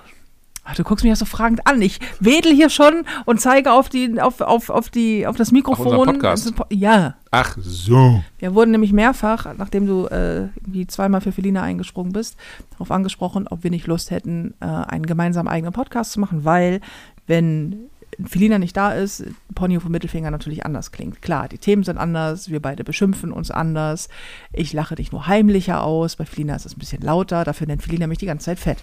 Ach, 0.63 0.77
du 0.77 0.85
guckst 0.85 1.03
mich 1.03 1.09
ja 1.09 1.17
so 1.17 1.25
fragend 1.25 1.67
an. 1.67 1.83
Ich 1.83 1.99
wedel 2.21 2.55
hier 2.55 2.71
schon 2.71 3.05
und 3.25 3.41
zeige 3.41 3.73
auf 3.73 3.89
die, 3.89 4.21
auf, 4.21 4.41
auf, 4.41 4.71
auf 4.71 4.89
die, 4.89 5.27
auf 5.27 5.35
das 5.35 5.51
Mikrofon. 5.51 5.89
unseren 5.89 6.21
Podcast. 6.21 6.55
Ja. 6.71 7.17
Ach 7.33 7.59
so. 7.61 8.23
Wir 8.39 8.55
wurden 8.55 8.71
nämlich 8.71 8.93
mehrfach, 8.93 9.53
nachdem 9.59 9.89
du 9.89 10.07
äh, 10.07 10.43
irgendwie 10.43 10.87
zweimal 10.87 11.23
für 11.23 11.33
Felina 11.33 11.63
eingesprungen 11.63 12.13
bist, 12.13 12.37
darauf 12.71 12.93
angesprochen, 12.93 13.49
ob 13.49 13.65
wir 13.65 13.73
nicht 13.73 13.89
Lust 13.89 14.13
hätten, 14.13 14.55
äh, 14.61 14.67
einen 14.67 15.07
gemeinsamen 15.07 15.49
eigenen 15.49 15.73
Podcast 15.73 16.13
zu 16.13 16.21
machen, 16.21 16.45
weil 16.45 16.81
wenn 17.27 17.91
Felina 18.27 18.59
nicht 18.59 18.77
da 18.77 18.93
ist, 18.93 19.25
Ponyhof 19.55 19.85
und 19.85 19.93
Mittelfinger 19.93 20.31
natürlich 20.31 20.65
anders 20.65 20.93
klingt. 20.93 21.23
Klar, 21.23 21.49
die 21.49 21.59
Themen 21.59 21.83
sind 21.83 21.99
anders, 21.99 22.51
wir 22.51 22.61
beide 22.61 22.85
beschimpfen 22.85 23.33
uns 23.33 23.51
anders. 23.51 24.09
Ich 24.53 24.73
lache 24.73 24.95
dich 24.95 25.13
nur 25.13 25.27
heimlicher 25.27 25.83
aus. 25.83 26.17
Bei 26.17 26.25
Felina 26.25 26.55
ist 26.55 26.67
es 26.67 26.77
ein 26.77 26.79
bisschen 26.79 27.03
lauter, 27.03 27.45
dafür 27.45 27.67
nennt 27.67 27.83
Felina 27.83 28.07
mich 28.07 28.19
die 28.19 28.27
ganze 28.27 28.47
Zeit 28.47 28.59
fett. 28.59 28.79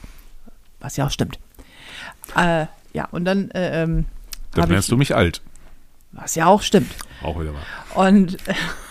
Was 0.80 0.98
ja 0.98 1.06
auch 1.06 1.12
stimmt. 1.12 1.40
Äh, 2.36 2.66
ja, 2.94 3.08
und 3.12 3.26
dann. 3.26 3.52
Äh, 3.52 3.84
ähm, 3.84 4.06
Dann 4.54 4.70
nennst 4.70 4.88
ich, 4.88 4.90
du 4.90 4.98
mich 4.98 5.16
alt. 5.16 5.42
Was 6.12 6.36
ja 6.36 6.48
auch 6.48 6.62
stimmt. 6.62 6.92
Auch 7.22 7.40
wieder 7.40 7.54
mal. 7.54 8.08
Und 8.08 8.38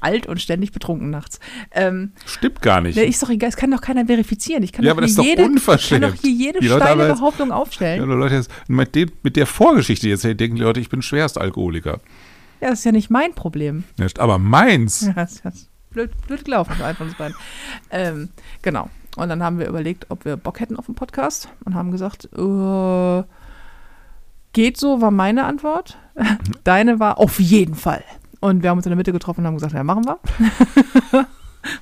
alt 0.00 0.26
und 0.26 0.40
ständig 0.40 0.72
betrunken 0.72 1.10
nachts. 1.10 1.40
Ähm, 1.72 2.12
Stimmt 2.24 2.62
gar 2.62 2.80
nicht. 2.80 2.96
ne, 2.96 3.04
ist 3.04 3.22
doch 3.22 3.30
egal, 3.30 3.48
es 3.50 3.56
kann 3.56 3.70
doch 3.70 3.80
keiner 3.80 4.06
verifizieren. 4.06 4.62
Ich 4.62 4.72
kann 4.72 4.84
Ja, 4.84 4.90
doch 4.92 4.98
aber 4.98 5.02
das 5.02 5.12
hier 5.12 5.12
ist 5.12 5.18
doch 5.18 5.24
jede, 5.24 5.42
ich 5.42 5.46
kann 5.46 5.52
unverschämt. 5.56 6.04
doch 6.04 6.14
hier 6.14 6.30
jede 6.32 6.58
Die 6.60 6.68
Leute 6.68 6.84
steile 6.84 7.08
jetzt- 7.08 7.18
Behauptung 7.18 7.48
Ja, 7.50 7.54
aufstellen. 7.56 8.08
Leute, 8.08 8.34
jetzt, 8.34 8.50
mit, 8.68 8.94
dem, 8.94 9.10
mit 9.22 9.36
der 9.36 9.46
Vorgeschichte 9.46 10.08
jetzt 10.08 10.24
denken 10.24 10.56
die 10.56 10.62
Leute, 10.62 10.80
ich 10.80 10.88
bin 10.88 11.02
Schwerstalkoholiker. 11.02 12.00
Ja, 12.60 12.70
das 12.70 12.78
ist 12.80 12.84
ja 12.84 12.92
nicht 12.92 13.10
mein 13.10 13.34
Problem. 13.34 13.84
Ja, 13.98 14.06
aber 14.18 14.38
meins. 14.38 15.02
Ja, 15.02 15.12
das 15.14 15.40
ist 15.40 15.68
blöd, 15.90 16.10
blöd 16.26 16.44
gelaufen 16.44 16.74
von 16.96 17.06
uns 17.06 17.16
beiden. 17.16 17.36
Ähm, 17.90 18.28
genau. 18.62 18.88
Und 19.16 19.28
dann 19.30 19.42
haben 19.42 19.58
wir 19.58 19.66
überlegt, 19.66 20.06
ob 20.10 20.24
wir 20.26 20.36
Bock 20.36 20.60
hätten 20.60 20.76
auf 20.76 20.88
einen 20.88 20.94
Podcast 20.94 21.48
und 21.64 21.74
haben 21.74 21.90
gesagt, 21.90 22.26
äh, 22.36 23.22
geht 24.52 24.76
so, 24.78 25.00
war 25.00 25.10
meine 25.10 25.44
Antwort. 25.44 25.98
Deine 26.64 26.98
war 27.00 27.18
auf 27.18 27.40
jeden 27.40 27.74
Fall. 27.74 28.04
Und 28.40 28.62
wir 28.62 28.70
haben 28.70 28.78
uns 28.78 28.86
in 28.86 28.90
der 28.90 28.96
Mitte 28.96 29.12
getroffen 29.12 29.40
und 29.40 29.46
haben 29.46 29.54
gesagt, 29.54 29.74
ja, 29.74 29.84
machen 29.84 30.04
wir. 30.04 30.18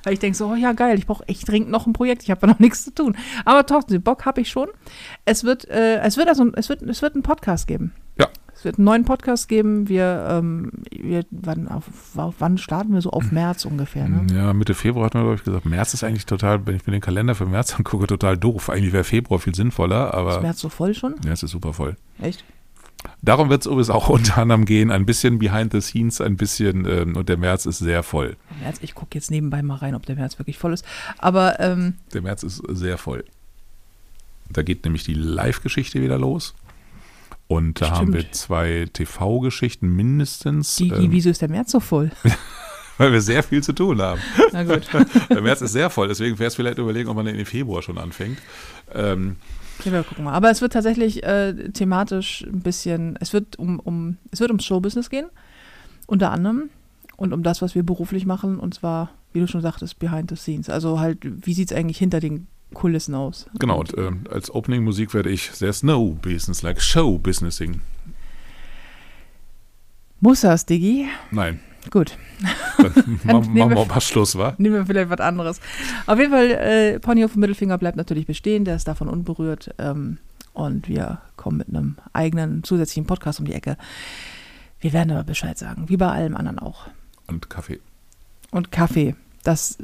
Weil 0.03 0.13
ich 0.13 0.19
denke 0.19 0.37
so, 0.37 0.47
oh 0.47 0.55
ja, 0.55 0.73
geil, 0.73 0.97
ich 0.97 1.05
brauche 1.05 1.27
echt 1.27 1.47
dringend 1.47 1.69
noch 1.69 1.85
ein 1.85 1.93
Projekt, 1.93 2.23
ich 2.23 2.31
habe 2.31 2.41
ja 2.47 2.53
noch 2.53 2.59
nichts 2.59 2.83
zu 2.83 2.93
tun. 2.93 3.15
Aber 3.43 3.65
trotzdem, 3.65 4.01
Bock 4.01 4.25
habe 4.25 4.41
ich 4.41 4.49
schon. 4.49 4.67
Es 5.25 5.43
wird, 5.43 5.69
äh, 5.69 5.99
es 5.99 6.17
wird 6.17 6.27
also, 6.27 6.51
es 6.53 6.69
wird, 6.69 6.81
es 6.81 7.01
wird 7.01 7.13
einen 7.13 7.23
Podcast 7.23 7.67
geben. 7.67 7.93
Ja. 8.17 8.27
Es 8.53 8.63
wird 8.63 8.77
einen 8.77 8.85
neuen 8.85 9.03
Podcast 9.03 9.49
geben. 9.49 9.89
Wir, 9.89 10.25
ähm, 10.29 10.71
wir 10.89 11.25
wann, 11.29 11.67
auf, 11.67 11.83
auf, 12.15 12.35
wann 12.39 12.57
starten 12.57 12.93
wir 12.93 13.01
so 13.01 13.11
auf 13.11 13.31
März 13.31 13.65
ungefähr, 13.65 14.07
ne? 14.07 14.25
Ja, 14.33 14.53
Mitte 14.53 14.73
Februar 14.73 15.05
hat 15.05 15.13
man, 15.13 15.23
glaube 15.23 15.35
ich, 15.35 15.43
gesagt, 15.43 15.65
März 15.65 15.93
ist 15.93 16.03
eigentlich 16.03 16.25
total, 16.25 16.65
wenn 16.65 16.75
ich 16.75 16.87
mir 16.87 16.93
den 16.93 17.01
Kalender 17.01 17.35
für 17.35 17.45
März 17.45 17.75
angucke, 17.77 18.07
total 18.07 18.37
doof. 18.37 18.69
Eigentlich 18.69 18.93
wäre 18.93 19.03
Februar 19.03 19.39
viel 19.39 19.53
sinnvoller, 19.53 20.07
Ist 20.07 20.13
aber 20.13 20.41
März 20.41 20.59
so 20.59 20.69
voll 20.69 20.93
schon? 20.93 21.15
ja, 21.25 21.33
es 21.33 21.43
ist 21.43 21.51
super 21.51 21.73
voll. 21.73 21.97
Echt? 22.19 22.45
Darum 23.21 23.49
wird 23.49 23.61
es 23.61 23.65
übrigens 23.65 23.89
auch 23.89 24.09
unter 24.09 24.37
anderem 24.37 24.65
gehen, 24.65 24.91
ein 24.91 25.05
bisschen 25.05 25.39
behind 25.39 25.71
the 25.71 25.81
scenes, 25.81 26.21
ein 26.21 26.37
bisschen, 26.37 26.85
ähm, 26.85 27.15
und 27.15 27.29
der 27.29 27.37
März 27.37 27.65
ist 27.65 27.79
sehr 27.79 28.03
voll. 28.03 28.35
März, 28.61 28.77
ich 28.81 28.95
gucke 28.95 29.15
jetzt 29.15 29.31
nebenbei 29.31 29.61
mal 29.61 29.75
rein, 29.75 29.95
ob 29.95 30.05
der 30.05 30.15
März 30.15 30.39
wirklich 30.39 30.57
voll 30.57 30.73
ist. 30.73 30.85
Aber 31.17 31.59
ähm, 31.59 31.95
Der 32.13 32.21
März 32.21 32.43
ist 32.43 32.61
sehr 32.69 32.97
voll. 32.97 33.23
Da 34.49 34.61
geht 34.61 34.83
nämlich 34.83 35.03
die 35.03 35.13
Live-Geschichte 35.15 36.01
wieder 36.01 36.17
los. 36.17 36.55
Und 37.47 37.81
da 37.81 37.91
haben 37.91 38.13
wir 38.13 38.21
Stimmt. 38.21 38.35
zwei 38.35 38.87
TV-Geschichten 38.91 39.87
mindestens, 39.95 40.75
die, 40.77 40.89
ähm, 40.89 41.11
wieso 41.11 41.29
ist 41.29 41.41
der 41.41 41.49
März 41.49 41.71
so 41.71 41.79
voll? 41.79 42.11
weil 42.97 43.11
wir 43.11 43.21
sehr 43.21 43.43
viel 43.43 43.61
zu 43.61 43.73
tun 43.73 44.01
haben. 44.01 44.19
Na 44.51 44.63
gut. 44.63 44.87
Der 45.29 45.41
März 45.41 45.61
ist 45.61 45.73
sehr 45.73 45.89
voll, 45.89 46.07
deswegen 46.07 46.39
wäre 46.39 46.47
es 46.47 46.55
vielleicht 46.55 46.77
überlegen, 46.79 47.09
ob 47.09 47.15
man 47.15 47.27
in 47.27 47.37
den 47.37 47.45
Februar 47.45 47.81
schon 47.81 47.97
anfängt. 47.97 48.39
Ähm, 48.93 49.35
Ja, 49.83 49.91
wir 49.91 50.03
gucken 50.03 50.23
mal. 50.23 50.33
Aber 50.33 50.49
es 50.49 50.61
wird 50.61 50.73
tatsächlich 50.73 51.23
äh, 51.23 51.53
thematisch 51.71 52.45
ein 52.47 52.61
bisschen, 52.61 53.17
es 53.19 53.33
wird 53.33 53.57
um, 53.57 53.79
um, 53.79 54.17
es 54.31 54.39
wird 54.39 54.49
ums 54.49 54.65
Showbusiness 54.65 55.09
gehen, 55.09 55.27
unter 56.07 56.31
anderem. 56.31 56.69
Und 57.17 57.33
um 57.33 57.43
das, 57.43 57.61
was 57.61 57.75
wir 57.75 57.83
beruflich 57.83 58.25
machen, 58.25 58.59
und 58.59 58.73
zwar, 58.73 59.11
wie 59.31 59.39
du 59.39 59.47
schon 59.47 59.61
sagtest, 59.61 59.99
behind 59.99 60.29
the 60.29 60.35
scenes. 60.35 60.69
Also 60.69 60.99
halt, 60.99 61.19
wie 61.23 61.53
sieht 61.53 61.71
es 61.71 61.77
eigentlich 61.77 61.97
hinter 61.97 62.19
den 62.19 62.47
Kulissen 62.73 63.15
aus? 63.15 63.45
genau, 63.57 63.79
und 63.79 63.97
ähm, 63.97 64.25
als 64.29 64.53
Opening-Musik 64.53 65.13
werde 65.13 65.29
ich 65.29 65.49
There's 65.51 65.83
no 65.83 66.17
business 66.21 66.61
like 66.61 66.81
show 66.81 67.17
business 67.17 67.57
singen. 67.57 67.81
Muss 70.19 70.41
das, 70.41 70.65
Diggi? 70.65 71.07
Nein, 71.31 71.59
Gut. 71.91 72.17
dann 72.77 72.85
machen 72.85 73.03
nehmen 73.03 73.23
machen 73.25 73.53
wir- 73.53 73.77
wir 73.77 73.85
mal 73.85 74.01
Schluss, 74.01 74.37
wa? 74.37 74.53
Nehmen 74.57 74.75
wir 74.75 74.85
vielleicht 74.85 75.09
was 75.09 75.19
anderes. 75.19 75.59
Auf 76.05 76.19
jeden 76.19 76.31
Fall, 76.31 76.51
äh, 76.51 76.99
Ponyhof 76.99 77.35
Mittelfinger 77.35 77.77
bleibt 77.77 77.97
natürlich 77.97 78.25
bestehen, 78.27 78.65
der 78.65 78.75
ist 78.75 78.87
davon 78.87 79.07
unberührt. 79.07 79.73
Ähm, 79.77 80.17
und 80.53 80.87
wir 80.87 81.19
kommen 81.35 81.57
mit 81.57 81.69
einem 81.69 81.97
eigenen 82.13 82.63
zusätzlichen 82.63 83.05
Podcast 83.05 83.39
um 83.39 83.45
die 83.45 83.53
Ecke. 83.53 83.77
Wir 84.79 84.93
werden 84.93 85.11
aber 85.11 85.23
Bescheid 85.23 85.57
sagen, 85.57 85.89
wie 85.89 85.97
bei 85.97 86.07
allem 86.09 86.35
anderen 86.35 86.59
auch. 86.59 86.87
Und 87.27 87.49
Kaffee. 87.49 87.79
Und 88.51 88.71
Kaffee, 88.71 89.15
das, 89.43 89.77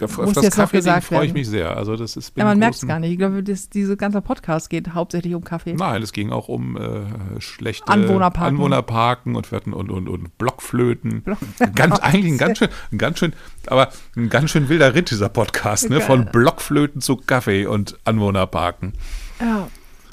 Auf 0.00 0.16
Muss 0.16 0.32
das 0.32 0.44
jetzt 0.44 0.56
Kaffee 0.56 0.78
gesagt 0.78 1.04
freue 1.04 1.26
ich 1.26 1.34
mich 1.34 1.48
sehr. 1.48 1.76
Also 1.76 1.96
das 1.96 2.16
ist 2.16 2.32
ja, 2.36 2.44
man 2.44 2.58
merkt 2.58 2.76
es 2.76 2.86
gar 2.86 2.98
nicht. 2.98 3.12
Ich 3.12 3.18
glaube, 3.18 3.42
das, 3.42 3.68
diese 3.68 3.96
ganze 3.96 4.22
Podcast 4.22 4.70
geht 4.70 4.94
hauptsächlich 4.94 5.34
um 5.34 5.44
Kaffee. 5.44 5.74
Nein, 5.74 6.02
es 6.02 6.12
ging 6.12 6.30
auch 6.32 6.48
um 6.48 6.76
äh, 6.76 7.40
schlechte 7.40 7.88
Anwohnerparken. 7.88 8.56
Anwohnerparken 8.56 9.36
und 9.36 9.52
und, 9.52 9.90
und, 9.90 10.08
und 10.08 10.38
Blockflöten. 10.38 11.22
Block- 11.22 11.38
Ganz, 11.74 11.98
eigentlich 12.00 12.32
ein 12.32 12.38
ganz 12.38 12.58
schön, 12.58 12.68
ein 12.90 12.98
ganz 12.98 13.18
schön, 13.18 13.32
aber 13.66 13.90
ein 14.16 14.28
ganz 14.30 14.50
schön 14.50 14.68
wilder 14.68 14.94
Ritt, 14.94 15.10
dieser 15.10 15.28
Podcast, 15.28 15.90
ne? 15.90 16.00
Von 16.00 16.26
Blockflöten 16.26 17.00
zu 17.00 17.16
Kaffee 17.16 17.66
und 17.66 17.98
Anwohnerparken. 18.04 18.94
Ja, 19.40 19.68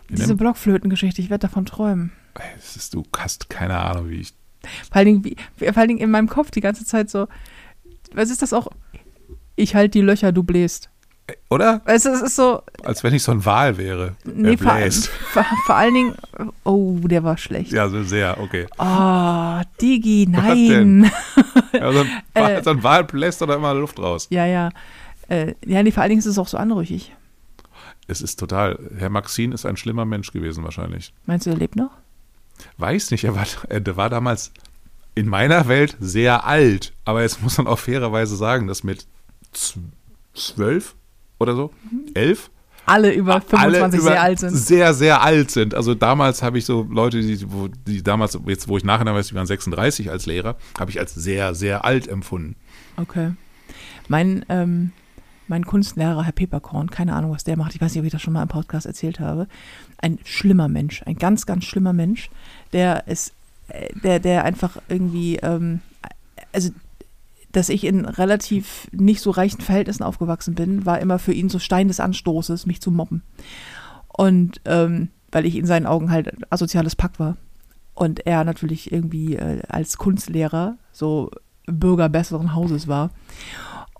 Wie 0.07 0.15
diese 0.15 0.35
Blockflötengeschichte, 0.35 1.21
ich 1.21 1.29
werde 1.29 1.47
davon 1.47 1.65
träumen. 1.65 2.11
Ist, 2.57 2.93
du 2.93 3.03
hast 3.17 3.49
keine 3.49 3.77
Ahnung, 3.79 4.09
wie 4.09 4.21
ich. 4.21 4.33
Vor 4.87 4.97
allen, 4.97 5.05
Dingen, 5.05 5.23
wie, 5.23 5.35
vor 5.57 5.77
allen 5.77 5.87
Dingen 5.87 5.99
in 6.01 6.11
meinem 6.11 6.27
Kopf 6.27 6.51
die 6.51 6.61
ganze 6.61 6.85
Zeit 6.85 7.09
so, 7.09 7.27
was 8.13 8.29
ist 8.29 8.41
das 8.41 8.53
auch? 8.53 8.67
Ich 9.59 9.75
halte 9.75 9.91
die 9.91 10.01
Löcher, 10.01 10.31
du 10.31 10.43
bläst. 10.43 10.89
Oder? 11.49 11.81
Weißt 11.85 12.05
du, 12.05 12.09
es 12.11 12.21
ist 12.21 12.35
so, 12.37 12.61
Als 12.83 13.03
wenn 13.03 13.13
ich 13.13 13.21
so 13.21 13.31
ein 13.31 13.43
Wal 13.45 13.77
wäre. 13.77 14.15
nee, 14.23 14.55
vor, 14.57 14.73
vor, 15.31 15.45
vor 15.65 15.75
allen 15.75 15.93
Dingen, 15.93 16.15
oh, 16.63 16.95
der 17.03 17.23
war 17.23 17.37
schlecht. 17.37 17.71
Ja, 17.71 17.87
so 17.89 18.01
sehr, 18.03 18.39
okay. 18.39 18.65
Oh, 18.79 19.61
Digi, 19.81 20.25
nein. 20.29 21.11
Ja, 21.73 21.91
so, 21.91 21.99
ein 21.99 22.07
Wal, 22.33 22.51
Äh. 22.55 22.63
so 22.63 22.69
ein 22.71 22.83
Wal 22.83 23.03
bläst 23.03 23.41
da 23.41 23.53
immer 23.53 23.73
Luft 23.73 23.99
raus. 23.99 24.27
Ja, 24.31 24.45
ja. 24.45 24.69
Äh, 25.27 25.53
ja, 25.65 25.83
nee, 25.83 25.91
vor 25.91 26.01
allen 26.01 26.09
Dingen 26.09 26.19
ist 26.19 26.25
es 26.25 26.39
auch 26.39 26.47
so 26.47 26.57
anrüchig. 26.57 27.13
Es 28.07 28.21
ist 28.21 28.39
total. 28.39 28.79
Herr 28.97 29.09
Maxin 29.09 29.51
ist 29.51 29.65
ein 29.67 29.77
schlimmer 29.77 30.05
Mensch 30.05 30.31
gewesen, 30.31 30.63
wahrscheinlich. 30.63 31.13
Meinst 31.27 31.45
du, 31.45 31.51
er 31.51 31.57
lebt 31.57 31.75
noch? 31.75 31.91
Weiß 32.77 33.11
nicht, 33.11 33.23
er 33.25 33.35
war, 33.35 33.45
er 33.67 33.97
war 33.97 34.09
damals 34.09 34.51
in 35.13 35.27
meiner 35.27 35.67
Welt 35.67 35.95
sehr 35.99 36.45
alt. 36.47 36.93
Aber 37.05 37.21
jetzt 37.21 37.43
muss 37.43 37.57
man 37.59 37.67
auch 37.67 37.77
fairerweise 37.77 38.35
sagen, 38.35 38.65
dass 38.67 38.83
mit 38.83 39.05
zwölf 40.33 40.95
oder 41.39 41.55
so, 41.55 41.71
elf, 42.13 42.49
Alle 42.85 43.13
über 43.13 43.39
25 43.39 43.59
alle 43.59 43.77
über 43.77 44.01
sehr 44.01 44.21
alt 44.21 44.39
sind. 44.39 44.55
Sehr, 44.55 44.93
sehr 44.93 45.21
alt 45.21 45.51
sind. 45.51 45.75
Also 45.75 45.93
damals 45.93 46.41
habe 46.41 46.57
ich 46.57 46.65
so 46.65 46.87
Leute, 46.89 47.21
die, 47.21 47.51
wo, 47.51 47.67
die 47.67 48.01
damals, 48.01 48.37
jetzt 48.47 48.67
wo 48.67 48.77
ich 48.77 48.83
nachher 48.83 49.05
weiß, 49.05 49.27
die 49.27 49.35
waren 49.35 49.45
36 49.45 50.09
als 50.09 50.25
Lehrer, 50.25 50.57
habe 50.79 50.89
ich 50.89 50.99
als 50.99 51.13
sehr, 51.13 51.53
sehr 51.53 51.85
alt 51.85 52.07
empfunden. 52.07 52.55
Okay. 52.97 53.33
Mein, 54.07 54.43
ähm, 54.49 54.91
mein 55.47 55.65
Kunstlehrer, 55.65 56.23
Herr 56.23 56.31
Peperkorn, 56.31 56.89
keine 56.89 57.15
Ahnung, 57.15 57.31
was 57.31 57.43
der 57.43 57.57
macht, 57.57 57.75
ich 57.75 57.81
weiß 57.81 57.93
nicht, 57.93 57.99
ob 57.99 58.05
ich 58.05 58.11
das 58.11 58.21
schon 58.21 58.33
mal 58.33 58.43
im 58.43 58.49
Podcast 58.49 58.85
erzählt 58.85 59.19
habe, 59.19 59.47
ein 59.97 60.19
schlimmer 60.23 60.67
Mensch, 60.67 61.03
ein 61.05 61.15
ganz, 61.15 61.45
ganz 61.45 61.65
schlimmer 61.65 61.93
Mensch, 61.93 62.29
der 62.73 63.07
ist, 63.07 63.33
äh, 63.67 63.89
der, 64.03 64.19
der 64.19 64.45
einfach 64.45 64.77
irgendwie, 64.87 65.37
ähm, 65.37 65.81
also, 66.53 66.71
dass 67.51 67.69
ich 67.69 67.83
in 67.83 68.05
relativ 68.05 68.87
nicht 68.91 69.21
so 69.21 69.31
reichen 69.31 69.61
Verhältnissen 69.61 70.03
aufgewachsen 70.03 70.55
bin, 70.55 70.85
war 70.85 70.99
immer 70.99 71.19
für 71.19 71.33
ihn 71.33 71.49
so 71.49 71.59
Stein 71.59 71.87
des 71.87 71.99
Anstoßes, 71.99 72.65
mich 72.65 72.81
zu 72.81 72.91
mobben. 72.91 73.23
Und 74.07 74.61
ähm, 74.65 75.09
weil 75.31 75.45
ich 75.45 75.55
in 75.55 75.65
seinen 75.65 75.85
Augen 75.85 76.11
halt 76.11 76.31
asoziales 76.51 76.95
Pack 76.95 77.19
war. 77.19 77.37
Und 77.93 78.25
er 78.25 78.43
natürlich 78.43 78.91
irgendwie 78.91 79.35
äh, 79.35 79.61
als 79.67 79.97
Kunstlehrer 79.97 80.77
so 80.91 81.31
Bürger 81.65 82.09
besseren 82.09 82.55
Hauses 82.55 82.87
war. 82.87 83.11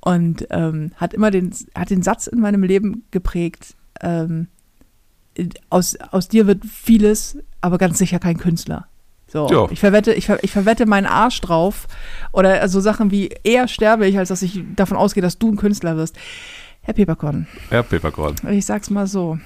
Und 0.02 0.48
ähm, 0.50 0.92
hat 0.96 1.14
immer 1.14 1.32
den, 1.32 1.54
hat 1.76 1.90
den 1.90 2.04
Satz 2.04 2.28
in 2.28 2.40
meinem 2.40 2.64
Leben 2.64 3.04
geprägt, 3.12 3.76
ähm, 4.02 4.48
aus, 5.70 5.96
aus 6.12 6.28
dir 6.28 6.48
wird 6.48 6.66
vieles, 6.66 7.38
aber 7.62 7.78
ganz 7.78 7.98
sicher 7.98 8.20
kein 8.20 8.38
Künstler. 8.38 8.88
So, 9.32 9.48
Ja. 9.50 9.68
ich 9.72 9.80
verwette, 9.80 10.14
ich, 10.14 10.26
ver, 10.26 10.44
ich 10.44 10.52
verwette 10.52 10.86
meinen 10.86 11.06
Arsch 11.06 11.40
drauf. 11.42 11.88
Oder 12.32 12.68
so 12.68 12.80
Sachen 12.80 13.12
wie 13.12 13.30
eher 13.44 13.68
sterbe 13.68 14.08
ich, 14.08 14.18
als 14.18 14.30
dass 14.30 14.42
ich 14.42 14.62
davon 14.76 14.98
ausgehe, 14.98 15.22
dass 15.22 15.38
du 15.38 15.52
ein 15.52 15.56
Künstler 15.58 15.98
wirst. 15.98 16.18
Herr 16.82 16.94
Peperkorn, 16.94 17.46
Herr 17.70 17.84
Pepperkorn. 17.84 18.36
ich 18.50 18.66
sag's 18.66 18.90
mal 18.90 19.06
so. 19.06 19.38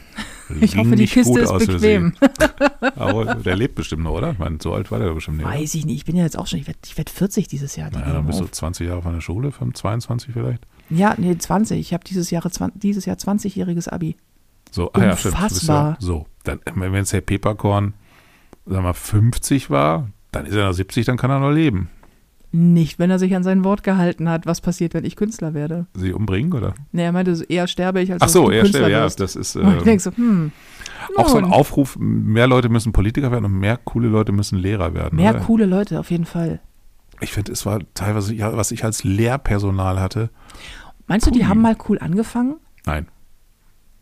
Ich 0.62 0.72
Ging 0.74 0.86
hoffe, 0.86 0.96
die 0.96 1.08
Kiste 1.08 1.40
ist 1.40 1.52
bequem. 1.68 2.14
Aber 2.96 3.36
der 3.36 3.56
lebt 3.56 3.76
bestimmt 3.76 4.04
noch, 4.04 4.12
oder? 4.12 4.32
Ich 4.32 4.40
meine, 4.40 4.60
so 4.62 4.74
alt 4.74 4.92
war 4.92 5.00
der 5.00 5.14
bestimmt 5.14 5.38
nicht. 5.38 5.46
Weiß 5.48 5.74
ich 5.74 5.86
nicht, 5.86 5.96
ich 5.98 6.06
bin 6.06 6.16
ja 6.16 6.24
jetzt 6.24 6.38
auch 6.38 6.48
schon, 6.48 6.60
ich 6.60 6.68
werde 6.68 6.80
ich 6.86 6.98
werd 6.98 7.10
40 7.10 7.48
dieses 7.48 7.76
Jahr. 7.76 7.90
Naja, 7.92 8.14
dann 8.14 8.28
bist 8.28 8.40
du 8.40 8.44
auf. 8.46 8.52
20 8.52 8.88
Jahre 8.88 9.02
von 9.02 9.14
der 9.14 9.22
Schule, 9.22 9.52
25, 9.52 9.82
22 9.82 10.34
vielleicht. 10.34 10.66
Ja, 10.90 11.16
nee, 11.18 11.36
20. 11.38 11.80
Ich 11.80 11.94
habe 11.94 12.04
dieses, 12.04 12.30
Jahre 12.30 12.50
dieses 12.76 13.06
Jahr 13.06 13.18
20-jähriges 13.18 13.90
Abi. 13.90 14.16
So, 14.72 14.92
ah 14.94 15.04
ja, 15.04 15.18
stimmt. 15.18 15.36
Ja, 15.64 15.98
so, 16.00 16.28
dann, 16.44 16.60
wenn 16.76 16.94
es 16.96 17.14
Herr 17.14 17.22
Pepperkorn, 17.22 17.94
sag 18.66 18.84
mal, 18.84 18.94
50 18.94 19.70
war, 19.70 20.10
dann 20.32 20.46
ist 20.46 20.56
er 20.56 20.68
noch 20.68 20.74
70, 20.74 21.06
dann 21.06 21.18
kann 21.18 21.32
er 21.32 21.40
noch 21.40 21.52
leben. 21.52 21.90
Nicht, 22.56 23.00
wenn 23.00 23.10
er 23.10 23.18
sich 23.18 23.36
an 23.36 23.42
sein 23.42 23.64
Wort 23.64 23.84
gehalten 23.84 24.30
hat, 24.30 24.46
was 24.46 24.62
passiert, 24.62 24.94
wenn 24.94 25.06
ich 25.06 25.16
Künstler 25.16 25.56
werde. 25.56 25.88
Sie 25.96 26.14
umbringen, 26.14 26.54
oder? 26.54 26.76
Nee, 26.92 27.04
er 27.04 27.12
meinte, 27.12 27.44
eher 27.50 27.66
sterbe 27.68 28.00
ich, 28.00 28.12
als 28.12 28.22
Ach 28.22 28.30
so, 28.30 28.42
dass 28.42 28.50
du 28.50 28.56
er 28.56 28.62
Künstler 28.62 28.80
stellt, 28.82 28.92
ja, 28.92 29.10
das 29.10 29.36
ist 29.36 29.56
Und 29.56 29.76
ich 29.76 29.82
äh, 29.82 29.86
denke 29.86 30.04
so, 30.04 30.12
hm. 30.12 30.52
auch 31.16 31.30
so 31.30 31.38
ein 31.38 31.46
Aufruf, 31.46 31.98
mehr 32.00 32.46
Leute 32.46 32.70
müssen 32.70 32.94
Politiker 32.94 33.32
werden 33.32 33.46
und 33.46 33.60
mehr 33.60 33.78
coole 33.78 34.08
Leute 34.08 34.32
müssen 34.32 34.60
Lehrer 34.60 34.94
werden. 34.94 35.16
Mehr 35.16 35.32
oder? 35.32 35.40
coole 35.40 35.66
Leute, 35.66 36.00
auf 36.00 36.12
jeden 36.12 36.26
Fall. 36.26 36.60
Ich 37.22 37.32
finde, 37.32 37.52
es 37.52 37.66
war 37.66 37.80
teilweise, 37.96 38.36
ja, 38.36 38.56
was 38.56 38.70
ich 38.70 38.84
als 38.84 39.04
Lehrpersonal 39.04 40.00
hatte. 40.00 40.30
Meinst 41.08 41.26
du, 41.26 41.32
die 41.32 41.48
haben 41.48 41.62
mal 41.62 41.76
cool 41.90 41.98
angefangen? 42.00 42.58
Nein, 42.86 43.08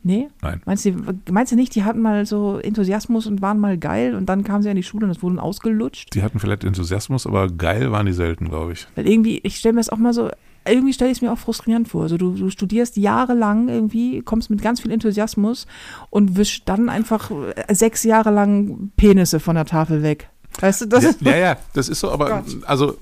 Nee? 0.03 0.29
nein. 0.41 0.61
Meinst 0.65 0.85
du, 0.85 0.93
meinst 1.31 1.51
du 1.51 1.55
nicht, 1.55 1.75
die 1.75 1.83
hatten 1.83 2.01
mal 2.01 2.25
so 2.25 2.57
Enthusiasmus 2.57 3.27
und 3.27 3.41
waren 3.41 3.59
mal 3.59 3.77
geil 3.77 4.15
und 4.15 4.27
dann 4.27 4.43
kamen 4.43 4.63
sie 4.63 4.69
an 4.69 4.75
die 4.75 4.83
Schule 4.83 5.05
und 5.05 5.11
es 5.11 5.21
wurden 5.21 5.39
ausgelutscht? 5.39 6.13
Die 6.15 6.23
hatten 6.23 6.39
vielleicht 6.39 6.63
Enthusiasmus, 6.63 7.27
aber 7.27 7.49
geil 7.49 7.91
waren 7.91 8.05
die 8.05 8.13
selten, 8.13 8.49
glaube 8.49 8.73
ich. 8.73 8.87
Weil 8.95 9.07
irgendwie, 9.07 9.39
ich 9.43 9.57
stelle 9.57 9.73
mir 9.73 9.79
das 9.79 9.89
auch 9.89 9.97
mal 9.97 10.13
so, 10.13 10.29
irgendwie 10.67 10.93
stelle 10.93 11.11
ich 11.11 11.17
es 11.17 11.21
mir 11.21 11.31
auch 11.31 11.37
frustrierend 11.37 11.87
vor. 11.87 12.03
Also 12.03 12.17
du, 12.17 12.33
du 12.33 12.49
studierst 12.49 12.97
jahrelang 12.97 13.69
irgendwie, 13.69 14.21
kommst 14.21 14.49
mit 14.49 14.61
ganz 14.61 14.81
viel 14.81 14.91
Enthusiasmus 14.91 15.67
und 16.09 16.35
wischst 16.35 16.67
dann 16.67 16.89
einfach 16.89 17.31
äh, 17.31 17.73
sechs 17.73 18.03
Jahre 18.03 18.31
lang 18.31 18.91
Penisse 18.97 19.39
von 19.39 19.55
der 19.55 19.65
Tafel 19.65 20.03
weg. 20.03 20.29
Weißt 20.59 20.81
du, 20.81 20.85
das 20.87 21.03
ja, 21.03 21.09
ist. 21.09 21.21
ja, 21.21 21.37
ja, 21.37 21.57
das 21.73 21.89
ist 21.89 22.01
so, 22.01 22.11
aber 22.11 22.41
Gott. 22.41 22.57
also, 22.65 22.97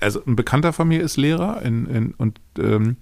also 0.00 0.22
ein 0.26 0.36
Bekannter 0.36 0.72
von 0.72 0.88
mir 0.88 1.02
ist 1.02 1.16
Lehrer 1.16 1.60
in, 1.62 1.86
in, 1.86 2.14
und 2.14 2.40
ähm, 2.58 2.96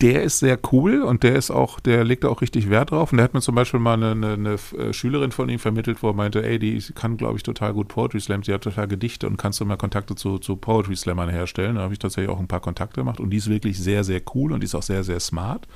der 0.00 0.22
ist 0.22 0.38
sehr 0.38 0.58
cool 0.72 1.02
und 1.02 1.24
der 1.24 1.34
ist 1.34 1.50
auch, 1.50 1.80
der 1.80 2.04
legt 2.04 2.22
da 2.22 2.28
auch 2.28 2.40
richtig 2.40 2.70
Wert 2.70 2.92
drauf. 2.92 3.10
Und 3.10 3.18
der 3.18 3.24
hat 3.24 3.34
mir 3.34 3.40
zum 3.40 3.54
Beispiel 3.54 3.80
mal 3.80 3.94
eine, 3.94 4.12
eine, 4.12 4.32
eine 4.34 4.54
äh, 4.78 4.92
Schülerin 4.92 5.32
von 5.32 5.48
ihm 5.48 5.58
vermittelt, 5.58 6.02
wo 6.02 6.08
er 6.08 6.14
meinte, 6.14 6.44
ey, 6.44 6.58
die 6.58 6.80
kann, 6.94 7.16
glaube 7.16 7.36
ich, 7.36 7.42
total 7.42 7.72
gut 7.72 7.88
Poetry 7.88 8.20
Slam, 8.20 8.42
die 8.42 8.52
hat 8.52 8.62
total 8.62 8.86
Gedichte 8.86 9.26
und 9.26 9.38
kannst 9.38 9.60
du 9.60 9.64
mal 9.64 9.76
Kontakte 9.76 10.14
zu, 10.14 10.38
zu 10.38 10.56
Poetry 10.56 10.94
Slammern 10.94 11.28
herstellen. 11.28 11.76
Da 11.76 11.82
habe 11.82 11.92
ich 11.92 11.98
tatsächlich 11.98 12.30
auch 12.30 12.38
ein 12.38 12.46
paar 12.46 12.60
Kontakte 12.60 13.00
gemacht 13.00 13.18
und 13.18 13.30
die 13.30 13.38
ist 13.38 13.48
wirklich 13.48 13.78
sehr, 13.78 14.04
sehr 14.04 14.22
cool 14.34 14.52
und 14.52 14.60
die 14.60 14.66
ist 14.66 14.74
auch 14.76 14.82
sehr, 14.82 15.02
sehr 15.02 15.18
smart. 15.18 15.66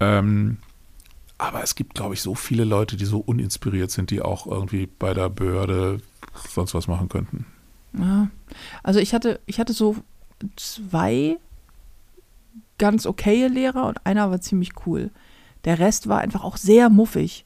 Ähm, 0.00 0.58
aber 1.36 1.62
es 1.62 1.74
gibt, 1.74 1.94
glaube 1.94 2.14
ich, 2.14 2.22
so 2.22 2.34
viele 2.34 2.64
Leute, 2.64 2.96
die 2.96 3.04
so 3.04 3.18
uninspiriert 3.18 3.90
sind, 3.90 4.10
die 4.10 4.22
auch 4.22 4.46
irgendwie 4.46 4.86
bei 4.86 5.12
der 5.12 5.28
Behörde 5.28 6.00
sonst 6.48 6.74
was 6.74 6.88
machen 6.88 7.08
könnten. 7.08 7.46
Ja. 7.96 8.28
Also 8.82 9.00
ich 9.00 9.12
hatte, 9.12 9.40
ich 9.46 9.60
hatte 9.60 9.72
so 9.72 9.96
zwei 10.56 11.36
ganz 12.78 13.06
okaye 13.06 13.48
Lehrer 13.48 13.86
und 13.86 14.04
einer 14.06 14.30
war 14.30 14.40
ziemlich 14.40 14.70
cool. 14.86 15.10
Der 15.64 15.78
Rest 15.78 16.08
war 16.08 16.18
einfach 16.20 16.44
auch 16.44 16.56
sehr 16.56 16.88
muffig. 16.88 17.44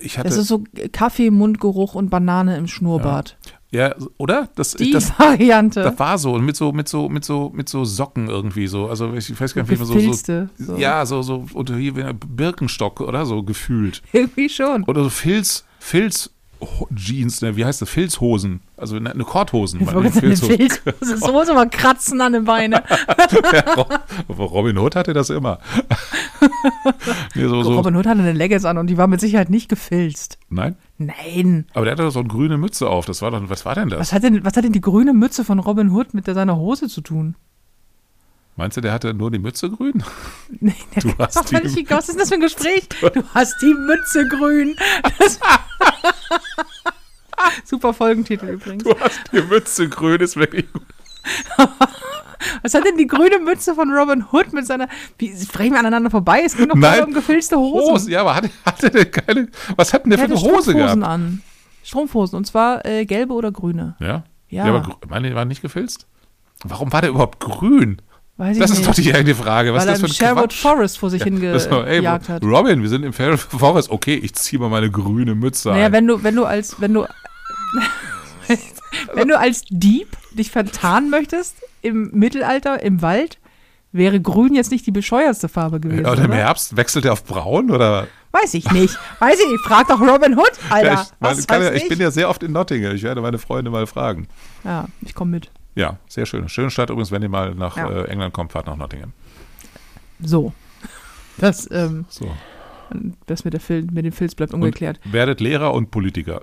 Ich 0.00 0.18
hatte, 0.18 0.28
Das 0.28 0.36
ist 0.36 0.48
so 0.48 0.64
Kaffee, 0.92 1.30
Mundgeruch 1.30 1.94
und 1.94 2.10
Banane 2.10 2.56
im 2.56 2.68
Schnurrbart. 2.68 3.38
ja, 3.70 3.94
oder? 4.18 4.48
Das, 4.54 4.72
Die 4.72 4.90
das, 4.92 5.18
Variante. 5.18 5.82
das 5.82 5.98
war 5.98 6.18
so. 6.18 6.34
Und 6.34 6.44
mit 6.44 6.56
so, 6.56 6.72
mit 6.72 6.88
so, 6.88 7.08
mit 7.08 7.24
so, 7.24 7.50
mit 7.54 7.68
so 7.68 7.84
Socken 7.84 8.28
irgendwie 8.28 8.66
so. 8.66 8.88
Also 8.88 9.14
ich 9.14 9.40
weiß 9.40 9.54
gar 9.54 9.62
nicht, 9.62 9.70
wie 9.70 9.76
man 9.76 9.86
so, 9.86 9.94
so. 9.94 9.98
Gefilzte. 9.98 10.50
So. 10.58 10.76
Ja, 10.76 11.04
so, 11.06 11.22
so 11.22 11.46
unter 11.54 11.76
hier 11.76 11.96
wie 11.96 12.02
ein 12.04 12.18
Birkenstock 12.18 13.00
oder 13.00 13.24
so 13.24 13.42
gefühlt. 13.42 14.02
Irgendwie 14.12 14.48
schon. 14.50 14.84
Oder 14.84 15.02
so 15.04 15.10
Filz, 15.10 15.64
Filz. 15.78 16.30
Jeans, 16.94 17.40
ne, 17.42 17.56
wie 17.56 17.64
heißt 17.64 17.82
das? 17.82 17.88
Filzhosen. 17.88 18.60
Also 18.76 18.96
eine, 18.96 19.12
eine 19.12 19.24
Korthosen. 19.24 19.80
Ich 19.80 19.92
wollte 19.92 20.10
Filzhosen. 20.12 20.58
eine. 20.58 20.94
Das 21.00 21.20
muss 21.32 21.48
aber 21.48 21.66
kratzen 21.66 22.20
an 22.20 22.32
den 22.32 22.44
Beinen. 22.44 22.80
Robin 24.28 24.78
Hood 24.78 24.96
hatte 24.96 25.12
das 25.12 25.30
immer. 25.30 25.58
nee, 27.34 27.46
so, 27.46 27.62
so. 27.62 27.74
Robin 27.74 27.94
Hood 27.96 28.06
hatte 28.06 28.20
eine 28.20 28.32
Leggings 28.32 28.64
an 28.64 28.78
und 28.78 28.88
die 28.88 28.96
war 28.96 29.06
mit 29.06 29.20
Sicherheit 29.20 29.50
nicht 29.50 29.68
gefilzt. 29.68 30.38
Nein? 30.48 30.76
Nein. 30.98 31.66
Aber 31.74 31.84
der 31.84 31.92
hatte 31.92 32.02
doch 32.02 32.10
so 32.10 32.20
eine 32.20 32.28
grüne 32.28 32.58
Mütze 32.58 32.88
auf. 32.88 33.06
Das 33.06 33.22
war 33.22 33.30
dann, 33.30 33.50
was 33.50 33.64
war 33.64 33.74
denn 33.74 33.88
das? 33.88 34.00
Was 34.00 34.12
hat, 34.12 34.24
denn, 34.24 34.44
was 34.44 34.56
hat 34.56 34.64
denn 34.64 34.72
die 34.72 34.80
grüne 34.80 35.12
Mütze 35.12 35.44
von 35.44 35.60
Robin 35.60 35.90
Hood 35.90 36.14
mit 36.14 36.26
der, 36.26 36.34
seiner 36.34 36.56
Hose 36.56 36.88
zu 36.88 37.00
tun? 37.00 37.36
Meinst 38.58 38.76
du, 38.76 38.80
der 38.80 38.92
hatte 38.92 39.14
nur 39.14 39.30
die 39.30 39.38
Mütze 39.38 39.70
grün? 39.70 40.02
Nee, 40.60 40.74
Du 41.00 41.12
das 41.16 41.36
hast 41.36 41.52
doch 41.54 41.60
die- 41.60 41.80
egal. 41.80 41.98
Was 41.98 42.08
ist 42.08 42.18
das 42.20 42.28
für 42.28 42.34
ein 42.34 42.40
Gespräch? 42.40 42.88
Du 43.14 43.22
hast 43.32 43.54
die 43.62 43.72
Mütze 43.72 44.26
grün. 44.28 44.74
Super 47.64 47.94
Folgentitel 47.94 48.48
übrigens. 48.48 48.84
Du 48.84 48.98
hast 48.98 49.20
die 49.32 49.42
Mütze 49.42 49.88
grün, 49.88 50.20
ist 50.20 50.36
wirklich 50.36 50.70
gut. 50.72 50.82
Was 52.62 52.74
hat 52.74 52.84
denn 52.84 52.96
die 52.96 53.06
grüne 53.06 53.38
Mütze 53.38 53.74
von 53.74 53.92
Robin 53.92 54.24
Hood 54.32 54.52
mit 54.52 54.66
seiner. 54.66 54.88
Wie 55.18 55.34
sprechen 55.36 55.72
wir 55.72 55.80
aneinander 55.80 56.10
vorbei? 56.10 56.42
Es 56.44 56.56
noch 56.58 56.66
Nein. 56.68 56.80
gerade 56.80 57.06
um 57.06 57.12
gefilzte 57.12 57.56
Hosen. 57.56 57.92
Hose, 57.92 58.10
ja, 58.10 58.20
aber 58.22 58.34
hatte, 58.36 58.50
hatte 58.64 58.90
der 58.90 59.10
keine. 59.10 59.48
Was 59.76 59.92
hat 59.92 60.04
denn 60.04 60.10
der 60.10 60.18
Er 60.20 60.26
für 60.28 60.34
eine 60.34 60.40
Hose 60.40 60.70
Strumpfhosen 60.70 60.76
gehabt? 60.76 61.02
an. 61.04 61.42
Strumpfhosen. 61.84 62.36
Und 62.36 62.44
zwar 62.46 62.84
äh, 62.86 63.04
gelbe 63.06 63.34
oder 63.34 63.52
grüne. 63.52 63.96
Ja? 64.00 64.24
Ja. 64.48 64.64
aber 64.64 64.80
gr- 64.82 64.96
meine, 65.08 65.28
die 65.28 65.34
waren 65.34 65.48
nicht 65.48 65.62
gefilzt? 65.62 66.06
Warum 66.64 66.92
war 66.92 67.00
der 67.02 67.10
überhaupt 67.10 67.38
grün? 67.40 68.00
Weiß 68.38 68.56
ich 68.56 68.62
Das 68.62 68.70
nicht. 68.70 68.80
ist 68.80 68.88
doch 68.88 68.94
die 68.94 69.12
eigentliche 69.12 69.42
Frage. 69.42 69.74
Was 69.74 69.84
weil 69.84 69.94
ist 69.94 70.02
das 70.02 70.12
für 70.12 70.14
ein 70.14 70.28
Sherwood 70.28 70.50
Quatsch? 70.50 70.60
Forest 70.62 70.98
vor 70.98 71.10
sich 71.10 71.22
ey, 71.22 71.30
hingejagt 71.30 72.28
hat. 72.28 72.42
Robin, 72.44 72.82
wir 72.82 72.88
sind 72.88 73.02
im 73.04 73.12
Sherwood 73.12 73.40
Forest. 73.40 73.90
Okay, 73.90 74.14
ich 74.14 74.34
ziehe 74.34 74.60
mal 74.60 74.68
meine 74.70 74.90
grüne 74.90 75.34
Mütze 75.34 75.70
Naja, 75.70 75.86
ein. 75.86 75.92
wenn 75.92 76.06
du, 76.06 76.22
wenn 76.22 76.36
du 76.36 76.44
als, 76.44 76.80
wenn 76.80 76.94
du, 76.94 77.04
wenn 79.14 79.28
du 79.28 79.38
als 79.38 79.62
Dieb 79.68 80.08
dich 80.32 80.50
vertarnen 80.50 81.10
möchtest 81.10 81.56
im 81.82 82.10
Mittelalter 82.12 82.82
im 82.82 83.02
Wald, 83.02 83.38
wäre 83.90 84.20
grün 84.20 84.54
jetzt 84.54 84.70
nicht 84.70 84.86
die 84.86 84.92
bescheuertste 84.92 85.48
Farbe 85.48 85.80
gewesen. 85.80 86.04
Ja, 86.04 86.12
und 86.12 86.18
im 86.18 86.26
oder? 86.26 86.34
Herbst 86.36 86.76
wechselt 86.76 87.06
er 87.06 87.14
auf 87.14 87.24
braun 87.24 87.70
oder? 87.70 88.06
Weiß 88.30 88.54
ich 88.54 88.70
nicht. 88.70 88.96
Weiß 89.18 89.38
ich 89.40 89.50
nicht. 89.50 89.64
Frag 89.64 89.88
doch 89.88 90.00
Robin 90.00 90.38
Hood, 90.38 90.52
Alter. 90.70 90.92
Ja, 90.92 91.02
ich, 91.02 91.08
meine, 91.18 91.38
weiß 91.38 91.46
ja, 91.48 91.72
ich 91.72 91.82
ich? 91.84 91.88
bin 91.88 91.98
ja 91.98 92.10
sehr 92.10 92.28
oft 92.28 92.42
in 92.42 92.52
Nottingham. 92.52 92.94
Ich 92.94 93.02
werde 93.02 93.20
meine 93.20 93.38
Freunde 93.38 93.70
mal 93.70 93.86
fragen. 93.86 94.28
ja, 94.64 94.84
ich 95.00 95.14
komme 95.14 95.32
mit. 95.32 95.50
Ja, 95.78 95.96
sehr 96.08 96.26
schön. 96.26 96.48
Schöne 96.48 96.70
Stadt 96.70 96.90
übrigens, 96.90 97.12
wenn 97.12 97.22
ihr 97.22 97.28
mal 97.28 97.54
nach 97.54 97.76
Ja. 97.76 97.88
äh, 97.88 98.04
England 98.08 98.34
kommt, 98.34 98.50
fahrt 98.52 98.66
nach 98.66 98.76
Nottingham. 98.76 99.12
So. 100.20 100.52
Das, 101.36 101.70
ähm, 101.70 102.04
So. 102.08 102.28
das 103.26 103.44
mit, 103.44 103.52
der 103.52 103.60
Fil 103.60 103.82
mit 103.92 104.04
dem 104.04 104.12
Filz 104.12 104.34
bleibt 104.34 104.52
ungeklärt. 104.52 104.98
Und 105.04 105.12
werdet 105.12 105.40
Lehrer 105.40 105.72
und 105.74 105.90
Politiker 105.92 106.42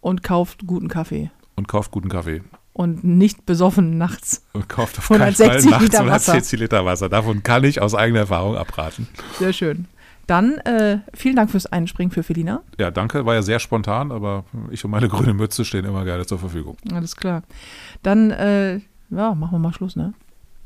Und, 0.00 0.22
kauft 0.22 0.66
guten 0.66 0.88
Kaffee. 0.88 1.30
und 1.56 1.68
kauft 1.68 1.90
guten 1.90 2.08
Kaffee. 2.08 2.42
Und 2.72 3.04
nicht 3.04 3.44
besoffen 3.46 3.98
nachts. 3.98 4.42
Und 4.54 4.68
kauft 4.68 4.98
auf 4.98 5.06
keinen 5.08 5.20
160 5.20 5.70
Fall 5.70 5.70
nachts 5.70 5.82
Liter 5.84 5.98
Wasser. 6.06 6.32
160 6.32 6.60
Liter 6.60 6.84
Wasser. 6.86 7.08
Davon 7.10 7.42
kann 7.42 7.62
ich 7.64 7.80
aus 7.82 7.94
eigener 7.94 8.20
Erfahrung 8.20 8.56
abraten. 8.56 9.06
Sehr 9.38 9.52
schön. 9.52 9.86
Dann 10.26 10.54
äh, 10.58 11.00
vielen 11.12 11.36
Dank 11.36 11.50
fürs 11.50 11.66
Einspringen 11.66 12.10
für 12.10 12.22
Felina. 12.22 12.62
Ja, 12.78 12.90
danke. 12.90 13.26
War 13.26 13.34
ja 13.34 13.42
sehr 13.42 13.58
spontan, 13.58 14.12
aber 14.12 14.44
ich 14.70 14.84
und 14.84 14.90
meine 14.90 15.08
grüne 15.08 15.34
Mütze 15.34 15.64
stehen 15.64 15.84
immer 15.84 16.04
gerne 16.04 16.26
zur 16.26 16.38
Verfügung. 16.38 16.76
Alles 16.92 17.16
klar. 17.16 17.42
Dann, 18.02 18.30
äh, 18.30 18.80
ja, 19.10 19.34
machen 19.34 19.52
wir 19.52 19.58
mal 19.58 19.72
Schluss, 19.72 19.96
ne? 19.96 20.14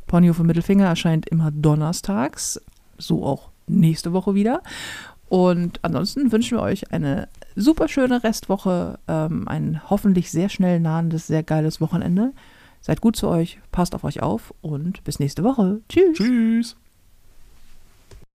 Ponyhof 0.06 0.40
und 0.40 0.46
Mittelfinger 0.46 0.86
erscheint 0.86 1.28
immer 1.28 1.50
donnerstags, 1.50 2.61
so 2.96 3.24
auch 3.24 3.50
nächste 3.66 4.12
Woche 4.12 4.34
wieder. 4.34 4.62
Und 5.28 5.80
ansonsten 5.82 6.32
wünschen 6.32 6.56
wir 6.56 6.62
euch 6.62 6.90
eine 6.90 7.28
super 7.54 7.88
schöne 7.88 8.24
Restwoche, 8.24 8.98
ähm, 9.09 9.46
ein 9.46 9.82
hoffentlich 9.90 10.30
sehr 10.30 10.48
schnell 10.48 10.80
nahendes, 10.80 11.26
sehr 11.26 11.42
geiles 11.42 11.80
Wochenende. 11.80 12.32
Seid 12.80 13.00
gut 13.00 13.16
zu 13.16 13.28
euch, 13.28 13.61
passt 13.70 13.94
auf 13.94 14.04
euch 14.04 14.22
auf 14.22 14.54
und 14.62 15.04
bis 15.04 15.18
nächste 15.18 15.44
Woche. 15.44 15.80
Tschüss. 15.88 16.16
Tschüss. 16.16 16.76